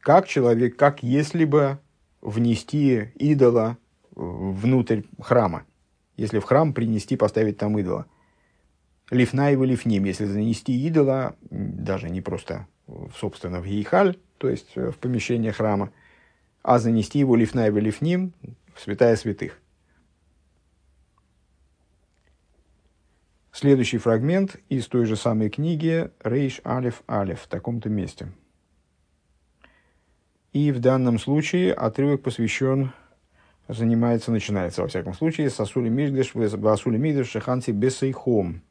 как 0.03 0.27
человек, 0.27 0.77
как 0.77 1.03
если 1.03 1.45
бы 1.45 1.79
внести 2.21 3.13
идола 3.15 3.79
внутрь 4.15 5.03
храма. 5.21 5.65
Если 6.17 6.41
в 6.41 6.45
храм 6.45 6.75
принести, 6.75 7.17
поставить 7.17 7.57
там 7.57 7.79
идола. 7.79 8.07
Лифнаева 9.11 9.65
лифним, 9.65 10.05
если 10.05 10.27
занести 10.27 10.73
идола, 10.87 11.37
даже 11.51 12.11
не 12.11 12.21
просто, 12.21 12.67
собственно, 13.17 13.61
в 13.61 13.65
ейхаль, 13.65 14.19
то 14.39 14.49
есть 14.49 14.75
в 14.77 14.93
помещение 14.99 15.53
храма, 15.53 15.93
а 16.63 16.79
занести 16.79 17.19
его 17.19 17.37
лифнаева 17.37 17.79
лифним 17.79 18.35
в 18.75 18.81
святая 18.81 19.17
святых. 19.17 19.59
Следующий 23.53 23.99
фрагмент 23.99 24.57
из 24.69 24.87
той 24.89 25.05
же 25.05 25.15
самой 25.15 25.51
книги 25.51 26.11
Рейш 26.25 26.61
Алиф 26.65 27.03
Алиф 27.09 27.43
в 27.43 27.49
таком-то 27.49 27.89
месте. 27.89 28.33
И 30.53 30.71
в 30.71 30.81
данном 30.81 31.19
случае 31.19 31.73
отрывок 31.73 32.23
посвящен, 32.23 32.93
занимается, 33.69 34.31
начинается, 34.31 34.83
во 34.83 34.89
всяком 34.89 35.15
случае, 35.15 35.49
с 35.49 35.59
Асули 35.59 35.89
Мигдеш, 35.89 36.35
Асули 36.35 36.99
Мигдеш 36.99 37.31
Шаханти 37.31 37.71
Бесейхом. 37.71 38.63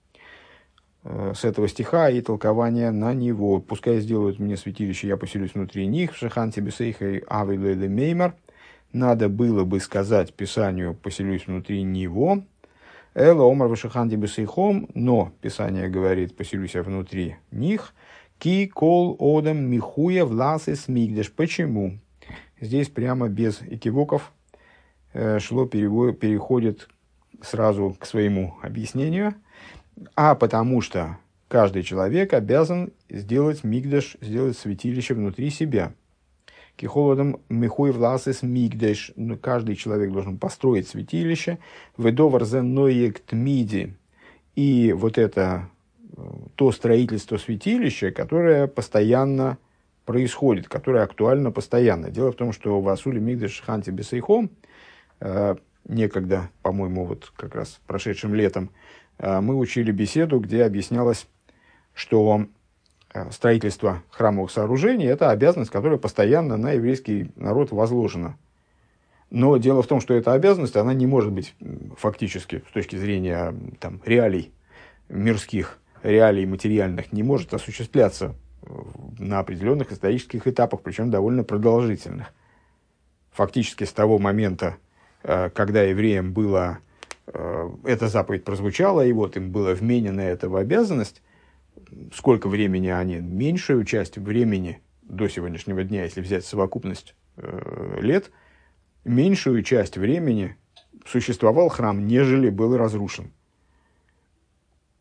Э, 1.04 1.34
с 1.36 1.44
этого 1.44 1.68
стиха 1.68 2.10
и 2.10 2.22
толкования 2.22 2.92
на 2.92 3.14
него. 3.14 3.60
Пускай 3.60 4.00
сделают 4.00 4.40
мне 4.40 4.58
святилище, 4.58 5.08
я 5.08 5.18
поселюсь 5.18 5.56
внутри 5.56 5.88
них. 5.88 6.14
В 6.16 6.58
Бесейхой 6.58 7.24
Авилуэле 7.28 7.88
Меймар. 7.88 8.36
Надо 8.94 9.30
было 9.30 9.64
бы 9.64 9.80
сказать 9.80 10.34
Писанию, 10.34 10.94
поселюсь 10.94 11.48
внутри 11.48 11.82
него, 11.82 12.44
Эла 13.14 13.50
омар 13.50 13.68
вашиханди 13.68 14.16
бесейхом, 14.16 14.90
но 14.94 15.34
Писание 15.42 15.90
говорит, 15.90 16.36
поселюсь 16.36 16.76
я 16.76 16.84
внутри 16.84 17.36
них, 17.52 17.94
ки 18.42 18.66
кол 18.66 19.16
одам 19.20 19.70
михуя 19.70 20.26
власы 20.26 20.76
смигдеш. 20.76 21.32
Почему? 21.32 22.00
Здесь 22.60 22.90
прямо 22.90 23.30
без 23.30 23.62
экивоков 23.62 24.32
э, 25.14 25.38
шло 25.38 25.68
перевод, 25.68 26.20
переходит 26.20 26.90
сразу 27.44 27.96
к 28.00 28.06
своему 28.08 28.56
объяснению, 28.64 29.36
а 30.16 30.34
потому 30.34 30.82
что 30.82 31.20
каждый 31.48 31.84
человек 31.84 32.34
обязан 32.34 32.92
сделать 33.10 33.64
мигдеш, 33.64 34.18
сделать 34.22 34.58
святилище 34.58 35.14
внутри 35.14 35.52
себя– 35.52 35.94
Кихолодом 36.78 37.42
михуй 37.50 37.92
власес 37.92 38.42
мигдеш. 38.42 39.12
Ну, 39.16 39.38
каждый 39.38 39.76
человек 39.76 40.12
должен 40.12 40.40
построить 40.40 40.88
святилище. 40.88 41.60
Ведовар 41.96 42.44
зеноект 42.44 43.34
миди. 43.34 43.94
И 44.56 44.92
вот 44.94 45.20
это 45.20 45.70
то 46.56 46.72
строительство 46.72 47.38
святилища, 47.38 48.12
которое 48.12 48.68
постоянно 48.68 49.58
происходит, 50.06 50.68
которое 50.68 51.04
актуально 51.04 51.52
постоянно. 51.52 52.10
Дело 52.10 52.32
в 52.32 52.36
том, 52.36 52.52
что 52.54 52.82
в 52.82 52.90
Асуле 52.90 53.20
Мигдеш 53.20 53.62
Ханти 53.62 53.92
Бесейхом 53.92 54.50
э, 55.20 55.56
некогда, 55.88 56.50
по-моему, 56.62 57.06
вот 57.06 57.32
как 57.36 57.56
раз 57.56 57.80
прошедшим 57.88 58.34
летом, 58.34 58.72
э, 59.18 59.40
мы 59.42 59.56
учили 59.56 59.92
беседу, 59.92 60.40
где 60.40 60.64
объяснялось, 60.64 61.28
что 61.94 62.48
Э, 63.14 63.30
строительство 63.32 64.04
храмовых 64.10 64.52
сооружений– 64.52 65.06
это 65.08 65.32
обязанность, 65.32 65.72
которая 65.72 65.98
постоянно 65.98 66.56
на 66.56 66.72
еврейский 66.72 67.32
народ 67.36 67.72
возложена. 67.72 68.38
Но 69.30 69.58
дело 69.58 69.82
в 69.82 69.88
том, 69.88 70.00
что 70.00 70.14
эта 70.14 70.34
обязанность, 70.34 70.76
она 70.78 70.94
не 70.94 71.08
может 71.08 71.32
быть 71.32 71.54
фактически, 71.98 72.64
с 72.70 72.74
точки 72.74 72.96
зрения 72.96 73.54
там, 73.80 74.02
реалий 74.06 74.54
мирских, 75.10 75.80
реалий 76.04 76.46
материальных, 76.46 77.12
не 77.12 77.24
может 77.24 77.54
осуществляться 77.54 78.36
на 79.20 79.40
определенных 79.40 79.92
исторических 79.92 80.48
этапах, 80.48 80.82
причем 80.82 81.10
довольно 81.10 81.44
продолжительных. 81.44 82.34
Фактически 83.32 83.84
с 83.84 83.94
того 83.94 84.20
момента, 84.20 84.78
э, 85.24 85.50
когда 85.50 85.84
евреям 85.84 86.34
было, 86.34 86.80
э, 87.28 87.70
эта 87.86 88.08
заповедь 88.08 88.44
прозвучала, 88.44 89.06
и 89.06 89.12
вот 89.14 89.38
им 89.38 89.52
было 89.52 89.74
вменено 89.74 90.22
это 90.22 90.50
в 90.50 90.56
обязанность, 90.56 91.22
сколько 92.14 92.48
времени 92.50 92.88
они, 92.88 93.16
меньшую 93.16 93.86
часть 93.86 94.18
времени 94.18 94.82
до 95.02 95.28
сегодняшнего 95.28 95.84
дня, 95.84 96.04
если 96.04 96.22
взять 96.22 96.46
совокупность 96.46 97.16
э, 97.38 98.00
лет, 98.02 98.32
меньшую 99.04 99.64
часть 99.64 99.98
времени 99.98 100.58
существовал 101.06 101.70
храм, 101.70 102.06
нежели 102.06 102.50
был 102.50 102.78
разрушен. 102.78 103.32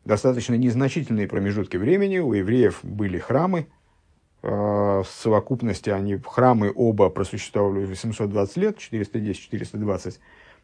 Достаточно 0.05 0.55
незначительные 0.55 1.27
промежутки 1.27 1.77
времени 1.77 2.19
у 2.19 2.33
евреев 2.33 2.79
были 2.83 3.19
храмы, 3.19 3.67
э, 4.41 4.47
в 4.47 5.07
совокупности 5.07 5.89
они, 5.89 6.17
храмы 6.17 6.71
оба 6.73 7.09
просуществовали 7.09 7.85
820 7.85 8.57
лет, 8.57 8.77
410-420. 8.77 10.19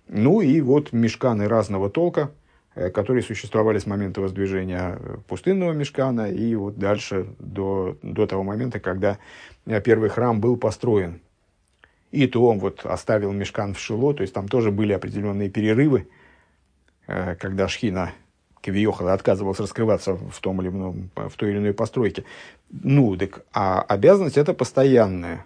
Ну 0.08 0.42
и 0.42 0.62
вот 0.62 0.94
мешканы 0.94 1.48
разного 1.48 1.90
толка– 1.90 2.32
Э, 2.78 2.92
которые 2.92 3.24
существовали 3.24 3.80
с 3.80 3.88
момента 3.88 4.22
воздвижения 4.22 5.00
э, 5.00 5.18
пустынного 5.28 5.72
мешкана 5.72 6.30
и 6.32 6.54
вот 6.54 6.78
дальше 6.78 7.26
до, 7.40 7.98
до 8.04 8.28
того 8.28 8.44
момента, 8.44 8.80
когда 8.80 9.18
э, 9.66 9.82
первый 9.82 10.10
храм 10.10 10.40
был 10.40 10.58
построен. 10.58 11.20
И 12.12 12.28
то 12.28 12.46
он 12.46 12.60
вот 12.60 12.86
оставил 12.86 13.32
мешкан 13.32 13.74
в 13.74 13.80
Шило, 13.80 14.14
то 14.14 14.22
есть 14.22 14.34
там 14.34 14.48
тоже 14.48 14.72
были 14.72 14.94
определенные 14.94 15.50
перерывы, 15.50 16.08
когда 17.06 17.68
Шхина 17.68 18.12
Кавиохала 18.68 19.14
отказывался 19.14 19.64
раскрываться 19.64 20.14
в, 20.14 20.40
том 20.40 20.62
или 20.62 20.70
ином, 20.70 21.10
в 21.16 21.36
той 21.36 21.52
или 21.52 21.58
иной 21.58 21.74
постройке. 21.74 22.26
Ну, 22.70 23.16
так, 23.18 23.46
а 23.54 23.82
обязанность 23.82 24.38
это 24.38 24.54
постоянная. 24.54 25.46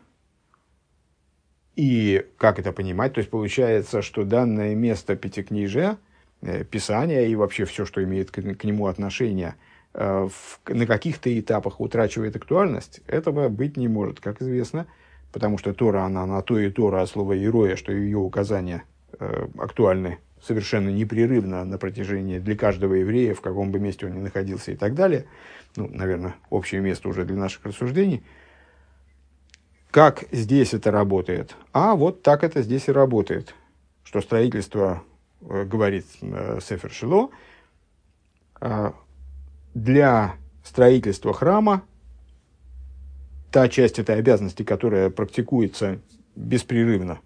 И 1.75 2.25
как 2.37 2.59
это 2.59 2.71
понимать? 2.71 3.13
То 3.13 3.19
есть 3.19 3.29
получается, 3.29 4.01
что 4.01 4.23
данное 4.23 4.75
место 4.75 5.15
пятикнижия– 5.15 5.97
Э, 6.41 6.63
Писания 6.63 7.27
и 7.27 7.35
вообще 7.35 7.65
все, 7.65 7.85
что 7.85 8.03
имеет 8.03 8.31
к, 8.31 8.41
к 8.41 8.63
нему 8.63 8.87
отношение, 8.87 9.55
э, 9.93 10.27
в, 10.27 10.59
на 10.67 10.87
каких-то 10.87 11.39
этапах 11.39 11.79
утрачивает 11.79 12.35
актуальность, 12.35 13.01
этого 13.07 13.47
быть 13.49 13.77
не 13.77 13.87
может, 13.87 14.19
как 14.19 14.41
известно, 14.41 14.87
потому 15.31 15.57
что 15.59 15.73
Тора, 15.73 16.03
она 16.03 16.25
на 16.25 16.41
то 16.41 16.57
и 16.57 16.69
Тора 16.71 17.03
от 17.03 17.09
слова 17.09 17.33
«ироя», 17.37 17.75
что 17.75 17.91
ее 17.91 18.17
указания 18.17 18.83
э, 19.19 19.47
актуальны 19.59 20.17
совершенно 20.41 20.89
непрерывно 20.89 21.63
на 21.65 21.77
протяжении 21.77 22.39
для 22.39 22.55
каждого 22.55 22.95
еврея, 22.95 23.33
в 23.33 23.41
каком 23.41 23.71
бы 23.71 23.79
месте 23.79 24.07
он 24.07 24.13
ни 24.13 24.19
находился 24.19 24.71
и 24.71 24.75
так 24.75 24.95
далее. 24.95 25.25
Ну, 25.75 25.87
наверное, 25.87 26.35
общее 26.49 26.81
место 26.81 27.09
уже 27.09 27.25
для 27.25 27.37
наших 27.37 27.65
рассуждений. 27.65 28.23
Как 29.91 30.23
здесь 30.31 30.73
это 30.73 30.91
работает? 30.91 31.55
А 31.73 31.95
вот 31.95 32.23
так 32.23 32.43
это 32.43 32.61
здесь 32.61 32.87
и 32.87 32.91
работает, 32.91 33.53
что 34.03 34.21
строительство 34.21 35.03
Э, 35.41 35.65
говорит 35.65 36.05
э, 36.21 36.59
Сефер 36.61 36.91
Шило, 36.91 37.29
э, 38.59 38.91
для 39.73 40.35
строительства 40.63 41.33
храма 41.33 41.83
та 43.51 43.67
часть 43.67 43.99
этой 43.99 44.17
обязанности, 44.17 44.63
которая 44.63 45.09
практикуется 45.09 45.99
беспрерывно 46.35 47.19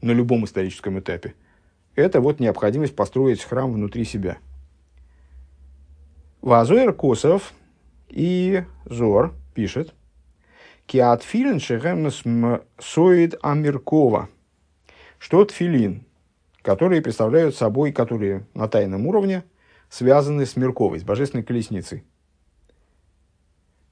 на 0.00 0.12
любом 0.12 0.44
историческом 0.44 0.98
этапе, 0.98 1.34
это 1.96 2.20
вот 2.20 2.38
необходимость 2.38 2.94
построить 2.94 3.42
храм 3.42 3.72
внутри 3.72 4.04
себя. 4.04 4.38
Вазуэр 6.42 6.92
Косов, 6.92 7.52
И 8.08 8.62
Зор 8.84 9.34
пишет, 9.54 9.94
Киат 10.86 11.24
филин 11.24 11.58
соид 12.78 13.34
амиркова. 13.42 14.28
Что 15.18 15.44
тфилин, 15.44 16.04
которые 16.62 17.02
представляют 17.02 17.56
собой, 17.56 17.90
которые 17.90 18.46
на 18.54 18.68
тайном 18.68 19.06
уровне 19.06 19.42
связаны 19.88 20.46
с 20.46 20.54
Мирковой, 20.54 21.00
с 21.00 21.02
божественной 21.02 21.42
колесницей. 21.42 22.04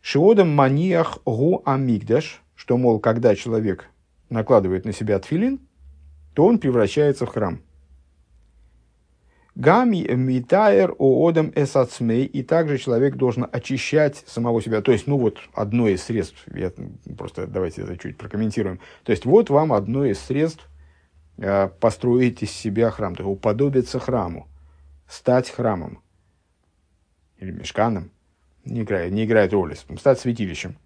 Шиодом 0.02 0.55
маниях 0.55 1.18
гу 1.24 1.62
амигдаш, 1.64 2.42
что, 2.55 2.76
мол, 2.76 3.00
когда 3.00 3.34
человек 3.34 3.88
накладывает 4.28 4.84
на 4.84 4.92
себя 4.92 5.18
тфилин, 5.18 5.61
то 6.34 6.44
он 6.44 6.59
превращается 6.59 7.26
в 7.26 7.30
храм. 7.30 7.61
Гами 9.55 10.05
митаер 10.12 10.96
оодам 10.98 11.52
эсацмей, 11.55 12.24
и 12.24 12.42
также 12.42 12.76
человек 12.76 13.14
должен 13.14 13.46
очищать 13.52 14.24
самого 14.26 14.61
себя. 14.61 14.82
То 14.82 14.90
есть, 14.90 15.07
ну 15.07 15.16
вот, 15.16 15.38
одно 15.52 15.86
из 15.88 16.02
средств, 16.02 16.44
я, 16.52 16.72
просто 17.16 17.46
давайте 17.46 17.82
это 17.82 17.96
чуть 17.96 18.18
прокомментируем. 18.18 18.80
То 19.05 19.12
есть, 19.12 19.24
вот 19.24 19.50
вам 19.50 19.72
одно 19.72 20.05
из 20.07 20.18
средств 20.18 20.68
э, 21.38 21.68
построить 21.68 22.42
из 22.42 22.50
себя 22.50 22.90
храм, 22.90 23.14
то 23.14 23.22
есть, 23.22 23.32
уподобиться 23.32 24.00
храму, 24.00 24.48
стать 25.07 25.48
храмом. 25.50 26.02
Или 27.38 27.52
мешканом, 27.52 28.11
не 28.64 28.82
играет, 28.82 29.12
не 29.12 29.24
играет 29.24 29.52
роли, 29.52 29.76
стать 29.98 30.18
святилищем 30.18 30.76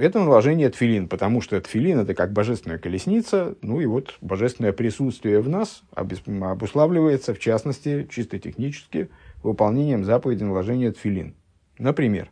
это 0.00 0.18
наложение 0.18 0.70
тфилин, 0.70 1.08
потому 1.08 1.40
что 1.40 1.60
тфилин 1.60 2.00
это 2.00 2.14
как 2.14 2.32
божественная 2.32 2.78
колесница, 2.78 3.56
ну 3.60 3.80
и 3.80 3.86
вот 3.86 4.16
божественное 4.20 4.72
присутствие 4.72 5.40
в 5.40 5.48
нас 5.48 5.82
обуславливается, 5.94 7.34
в 7.34 7.38
частности, 7.38 8.08
чисто 8.10 8.38
технически, 8.38 9.10
выполнением 9.42 10.04
заповеди 10.04 10.42
наложения 10.42 10.92
тфилин. 10.92 11.34
Например, 11.78 12.30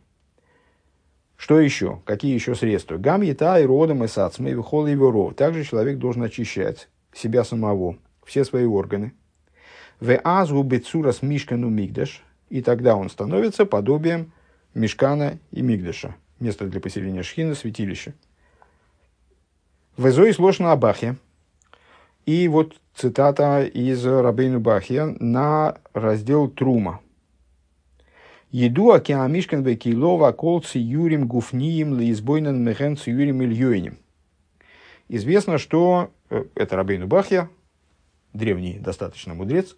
что 1.37 1.59
еще? 1.59 2.01
Какие 2.05 2.33
еще 2.33 2.55
средства? 2.55 2.97
Гам 2.97 3.23
и 3.23 3.33
родом 3.63 4.03
и 4.03 4.07
сацмей 4.07 4.53
вихол 4.53 4.87
и 4.87 4.91
веров. 4.91 5.35
Также 5.35 5.63
человек 5.63 5.97
должен 5.97 6.23
очищать 6.23 6.89
себя 7.13 7.43
самого, 7.43 7.97
все 8.25 8.43
свои 8.43 8.65
органы. 8.65 9.13
В 9.99 10.19
азу 10.23 10.61
бецурас 10.63 11.21
мишкану 11.21 11.69
мигдаш. 11.69 12.23
И 12.49 12.61
тогда 12.61 12.95
он 12.95 13.09
становится 13.09 13.65
подобием 13.65 14.33
мишкана 14.73 15.39
и 15.51 15.61
мигдаша 15.61 16.15
место 16.39 16.65
для 16.67 16.79
поселения 16.79 17.23
шхина, 17.23 17.55
святилище. 17.55 18.13
Везой 19.97 20.33
сложно 20.33 20.71
Абахе. 20.71 21.17
И 22.25 22.47
вот 22.47 22.79
цитата 22.95 23.63
из 23.63 24.05
Рабейну 24.05 24.59
Бахия 24.59 25.15
на 25.19 25.77
раздел 25.93 26.47
Трума. 26.47 27.01
Еду 28.51 28.91
океамишкан 28.91 29.63
бекилова 29.63 30.31
колци 30.31 30.79
юрим 30.79 31.27
гуфнием 31.27 31.99
леизбойнен 31.99 32.63
мехен 32.63 32.97
юрим 33.05 33.43
ильёйним. 33.43 33.97
Известно, 35.07 35.57
что 35.57 36.11
э, 36.29 36.45
это 36.55 36.75
Рабейну 36.75 37.07
Бахья, 37.07 37.49
древний 38.33 38.79
достаточно 38.79 39.33
мудрец, 39.33 39.75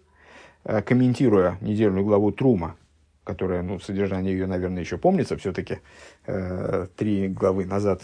э, 0.64 0.82
комментируя 0.82 1.58
недельную 1.60 2.04
главу 2.04 2.32
Трума, 2.32 2.76
которая, 3.24 3.62
ну, 3.62 3.78
содержание 3.78 4.32
ее, 4.32 4.46
наверное, 4.46 4.82
еще 4.82 4.98
помнится, 4.98 5.36
все-таки 5.36 5.78
э, 6.26 6.86
три 6.96 7.28
главы 7.28 7.64
назад 7.64 8.02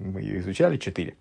мы 0.00 0.20
ее 0.20 0.38
изучали, 0.40 0.76
четыре. 0.76 1.16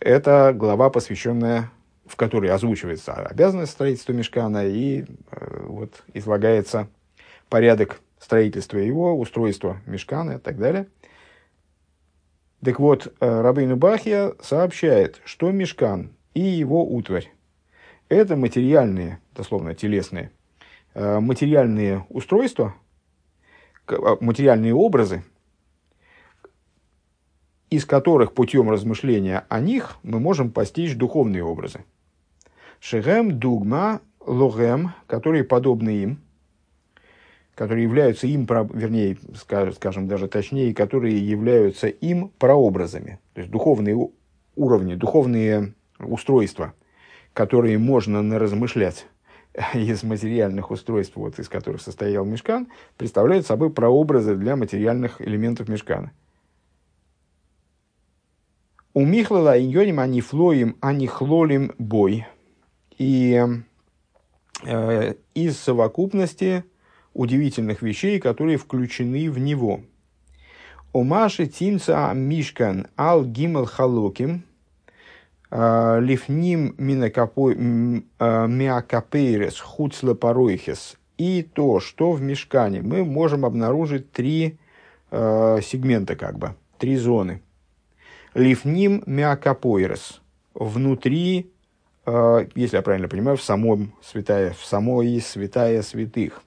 Это 0.00 0.52
глава, 0.54 0.88
посвященная, 0.88 1.70
в 2.06 2.16
которой 2.16 2.50
озвучивается 2.50 3.12
обязанность 3.12 3.72
строительства 3.72 4.12
мешкана 4.12 4.66
и 4.66 5.02
э, 5.02 5.64
вот 5.66 6.02
излагается 6.14 6.88
порядок 7.50 8.00
строительства 8.18 8.78
его, 8.78 9.18
устройства 9.18 9.80
мешкана 9.84 10.32
и 10.32 10.38
так 10.38 10.58
далее. 10.58 10.86
Так 12.64 12.80
вот, 12.80 13.12
э, 13.20 13.40
Рабейну 13.42 13.76
Бахья 13.76 14.32
сообщает, 14.40 15.20
что 15.26 15.50
мешкан 15.50 16.12
и 16.32 16.40
его 16.40 16.86
утварь– 16.86 17.30
это 18.08 18.36
материальные, 18.36 19.20
дословно 19.34 19.74
телесные– 19.74 20.30
Э, 20.43 20.43
материальные 20.94 22.06
устройства, 22.08 22.74
а, 23.86 24.16
материальные 24.20 24.74
образы, 24.74 25.24
из 27.70 27.84
которых 27.84 28.32
путем 28.32 28.70
размышления 28.70 29.44
о 29.48 29.60
них 29.60 29.96
мы 30.02 30.20
можем 30.20 30.50
постичь 30.50 30.94
духовные 30.94 31.42
образы. 31.42 31.84
Шехем, 32.78 33.38
дугма, 33.38 34.00
логем, 34.20 34.92
которые 35.06 35.44
подобны 35.44 35.90
им, 35.90 36.20
которые 37.54 37.82
являются 37.84 38.26
им, 38.26 38.46
вернее, 38.46 39.16
скажем 39.34 40.08
даже 40.08 40.28
точнее, 40.28 40.74
которые 40.74 41.18
являются 41.18 41.88
им 41.88 42.30
прообразами. 42.38 43.18
То 43.32 43.40
есть 43.40 43.50
духовные 43.50 43.96
уровни, 44.56 44.94
духовные 44.94 45.74
устройства, 45.98 46.74
которые 47.32 47.78
можно 47.78 48.22
наразмышлять 48.22 49.06
из 49.74 50.02
материальных 50.02 50.70
устройств, 50.70 51.16
вот, 51.16 51.38
из 51.38 51.48
которых 51.48 51.80
состоял 51.80 52.24
мешкан, 52.24 52.68
представляют 52.96 53.46
собой 53.46 53.70
прообразы 53.70 54.34
для 54.36 54.56
материальных 54.56 55.20
элементов 55.20 55.68
мешкана. 55.68 56.12
У 58.92 59.04
Михлала 59.04 59.60
иньоним 59.60 59.98
они 59.98 60.20
флоим, 60.20 60.76
они 60.80 61.06
хлолим 61.06 61.72
бой. 61.78 62.26
И 62.96 63.42
э, 64.64 65.14
из 65.34 65.58
совокупности 65.58 66.64
удивительных 67.12 67.82
вещей, 67.82 68.20
которые 68.20 68.56
включены 68.56 69.30
в 69.30 69.38
него. 69.38 69.80
У 70.92 71.02
Маши 71.02 71.46
Тимца 71.46 72.12
Мишкан 72.14 72.86
Ал 72.96 73.24
Гимел 73.24 73.66
Халоким– 73.66 74.44
лифним 75.50 76.74
э, 76.78 78.46
миакапейрес 78.48 79.60
хуцлепаруихес. 79.60 80.96
И 81.16 81.42
то, 81.42 81.78
что 81.80 82.12
в 82.12 82.20
мешкане 82.20 82.82
мы 82.82 83.04
можем 83.04 83.44
обнаружить 83.44 84.10
три 84.10 84.58
э, 85.10 85.60
сегмента, 85.62 86.16
как 86.16 86.38
бы, 86.38 86.54
три 86.78 86.96
зоны. 86.96 87.40
Лифним 88.34 89.04
миакапойрес. 89.06 90.20
Внутри, 90.54 91.52
э, 92.04 92.46
если 92.56 92.76
я 92.76 92.82
правильно 92.82 93.08
понимаю, 93.08 93.36
в 93.36 93.42
самом 93.42 93.94
святая, 94.02 94.54
в 94.54 94.64
самой 94.64 95.20
святая 95.20 95.82
святых. 95.82 96.42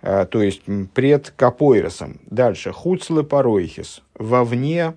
Э, 0.00 0.24
то 0.24 0.40
есть 0.40 0.62
пред 0.94 1.34
капойросом. 1.36 2.20
Дальше. 2.24 2.72
Хуцлепаруихес. 2.72 4.02
Вовне, 4.14 4.94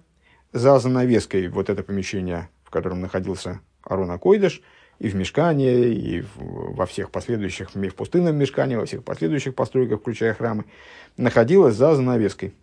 за 0.53 0.79
занавеской, 0.79 1.47
вот 1.49 1.69
это 1.69 1.83
помещение 1.83 2.49
в 2.69 2.71
котором 2.71 3.01
находился 3.01 3.61
Арон 3.81 4.11
Акойдыш, 4.11 4.61
и 4.99 5.07
в 5.07 5.15
Мешкане, 5.15 5.89
и 5.91 6.21
в, 6.21 6.75
во 6.75 6.85
всех 6.85 7.09
последующих, 7.09 7.73
в 7.73 7.95
пустынном 7.95 8.35
Мешкане, 8.35 8.77
во 8.77 8.85
всех 8.85 9.03
последующих 9.03 9.55
постройках, 9.55 10.01
включая 10.01 10.35
храмы, 10.35 10.65
находилась 11.17 11.75
за 11.75 11.95
занавеской. 11.95 12.53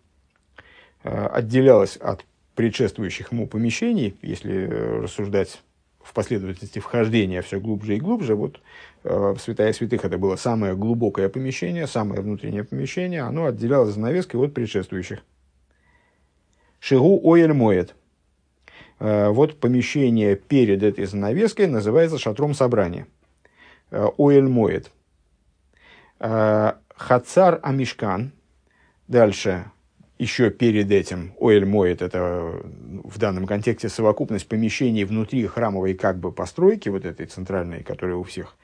Э, 1.03 1.27
отделялась 1.27 1.97
от 1.97 2.25
предшествующих 2.55 3.33
ему 3.33 3.49
помещений, 3.49 4.17
если 4.23 4.67
рассуждать 5.03 5.61
в 6.05 6.15
последовательности 6.15 6.79
вхождения 6.79 7.43
все 7.43 7.59
глубже 7.59 7.97
и 7.97 8.01
глубже. 8.01 8.37
Вот 8.37 8.61
э, 9.03 9.35
Святая 9.41 9.73
Святых 9.73 10.05
это 10.05 10.17
было 10.17 10.37
самое 10.37 10.77
глубокое 10.77 11.29
помещение, 11.29 11.89
самое 11.89 12.21
внутреннее 12.21 12.63
помещение, 12.63 13.23
оно 13.23 13.47
отделялось 13.47 13.95
занавеской 13.95 14.39
от 14.41 14.55
предшествующих. 14.55 15.19
Шигу 16.79 17.21
Оэль 17.25 17.53
Моет– 17.53 17.97
Э, 18.06 18.06
вот 18.99 19.61
помещение 19.61 20.37
перед 20.37 20.83
этой 20.83 21.05
занавеской 21.05 21.67
называется 21.67 22.19
шатром 22.19 22.55
собрания. 22.55 23.07
Э, 23.91 24.09
Оэль. 24.19 24.85
Э, 26.19 26.73
Хацар 26.97 27.61
Амишкан. 27.63 28.33
Дальше, 29.07 29.71
еще 30.19 30.51
перед 30.51 30.91
этим, 30.91 31.35
Оэль 31.41 31.67
моет, 31.67 32.03
это 32.03 32.61
в 33.05 33.19
данном 33.19 33.47
контексте 33.47 33.89
совокупность 33.89 34.49
помещений 34.49 35.05
внутри 35.05 35.47
храмовой 35.47 35.95
как 35.95 36.19
бы 36.19 36.33
постройки, 36.33 36.89
вот 36.89 37.05
этой 37.05 37.27
центральной, 37.27 37.85
которая 37.85 38.17
у 38.17 38.25
всех, 38.25 38.57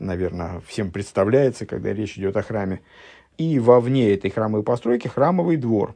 наверное, 0.00 0.60
всем 0.66 0.90
представляется, 0.90 1.66
когда 1.66 1.92
речь 1.92 2.18
идет 2.18 2.36
о 2.36 2.42
храме. 2.42 2.80
И 3.36 3.58
вовне 3.58 4.12
этой 4.14 4.30
храмовой 4.30 4.64
постройки 4.64 5.08
храмовый 5.08 5.56
двор. 5.56 5.94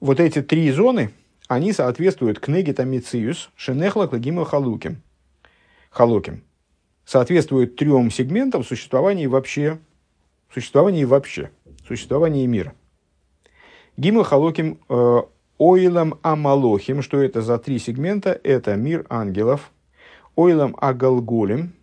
Вот 0.00 0.18
эти 0.20 0.42
три 0.42 0.70
зоны– 0.70 1.10
они 1.48 1.72
соответствуют 1.72 2.40
кнеге 2.40 2.74
Мициус, 2.84 3.50
Шенехла, 3.54 4.06
Клагима, 4.06 4.44
Халуким. 4.44 5.02
Халуким. 5.90 6.42
Соответствуют 7.04 7.76
трем 7.76 8.10
сегментам 8.10 8.64
существования 8.64 9.28
вообще, 9.28 9.78
существования 10.52 11.04
вообще, 11.04 11.50
существования 11.86 12.46
мира. 12.46 12.74
Гимл 13.96 14.24
Халуким 14.24 14.80
э, 14.88 15.22
Ойлам 15.58 16.18
Амалохим, 16.22 17.02
что 17.02 17.20
это 17.22 17.42
за 17.42 17.58
три 17.58 17.78
сегмента? 17.78 18.38
Это 18.42 18.74
мир 18.74 19.04
ангелов, 19.10 19.70
Ойлам 20.34 20.74
Агалголим, 20.80 21.74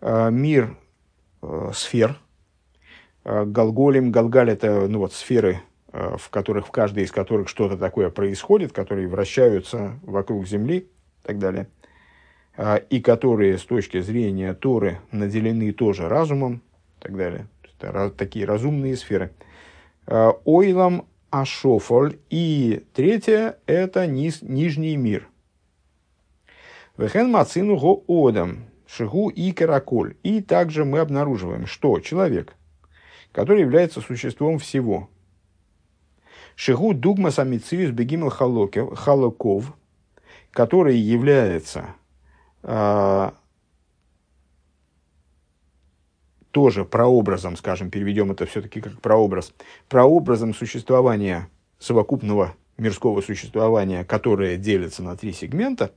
э, 0.00 0.30
мир 0.30 0.76
э, 1.42 1.70
сфер, 1.74 2.18
Галголем, 3.24 4.10
Галгаль– 4.10 4.50
это 4.52 4.88
ну, 4.88 4.98
вот, 4.98 5.12
сферы, 5.12 5.62
в 5.92 6.30
которых, 6.30 6.66
в 6.66 6.70
каждой 6.70 7.04
из 7.04 7.12
которых 7.12 7.48
что-то 7.48 7.76
такое 7.76 8.10
происходит, 8.10 8.72
которые 8.72 9.08
вращаются 9.08 9.98
вокруг 10.02 10.46
Земли 10.46 10.78
и 10.78 11.26
так 11.26 11.38
далее, 11.38 11.68
и 12.90 13.00
которые 13.00 13.58
с 13.58 13.64
точки 13.64 14.00
зрения 14.00 14.54
Торы 14.54 15.00
наделены 15.10 15.72
тоже 15.72 16.08
разумом 16.08 16.62
и 16.98 17.02
так 17.02 17.16
далее. 17.16 17.46
Это 17.80 18.10
такие 18.10 18.44
разумные 18.44 18.96
сферы. 18.96 19.32
Ойлам 20.06 21.06
Ашофоль. 21.30 22.18
И 22.30 22.84
третье– 22.94 23.58
это 23.66 24.06
низ, 24.06 24.42
нижний 24.42 24.96
мир. 24.96 25.28
Вехен 26.96 27.30
мацину 27.30 27.76
го 27.76 28.04
одам, 28.06 28.66
шигу 28.86 29.30
и 29.30 29.52
караколь. 29.52 30.16
И 30.22 30.42
также 30.42 30.84
мы 30.84 31.00
обнаруживаем, 31.00 31.66
что 31.66 31.98
человек, 32.00 32.54
который 33.32 33.62
является 33.62 34.00
существом 34.00 34.58
всего, 34.58 35.08
шигу 36.56 36.94
дугма 36.94 37.30
самициус 37.30 37.90
бегимел 37.90 38.30
халоков, 38.30 39.74
который 40.50 40.96
является 40.96 41.94
а, 42.62 43.34
тоже 46.52 46.84
прообразом, 46.84 47.56
скажем, 47.56 47.90
переведем 47.90 48.30
это 48.30 48.46
все-таки 48.46 48.80
как 48.80 49.00
прообраз, 49.00 49.52
прообразом 49.88 50.54
существования 50.54 51.48
совокупного 51.78 52.54
мирского 52.78 53.20
существования, 53.22 54.04
которое 54.04 54.56
делится 54.56 55.02
на 55.02 55.16
три 55.16 55.32
сегмента, 55.32 55.92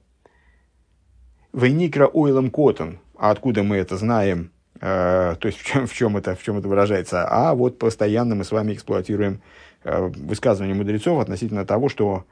Вейникра 1.54 2.08
ойлом 2.08 2.50
котон, 2.50 3.00
а 3.18 3.32
откуда 3.32 3.64
мы 3.64 3.78
это 3.78 3.96
знаем, 3.98 4.52
э, 4.82 5.36
то 5.40 5.48
есть 5.48 5.60
в 5.60 5.66
чем, 5.66 5.88
в, 5.88 5.94
чем 5.94 6.18
это, 6.18 6.36
в 6.36 6.44
чем 6.44 6.58
это 6.58 6.68
выражается, 6.68 7.26
а 7.30 7.54
вот 7.54 7.80
постоянно 7.80 8.36
мы 8.36 8.44
с 8.44 8.52
вами 8.52 8.74
эксплуатируем 8.74 9.42
высказывания 9.86 10.74
мудрецов 10.74 11.20
относительно 11.20 11.66
того, 11.66 11.90
что 11.90 12.26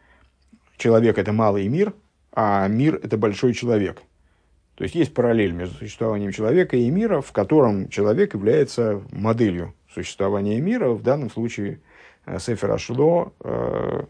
человек 0.78 1.18
это 1.18 1.32
малый 1.32 1.68
мир, 1.68 1.94
а 2.34 2.68
мир 2.68 3.00
это 3.02 3.18
большой 3.18 3.54
человек– 3.54 4.02
то 4.76 4.84
есть 4.84 4.96
есть 4.96 5.14
параллель 5.14 5.52
между 5.52 5.76
существованием 5.76 6.32
человека 6.32 6.76
и 6.78 6.90
мира, 6.90 7.22
в 7.22 7.32
котором 7.32 7.90
человек 7.90 8.34
является 8.34 9.02
моделью 9.12 9.76
существования 9.94 10.60
мира. 10.60 10.90
В 10.90 11.04
данном 11.04 11.30
случае 11.30 11.80
э, 12.26 12.40
Сефер 12.40 12.72
Ашло 12.72 13.34
э, 13.40 14.06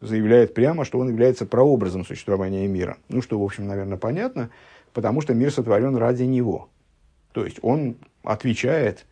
заявляет 0.00 0.54
прямо, 0.54 0.86
что 0.86 0.98
он 0.98 1.08
является 1.08 1.44
прообразом 1.44 2.04
существования 2.06 2.66
мира. 2.66 2.96
Ну, 3.08 3.20
что, 3.20 3.38
в 3.38 3.44
общем, 3.44 3.66
наверное, 3.66 3.98
понятно, 3.98 4.50
потому 4.94 5.20
что 5.20 5.34
мир 5.34 5.52
сотворен 5.52 5.96
ради 5.96 6.22
него. 6.22 6.70
То 7.32 7.44
есть 7.44 7.58
он 7.60 7.96
отвечает 8.22 9.04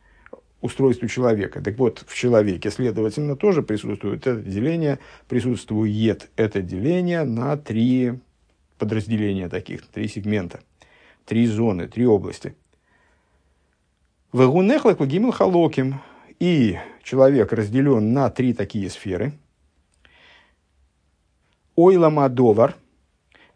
устройству 0.64 1.06
человека. 1.08 1.60
Так 1.60 1.78
вот, 1.78 2.04
в 2.06 2.14
человеке, 2.14 2.70
следовательно, 2.70 3.36
тоже 3.36 3.62
присутствует 3.62 4.26
это 4.26 4.40
деление, 4.40 4.98
присутствует 5.28 6.30
это 6.36 6.62
деление 6.62 7.24
на 7.24 7.56
три 7.56 8.20
подразделения 8.78 9.48
таких, 9.48 9.86
три 9.86 10.08
сегмента– 10.08 10.60
три 11.24 11.46
зоны, 11.46 11.88
три 11.88 12.06
области. 12.06 12.54
Вегунехлак 14.32 15.00
гимл 15.06 15.32
халоким. 15.32 16.00
И 16.40 16.78
человек 17.02 17.52
разделен 17.52 18.12
на 18.12 18.28
три 18.28 18.54
такие 18.54 18.90
сферы. 18.90 19.32
Ойлама 21.76 22.28
довар, 22.28 22.76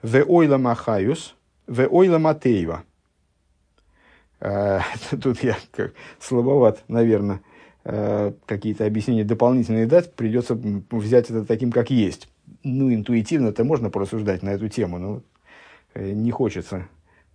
ве 0.02 0.24
ойлама 0.24 0.74
хаюс, 0.74 1.34
ве 1.66 1.88
ойлама 1.88 2.34
тейва. 2.34 2.84
Э, 4.40 4.80
тут 5.22 5.42
я 5.42 5.56
как 5.72 5.94
слабоват, 6.20 6.82
наверное, 6.88 7.40
э, 7.84 8.32
какие-то 8.46 8.86
объяснения 8.86 9.24
дополнительные 9.24 9.86
дать, 9.86 10.14
придется 10.14 10.54
взять 10.54 11.30
это 11.30 11.44
таким, 11.44 11.72
как 11.72 11.90
есть. 11.90 12.28
Ну, 12.62 12.92
интуитивно-то 12.92 13.64
можно 13.64 13.90
порассуждать 13.90 14.42
на 14.42 14.50
эту 14.50 14.68
тему, 14.68 14.98
но 14.98 15.22
э, 15.94 16.12
не 16.12 16.30
хочется 16.30 16.88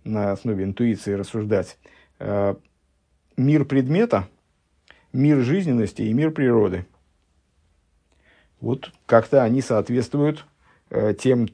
на 0.04 0.32
основе 0.32 0.64
интуиции 0.64 1.14
рассуждать, 1.14 1.78
мир 3.38 3.64
предмета, 3.64 4.28
мир 5.14 5.38
жизненности 5.38 6.02
и 6.02 6.12
мир 6.12 6.30
природы. 6.30 6.84
Вот 8.60 8.92
как-то 9.06 9.42
они 9.42 9.62
соответствуют 9.62 10.44
тем, 11.18 11.48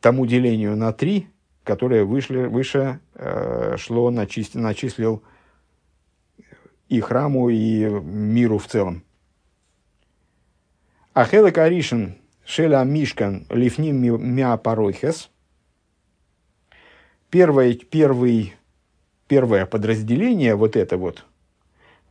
тому 0.00 0.26
делению 0.26 0.76
на 0.76 0.92
три, 0.92 1.28
которое 1.66 2.04
вышли, 2.04 2.46
выше 2.46 3.00
э, 3.14 3.76
шло, 3.76 4.10
начист, 4.10 4.54
начислил 4.54 5.22
и 6.88 7.00
храму, 7.00 7.50
и 7.50 7.84
миру 7.84 8.58
в 8.58 8.66
целом. 8.66 9.02
Ахела 11.12 11.50
Каришин 11.50 12.16
Шеля 12.44 12.84
Мишкан 12.84 13.46
Лифним 13.50 13.96
Миапаройхес– 14.34 15.30
первое, 17.30 17.74
первый, 17.74 18.54
первое 19.26 19.66
подразделение, 19.66 20.54
вот 20.54 20.76
это 20.76 20.96
вот, 20.96 21.26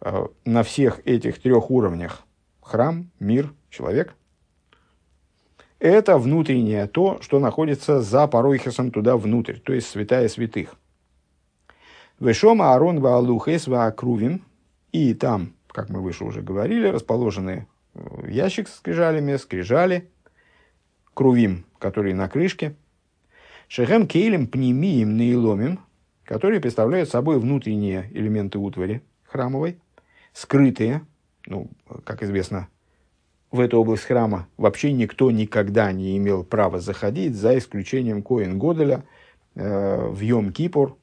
э, 0.02 0.28
на 0.44 0.64
всех 0.64 1.00
этих 1.06 1.42
трех 1.42 1.72
уровнях, 1.72 2.24
храм, 2.62 3.10
мир, 3.20 3.54
человек, 3.70 4.16
это 5.88 6.18
внутреннее 6.18 6.88
то, 6.88 7.20
что 7.22 7.40
находится 7.40 8.02
за 8.02 8.28
паройхесом 8.28 8.92
туда 8.92 9.18
внутрь, 9.18 9.58
то 9.60 9.74
есть 9.74 9.88
святая 9.88 10.28
святых. 10.28 10.76
Вешома 12.20 12.74
Аарон 12.74 13.00
Ваалухес 13.00 13.68
Ваакрувим, 13.68 14.44
и 14.92 15.14
там, 15.14 15.54
как 15.68 15.90
мы 15.90 16.02
выше 16.02 16.24
уже 16.24 16.42
говорили, 16.42 16.88
расположены 16.88 17.68
э, 17.94 18.00
ящик 18.30 18.68
с 18.68 18.76
скрижалями, 18.76 19.36
скрижали, 19.36 20.10
крувим, 21.14 21.66
которые 21.80 22.16
на 22.16 22.30
крышке– 22.30 22.76
Шехем 23.68 24.08
кейлем 24.08 24.48
пнемием 24.48 25.18
нейломим, 25.18 25.80
которые 26.24 26.62
представляют 26.62 27.10
собой 27.10 27.40
внутренние 27.40 28.10
элементы 28.14 28.60
утвари 28.60 29.02
храмовой, 29.24 29.80
скрытые, 30.34 31.02
ну, 31.48 31.70
как 32.04 32.22
известно, 32.22 32.68
в 33.56 33.60
эту 33.60 33.80
область 33.80 34.04
храма 34.04 34.48
вообще 34.58 34.92
никто 34.92 35.32
никогда 35.32 35.92
не 35.92 36.18
имел 36.18 36.44
права 36.44 36.80
заходить, 36.80 37.36
за 37.36 37.58
исключением 37.58 38.22
Коин 38.22 38.60
Годеля 38.60 39.04
э, 39.56 40.08
в 40.10 40.22
Йом-Кипур 40.22 40.94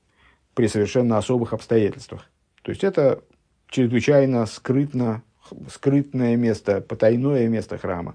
при 0.54 0.66
совершенно 0.68 1.18
особых 1.18 1.52
обстоятельствах. 1.52 2.30
То 2.62 2.70
есть 2.70 2.84
это 2.84 3.22
чрезвычайно 3.68 4.46
скрытно, 4.46 5.22
скрытное 5.68 6.36
место, 6.36 6.80
потайное 6.80 7.48
место 7.48 7.78
храма. 7.78 8.14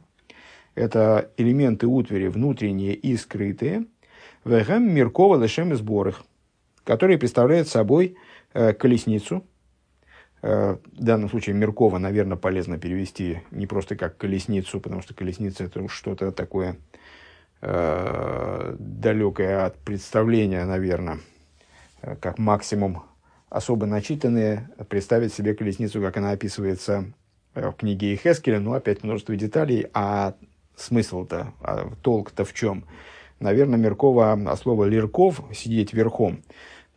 Это 0.76 1.32
элементы 1.38 1.88
утвари 1.88 2.28
внутренние 2.28 2.94
и 2.94 3.18
скрытые– 3.18 3.86
Вегем 4.48 4.94
Миркова 4.94 5.42
Лешем 5.42 5.76
сборах, 5.76 6.24
который 6.86 7.18
представляет 7.18 7.68
собой 7.68 8.16
э, 8.54 8.74
колесницу. 8.74 9.46
Э, 10.42 10.78
в 10.94 11.04
данном 11.04 11.30
случае 11.30 11.56
Миркова, 11.56 11.98
наверное, 11.98 12.38
полезно 12.38 12.78
перевести 12.78 13.42
не 13.52 13.68
просто 13.68 13.96
как 13.96 14.18
колесницу, 14.18 14.80
потому 14.80 15.02
что 15.02 15.14
колесница 15.14 15.66
это 15.66 15.88
что-то 15.88 16.32
такое 16.32 16.78
э, 17.62 18.76
далекое 18.80 19.66
от 19.66 19.78
представления, 19.80 20.66
наверное, 20.66 21.20
э, 22.02 22.16
как 22.16 22.38
максимум 22.38 23.04
особо 23.50 23.86
начитанные, 23.86 24.70
представить 24.90 25.34
себе 25.34 25.56
колесницу, 25.56 26.02
как 26.02 26.18
она 26.18 26.32
описывается 26.32 27.14
э, 27.56 27.70
в 27.70 27.74
книге 27.74 28.14
Ихескеля, 28.14 28.60
ну, 28.60 28.74
опять 28.74 29.04
множество 29.04 29.36
деталей, 29.36 29.88
а 29.94 30.36
смысл-то, 30.76 31.54
а 31.62 31.90
толк-то 32.02 32.46
в 32.46 32.54
чем? 32.54 32.86
наверное, 33.40 33.78
Меркова, 33.78 34.34
а 34.34 34.56
слово 34.56 34.86
«лирков»– 34.86 35.42
сидеть 35.54 35.94
верхом. 35.94 36.44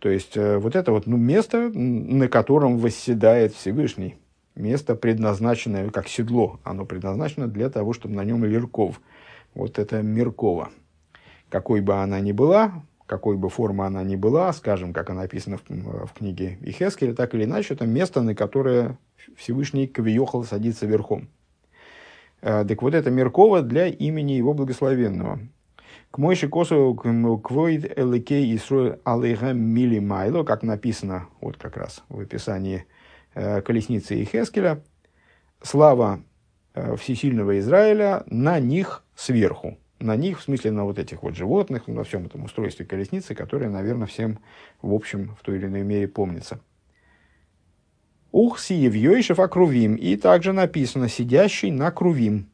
То 0.00 0.08
есть, 0.08 0.36
э, 0.36 0.58
вот 0.58 0.74
это 0.74 0.92
вот 0.92 1.06
ну, 1.06 1.16
место, 1.16 1.70
на 1.72 2.26
котором 2.28 2.78
восседает 2.78 3.54
Всевышний. 3.54 4.16
Место, 4.56 4.94
предназначенное 4.96 5.90
как 5.90 6.08
седло. 6.08 6.58
Оно 6.64 6.84
предназначено 6.84 7.46
для 7.46 7.70
того, 7.70 7.92
чтобы 7.92 8.14
на 8.14 8.24
нем 8.24 8.44
лирков. 8.44 9.00
Вот 9.54 9.78
это 9.78 10.02
Меркова. 10.02 10.70
Какой 11.50 11.80
бы 11.80 11.94
она 11.94 12.18
ни 12.20 12.32
была, 12.32 12.82
какой 13.06 13.36
бы 13.36 13.50
форма 13.50 13.86
она 13.86 14.02
ни 14.02 14.16
была, 14.16 14.52
скажем, 14.52 14.92
как 14.92 15.10
она 15.10 15.22
написана 15.22 15.58
в, 15.58 16.06
в 16.06 16.12
книге 16.16 16.58
Ихескеля, 16.62 17.14
так 17.14 17.34
или 17.34 17.44
иначе, 17.44 17.74
это 17.74 17.86
место, 17.86 18.22
на 18.22 18.34
которое 18.34 18.96
Всевышний 19.36 19.86
Кавиохал 19.86 20.44
садится 20.44 20.86
верхом. 20.86 21.28
Э, 22.40 22.64
так 22.66 22.80
вот, 22.80 22.94
это 22.94 23.10
Меркова 23.10 23.62
для 23.62 23.86
имени 23.86 24.32
его 24.32 24.54
благословенного. 24.54 25.40
К 26.10 26.18
мойши 26.18 26.48
косу 26.48 26.94
квоид 26.94 27.96
эликей 27.96 28.56
исруэль 28.56 28.98
алейхам 29.04 29.58
мили 29.60 30.00
майло, 30.00 30.42
как 30.42 30.64
написано 30.64 31.28
вот 31.40 31.56
как 31.56 31.76
раз 31.76 32.02
в 32.08 32.18
описании 32.18 32.86
э, 33.34 33.62
колесницы 33.62 34.16
и 34.16 34.24
Хескеля, 34.24 34.82
слава 35.62 36.24
э, 36.74 36.96
всесильного 36.96 37.60
Израиля 37.60 38.24
на 38.26 38.58
них 38.58 39.04
сверху. 39.14 39.78
На 40.00 40.16
них, 40.16 40.40
в 40.40 40.42
смысле, 40.42 40.72
на 40.72 40.84
вот 40.84 40.98
этих 40.98 41.22
вот 41.22 41.36
животных, 41.36 41.86
на 41.86 42.02
всем 42.02 42.26
этом 42.26 42.44
устройстве 42.44 42.86
колесницы, 42.86 43.36
которое, 43.36 43.68
наверное, 43.68 44.08
всем, 44.08 44.40
в 44.82 44.92
общем, 44.92 45.36
в 45.38 45.44
той 45.44 45.58
или 45.58 45.66
иной 45.66 45.82
мере 45.82 46.08
помнится. 46.08 46.58
Ух 48.32 48.58
сиевьёйшев 48.58 49.38
окрувим. 49.38 49.94
И 49.94 50.16
также 50.16 50.52
написано 50.52 51.08
«сидящий 51.08 51.70
на 51.70 51.92
крувим». 51.92 52.48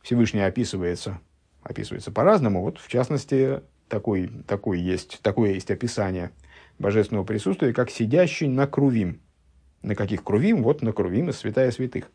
Всевышний 0.00 0.40
описывается, 0.40 1.20
описывается 1.68 2.10
по-разному. 2.10 2.62
Вот, 2.62 2.78
в 2.78 2.88
частности, 2.88 3.60
такой, 3.88 4.28
такой 4.46 4.80
есть, 4.80 5.20
такое 5.22 5.52
есть 5.52 5.70
описание 5.70 6.30
божественного 6.78 7.24
присутствия, 7.24 7.72
как 7.72 7.90
«сидящий 7.90 8.48
на 8.48 8.66
крувим». 8.66 9.20
На 9.82 9.94
каких 9.94 10.24
крувим? 10.24 10.62
Вот 10.62 10.82
на 10.82 10.92
крувим 10.92 11.30
из 11.30 11.38
святая 11.38 11.70
святых. 11.70 12.10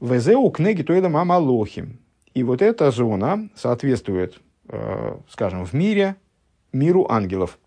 Везеу 0.00 0.50
книги 0.50 0.82
Тойда 0.82 1.08
Мама 1.08 1.34
Лохим. 1.34 2.00
И 2.34 2.42
вот 2.42 2.62
эта 2.62 2.90
зона 2.90 3.50
соответствует, 3.56 4.40
э, 4.68 5.18
скажем, 5.28 5.64
в 5.64 5.72
мире 5.72 6.16
миру 6.72 7.06
ангелов. 7.10 7.58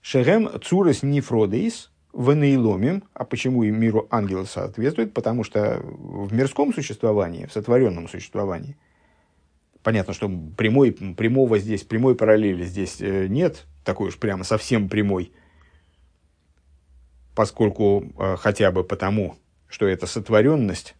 Шерем 0.00 0.50
цурес 0.60 1.02
нефродеис 1.02 1.91
в 2.12 2.34
нейломим. 2.34 3.04
А 3.14 3.24
почему 3.24 3.62
и 3.62 3.70
миру 3.70 4.06
ангелов 4.10 4.50
соответствует? 4.50 5.14
Потому 5.14 5.44
что 5.44 5.80
в 5.82 6.32
мирском 6.32 6.72
существовании, 6.72 7.46
в 7.46 7.52
сотворенном 7.52 8.08
существовании, 8.08 8.76
понятно, 9.82 10.12
что 10.14 10.30
прямой, 10.56 10.92
прямого 10.92 11.58
здесь, 11.58 11.82
прямой 11.82 12.14
параллели 12.14 12.64
здесь 12.64 13.00
э, 13.00 13.26
нет, 13.28 13.66
такой 13.84 14.08
уж 14.08 14.18
прямо 14.18 14.44
совсем 14.44 14.88
прямой, 14.88 15.32
поскольку 17.34 18.04
э, 18.18 18.36
хотя 18.38 18.70
бы 18.70 18.84
потому, 18.84 19.36
что 19.68 19.86
это 19.86 20.06
сотворенность, 20.06 20.94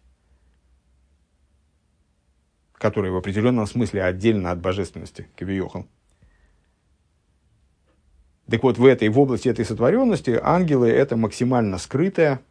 которая 2.73 3.11
в 3.11 3.15
определенном 3.17 3.67
смысле 3.67 4.03
отдельно 4.03 4.51
от 4.51 4.59
божественности, 4.59 5.27
Кавиохал. 5.37 5.87
Так 8.49 8.63
вот, 8.63 8.77
в 8.77 8.85
этой, 8.85 9.09
в 9.09 9.19
области 9.19 9.47
этой 9.47 9.65
сотворенности 9.65 10.39
ангелы– 10.41 10.89
это 10.89 11.15
максимально 11.15 11.77
скрытое, 11.77 12.41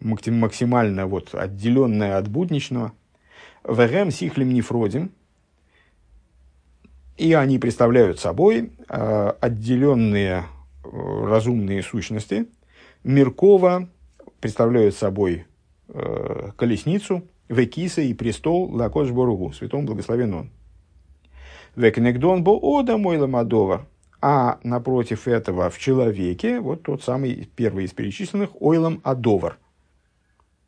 максимально 0.00 1.06
вот, 1.06 1.34
отделенное 1.34 2.16
от 2.16 2.28
будничного. 2.28 2.92
Вегем 3.64 4.10
сихлем 4.10 4.52
нефродим. 4.52 5.12
И 7.16 7.34
они 7.34 7.58
представляют 7.58 8.18
собой 8.18 8.72
э, 8.88 9.32
отделенные 9.40 10.44
э, 10.84 11.24
разумные 11.26 11.82
сущности. 11.82 12.46
Миркова 13.04 13.88
представляют 14.40 14.96
собой 14.96 15.46
э, 15.88 16.50
колесницу, 16.56 17.22
Векиса 17.48 18.00
и 18.00 18.14
престол 18.14 18.70
Лакош 18.74 19.10
Боругу, 19.10 19.52
святом 19.52 19.84
благословен 19.84 20.32
он. 20.34 20.50
Векнегдон 21.76 22.42
бо 22.42 22.50
ода 22.50 22.96
мой 22.96 23.18
ламадовар. 23.18 23.86
А 24.22 24.60
напротив 24.62 25.26
этого 25.26 25.70
в 25.70 25.78
человеке 25.78 26.60
вот 26.60 26.82
тот 26.82 27.02
самый 27.02 27.48
первый 27.56 27.84
из 27.84 27.92
перечисленных 27.92 28.60
ойлом 28.60 29.00
адовар. 29.02 29.58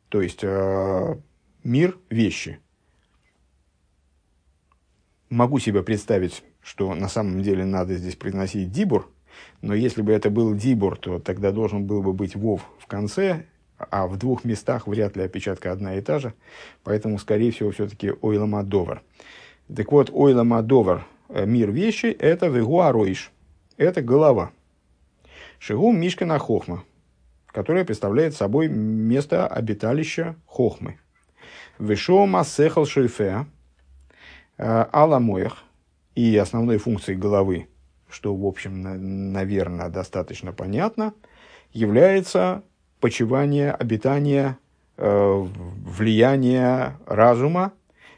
То 0.09 0.21
есть 0.21 0.43
э, 0.43 1.15
мир 1.63 1.97
вещи. 2.09 2.59
Могу 5.29 5.59
себе 5.59 5.83
представить, 5.83 6.43
что 6.61 6.93
на 6.95 7.07
самом 7.07 7.41
деле 7.41 7.65
надо 7.65 7.95
здесь 7.95 8.15
произносить 8.15 8.71
дибур, 8.71 9.09
но 9.61 9.73
если 9.73 10.01
бы 10.01 10.11
это 10.11 10.29
был 10.29 10.55
дибур, 10.55 10.97
то 10.97 11.19
тогда 11.19 11.51
должен 11.51 11.85
был 11.85 12.01
бы 12.01 12.13
быть 12.13 12.35
вов 12.35 12.61
в 12.79 12.85
конце, 12.85 13.45
а 13.77 14.07
в 14.07 14.17
двух 14.17 14.43
местах 14.43 14.87
вряд 14.87 15.15
ли 15.15 15.23
опечатка 15.23 15.71
одна 15.71 15.95
и 15.95 16.01
та 16.01 16.19
же, 16.19 16.33
поэтому, 16.83 17.17
скорее 17.17 17.51
всего, 17.51 17.71
все-таки 17.71 18.13
ойлом 18.21 18.55
адовар. 18.55 19.01
Так 19.75 19.91
вот, 19.91 20.09
ойлом 20.13 20.53
адовар, 20.53 21.05
мир 21.29 21.71
вещи, 21.71 22.05
это 22.07 22.47
вегуароиш, 22.47 23.31
это 23.77 24.01
голова. 24.01 24.51
Шигу 25.59 25.91
Мишкина 25.91 26.39
Хохма, 26.39 26.83
которая 27.47 27.85
представляет 27.85 28.35
собой 28.35 28.67
место 28.67 29.47
обиталища 29.47 30.35
Хохмы. 30.45 30.99
Вешо 31.79 32.25
Массехал 32.25 32.85
Шельфе 32.85 33.45
э, 34.57 34.85
Аламоях 34.91 35.63
и 36.15 36.35
основной 36.37 36.77
функцией 36.77 37.17
головы, 37.17 37.67
что, 38.09 38.35
в 38.35 38.45
общем, 38.45 39.31
наверное, 39.31 39.89
достаточно 39.89 40.53
понятно, 40.53 41.13
является 41.71 42.63
почивание, 42.99 43.71
обитание, 43.71 44.57
э, 44.97 45.47
влияние 45.85 46.97
разума, 47.05 47.73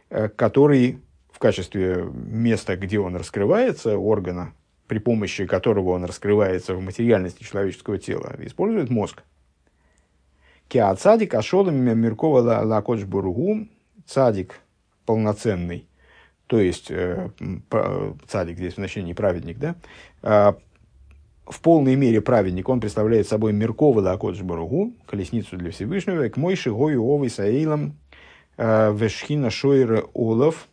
э, 0.09 0.29
который 0.29 0.99
в 1.31 1.39
качестве 1.39 2.07
места, 2.13 2.75
где 2.75 2.99
он 2.99 3.15
раскрывается, 3.15 3.97
органа, 3.97 4.53
при 4.87 4.99
помощи 4.99 5.45
которого 5.45 5.91
он 5.91 6.05
раскрывается 6.05 6.75
в 6.75 6.81
материальности 6.81 7.43
человеческого 7.43 7.97
тела, 7.97 8.35
использует 8.39 8.89
мозг. 8.89 9.23
Киа 10.67 10.95
цадик 10.95 11.33
ашолом 11.33 11.75
миркова 11.75 12.41
лакодж 12.63 13.05
цадик 14.05 14.59
полноценный, 15.05 15.87
то 16.47 16.59
есть 16.59 16.87
э, 16.89 17.29
цадик 18.27 18.57
здесь 18.57 18.73
в 18.73 18.77
значении 18.77 19.13
праведник, 19.13 19.57
да, 19.57 19.75
а, 20.21 20.57
в 21.45 21.61
полной 21.61 21.95
мере 21.95 22.21
праведник, 22.21 22.69
он 22.69 22.79
представляет 22.79 23.27
собой 23.27 23.53
Лакодж 23.53 24.41
Баругу, 24.41 24.93
колесницу 25.05 25.57
для 25.57 25.71
Всевышнего, 25.71 26.27
к 26.29 26.37
Мойши 26.37 26.71
Гою 26.71 27.03
Овой 27.03 27.29
Саилам 27.29 27.97
э, 28.57 28.93
Вешхина 28.95 29.49
Шойра 29.49 30.05
Олов 30.13 30.67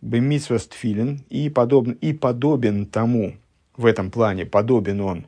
Бемитсвастфилин 0.00 1.24
и, 1.28 1.48
подобен, 1.48 1.92
и 2.00 2.12
подобен 2.12 2.86
тому, 2.86 3.34
в 3.76 3.86
этом 3.86 4.10
плане 4.10 4.46
подобен 4.46 5.00
он 5.00 5.26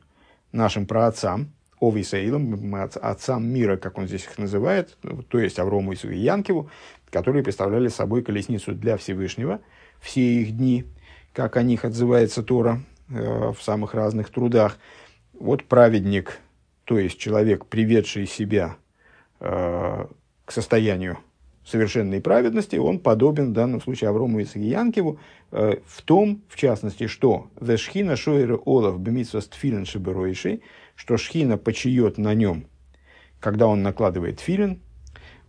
нашим 0.51 0.85
праотцам, 0.85 1.51
Овисаилам, 1.81 2.75
отцам 3.01 3.45
мира, 3.45 3.77
как 3.77 3.97
он 3.97 4.07
здесь 4.07 4.23
их 4.23 4.37
называет, 4.37 4.97
то 5.27 5.39
есть 5.39 5.59
Аврому 5.59 5.93
и 5.93 6.17
Янкиву, 6.17 6.69
которые 7.09 7.43
представляли 7.43 7.89
собой 7.89 8.23
колесницу 8.23 8.73
для 8.73 8.97
Всевышнего 8.97 9.59
все 9.99 10.21
их 10.21 10.55
дни, 10.55 10.85
как 11.33 11.57
о 11.57 11.63
них 11.63 11.83
отзывается 11.83 12.43
Тора 12.43 12.81
э, 13.09 13.51
в 13.51 13.61
самых 13.61 13.93
разных 13.93 14.29
трудах. 14.29 14.77
Вот 15.33 15.65
праведник, 15.65 16.39
то 16.85 16.97
есть 16.97 17.17
человек, 17.17 17.65
приведший 17.65 18.25
себя 18.25 18.77
э, 19.39 20.05
к 20.45 20.51
состоянию 20.51 21.17
совершенной 21.65 22.21
праведности, 22.21 22.75
он 22.75 22.99
подобен 22.99 23.49
в 23.49 23.53
данном 23.53 23.81
случае 23.81 24.09
Аврому 24.09 24.39
и 24.39 24.45
Янкиву 24.59 25.19
э, 25.51 25.77
в 25.85 26.01
том, 26.03 26.43
в 26.47 26.55
частности, 26.57 27.07
что 27.07 27.47
«Вешхина 27.59 28.15
шойра 28.15 28.55
олов 28.55 28.99
бемитсвас 28.99 29.47
тфилин 29.47 29.85
шиберойший», 29.85 30.61
что 30.95 31.17
шхина 31.17 31.57
почиет 31.57 32.17
на 32.17 32.33
нем, 32.35 32.67
когда 33.39 33.67
он 33.67 33.81
накладывает 33.81 34.39
филин, 34.39 34.79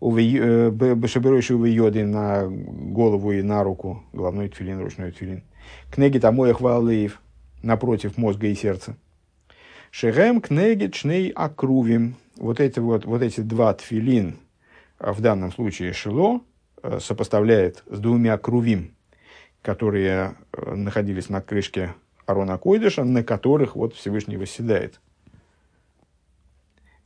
э, 0.01 0.71
бешиберойший 0.71 1.57
увейоды 1.57 2.05
на 2.05 2.47
голову 2.49 3.33
и 3.33 3.43
на 3.43 3.63
руку, 3.63 4.03
головной 4.15 4.49
тфилин, 4.49 4.81
ручной 4.81 5.13
тфилин, 5.13 5.45
кнеги 5.91 6.19
тамоя 6.19 6.55
хвалеев, 6.55 7.21
напротив 7.63 8.17
мозга 8.17 8.47
и 8.47 8.55
сердца. 8.55 8.97
Шерем 9.91 10.41
кнеги 10.41 10.91
чней 10.91 11.31
акрувим. 11.31 12.17
Вот 12.37 12.61
эти, 12.61 12.81
вот, 12.81 13.05
вот 13.05 13.23
эти 13.23 13.41
два 13.41 13.75
тфилин– 13.75 14.37
в 14.99 15.21
данном 15.21 15.53
случае 15.53 15.93
Шило 15.93 16.41
э, 16.83 16.99
сопоставляет 17.01 17.83
с 17.87 17.99
двумя 17.99 18.39
крувим, 18.39 18.95
которые 19.63 20.37
э, 20.53 20.75
находились 20.75 21.29
на 21.29 21.41
крышке 21.41 21.95
Арона 22.25 22.59
Койдыша, 22.59 23.05
на 23.05 23.23
которых 23.23 23.77
вот 23.77 23.95
Всевышний 23.95 24.37
восседает. 24.37 25.01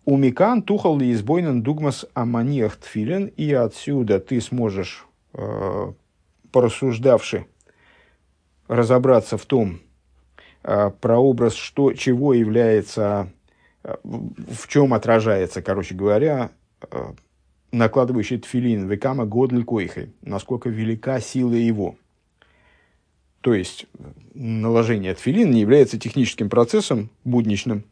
Умикан 0.04 0.62
тухал 0.62 0.98
ли 0.98 1.12
избойнен 1.12 1.62
дугмас 1.62 2.06
аманиях 2.14 2.76
тфилин, 2.76 3.26
и 3.26 3.52
отсюда 3.52 4.18
ты 4.18 4.40
сможешь, 4.40 5.06
э, 5.34 5.92
порассуждавши, 6.52 7.46
разобраться 8.66 9.36
в 9.36 9.44
том, 9.46 9.80
э, 10.62 10.90
прообраз, 11.00 11.54
что, 11.54 11.92
чего 11.92 12.34
является, 12.34 13.32
в 13.82 14.68
чем 14.68 14.94
отражается, 14.94 15.62
короче 15.62 15.94
говоря, 15.94 16.50
накладывающий 17.72 18.38
тфилин, 18.38 18.88
векама 18.88 19.26
годль 19.26 19.64
койхой, 19.64 20.12
насколько 20.22 20.68
велика 20.68 21.20
сила 21.20 21.54
его. 21.54 21.96
То 23.40 23.54
есть, 23.54 23.86
наложение 24.34 25.14
тфилин 25.14 25.50
не 25.50 25.60
является 25.60 25.98
техническим 25.98 26.50
процессом 26.50 27.10
будничным, 27.24 27.84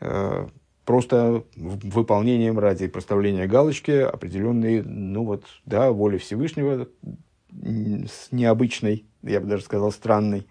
э, 0.00 0.48
просто 0.84 1.44
выполнением 1.56 2.58
ради 2.58 2.88
проставления 2.88 3.46
галочки 3.46 3.90
определенной, 3.90 4.82
ну 4.82 5.24
вот, 5.24 5.44
да, 5.64 5.92
воли 5.92 6.18
Всевышнего 6.18 6.88
с 7.50 8.32
необычной, 8.32 9.04
я 9.22 9.40
бы 9.40 9.46
даже 9.46 9.64
сказал, 9.64 9.92
странной, 9.92 10.46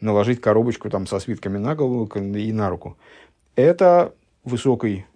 наложить 0.00 0.40
коробочку 0.40 0.88
там 0.88 1.06
со 1.06 1.18
свитками 1.18 1.58
на 1.58 1.74
голову 1.74 2.06
и 2.16 2.52
на 2.52 2.70
руку. 2.70 2.96
Это 3.54 4.14
высокой 4.44 5.06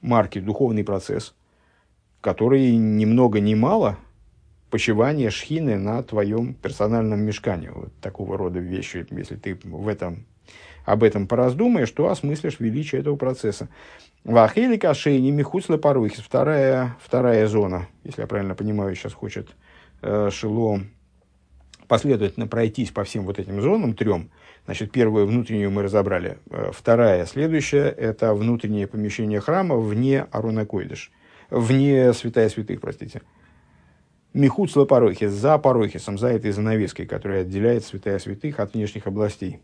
марки 0.00 0.38
духовный 0.38 0.84
процесс, 0.84 1.34
который 2.20 2.76
ни 2.76 3.04
много 3.04 3.40
ни 3.40 3.54
мало 3.54 3.98
почивание 4.70 5.30
шхины 5.30 5.76
на 5.76 6.02
твоем 6.02 6.54
персональном 6.54 7.20
мешкане. 7.20 7.70
Вот 7.70 7.92
такого 8.00 8.36
рода 8.36 8.58
вещи, 8.58 9.06
если 9.10 9.36
ты 9.36 9.58
в 9.62 9.88
этом 9.88 10.26
об 10.84 11.02
этом 11.02 11.26
пораздумаешь, 11.26 11.90
то 11.90 12.08
осмыслишь 12.08 12.60
величие 12.60 13.02
этого 13.02 13.16
процесса. 13.16 13.68
Вахели 14.24 14.78
кашейни 14.78 15.30
михуцла 15.30 15.76
парухис. 15.76 16.20
Вторая, 16.20 16.96
вторая 17.02 17.46
зона, 17.46 17.88
если 18.04 18.22
я 18.22 18.26
правильно 18.26 18.54
понимаю, 18.54 18.94
сейчас 18.94 19.12
хочет 19.12 19.48
э, 20.02 20.30
Шило 20.32 20.80
последовательно 21.88 22.46
пройтись 22.46 22.90
по 22.90 23.04
всем 23.04 23.24
вот 23.24 23.38
этим 23.38 23.60
зонам, 23.60 23.94
трем. 23.94 24.30
Значит, 24.66 24.92
первую 24.92 25.26
внутреннюю 25.26 25.70
мы 25.70 25.82
разобрали. 25.82 26.38
Э, 26.50 26.70
вторая, 26.72 27.26
следующая, 27.26 27.88
это 27.88 28.34
внутреннее 28.34 28.86
помещение 28.86 29.40
храма 29.40 29.76
вне 29.76 30.26
Аруна 30.30 30.66
Койдыш. 30.66 31.10
Вне 31.50 32.12
святая 32.12 32.48
святых, 32.48 32.80
простите. 32.80 33.22
Михуцла 34.34 34.84
парохис, 34.84 35.32
за 35.32 35.58
парохисом, 35.58 36.18
за 36.18 36.28
этой 36.28 36.50
занавеской, 36.50 37.06
которая 37.06 37.42
отделяет 37.42 37.84
святая 37.84 38.18
святых 38.18 38.60
от 38.60 38.74
внешних 38.74 39.06
областей. 39.06 39.60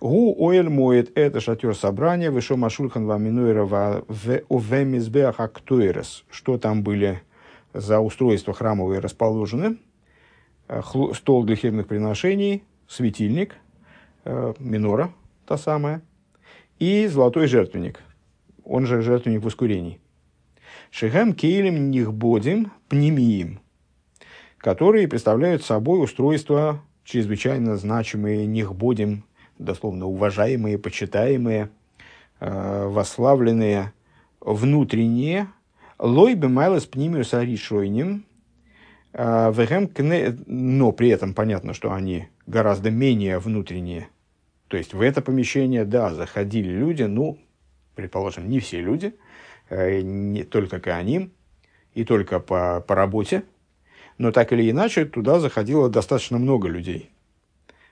Гу 0.00 0.34
оэль 0.48 0.68
моет 0.68 1.16
это 1.16 1.40
шатер 1.40 1.76
собрания, 1.76 2.32
вышел 2.32 2.56
машульхан 2.56 3.06
ваминуэра 3.06 3.64
в 3.64 4.84
мизбеах 4.84 5.38
актуэрес. 5.38 6.24
Что 6.28 6.58
там 6.58 6.82
были 6.82 7.22
за 7.72 8.00
устройства 8.00 8.52
храмовые 8.52 8.98
расположены? 8.98 9.78
Э, 10.66 10.82
стол 11.14 11.44
для 11.44 11.54
хлебных 11.54 11.86
приношений, 11.86 12.64
светильник, 12.88 13.54
э, 14.24 14.54
минора, 14.58 15.12
та 15.46 15.56
самая, 15.56 16.02
и 16.80 17.06
золотой 17.06 17.46
жертвенник, 17.46 18.00
он 18.64 18.86
же 18.86 19.02
жертвенник 19.02 19.42
воскурений. 19.42 20.01
Шехем 20.92 21.32
кейлем 21.32 21.90
нихбодим 21.90 22.70
пнемиим, 22.90 23.60
которые 24.58 25.08
представляют 25.08 25.64
собой 25.64 26.04
устройства 26.04 26.82
чрезвычайно 27.02 27.78
значимые 27.78 28.46
нихбодим 28.46 29.24
дословно 29.58 30.04
уважаемые, 30.04 30.76
почитаемые, 30.76 31.70
э, 32.40 32.86
восславленные 32.88 33.94
внутренние, 34.42 35.48
лой 35.98 36.34
бемайлас 36.34 36.84
пнимиус 36.84 37.32
аришойним, 37.32 38.26
э, 39.14 39.50
но 40.46 40.92
при 40.92 41.08
этом 41.08 41.32
понятно, 41.32 41.72
что 41.72 41.94
они 41.94 42.28
гораздо 42.46 42.90
менее 42.90 43.38
внутренние. 43.38 44.08
То 44.68 44.76
есть 44.76 44.92
в 44.92 45.00
это 45.00 45.22
помещение, 45.22 45.86
да, 45.86 46.12
заходили 46.12 46.68
люди, 46.68 47.04
ну, 47.04 47.38
предположим, 47.94 48.50
не 48.50 48.60
все 48.60 48.82
люди, 48.82 49.14
не 49.70 50.44
только 50.44 50.80
Кааним, 50.80 51.32
и 51.94 52.04
только 52.04 52.40
по, 52.40 52.80
по 52.86 52.94
работе, 52.94 53.44
но 54.18 54.32
так 54.32 54.52
или 54.52 54.70
иначе 54.70 55.04
туда 55.04 55.40
заходило 55.40 55.88
достаточно 55.88 56.38
много 56.38 56.68
людей. 56.68 57.10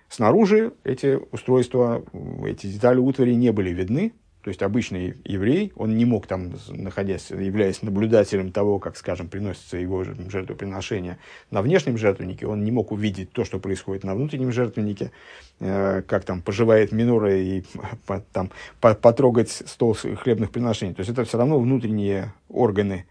Снаружи 0.09 0.73
эти 0.85 1.19
устройства, 1.31 2.05
эти 2.45 2.67
детали 2.67 2.99
утвари 2.99 3.35
не 3.35 3.53
были 3.53 3.71
видны. 3.71 4.13
То 4.43 4.49
есть 4.49 4.63
обычный 4.63 5.17
еврей, 5.25 5.73
он 5.77 5.97
не 5.99 6.07
мог 6.07 6.27
там, 6.27 6.53
находясь, 6.69 7.31
являясь 7.31 7.83
наблюдателем 7.83 8.53
того, 8.53 8.79
как, 8.79 8.97
скажем, 8.97 9.29
приносится 9.29 9.77
его 9.77 10.03
жертвоприношение 10.03 11.19
на 11.51 11.61
внешнем 11.61 11.99
жертвеннике, 11.99 12.47
он 12.47 12.65
не 12.65 12.71
мог 12.71 12.91
увидеть 12.91 13.33
то, 13.33 13.45
что 13.45 13.59
происходит 13.59 14.03
на 14.03 14.15
внутреннем 14.15 14.51
жертвеннике, 14.51 15.13
э, 15.59 16.03
как 16.07 16.25
там 16.25 16.41
поживает 16.41 16.91
минора 16.91 17.37
и 17.37 17.65
там, 18.33 18.51
потрогать 18.81 19.51
стол 19.51 19.95
хлебных 19.95 20.51
приношений. 20.51 20.95
То 20.95 21.01
есть 21.01 21.11
это 21.11 21.25
все 21.25 21.37
равно 21.37 21.61
внутренние 21.61 22.33
органы 22.49 23.05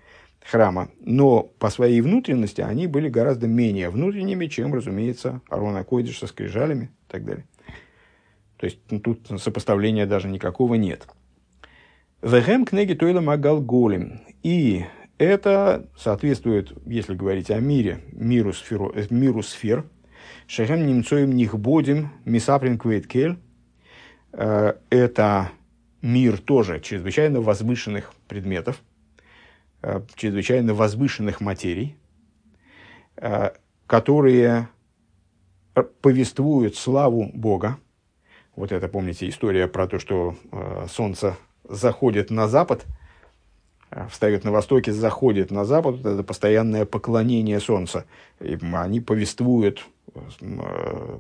храма, 0.43 0.89
но 0.99 1.43
по 1.43 1.69
своей 1.69 2.01
внутренности 2.01 2.61
они 2.61 2.87
были 2.87 3.07
гораздо 3.07 3.47
менее 3.47 3.91
внутренними, 3.91 4.47
чем, 4.47 4.73
разумеется, 4.73 5.41
Арона 5.47 5.83
Койдиш 5.83 6.17
со 6.17 6.25
скрижалями 6.25 6.85
и 6.85 7.11
так 7.11 7.23
далее. 7.23 7.45
То 8.57 8.65
есть 8.65 8.79
тут 9.03 9.27
сопоставления 9.39 10.05
даже 10.07 10.27
никакого 10.27 10.73
нет. 10.73 11.07
Вехем 12.21 12.65
книги 12.65 12.93
Тойла 12.95 13.21
Магалголем. 13.21 14.19
И 14.43 14.85
это 15.17 15.87
соответствует, 15.97 16.73
если 16.85 17.15
говорить 17.15 17.49
о 17.49 17.61
мире, 17.61 18.01
миру, 18.11 18.51
сферу, 18.51 18.91
э, 18.93 19.05
миру 19.09 19.41
сфер. 19.41 19.85
Шехем 20.45 20.85
немцоем 20.85 21.31
них 21.31 21.57
бодим 21.57 22.09
мисаприн 22.25 22.77
квейткель. 22.77 23.37
Э, 24.33 24.73
это 24.89 25.51
мир 26.01 26.39
тоже 26.39 26.81
чрезвычайно 26.81 27.39
возвышенных 27.39 28.13
предметов, 28.27 28.81
Э, 29.81 30.01
чрезвычайно 30.15 30.73
возвышенных 30.73 31.39
материй, 31.39 31.95
которые 33.87 34.67
повествуют 36.01 36.75
славу 36.75 37.31
Бога. 37.33 37.77
Вот 38.57 38.73
это, 38.73 38.89
помните, 38.89 39.29
история 39.29 39.69
про 39.69 39.87
то, 39.87 39.99
что 39.99 40.35
солнце 40.89 41.37
заходит 41.69 42.29
на 42.29 42.47
запад, 42.47 42.85
встает 44.09 44.43
на 44.43 44.51
востоке, 44.51 44.91
заходит 44.91 45.51
на 45.51 45.65
запад, 45.65 45.97
вот 45.97 46.05
это 46.05 46.23
постоянное 46.23 46.85
поклонение 46.85 47.59
солнца. 47.59 48.05
И 48.39 48.57
они 48.73 48.99
повествуют 48.99 49.85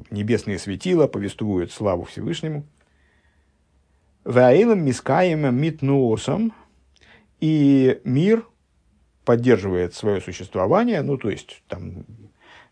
небесные 0.09 0.59
светила, 0.59 1.07
повествуют 1.07 1.71
славу 1.71 2.03
Всевышнему. 2.03 2.65
Ваилом 4.25 4.83
мискаем 4.83 5.55
митнуосом– 5.55 6.53
и 7.39 8.01
мир 8.03 8.45
поддерживает 9.25 9.93
свое 9.93 10.21
существование, 10.21 11.01
ну, 11.01 11.17
то 11.17 11.29
есть, 11.29 11.63
там, 11.67 12.05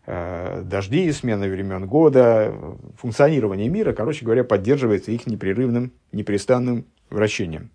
э, 0.06 0.62
дожди, 0.64 1.10
смена 1.12 1.46
времен 1.46 1.86
года, 1.86 2.54
функционирование 2.96 3.68
мира, 3.68 3.92
короче 3.92 4.24
говоря, 4.24 4.44
поддерживается 4.44 5.12
их 5.12 5.26
непрерывным, 5.26 5.92
непрестанным 6.12 6.86
вращением, 7.10 7.70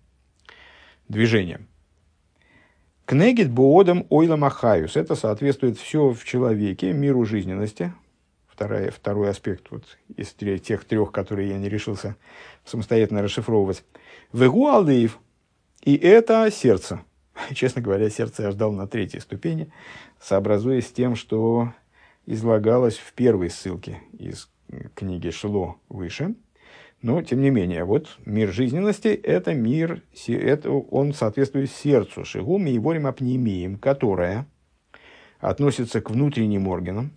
движением. 1.08 1.68
Кнегит 3.06 3.50
боодом 3.50 4.06
ойла 4.08 4.36
махаюс. 4.36 4.96
Это 4.96 5.14
соответствует 5.14 5.78
все 5.78 6.10
в 6.10 6.24
человеке, 6.24 6.92
миру 6.92 7.24
жизненности. 7.24 7.92
Второй, 8.48 8.90
второй 8.90 9.30
аспект 9.30 9.70
вот, 9.70 9.98
из 10.16 10.32
тех 10.32 10.84
трех, 10.84 11.12
которые 11.12 11.50
я 11.50 11.58
не 11.58 11.68
решился 11.68 12.16
самостоятельно 12.64 13.20
расшифровывать. 13.22 13.84
Вегу 14.32 14.68
алдеев. 14.68 15.18
И 15.82 15.96
это 15.96 16.50
сердце. 16.50 17.02
Честно 17.54 17.82
говоря, 17.82 18.08
сердце 18.08 18.44
я 18.44 18.50
ждал 18.52 18.72
на 18.72 18.86
третьей 18.86 19.20
ступени, 19.20 19.70
сообразуясь 20.20 20.86
с 20.86 20.92
тем, 20.92 21.14
что 21.16 21.72
излагалось 22.26 22.96
в 22.96 23.12
первой 23.12 23.50
ссылке 23.50 24.00
из 24.18 24.48
книги 24.94 25.30
Шило 25.30 25.76
выше. 25.88 26.34
Но, 27.04 27.22
тем 27.22 27.42
не 27.42 27.50
менее, 27.50 27.84
вот 27.84 28.16
мир 28.24 28.50
жизненности– 28.50 29.08
это 29.22 29.52
мир, 29.52 30.02
это, 30.26 30.70
он 30.70 31.12
соответствует 31.12 31.70
сердцу, 31.70 32.24
шигум 32.24 32.66
и 32.66 32.78
ворим 32.78 33.06
апнемием, 33.06 33.76
которая 33.76 34.46
относится 35.38 36.00
к 36.00 36.10
внутренним 36.10 36.66
органам, 36.66 37.12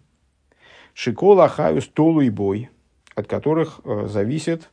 шикола 0.94 1.48
хаюс 1.48 1.88
толу 1.88 2.20
и 2.20 2.30
бой, 2.30 2.70
от 3.16 3.28
которых 3.28 3.80
э, 3.86 4.08
зависит 4.08 4.70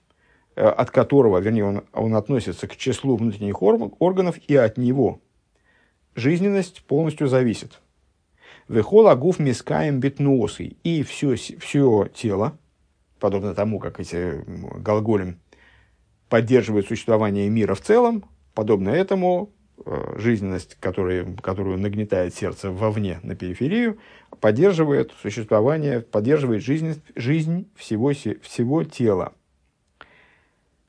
Э, 0.56 0.68
от 0.68 0.90
которого, 0.90 1.38
вернее, 1.38 1.64
он, 1.64 1.84
он 1.92 2.14
относится 2.14 2.68
к 2.68 2.76
числу 2.76 3.16
внутренних 3.16 3.60
органов, 3.60 4.36
и 4.46 4.54
от 4.54 4.78
него 4.78 5.20
жизненность 6.14 6.84
полностью 6.84 7.26
зависит. 7.26 7.80
Вехола 8.68 9.16
гуф 9.16 9.40
мискаем 9.40 9.98
битнуосой. 9.98 10.78
И 10.84 11.02
все, 11.02 11.34
все 11.34 12.08
тело, 12.14 12.56
подобно 13.24 13.54
тому, 13.54 13.78
как 13.78 14.00
эти 14.00 14.44
голголем 14.76 15.40
поддерживают 16.28 16.88
существование 16.88 17.48
мира 17.48 17.74
в 17.74 17.80
целом, 17.80 18.26
подобно 18.52 18.90
этому 18.90 19.50
э, 19.86 20.16
жизненность, 20.18 20.74
которая, 20.78 21.24
которую 21.36 21.78
нагнетает 21.78 22.34
сердце 22.34 22.70
вовне, 22.70 23.20
на 23.22 23.34
периферию, 23.34 23.96
поддерживает 24.40 25.12
существование, 25.22 26.02
поддерживает 26.02 26.62
жизнь, 26.62 27.00
жизнь 27.16 27.66
всего, 27.76 28.12
всего 28.12 28.84
тела 28.84 29.32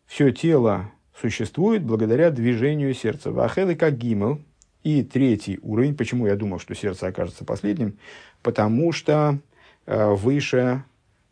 все 0.06 0.32
тело 0.32 0.92
существует 1.18 1.84
благодаря 1.86 2.32
движению 2.32 2.94
сердца. 2.94 3.32
Вахелы 3.32 3.76
как 3.76 3.98
гимел. 3.98 4.42
И 4.84 5.04
третий 5.04 5.58
уровень, 5.62 5.96
почему 5.96 6.28
я 6.28 6.36
думал, 6.36 6.60
что 6.60 6.76
сердце 6.76 7.08
окажется 7.08 7.46
последним, 7.46 7.98
потому 8.44 8.92
что 8.92 9.40
э, 9.86 10.14
выше 10.14 10.84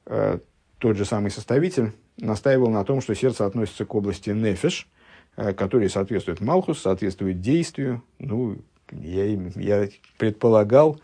э, 0.05 0.39
тот 0.83 0.97
же 0.97 1.05
самый 1.05 1.31
составитель 1.31 1.93
настаивал 2.17 2.69
на 2.69 2.83
том, 2.83 2.99
что 2.99 3.15
сердце 3.15 3.45
относится 3.45 3.85
к 3.85 3.95
области 3.95 4.31
нефиш, 4.31 4.89
э, 5.37 5.53
который 5.53 5.89
соответствует 5.89 6.41
Малхус, 6.41 6.81
соответствует 6.81 7.39
действию. 7.39 8.03
Ну, 8.19 8.57
я, 8.91 9.23
я 9.55 9.87
предполагал, 10.17 10.99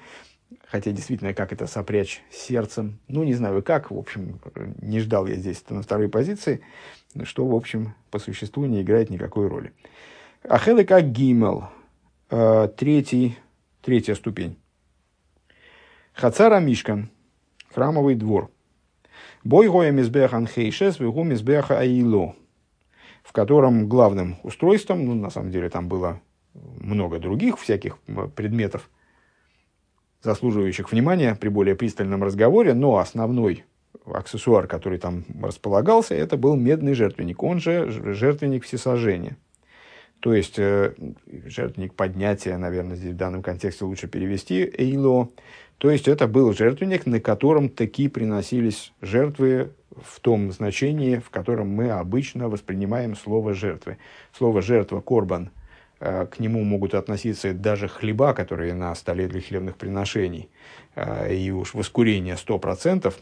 хотя 0.65 0.91
действительно, 0.91 1.33
как 1.33 1.53
это 1.53 1.65
сопрячь 1.65 2.21
сердцем, 2.29 2.99
ну, 3.07 3.23
не 3.23 3.33
знаю 3.35 3.63
как, 3.63 3.89
в 3.89 3.97
общем, 3.97 4.41
не 4.81 4.99
ждал 4.99 5.27
я 5.27 5.35
здесь 5.35 5.61
это 5.63 5.75
на 5.75 5.81
второй 5.81 6.09
позиции, 6.09 6.59
что, 7.23 7.47
в 7.47 7.55
общем, 7.55 7.95
по 8.11 8.19
существу 8.19 8.65
не 8.65 8.81
играет 8.81 9.09
никакой 9.09 9.47
роли. 9.47 9.71
Ахеда 10.43 10.83
как 10.83 11.09
гимел, 11.13 11.69
э, 12.29 12.67
третий, 12.75 13.37
третья 13.81 14.15
ступень. 14.15 14.57
Хацара 16.11 16.59
Мишкан, 16.59 17.09
храмовый 17.73 18.15
двор. 18.15 18.51
Бой 19.43 19.69
гоя 19.69 19.91
мизбехан 19.91 20.47
хейшес, 20.47 20.99
вегу 20.99 21.23
мизбеха 21.23 21.79
аило, 21.79 22.35
в 23.23 23.31
котором 23.31 23.87
главным 23.87 24.37
устройством, 24.43 25.05
ну, 25.05 25.15
на 25.15 25.29
самом 25.29 25.51
деле 25.51 25.69
там 25.69 25.87
было 25.87 26.21
много 26.53 27.19
других 27.19 27.57
всяких 27.57 27.97
предметов, 28.35 28.89
заслуживающих 30.21 30.91
внимания 30.91 31.35
при 31.35 31.49
более 31.49 31.75
пристальном 31.75 32.23
разговоре, 32.23 32.73
но 32.73 32.97
основной 32.97 33.63
аксессуар, 34.05 34.67
который 34.67 34.99
там 34.99 35.23
располагался, 35.41 36.15
это 36.15 36.35
был 36.35 36.55
медный 36.55 36.93
жертвенник, 36.93 37.41
он 37.41 37.59
же 37.59 37.89
жертвенник 37.89 38.65
всесожжения. 38.65 39.37
То 40.19 40.33
есть, 40.33 40.59
э, 40.59 40.93
жертвенник 41.45 41.93
поднятия, 41.93 42.57
наверное, 42.57 42.97
здесь 42.97 43.13
в 43.13 43.17
данном 43.17 43.41
контексте 43.41 43.85
лучше 43.85 44.07
перевести, 44.07 44.69
эйло. 44.77 45.29
То 45.79 45.89
есть, 45.89 46.07
это 46.07 46.27
был 46.27 46.53
жертвенник, 46.53 47.05
на 47.05 47.19
котором 47.19 47.69
такие 47.69 48.09
приносились 48.09 48.93
жертвы 49.01 49.71
в 50.01 50.19
том 50.19 50.51
значении, 50.51 51.17
в 51.17 51.29
котором 51.29 51.69
мы 51.69 51.89
обычно 51.89 52.47
воспринимаем 52.47 53.15
слово 53.15 53.53
«жертвы». 53.53 53.97
Слово 54.37 54.61
«жертва», 54.61 55.01
«корбан», 55.01 55.49
э, 55.99 56.27
к 56.27 56.39
нему 56.39 56.63
могут 56.63 56.93
относиться 56.93 57.53
даже 57.53 57.87
хлеба, 57.87 58.33
которые 58.33 58.73
на 58.73 58.93
столе 58.93 59.27
для 59.27 59.41
хлебных 59.41 59.75
приношений, 59.75 60.49
э, 60.95 61.33
и 61.33 61.51
уж 61.51 61.73
воскурение 61.73 62.35
100%, 62.35 63.13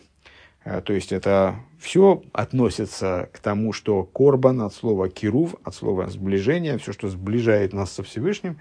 Э, 0.67 0.81
то 0.81 0.93
есть 0.93 1.13
это 1.13 1.55
все 1.79 2.21
относится 2.33 3.29
к 3.31 3.39
тому, 3.39 3.71
что 3.71 4.03
корбан 4.03 4.61
от 4.61 4.73
слова 4.73 5.07
кирув, 5.09 5.55
от 5.63 5.73
слова 5.73 6.07
сближение, 6.07 6.77
все, 6.77 6.91
что 6.91 7.07
сближает 7.07 7.71
нас 7.71 7.93
со 7.93 8.03
Всевышним. 8.03 8.59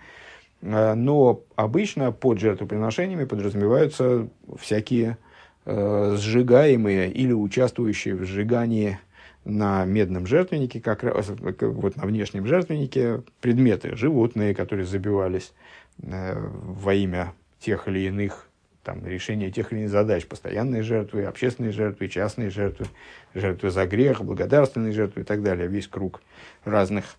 Э, 0.62 0.94
но 0.94 1.42
обычно 1.54 2.12
под 2.12 2.38
жертвоприношениями 2.40 3.24
подразумеваются 3.24 4.28
всякие 4.58 5.18
э, 5.64 6.16
сжигаемые 6.18 7.10
или 7.10 7.32
участвующие 7.32 8.14
в 8.14 8.24
сжигании 8.24 8.98
на 9.44 9.84
медном 9.84 10.26
жертвеннике, 10.26 10.80
как 10.80 11.04
раз 11.04 11.28
вот 11.28 11.96
на 11.96 12.04
внешнем 12.04 12.46
жертвеннике, 12.46 13.22
предметы, 13.40 13.94
животные, 13.94 14.56
которые 14.56 14.86
забивались 14.86 15.52
во 15.98 16.94
имя 16.94 17.32
тех 17.60 17.86
или 17.86 18.00
иных 18.00 18.48
там, 18.86 19.04
решение 19.04 19.50
тех 19.50 19.72
или 19.72 19.80
иных 19.80 19.90
задач, 19.90 20.26
постоянные 20.26 20.82
жертвы, 20.82 21.24
общественные 21.24 21.72
жертвы, 21.72 22.08
частные 22.08 22.50
жертвы, 22.50 22.86
жертвы 23.34 23.70
за 23.70 23.84
грех, 23.84 24.22
благодарственные 24.22 24.92
жертвы 24.92 25.22
и 25.22 25.24
так 25.24 25.42
далее. 25.42 25.66
Весь 25.66 25.88
круг 25.88 26.22
разных, 26.64 27.16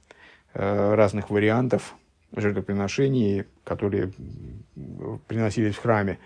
э, 0.54 0.96
разных 0.96 1.30
вариантов 1.30 1.96
жертвоприношений, 2.36 3.46
которые 3.64 4.12
приносились 5.28 5.76
в 5.76 5.82
храме. 5.82 6.20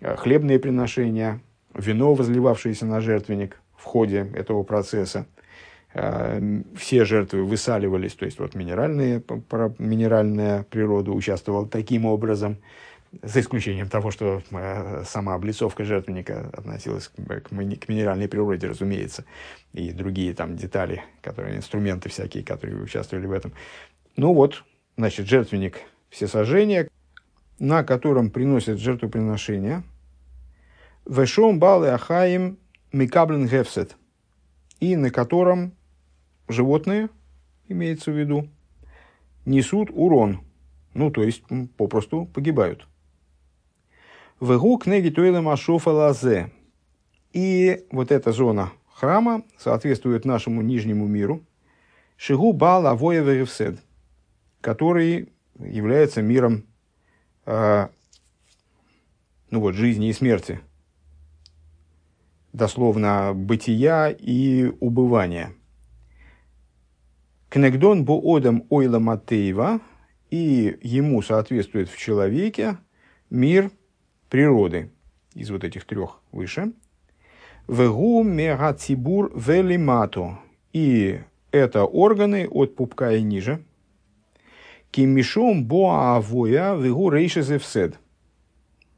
Э, 0.00 0.16
хлебные 0.16 0.58
приношения, 0.58 1.40
вино, 1.74 2.14
возливавшееся 2.14 2.86
на 2.86 3.00
жертвенник 3.00 3.60
в 3.76 3.84
ходе 3.84 4.30
этого 4.34 4.62
процесса. 4.62 5.26
Э, 5.94 6.40
все 6.76 7.04
жертвы 7.04 7.44
высаливались, 7.44 8.14
то 8.14 8.24
есть 8.24 8.38
вот 8.38 8.54
минеральные, 8.54 9.22
минеральная 9.78 10.64
природа 10.64 11.12
участвовала 11.12 11.66
таким 11.68 12.06
образом– 12.06 12.58
за 13.22 13.40
исключением 13.40 13.88
того, 13.88 14.10
что 14.10 14.42
э, 14.50 15.02
сама 15.04 15.34
облицовка 15.34 15.84
жертвенника 15.84 16.50
относилась 16.52 17.08
к, 17.08 17.50
минеральной 17.50 18.28
природе, 18.28 18.68
разумеется, 18.68 19.24
и 19.72 19.90
другие 19.90 20.32
там 20.34 20.56
детали, 20.56 21.02
которые, 21.20 21.56
инструменты 21.56 22.08
всякие, 22.08 22.44
которые 22.44 22.82
участвовали 22.82 23.26
в 23.26 23.32
этом. 23.32 23.52
Ну 24.16 24.32
вот, 24.32 24.64
значит, 24.96 25.26
жертвенник 25.26 25.80
всесожжения, 26.08 26.88
на 27.58 27.84
котором 27.84 28.30
приносят 28.30 28.78
жертвоприношения, 28.78 29.82
Вешом 31.06 31.58
балы 31.58 31.88
ахаим 31.88 32.58
микаблен 32.92 33.46
гефсет, 33.46 33.96
и 34.80 34.96
на 34.96 35.10
котором 35.10 35.72
животные, 36.48 37.08
имеется 37.68 38.10
в 38.12 38.18
виду, 38.18 38.48
несут 39.44 39.90
урон, 39.92 40.40
ну, 40.94 41.10
то 41.10 41.22
есть 41.22 41.42
попросту 41.76 42.26
погибают. 42.26 42.86
Вегу 44.40 44.78
книги 44.78 45.10
Туэла 45.10 45.40
Машофа 45.42 45.90
Лазе. 45.90 46.50
И 47.32 47.84
вот 47.92 48.10
эта 48.10 48.32
зона 48.32 48.72
храма 48.90 49.42
соответствует 49.58 50.24
нашему 50.24 50.62
нижнему 50.62 51.06
миру. 51.06 51.44
Шигу 52.16 52.52
Бал 52.52 52.86
Авоя 52.86 53.22
Веревсед, 53.22 53.80
который 54.60 55.32
является 55.58 56.22
миром 56.22 56.64
э, 57.46 57.88
ну 59.50 59.60
вот, 59.60 59.74
жизни 59.74 60.08
и 60.08 60.12
смерти. 60.12 60.60
Дословно 62.52 63.32
бытия 63.34 64.08
и 64.10 64.72
убывания. 64.80 65.52
Кнегдон 67.48 68.04
Буодам 68.04 68.64
Ойла 68.70 69.00
Матеева, 69.00 69.80
и 70.30 70.78
ему 70.82 71.22
соответствует 71.22 71.88
в 71.88 71.98
человеке 71.98 72.78
мир 73.28 73.70
природы 74.28 74.92
из 75.34 75.50
вот 75.50 75.64
этих 75.64 75.84
трех 75.84 76.20
выше. 76.30 76.72
Вегу 77.66 78.22
мегацибур 78.22 79.32
велимато. 79.34 80.38
И 80.72 81.20
это 81.50 81.84
органы 81.84 82.48
от 82.48 82.76
пупка 82.76 83.12
и 83.12 83.22
ниже. 83.22 83.64
Кимишом 84.90 85.64
боавоя 85.64 86.74
вегу 86.74 87.10
рейшезевсед. 87.10 87.98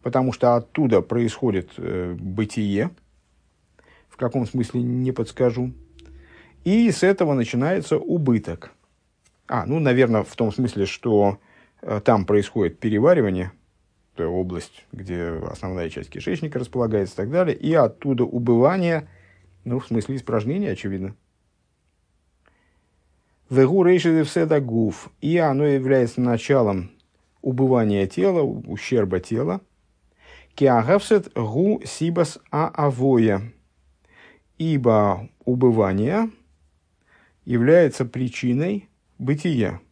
Потому 0.02 0.32
что 0.32 0.56
оттуда 0.56 1.00
происходит 1.00 1.70
э, 1.76 2.16
бытие. 2.18 2.90
В 4.08 4.16
каком 4.16 4.46
смысле 4.46 4.82
не 4.82 5.12
подскажу. 5.12 5.72
И 6.64 6.90
с 6.90 7.02
этого 7.02 7.34
начинается 7.34 7.98
убыток. 7.98 8.72
А, 9.48 9.66
ну, 9.66 9.80
наверное, 9.80 10.22
в 10.22 10.34
том 10.34 10.52
смысле, 10.52 10.86
что 10.86 11.38
э, 11.82 12.00
там 12.04 12.24
происходит 12.24 12.78
переваривание– 12.78 13.52
область, 14.18 14.86
где 14.92 15.40
основная 15.50 15.88
часть 15.88 16.10
кишечника 16.10 16.58
располагается 16.58 17.14
и 17.14 17.16
так 17.16 17.30
далее, 17.30 17.56
и 17.56 17.72
оттуда 17.72 18.24
убывание, 18.24 19.08
ну, 19.64 19.80
в 19.80 19.86
смысле 19.86 20.16
испражнения, 20.16 20.70
очевидно. 20.70 21.14
Вегу 23.52 23.84
рейши 23.84 24.24
гуф, 24.60 25.10
и 25.20 25.36
оно 25.36 25.66
является 25.66 26.22
началом 26.22 26.90
убывания 27.42 28.06
тела, 28.06 28.40
ущерба 28.40 29.20
тела. 29.20 29.60
Киагавсет 30.54 31.30
гу 31.34 31.82
сибас 31.84 32.38
а 32.50 32.68
авоя, 32.68 33.42
ибо 34.56 35.28
убывание 35.44 36.30
является 37.44 38.06
причиной 38.06 38.88
бытия. 39.18 39.82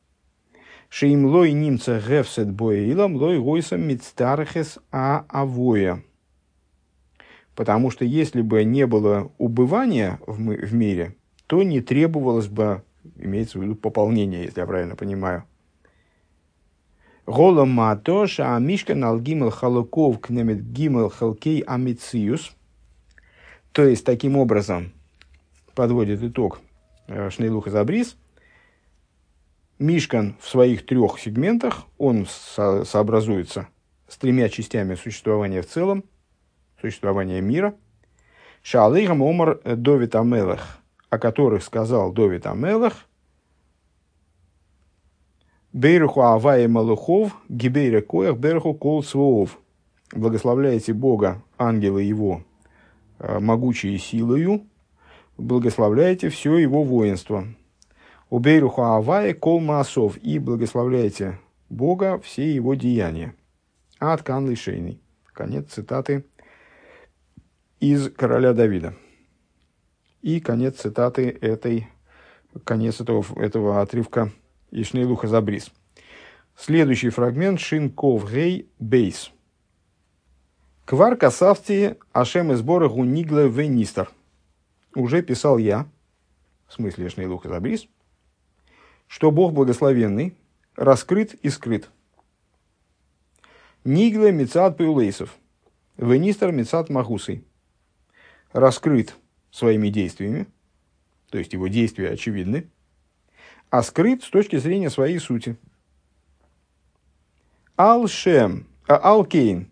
Шеим 0.88 1.26
лой 1.26 1.52
немца 1.52 2.00
гефсет 2.00 2.50
боилом, 2.50 3.16
лой 3.16 3.38
гойсом 3.38 3.86
мицтархес 3.86 4.78
а 4.90 5.26
авоя. 5.28 6.02
Потому 7.54 7.90
что 7.90 8.06
если 8.06 8.40
бы 8.40 8.64
не 8.64 8.86
было 8.86 9.30
убывания 9.36 10.18
в, 10.26 10.38
в 10.38 10.72
мире, 10.72 11.14
то 11.46 11.62
не 11.62 11.82
требовалось 11.82 12.48
бы, 12.48 12.84
имеется 13.16 13.58
в 13.58 13.62
виду 13.62 13.74
пополнение, 13.74 14.44
если 14.44 14.60
я 14.60 14.66
правильно 14.66 14.96
понимаю. 14.96 15.44
Гола 17.26 17.64
матоша 17.64 18.56
амишка 18.56 18.94
налгимел 18.94 19.50
халуков 19.50 20.20
кнемет 20.20 20.72
гимел 20.72 21.10
халкей 21.10 21.60
амициус. 21.60 22.52
То 23.72 23.84
есть, 23.84 24.04
таким 24.04 24.36
образом, 24.36 24.92
подводит 25.74 26.22
итог 26.22 26.60
э, 27.06 27.30
Шнейлуха 27.30 27.70
Забрис– 27.70 28.16
Мишкан 29.80 30.36
в 30.38 30.48
своих 30.48 30.84
трех 30.84 31.18
сегментах, 31.18 31.86
он 31.96 32.26
со- 32.26 32.84
сообразуется 32.84 33.66
с 34.08 34.18
тремя 34.18 34.50
частями 34.50 34.94
существования 34.94 35.62
в 35.62 35.66
целом, 35.66 36.04
существования 36.82 37.40
мира. 37.40 37.74
Шаалейхам 38.62 39.22
Омар 39.22 39.58
Довид 39.64 40.14
Амелах, 40.14 40.79
о 41.10 41.18
которых 41.18 41.62
сказал 41.62 42.12
Довид 42.12 42.46
Амелах, 42.46 43.06
Бейруху 45.72 46.22
Авае 46.22 46.66
Малухов, 46.66 47.36
Гибейра 47.48 48.00
Коях, 48.00 48.36
Берху 48.38 48.74
Кол 48.74 49.04
Своов. 49.04 49.58
Благословляйте 50.12 50.92
Бога, 50.92 51.42
ангелы 51.56 52.02
его, 52.02 52.42
э, 53.20 53.38
могучие 53.38 53.96
силою, 53.98 54.66
благословляйте 55.38 56.28
все 56.28 56.56
его 56.56 56.82
воинство. 56.82 57.44
Убейруху 58.28 58.82
Авае 58.82 59.34
кол 59.34 59.60
маасов 59.60 60.16
и 60.18 60.40
благословляйте 60.40 61.38
Бога 61.68 62.18
все 62.18 62.52
его 62.52 62.74
деяния. 62.74 63.34
От 64.00 64.22
Кан 64.22 64.48
Лишейный. 64.48 65.00
Конец 65.32 65.72
цитаты 65.72 66.24
из 67.78 68.10
короля 68.10 68.52
Давида. 68.52 68.94
И 70.22 70.38
конец 70.40 70.80
цитаты 70.80 71.30
этой, 71.40 71.88
конец 72.64 73.00
этого, 73.00 73.24
этого 73.40 73.80
отрывка 73.80 74.30
Ишнейлуха 74.70 75.28
Забрис. 75.28 75.70
Следующий 76.56 77.08
фрагмент 77.08 77.58
Шинков 77.58 78.30
Гей 78.30 78.68
Бейс. 78.78 79.30
Квар 80.84 81.16
касавти 81.16 81.96
Ашем 82.12 82.52
из 82.52 82.60
Бороху 82.60 83.04
Нигле 83.04 83.48
Венистер. 83.48 84.10
уже 84.94 85.22
писал 85.22 85.56
я, 85.56 85.86
в 86.66 86.74
смысле 86.74 87.08
Шнейлух 87.08 87.46
и 87.46 87.48
Забрис, 87.48 87.86
что 89.06 89.30
Бог 89.30 89.54
благословенный, 89.54 90.36
раскрыт 90.76 91.32
и 91.34 91.48
скрыт. 91.48 91.88
Нигле 93.84 94.32
Мецат 94.32 94.76
Пеулейсов, 94.76 95.34
Венистер 95.96 96.52
Мецат 96.52 96.90
Махусой, 96.90 97.42
раскрыт 98.52 99.16
своими 99.50 99.88
действиями, 99.88 100.46
то 101.30 101.38
есть 101.38 101.52
его 101.52 101.68
действия 101.68 102.10
очевидны, 102.10 102.68
а 103.70 103.82
скрыт 103.82 104.22
с 104.22 104.30
точки 104.30 104.56
зрения 104.56 104.90
своей 104.90 105.18
сути. 105.18 105.56
Ал-Шем, 107.78 108.66
Ал-Кейн, 108.88 109.70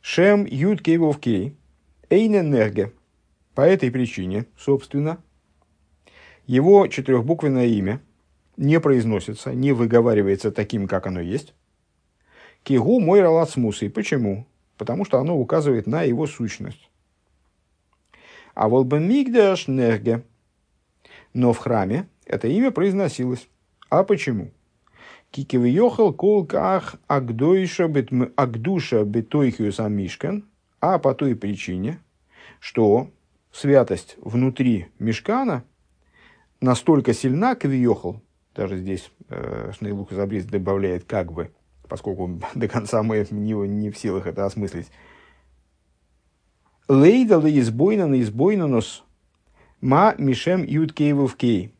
Шем 0.00 0.44
Юд 0.44 0.82
Кейвов 0.82 1.18
Кей, 1.18 1.56
Эйненерге. 2.08 2.92
По 3.54 3.62
этой 3.62 3.90
причине, 3.90 4.46
собственно, 4.56 5.18
его 6.46 6.86
четырехбуквенное 6.86 7.66
имя 7.66 8.00
не 8.56 8.80
произносится, 8.80 9.54
не 9.54 9.72
выговаривается 9.72 10.50
таким, 10.52 10.86
как 10.86 11.06
оно 11.06 11.20
есть. 11.20 11.54
Кигу 12.62 13.00
мой 13.00 13.20
ралацмусой. 13.20 13.90
Почему? 13.90 14.46
Потому 14.76 15.04
что 15.04 15.18
оно 15.18 15.38
указывает 15.38 15.86
на 15.86 16.02
его 16.02 16.26
сущность. 16.26 16.89
А 18.60 18.68
волбенмигдаш 18.68 19.68
нерге. 19.68 20.22
Но 21.32 21.54
в 21.54 21.58
храме 21.58 22.08
это 22.26 22.46
имя 22.46 22.70
произносилось. 22.70 23.48
А 23.88 24.04
почему? 24.04 24.50
Кикивьехал 25.30 26.12
колках 26.12 26.96
агдуша 27.06 27.88
бетойхиус 27.88 29.80
амишкан, 29.80 30.44
а 30.78 30.98
по 30.98 31.14
той 31.14 31.36
причине, 31.36 32.00
что 32.58 33.08
святость 33.50 34.18
внутри 34.20 34.88
мешкана 34.98 35.64
настолько 36.60 37.14
сильна, 37.14 37.54
кавиехал, 37.54 38.20
даже 38.54 38.76
здесь 38.76 39.10
э, 39.30 39.72
Шнейлух 39.74 40.12
Забрис 40.12 40.44
добавляет 40.44 41.04
как 41.04 41.32
бы, 41.32 41.50
поскольку 41.88 42.38
до 42.54 42.68
конца 42.68 43.02
мы 43.02 43.26
не, 43.30 43.54
не 43.54 43.88
в 43.90 43.96
силах 43.96 44.26
это 44.26 44.44
осмыслить. 44.44 44.90
Лейда 46.90 47.38
ли 47.38 47.56
избойна 47.60 48.08
на 48.08 48.20
избойнанус 48.20 49.04
ма 49.80 50.16
мишем 50.18 50.64
ют 50.64 50.92
кейвов 50.92 51.36
кей. 51.36 51.72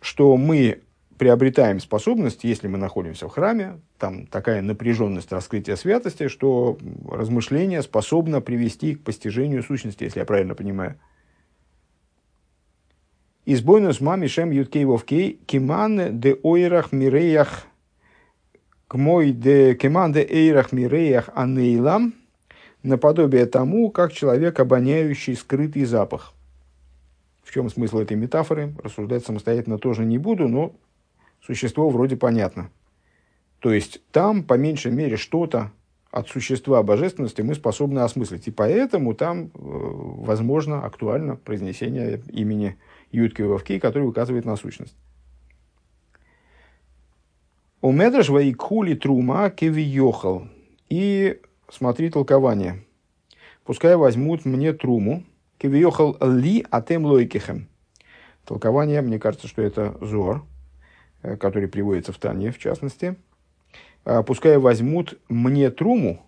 Что 0.00 0.36
мы 0.36 0.80
приобретаем 1.18 1.80
способность, 1.80 2.44
если 2.44 2.68
мы 2.68 2.78
находимся 2.78 3.26
в 3.26 3.32
храме, 3.32 3.80
там 3.98 4.24
такая 4.28 4.62
напряженность 4.62 5.32
раскрытия 5.32 5.74
святости, 5.74 6.28
что 6.28 6.78
размышление 7.10 7.82
способно 7.82 8.40
привести 8.40 8.94
к 8.94 9.02
постижению 9.02 9.64
сущности, 9.64 10.04
если 10.04 10.20
я 10.20 10.24
правильно 10.24 10.54
понимаю. 10.54 10.94
Избойнус 13.46 14.00
мами 14.00 14.28
шем 14.28 14.52
юткей 14.52 14.84
вовкей 14.84 15.40
киман 15.44 16.20
де 16.20 16.38
ойрах 16.44 16.92
миреях 16.92 17.66
к 18.86 18.94
мой 18.94 19.32
де 19.32 19.74
киман 19.74 20.12
де 20.12 20.22
эйрах 20.22 20.70
миреях 20.70 21.30
анейлам 21.34 22.14
наподобие 22.82 23.46
тому, 23.46 23.90
как 23.90 24.12
человек, 24.12 24.58
обоняющий 24.60 25.36
скрытый 25.36 25.84
запах. 25.84 26.32
В 27.42 27.52
чем 27.52 27.68
смысл 27.68 27.98
этой 27.98 28.16
метафоры? 28.16 28.74
Рассуждать 28.82 29.24
самостоятельно 29.24 29.78
тоже 29.78 30.04
не 30.04 30.18
буду, 30.18 30.48
но 30.48 30.72
существо 31.44 31.90
вроде 31.90 32.16
понятно. 32.16 32.70
То 33.58 33.72
есть 33.72 34.00
там, 34.12 34.42
по 34.42 34.54
меньшей 34.54 34.92
мере, 34.92 35.16
что-то 35.16 35.72
от 36.10 36.28
существа 36.28 36.82
божественности 36.82 37.42
мы 37.42 37.54
способны 37.54 38.00
осмыслить. 38.00 38.48
И 38.48 38.50
поэтому 38.50 39.14
там, 39.14 39.46
э, 39.46 39.48
возможно, 39.54 40.84
актуально 40.84 41.36
произнесение 41.36 42.22
имени 42.28 42.78
Ютки 43.12 43.42
Вовки, 43.42 43.78
который 43.78 44.08
указывает 44.08 44.44
на 44.44 44.56
сущность. 44.56 44.96
У 47.82 47.92
медраж 47.92 48.28
вайкхули 48.28 48.94
трума 48.94 49.50
кевиохал. 49.50 50.48
И 50.88 51.40
смотри 51.70 52.10
толкование. 52.10 52.84
Пускай 53.64 53.96
возьмут 53.96 54.44
мне 54.44 54.72
труму. 54.72 55.24
Кевиохал 55.58 56.16
ли 56.20 56.64
атем 56.70 57.04
лойкихем. 57.04 57.68
Толкование, 58.46 59.02
мне 59.02 59.18
кажется, 59.18 59.46
что 59.46 59.60
это 59.60 59.96
Зор, 60.00 60.44
Э, 61.22 61.36
который 61.36 61.68
приводится 61.68 62.12
в 62.12 62.18
Тане, 62.18 62.50
в 62.50 62.58
частности, 62.58 63.16
а, 64.04 64.22
пускай 64.22 64.56
возьмут 64.56 65.18
мне 65.28 65.70
труму 65.70 66.24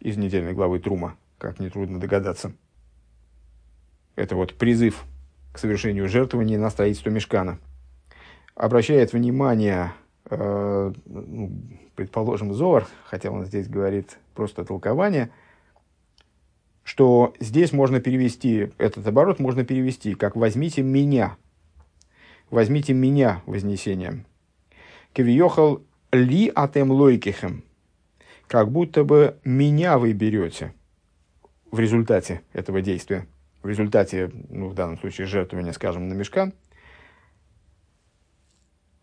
из 0.00 0.18
недельной 0.18 0.52
главы 0.52 0.80
Трума, 0.80 1.16
как 1.38 1.60
нетрудно 1.60 1.98
догадаться. 1.98 2.52
Это 4.14 4.36
вот 4.36 4.54
призыв 4.54 5.04
к 5.52 5.58
совершению 5.58 6.08
жертвования 6.08 6.58
на 6.58 6.68
строительство 6.68 7.08
мешкана. 7.08 7.58
Обращает 8.54 9.14
внимание, 9.14 9.94
предположим, 10.24 12.54
Зор, 12.54 12.86
хотя 13.04 13.30
он 13.30 13.44
здесь 13.44 13.68
говорит 13.68 14.18
просто 14.34 14.64
толкование, 14.64 15.30
что 16.84 17.34
здесь 17.40 17.72
можно 17.72 18.00
перевести, 18.00 18.72
этот 18.78 19.06
оборот 19.06 19.38
можно 19.38 19.64
перевести 19.64 20.14
как 20.14 20.36
«возьмите 20.36 20.82
меня», 20.82 21.36
возьмите 22.50 22.92
меня 22.92 23.42
вознесением. 23.46 24.26
Кевиохал 25.12 25.82
ли 26.12 26.50
атем 26.54 26.90
лойкихем. 26.90 27.64
Как 28.46 28.70
будто 28.70 29.04
бы 29.04 29.38
меня 29.44 29.98
вы 29.98 30.12
берете 30.12 30.74
в 31.70 31.78
результате 31.78 32.42
этого 32.52 32.82
действия. 32.82 33.26
В 33.62 33.68
результате, 33.68 34.30
ну, 34.50 34.68
в 34.68 34.74
данном 34.74 34.98
случае, 34.98 35.26
жертвования, 35.26 35.72
скажем, 35.72 36.08
на 36.08 36.14
мешкан. 36.14 36.52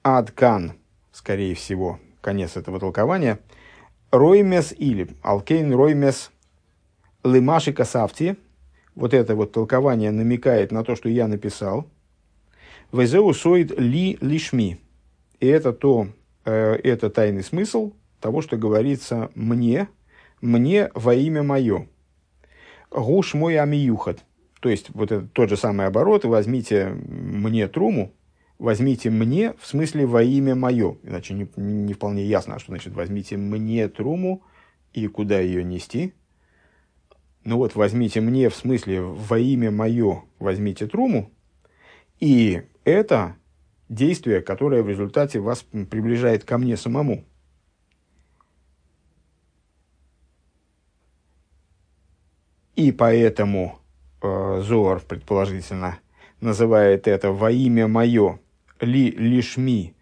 Адкан, 0.03 0.73
скорее 1.11 1.55
всего, 1.55 1.99
конец 2.21 2.57
этого 2.57 2.79
толкования. 2.79 3.39
Роймес 4.11 4.73
или 4.77 5.09
Алкейн 5.21 5.73
Роймес 5.73 6.31
Лимаши 7.23 7.73
Касавти. 7.73 8.37
Вот 8.95 9.13
это 9.13 9.35
вот 9.35 9.51
толкование 9.51 10.11
намекает 10.11 10.71
на 10.71 10.83
то, 10.83 10.95
что 10.95 11.09
я 11.09 11.27
написал– 11.27 11.87
Везеу 12.91 13.33
соид 13.33 13.79
ли 13.79 14.17
лишми. 14.19 14.79
И 15.39 15.47
это 15.47 15.73
то, 15.73 16.07
э, 16.45 16.73
это 16.83 17.09
тайный 17.09 17.43
смысл 17.43 17.93
того, 18.19 18.41
что 18.41 18.57
говорится 18.57 19.29
мне, 19.35 19.87
мне 20.41 20.89
во 20.95 21.13
имя 21.13 21.43
мое. 21.43 21.87
Гуш 22.89 23.35
мой 23.35 23.59
амиюхат. 23.59 24.25
То 24.59 24.69
есть, 24.69 24.89
вот 24.93 25.11
это 25.11 25.25
тот 25.27 25.49
же 25.49 25.55
самый 25.57 25.85
оборот, 25.85 26.25
возьмите 26.25 26.87
мне 26.89 27.67
труму, 27.67 28.11
возьмите 28.59 29.09
мне, 29.09 29.53
в 29.53 29.65
смысле 29.65 30.05
во 30.05 30.21
имя 30.21 30.53
мое. 30.53 30.97
Иначе 31.03 31.33
не, 31.33 31.49
не 31.55 31.93
вполне 31.93 32.25
ясно, 32.25 32.59
что 32.59 32.71
значит 32.71 32.93
возьмите 32.93 33.37
мне 33.37 33.87
труму 33.87 34.43
и 34.93 35.07
куда 35.07 35.39
ее 35.39 35.63
нести. 35.63 36.13
Ну 37.45 37.57
вот, 37.57 37.75
возьмите 37.75 38.21
мне, 38.21 38.49
в 38.49 38.55
смысле 38.55 39.01
во 39.01 39.39
имя 39.39 39.71
мое, 39.71 40.23
возьмите 40.39 40.87
труму, 40.87 41.31
и 42.19 42.63
это 42.83 43.37
действие, 43.87 44.41
которое 44.41 44.83
в 44.83 44.89
результате 44.89 45.39
вас 45.39 45.63
приближает 45.63 46.43
ко 46.43 46.57
мне 46.57 46.75
самому. 46.75 47.23
И 52.75 52.91
поэтому 52.91 53.79
э, 54.21 54.61
Зор, 54.61 55.01
предположительно, 55.01 55.99
называет 56.41 57.07
это 57.07 57.31
во 57.31 57.51
имя 57.51 57.87
мое, 57.87 58.39
ли 58.81 59.11
лишми, 59.11 59.93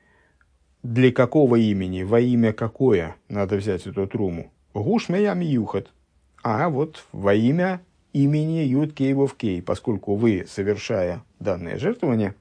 для 0.84 1.12
какого 1.12 1.56
имени, 1.58 2.04
во 2.04 2.20
имя 2.20 2.54
какое 2.54 3.16
надо 3.28 3.58
взять 3.58 3.86
эту 3.88 4.08
труму. 4.08 4.52
Гушмеям 4.74 5.42
юхат. 5.42 5.92
А 6.44 6.70
вот 6.70 7.06
во 7.12 7.34
имя 7.34 7.82
имени 8.14 8.60
Юткеевов 8.60 9.36
Кей, 9.36 9.62
поскольку 9.62 10.16
вы, 10.16 10.46
совершая 10.48 11.24
данное 11.40 11.78
жертвование, 11.78 12.36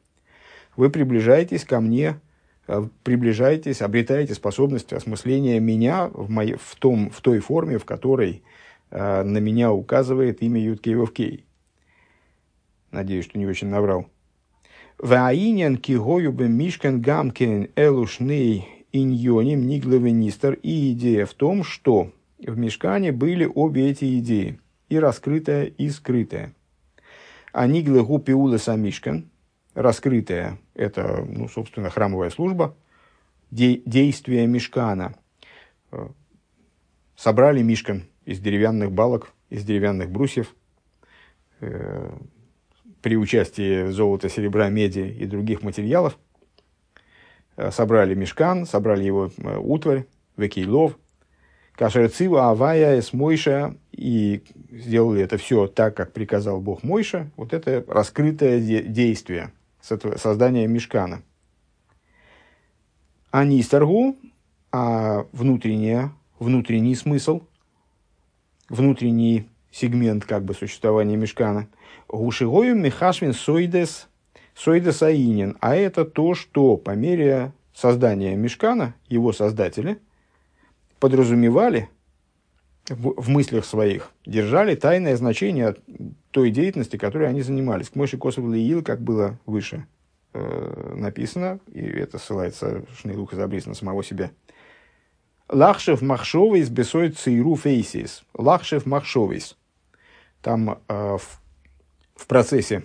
вы 0.76 0.90
приближаетесь 0.90 1.64
ко 1.64 1.80
мне, 1.80 2.20
э, 2.68 2.86
приближаетесь, 3.02 3.82
обретаете 3.82 4.34
способность 4.34 4.92
осмысления 4.92 5.58
меня 5.58 6.08
в, 6.08 6.30
моей, 6.30 6.54
в, 6.54 6.76
том, 6.76 7.10
в 7.10 7.20
той 7.20 7.40
форме, 7.40 7.78
в 7.78 7.84
которой 7.84 8.42
э, 8.90 9.22
на 9.22 9.38
меня 9.38 9.72
указывает 9.72 10.42
имя 10.42 10.60
Юткеевов 10.60 11.12
Кей. 11.12 11.46
Надеюсь, 12.92 13.24
что 13.24 13.38
не 13.38 13.46
очень 13.46 13.68
наврал. 13.68 14.06
Ваинен 14.98 15.76
кигою 15.76 16.32
бы 16.32 16.48
мишкан 16.48 17.00
гамкин 17.00 17.70
элушней 17.76 18.86
иньоним 18.92 19.66
нигловенистер. 19.66 20.54
И 20.62 20.92
идея 20.92 21.26
в 21.26 21.34
том, 21.34 21.64
что 21.64 22.12
в 22.38 22.56
мешкане 22.56 23.12
были 23.12 23.44
обе 23.44 23.90
эти 23.90 24.18
идеи. 24.18 24.58
И 24.88 24.98
раскрытая, 24.98 25.64
и 25.64 25.90
скрытая. 25.90 26.54
А 27.52 27.66
ниглы 27.66 28.04
пиула 28.20 28.58
самишкан– 28.58 29.30
раскрытая, 29.76 30.58
это, 30.74 31.24
ну, 31.28 31.48
собственно, 31.48 31.90
храмовая 31.90 32.30
служба, 32.30 32.74
де, 33.50 33.82
действие 33.84 34.46
мешкана. 34.46 35.14
Э, 35.92 36.08
собрали 37.14 37.62
мишкан 37.62 38.04
из 38.24 38.40
деревянных 38.40 38.90
балок, 38.90 39.32
из 39.50 39.64
деревянных 39.64 40.10
брусьев, 40.10 40.54
э, 41.60 42.10
при 43.06 43.16
участии 43.16 43.88
золота, 43.92 44.28
серебра, 44.28 44.68
меди 44.68 44.98
и 44.98 45.26
других 45.26 45.62
материалов. 45.62 46.18
Э, 47.56 47.70
собрали 47.70 48.16
мешкан, 48.16 48.66
собрали 48.66 49.04
его 49.04 49.30
э, 49.36 49.58
утварь, 49.58 50.06
векейлов, 50.36 50.98
кашерцива, 51.76 52.50
авая, 52.50 53.00
с 53.00 53.12
Мойша, 53.12 53.76
и 53.92 54.42
сделали 54.72 55.22
это 55.22 55.36
все 55.36 55.68
так, 55.68 55.96
как 55.96 56.14
приказал 56.14 56.60
Бог 56.60 56.82
Мойша. 56.82 57.30
Вот 57.36 57.52
это 57.52 57.84
раскрытое 57.86 58.58
действие 58.58 59.52
создания 59.80 60.66
мешкана. 60.66 61.22
А 63.30 63.44
не 63.44 63.60
исторгу, 63.60 64.16
а 64.72 65.26
внутреннее, 65.30 66.10
внутренний 66.40 66.96
смысл, 66.96 67.42
внутренний 68.68 69.48
сегмент 69.76 70.24
как 70.24 70.44
бы 70.44 70.54
существования 70.54 71.16
мешкана. 71.16 71.68
Гушигою 72.08 72.74
мехашвин 72.74 73.32
сойдес, 73.34 74.08
сойдес 74.54 75.02
аинин. 75.02 75.56
А 75.60 75.76
это 75.76 76.04
то, 76.04 76.34
что 76.34 76.76
по 76.76 76.92
мере 76.92 77.52
создания 77.74 78.36
мешкана, 78.36 78.94
его 79.08 79.32
создатели, 79.32 79.98
подразумевали 80.98 81.90
в, 82.88 83.20
в 83.20 83.28
мыслях 83.28 83.66
своих, 83.66 84.12
держали 84.24 84.74
тайное 84.76 85.16
значение 85.16 85.76
той 86.30 86.50
деятельности, 86.50 86.96
которой 86.96 87.28
они 87.28 87.42
занимались. 87.42 87.90
К 87.90 87.96
Мойши 87.96 88.16
Косов 88.16 88.44
Лиил, 88.50 88.82
как 88.82 89.02
было 89.02 89.38
выше 89.44 89.86
э, 90.32 90.94
написано, 90.96 91.60
и 91.72 91.80
это 91.80 92.18
ссылается 92.18 92.84
Шнейлух 92.98 93.34
из 93.34 93.66
на 93.66 93.74
самого 93.74 94.02
себя– 94.02 94.30
Лахшев 95.48 96.02
Махшовис 96.02 96.68
бесоид 96.70 97.16
цейру 97.16 97.54
фейсис. 97.54 98.24
Лахшев 98.34 98.84
Махшовис. 98.84 99.56
Там 100.46 100.78
э, 100.86 101.16
в, 101.18 101.40
в 102.14 102.26
процессе 102.28 102.84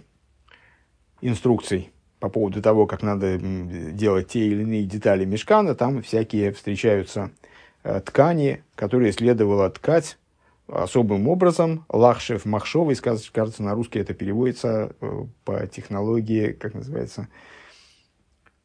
инструкций 1.22 1.92
по 2.20 2.28
поводу 2.28 2.60
того, 2.60 2.88
как 2.88 3.04
надо 3.04 3.38
делать 3.38 4.30
те 4.30 4.48
или 4.48 4.64
иные 4.64 4.86
детали 4.86 5.26
мешкана, 5.26 5.76
там 5.76 6.02
всякие 6.02 6.54
встречаются 6.54 7.30
э, 7.84 8.02
ткани, 8.04 8.64
которые 8.74 9.12
следовало 9.12 9.70
ткать 9.70 10.18
особым 10.68 11.28
образом. 11.28 11.86
Лахшев 11.90 12.46
Махшовый, 12.46 12.96
кажется, 12.96 13.62
на 13.62 13.76
русский 13.76 14.00
это 14.00 14.16
переводится 14.16 14.96
э, 15.00 15.26
по 15.46 15.68
технологии, 15.68 16.54
как 16.54 16.74
называется, 16.74 17.28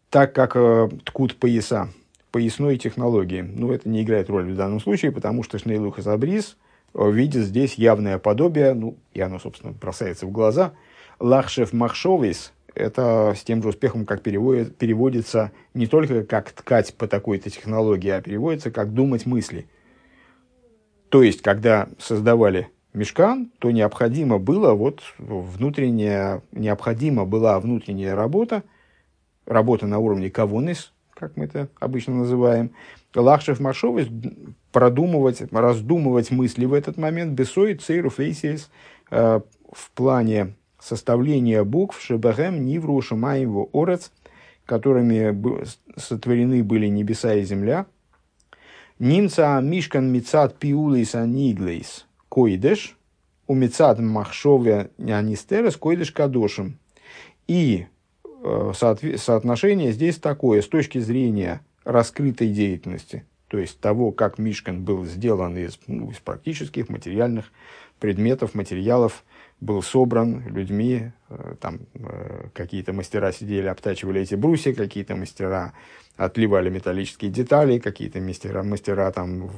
так 0.09 0.35
как 0.35 0.57
э, 0.57 0.89
ткут 1.05 1.37
пояса 1.37 1.91
поясной 2.31 2.79
технологии. 2.79 3.43
Но 3.43 3.75
это 3.75 3.91
не 3.91 4.05
играет 4.05 4.31
роли 4.31 4.53
в 4.53 4.57
данном 4.57 4.81
случае, 4.81 5.13
потому 5.13 5.43
что 5.43 5.59
Шнейлух 5.59 5.99
Забрис 5.99 6.57
видит 6.97 7.45
здесь 7.45 7.75
явное 7.75 8.19
подобие, 8.19 8.75
ну, 8.75 8.97
и 9.13 9.21
оно, 9.21 9.39
собственно, 9.39 9.73
бросается 9.73 10.27
в 10.27 10.31
глаза. 10.31 10.73
Лахшев 11.21 11.73
Махшовис– 11.73 12.53
это 12.75 13.35
с 13.37 13.43
тем 13.43 13.63
же 13.63 13.71
успехом, 13.71 14.07
как 14.07 14.23
переводит, 14.23 14.77
переводится 14.77 15.53
не 15.75 15.87
только 15.87 16.25
как 16.25 16.53
ткать 16.53 16.95
по 16.95 17.07
такой-то 17.07 17.51
технологии, 17.51 18.11
а 18.11 18.21
переводится 18.21 18.71
как 18.71 18.93
думать 18.93 19.27
мысли. 19.27 19.67
То 21.09 21.23
есть, 21.23 21.43
когда 21.43 21.89
создавали 21.99 22.69
мешкан, 22.93 23.51
то 23.59 23.71
необходимо 23.71 24.39
было 24.39 24.73
вот 24.73 25.03
внутренняя, 25.19 26.43
необходима 26.53 27.25
была 27.25 27.61
внутренняя 27.61 28.15
работа, 28.15 28.63
работа 29.45 29.87
на 29.87 29.99
уровне 29.99 30.31
кавонис, 30.31 30.93
как 31.15 31.37
мы 31.37 31.45
это 31.45 31.69
обычно 31.79 32.15
называем, 32.15 32.73
Лахшев 33.17 33.61
Машовис 33.61 34.09
продумывать, 34.73 35.43
раздумывать 35.53 36.31
мысли 36.31 36.65
в 36.65 36.73
этот 36.73 36.97
момент, 36.97 37.33
бесой 37.33 37.75
цейру 37.75 38.11
фейсис 38.11 38.71
э, 39.11 39.41
в 39.73 39.91
плане 39.93 40.55
составления 40.79 41.65
букв 41.65 42.01
Шебахем 42.01 42.65
Нивру 42.65 43.01
Шамаеву 43.01 43.71
Орец, 43.73 44.13
которыми 44.65 45.65
сотворены 45.97 46.63
были 46.63 46.87
небеса 46.87 47.35
и 47.35 47.45
земля. 47.45 47.87
Нимца 48.99 49.61
Мишкан 49.61 50.11
Мицат 50.13 50.59
Пиулейс 50.59 51.15
Аниглейс 51.15 52.07
Койдеш, 52.29 52.97
у 53.47 53.55
Мицат 53.55 53.99
Махшове 53.99 54.91
Анистерес 54.99 55.77
Койдеш 55.77 56.11
Кадошем. 56.11 56.79
И 57.47 57.87
Э, 58.49 58.73
соотношение 58.75 59.91
здесь 59.91 60.19
такое, 60.19 60.63
с 60.63 60.69
точки 60.69 60.99
зрения 60.99 61.63
раскрытой 61.87 62.49
деятельности, 62.49 63.25
то 63.49 63.59
есть 63.59 63.81
того, 63.81 64.11
как 64.11 64.39
Мишкан 64.39 64.83
был 64.83 65.07
сделан 65.07 65.57
из, 65.57 65.79
ну, 65.87 66.11
из 66.11 66.19
практических 66.19 66.89
материальных 66.89 67.47
предметов, 68.01 68.55
материалов, 68.55 69.25
был 69.61 69.83
собран 69.83 70.43
людьми, 70.49 71.13
э, 71.31 71.55
там 71.61 71.79
э, 71.95 72.49
какие-то 72.53 72.93
мастера 72.93 73.33
сидели, 73.33 73.69
обтачивали 73.69 74.21
эти 74.21 74.35
брусья, 74.35 74.75
какие-то 74.75 75.15
мастера 75.15 75.73
отливали 76.17 76.71
металлические 76.71 77.31
детали, 77.31 77.79
какие-то 77.79 78.21
мастера, 78.21 78.63
мастера 78.63 79.11
там 79.13 79.51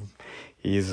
из, 0.63 0.93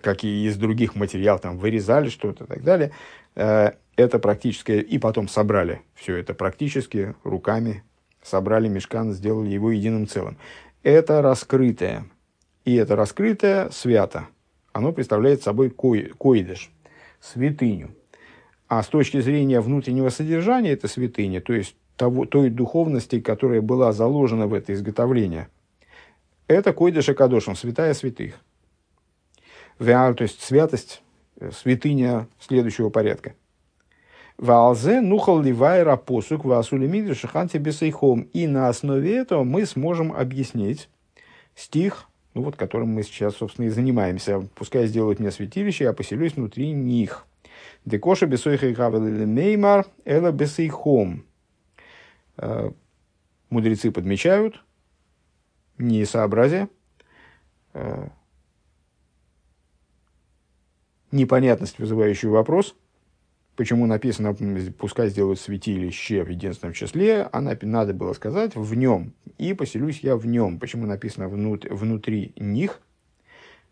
какие, 0.00 0.48
из 0.48 0.56
других 0.56 0.94
материалов 0.96 1.40
там 1.40 1.58
вырезали 1.58 2.08
что-то 2.08 2.44
и 2.44 2.46
так 2.48 2.64
далее. 2.64 2.90
Это 3.36 4.18
практически, 4.18 4.72
и 4.72 4.98
потом 4.98 5.28
собрали 5.28 5.82
все 5.94 6.16
это 6.16 6.34
практически 6.34 7.14
руками, 7.22 7.84
собрали 8.26 8.68
мешкан, 8.68 9.12
сделали 9.12 9.50
его 9.50 9.70
единым 9.70 10.06
целым. 10.06 10.36
Это 10.82 11.22
раскрытое. 11.22 12.06
И 12.64 12.74
это 12.74 12.96
раскрытое 12.96 13.70
свято. 13.70 14.26
Оно 14.72 14.92
представляет 14.92 15.42
собой 15.42 15.70
кой, 15.70 16.12
койдыш, 16.18 16.70
святыню. 17.20 17.94
А 18.68 18.82
с 18.82 18.88
точки 18.88 19.20
зрения 19.20 19.60
внутреннего 19.60 20.08
содержания, 20.08 20.72
это 20.72 20.88
святыня, 20.88 21.40
то 21.40 21.52
есть 21.52 21.76
того, 21.96 22.26
той 22.26 22.50
духовности, 22.50 23.20
которая 23.20 23.60
была 23.60 23.92
заложена 23.92 24.48
в 24.48 24.54
это 24.54 24.74
изготовление, 24.74 25.48
это 26.48 26.72
койдыш 26.72 27.08
Акадошем, 27.08 27.54
святая 27.54 27.94
святых. 27.94 28.34
То 29.78 30.16
есть 30.18 30.42
святость, 30.42 31.02
э, 31.38 31.50
святыня 31.52 32.26
следующего 32.40 32.90
порядка– 32.90 33.34
Валзе 34.38 35.00
нухал 35.00 35.40
ливайра 35.40 35.96
посук 35.96 36.44
васулимидр 36.44 37.14
шаханти 37.14 37.56
бесейхом. 37.56 38.22
И 38.34 38.46
на 38.46 38.68
основе 38.68 39.16
этого 39.16 39.44
мы 39.44 39.64
сможем 39.64 40.12
объяснить 40.12 40.90
стих, 41.54 42.08
ну 42.34 42.42
вот, 42.42 42.56
которым 42.56 42.90
мы 42.90 43.02
сейчас, 43.02 43.36
собственно, 43.36 43.66
и 43.66 43.70
занимаемся. 43.70 44.46
Пускай 44.54 44.86
сделают 44.86 45.20
мне 45.20 45.30
святилище, 45.30 45.84
я 45.84 45.92
поселюсь 45.94 46.34
внутри 46.36 46.72
них. 46.72 47.26
Декоша 47.86 48.26
бесойха 48.26 48.66
и 48.66 48.74
меймар 48.74 49.86
эла 50.04 50.32
бесейхом. 50.32 51.24
Э, 52.36 52.70
мудрецы 53.48 53.90
подмечают 53.90 54.62
несообразие, 55.78 56.68
э, 57.72 58.08
непонятность, 61.10 61.78
вызывающую 61.78 62.30
вопрос– 62.30 62.74
Почему 63.56 63.86
написано, 63.86 64.36
пускай 64.78 65.08
сделают 65.08 65.40
святилище 65.40 66.22
в 66.22 66.28
единственном 66.28 66.74
числе, 66.74 67.22
а 67.22 67.40
надо 67.40 67.94
было 67.94 68.12
сказать 68.12 68.54
в 68.54 68.74
нем, 68.74 69.14
и 69.38 69.54
поселюсь 69.54 70.00
я 70.00 70.16
в 70.16 70.26
нем. 70.26 70.58
Почему 70.58 70.86
написано 70.86 71.28
внут, 71.28 71.64
внутри 71.64 72.34
них, 72.36 72.82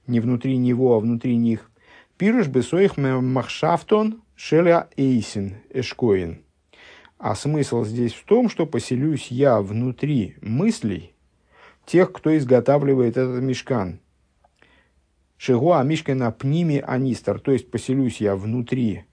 не 0.06 0.20
внутри 0.20 0.56
него, 0.56 0.94
а 0.94 1.01
внутри 1.01 1.36
них. 1.36 1.70
Пируш 2.16 2.47
бесоих 2.47 2.97
махшафтон 2.97 4.23
шеля 4.35 4.89
эйсин 4.97 5.56
эшкоин. 5.69 6.43
А 7.19 7.35
смысл 7.35 7.85
здесь 7.85 8.15
в 8.15 8.24
том, 8.24 8.48
что 8.48 8.65
поселюсь 8.65 9.28
я 9.31 9.61
внутри 9.61 10.36
мыслей 10.40 11.12
тех, 11.85 12.11
кто 12.11 12.35
изготавливает 12.35 13.19
этот 13.19 13.43
мешкан. 13.43 14.01
Шигуа 15.36 15.82
мишкана 15.82 16.32
пними 16.32 16.82
анистер, 16.86 17.39
то 17.39 17.52
есть 17.52 17.70
поселюсь 17.70 18.23
я 18.23 18.35
внутри 18.35 19.05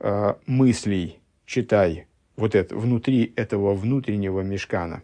э, 0.00 0.34
мыслей, 0.46 1.20
читай, 1.46 2.06
вот 2.36 2.54
это, 2.54 2.76
внутри 2.76 3.32
этого 3.36 3.74
внутреннего 3.74 4.40
мешкана, 4.40 5.02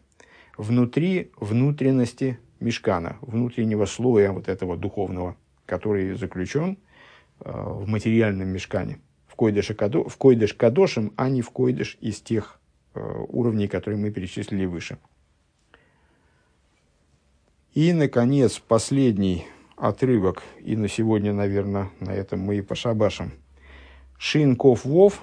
внутри 0.56 1.30
внутренности 1.36 2.38
мешкана, 2.60 3.18
внутреннего 3.20 3.84
слоя 3.84 4.32
вот 4.32 4.48
этого 4.48 4.76
духовного, 4.76 5.36
который 5.66 6.14
заключен 6.14 6.78
э, 7.40 7.50
в 7.52 7.86
материальном 7.86 8.48
мешкане, 8.48 8.98
в 9.26 9.34
койдыш, 9.34 9.68
кадо, 9.76 10.08
в 10.08 10.16
койдыш 10.16 10.54
кадошем, 10.54 11.12
а 11.16 11.28
не 11.28 11.42
в 11.42 11.50
койдыш 11.50 11.98
из 12.00 12.20
тех 12.20 12.58
э, 12.94 13.00
уровней, 13.28 13.68
которые 13.68 14.00
мы 14.00 14.10
перечислили 14.10 14.64
выше. 14.64 14.98
И, 17.74 17.92
наконец, 17.92 18.58
последний 18.58 19.44
отрывок, 19.76 20.42
и 20.64 20.76
на 20.76 20.88
сегодня, 20.88 21.34
наверное, 21.34 21.90
на 22.00 22.12
этом 22.12 22.40
мы 22.40 22.56
и 22.56 22.62
пошабашим– 22.62 23.32
Шинков 24.18 24.84
Вов, 24.84 25.22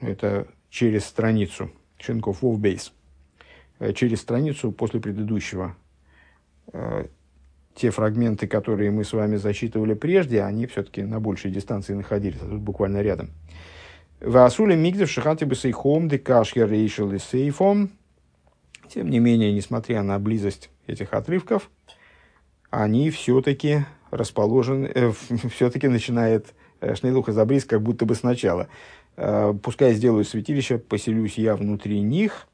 это 0.00 0.46
через 0.70 1.04
страницу, 1.04 1.70
Шинков 1.98 2.42
Вов 2.42 2.58
Бейс, 2.58 2.92
через 3.94 4.20
страницу 4.20 4.72
после 4.72 5.00
предыдущего 5.00 5.76
э, 6.72 7.06
те 7.74 7.90
фрагменты, 7.90 8.46
которые 8.46 8.90
мы 8.90 9.04
с 9.04 9.12
вами 9.12 9.36
зачитывали 9.36 9.94
прежде, 9.94 10.42
они 10.42 10.66
все-таки 10.66 11.02
на 11.02 11.20
большей 11.20 11.50
дистанции 11.50 11.94
находились, 11.94 12.40
а 12.42 12.46
тут 12.46 12.60
буквально 12.60 13.02
рядом. 13.02 13.30
Васули 14.20 14.74
мигдев 14.74 15.08
шахати 15.08 15.44
бы 15.44 15.54
сейхом 15.54 16.08
декашхер 16.08 16.68
рейшел 16.68 17.12
и 17.12 17.18
сейфом. 17.18 17.90
Тем 18.88 19.10
не 19.10 19.20
менее, 19.20 19.52
несмотря 19.52 20.02
на 20.02 20.18
близость 20.18 20.70
этих 20.86 21.12
отрывков, 21.12 21.70
они 22.70 23.10
все-таки 23.10 23.84
расположены, 24.10 24.90
э, 24.92 25.12
все-таки 25.54 25.86
начинает 25.86 26.54
Шнейлуха 26.80 27.32
Забрис 27.32 27.64
как 27.64 27.82
будто 27.82 28.06
бы 28.06 28.14
сначала. 28.14 28.68
Э, 29.16 29.54
пускай 29.62 29.94
сделаю 29.94 30.24
святилище, 30.24 30.78
поселюсь 30.78 31.38
я 31.38 31.56
внутри 31.56 32.00
них. 32.00 32.46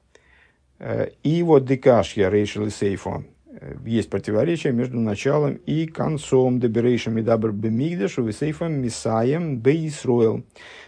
Э, 0.78 1.08
и 1.22 1.42
вот 1.42 1.64
декашья 1.66 2.28
рейшел 2.28 2.66
и 2.66 2.70
сейфом 2.70 3.26
Э, 3.60 3.74
есть 3.84 4.10
противоречие 4.10 4.72
между 4.72 4.98
началом 5.00 5.54
и 5.54 5.86
концом 5.86 6.60
Деберейшем 6.60 7.18
и 7.18 7.22
Дабр 7.22 7.52
Бемигдеш, 7.52 8.18
Висейфом 8.18 8.74
Мисаем 8.74 9.58
Бейсроил. 9.58 10.44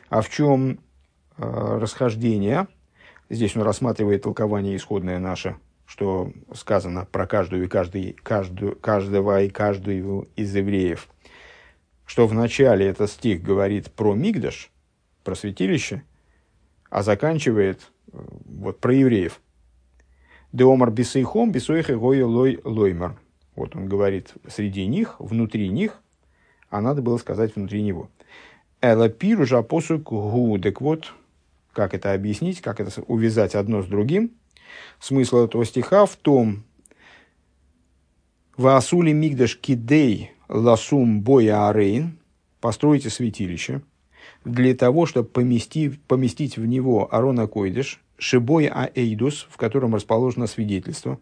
А 0.08 0.20
в 0.20 0.28
чем 0.28 0.78
э, 1.38 1.78
расхождение? 1.80 2.66
Здесь 3.28 3.56
он 3.56 3.62
рассматривает 3.62 4.22
толкование 4.22 4.76
исходное 4.76 5.18
наше, 5.18 5.56
что 5.86 6.32
сказано 6.54 7.06
про 7.10 7.26
каждую 7.26 7.64
и 7.64 7.68
каждый, 7.68 8.12
каждую, 8.22 8.76
каждого 8.76 9.42
и 9.42 9.48
каждую 9.48 10.28
из 10.36 10.54
евреев. 10.54 11.08
Что 12.06 12.26
в 12.26 12.32
начале 12.32 12.86
этот 12.86 13.10
стих 13.10 13.42
говорит 13.42 13.92
про 13.92 14.14
Мигдаш, 14.14 14.70
про 15.22 15.34
святилище, 15.34 16.02
а 16.88 17.02
заканчивает 17.02 17.90
э, 18.12 18.18
вот 18.46 18.80
про 18.80 18.94
евреев– 18.94 19.40
Деомар 20.56 20.90
бисейхом, 20.90 21.52
бисойхе 21.52 21.96
гой 21.96 22.22
лой 22.22 22.60
лоймар. 22.64 23.18
Вот 23.56 23.76
он 23.76 23.88
говорит, 23.88 24.32
среди 24.48 24.86
них, 24.86 25.16
внутри 25.18 25.68
них, 25.68 26.00
а 26.70 26.80
надо 26.80 27.02
было 27.02 27.18
сказать 27.18 27.54
внутри 27.54 27.82
него. 27.82 28.08
Эла 28.80 29.10
пиру 29.10 29.44
жапосук 29.44 30.04
гу. 30.04 30.58
Так 30.58 30.80
вот, 30.80 31.12
как 31.72 31.92
это 31.92 32.14
объяснить, 32.14 32.62
как 32.62 32.80
это 32.80 33.02
увязать 33.02 33.54
одно 33.54 33.82
с 33.82 33.86
другим. 33.86 34.30
Смысл 34.98 35.44
этого 35.44 35.64
стиха 35.66 36.06
в 36.06 36.16
том, 36.16 36.64
Ваасули 38.56 39.12
мигдаш 39.12 39.58
кидей 39.58 40.32
ласум 40.48 41.20
боя 41.20 41.68
арейн, 41.68 42.18
постройте 42.60 43.10
святилище, 43.10 43.82
для 44.44 44.74
того, 44.74 45.06
чтобы 45.06 45.28
поместить, 45.28 46.00
поместить 46.02 46.56
в 46.56 46.66
него 46.66 47.12
Арона 47.12 47.46
Койдыш, 47.46 48.00
Шибой 48.18 48.66
Аэйдус, 48.66 49.46
в 49.50 49.56
котором 49.56 49.94
расположено 49.94 50.46
свидетельство. 50.46 51.18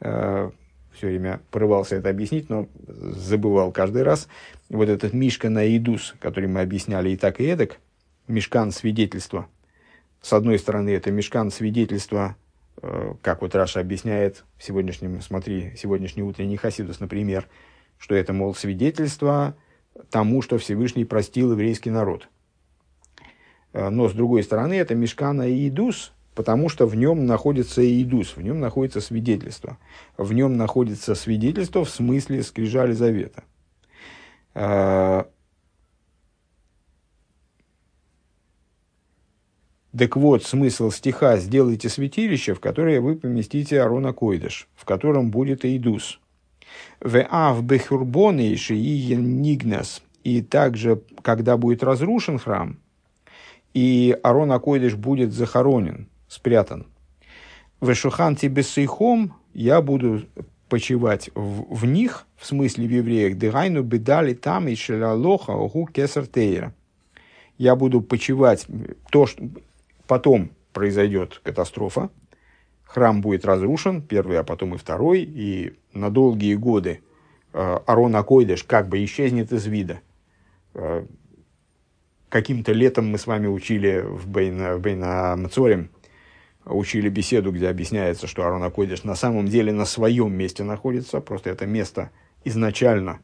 Э, 0.00 0.50
Все 0.92 1.06
время 1.06 1.40
порывался 1.50 1.96
это 1.96 2.10
объяснить, 2.10 2.50
но 2.50 2.68
забывал 2.86 3.72
каждый 3.72 4.02
раз. 4.02 4.28
Вот 4.68 4.88
этот 4.88 5.14
Мишкан 5.14 5.56
Аэйдус, 5.56 6.14
который 6.20 6.48
мы 6.48 6.60
объясняли 6.60 7.10
и 7.10 7.16
так, 7.16 7.40
и 7.40 7.44
эдак, 7.44 7.78
Мишкан 8.28 8.72
свидетельства. 8.72 9.48
С 10.20 10.32
одной 10.32 10.58
стороны, 10.58 10.90
это 10.90 11.10
Мишкан 11.10 11.50
свидетельства, 11.50 12.36
э, 12.82 13.14
как 13.22 13.40
вот 13.40 13.54
Раша 13.54 13.80
объясняет 13.80 14.44
в 14.58 14.64
сегодняшнем, 14.64 15.20
смотри, 15.22 15.72
сегодняшний 15.76 16.22
утренний 16.22 16.56
Хасидус, 16.56 17.00
например, 17.00 17.48
что 18.02 18.16
это, 18.16 18.32
мол, 18.32 18.52
свидетельство 18.52 19.54
тому, 20.10 20.42
что 20.42 20.58
Всевышний 20.58 21.04
простил 21.04 21.52
еврейский 21.52 21.90
народ. 21.90 22.28
Э, 23.72 23.90
но 23.90 24.08
с 24.08 24.12
другой 24.12 24.42
стороны, 24.42 24.74
это 24.74 24.96
Мешкана 24.96 25.48
и 25.48 25.68
Идус, 25.68 26.12
потому 26.34 26.68
что 26.68 26.86
в 26.86 26.96
нем 26.96 27.26
находится 27.26 27.80
Идус, 27.80 28.36
в 28.36 28.42
нем 28.42 28.58
находится 28.58 29.00
свидетельство. 29.00 29.78
В 30.16 30.32
нем 30.32 30.56
находится 30.56 31.14
свидетельство 31.14 31.84
в 31.84 31.90
смысле 31.90 32.42
скрижали 32.42 32.90
завета. 32.90 33.44
Э, 34.54 35.22
так 39.96 40.16
вот, 40.16 40.42
смысл 40.42 40.90
стиха 40.90 41.36
«Сделайте 41.36 41.88
святилище, 41.88 42.54
в 42.54 42.58
которое 42.60 43.00
вы 43.00 43.14
поместите 43.14 43.80
Арона 43.80 44.12
Койдыш, 44.12 44.68
в 44.74 44.84
котором 44.84 45.30
будет 45.30 45.64
Идус». 45.64 46.18
В 47.00 47.26
ав 47.30 47.62
бехурбоны 47.64 48.54
и 48.54 49.16
нигнас. 49.16 50.02
И 50.24 50.40
также, 50.40 51.02
когда 51.22 51.56
будет 51.56 51.82
разрушен 51.82 52.38
храм, 52.38 52.78
и 53.74 54.16
Арон 54.22 54.52
Акойдыш 54.52 54.94
будет 54.94 55.32
захоронен, 55.32 56.08
спрятан. 56.28 56.86
В 57.80 57.92
Шуханте 57.94 58.48
Бессейхом 58.48 59.34
я 59.54 59.82
буду 59.82 60.22
почивать 60.68 61.30
в, 61.34 61.74
в 61.74 61.84
них, 61.84 62.26
в 62.36 62.46
смысле 62.46 62.86
в 62.86 62.90
евреях, 62.90 63.36
дыгайну 63.36 63.82
бедали 63.82 64.34
там 64.34 64.68
и 64.68 64.74
шелалоха 64.74 65.52
огу 65.52 65.86
кесар 65.86 66.26
тейра. 66.26 66.72
Я 67.58 67.76
буду 67.76 68.00
почивать, 68.00 68.66
то, 69.10 69.26
что 69.26 69.42
потом 70.06 70.50
произойдет 70.72 71.40
катастрофа, 71.42 72.10
храм 72.92 73.20
будет 73.20 73.44
разрушен, 73.44 74.02
первый, 74.02 74.38
а 74.38 74.44
потом 74.44 74.74
и 74.74 74.78
второй, 74.78 75.22
и 75.22 75.74
на 75.94 76.10
долгие 76.10 76.54
годы 76.54 77.00
э, 77.52 77.78
Арон 77.86 78.14
Акойдыш 78.16 78.64
как 78.64 78.88
бы 78.88 79.02
исчезнет 79.04 79.52
из 79.52 79.66
вида. 79.66 80.00
Э, 80.74 81.06
каким-то 82.28 82.72
летом 82.72 83.10
мы 83.10 83.18
с 83.18 83.26
вами 83.26 83.46
учили 83.46 84.04
в 84.06 84.28
Бейна, 84.28 84.76
в 84.76 84.80
Бейна 84.80 85.36
Мацорим, 85.36 85.90
учили 86.66 87.08
беседу, 87.08 87.50
где 87.50 87.68
объясняется, 87.68 88.26
что 88.26 88.44
Арон 88.44 88.62
Акодиш 88.62 89.04
на 89.04 89.14
самом 89.14 89.48
деле 89.48 89.72
на 89.72 89.86
своем 89.86 90.34
месте 90.34 90.62
находится, 90.62 91.20
просто 91.20 91.50
это 91.50 91.66
место 91.66 92.10
изначально 92.44 93.20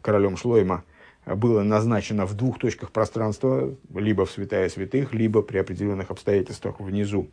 королем 0.00 0.36
Шлойма 0.36 0.84
было 1.26 1.62
назначено 1.62 2.26
в 2.26 2.34
двух 2.34 2.58
точках 2.58 2.90
пространства, 2.92 3.74
либо 3.94 4.26
в 4.26 4.30
святая 4.30 4.68
святых, 4.68 5.12
либо 5.12 5.42
при 5.42 5.58
определенных 5.58 6.10
обстоятельствах 6.10 6.80
внизу, 6.80 7.28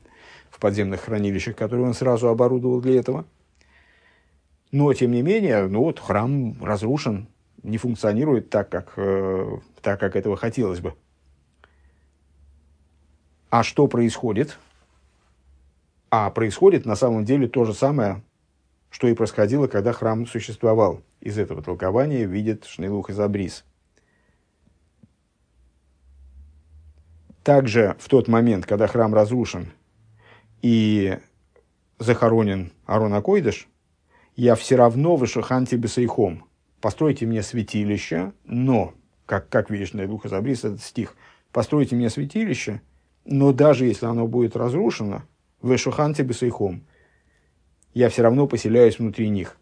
в 0.53 0.59
подземных 0.59 1.01
хранилищах, 1.01 1.55
которые 1.55 1.88
он 1.88 1.95
сразу 1.95 2.27
оборудовал 2.27 2.80
для 2.80 2.99
этого. 2.99 3.25
Но, 4.71 4.93
тем 4.93 5.11
не 5.11 5.23
менее, 5.23 5.67
ну 5.67 5.80
вот 5.80 5.99
храм 5.99 6.63
разрушен, 6.63 7.27
не 7.63 7.77
функционирует 7.77 8.51
так, 8.51 8.69
как, 8.69 8.93
э, 8.97 9.57
так, 9.81 9.99
как 9.99 10.15
этого 10.15 10.38
хотелось 10.38 10.80
бы. 10.80 10.93
А 13.49 13.63
что 13.63 13.88
происходит? 13.88 14.59
А 16.11 16.30
происходит 16.30 16.85
на 16.85 16.95
самом 16.95 17.25
деле 17.25 17.47
то 17.47 17.65
же 17.65 17.73
самое, 17.73 18.21
что 18.91 19.07
и 19.07 19.15
происходило, 19.15 19.65
когда 19.65 19.91
храм 19.91 20.27
существовал. 20.27 21.01
Из 21.19 21.39
этого 21.39 21.63
толкования 21.63 22.25
видит 22.25 22.65
Шнейлух 22.65 23.09
и 23.09 23.13
Забрис. 23.13 23.65
Также 27.43 27.95
в 27.99 28.07
тот 28.07 28.27
момент, 28.27 28.67
когда 28.67 28.85
храм 28.85 29.13
разрушен 29.15 29.71
и 30.64 31.19
захоронен 31.99 32.72
Арон 32.88 33.14
Акойдыш, 33.14 33.68
я 34.35 34.56
все 34.56 34.76
равно 34.76 35.15
вышаханти 35.15 35.76
бесайхом. 35.76 36.45
Постройте 36.81 37.27
мне 37.27 37.44
святилище, 37.44 38.34
но, 38.45 38.95
как, 39.27 39.49
как 39.49 39.69
видишь, 39.69 39.94
на 39.94 40.07
Духа 40.07 40.27
Забрис 40.27 40.64
этот 40.64 40.81
стих, 40.81 41.15
постройте 41.52 41.95
мне 41.95 42.10
святилище– 42.10 42.81
но 43.26 43.53
даже 43.53 43.85
если 43.85 44.06
оно 44.06 44.27
будет 44.27 44.56
разрушено, 44.56 45.23
в 45.61 45.73
Эшуханте 45.73 46.23
Бесейхом, 46.23 46.85
я 47.94 48.10
все 48.10 48.23
равно 48.23 48.48
поселяюсь 48.48 48.99
внутри 48.99 49.30
них. 49.30 49.57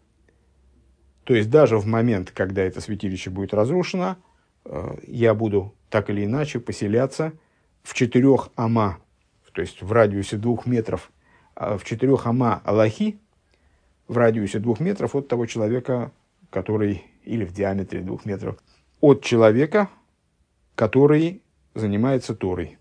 То 1.24 1.34
есть 1.34 1.50
даже 1.50 1.78
в 1.78 1.86
момент, 1.86 2.32
когда 2.32 2.62
это 2.62 2.80
святилище 2.80 3.30
будет 3.30 3.54
разрушено, 3.54 4.16
э, 4.64 4.96
я 5.06 5.34
буду 5.34 5.74
так 5.90 6.10
или 6.10 6.24
иначе 6.24 6.58
поселяться 6.58 7.32
в 7.84 7.94
четырех 7.94 8.50
ама, 8.56 8.98
то 9.52 9.60
есть 9.60 9.82
в 9.82 9.92
радиусе 9.92 10.36
двух 10.36 10.66
метров, 10.66 11.10
а 11.54 11.76
в 11.76 11.84
четырех 11.84 12.26
ама 12.26 12.60
Аллахи, 12.64 13.18
в 14.08 14.16
радиусе 14.16 14.58
двух 14.58 14.80
метров 14.80 15.14
от 15.14 15.28
того 15.28 15.46
человека, 15.46 16.12
который, 16.50 17.04
или 17.24 17.44
в 17.44 17.52
диаметре 17.52 18.00
двух 18.00 18.24
метров, 18.24 18.56
от 19.00 19.22
человека, 19.22 19.88
который 20.74 21.42
занимается 21.74 22.34
Торой. 22.34 22.78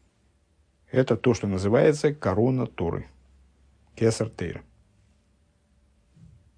Это 0.91 1.15
то, 1.15 1.33
что 1.33 1.47
называется 1.47 2.13
корона 2.13 2.67
Торы. 2.67 3.07
Кесар 3.95 4.29
Тейра. 4.29 4.61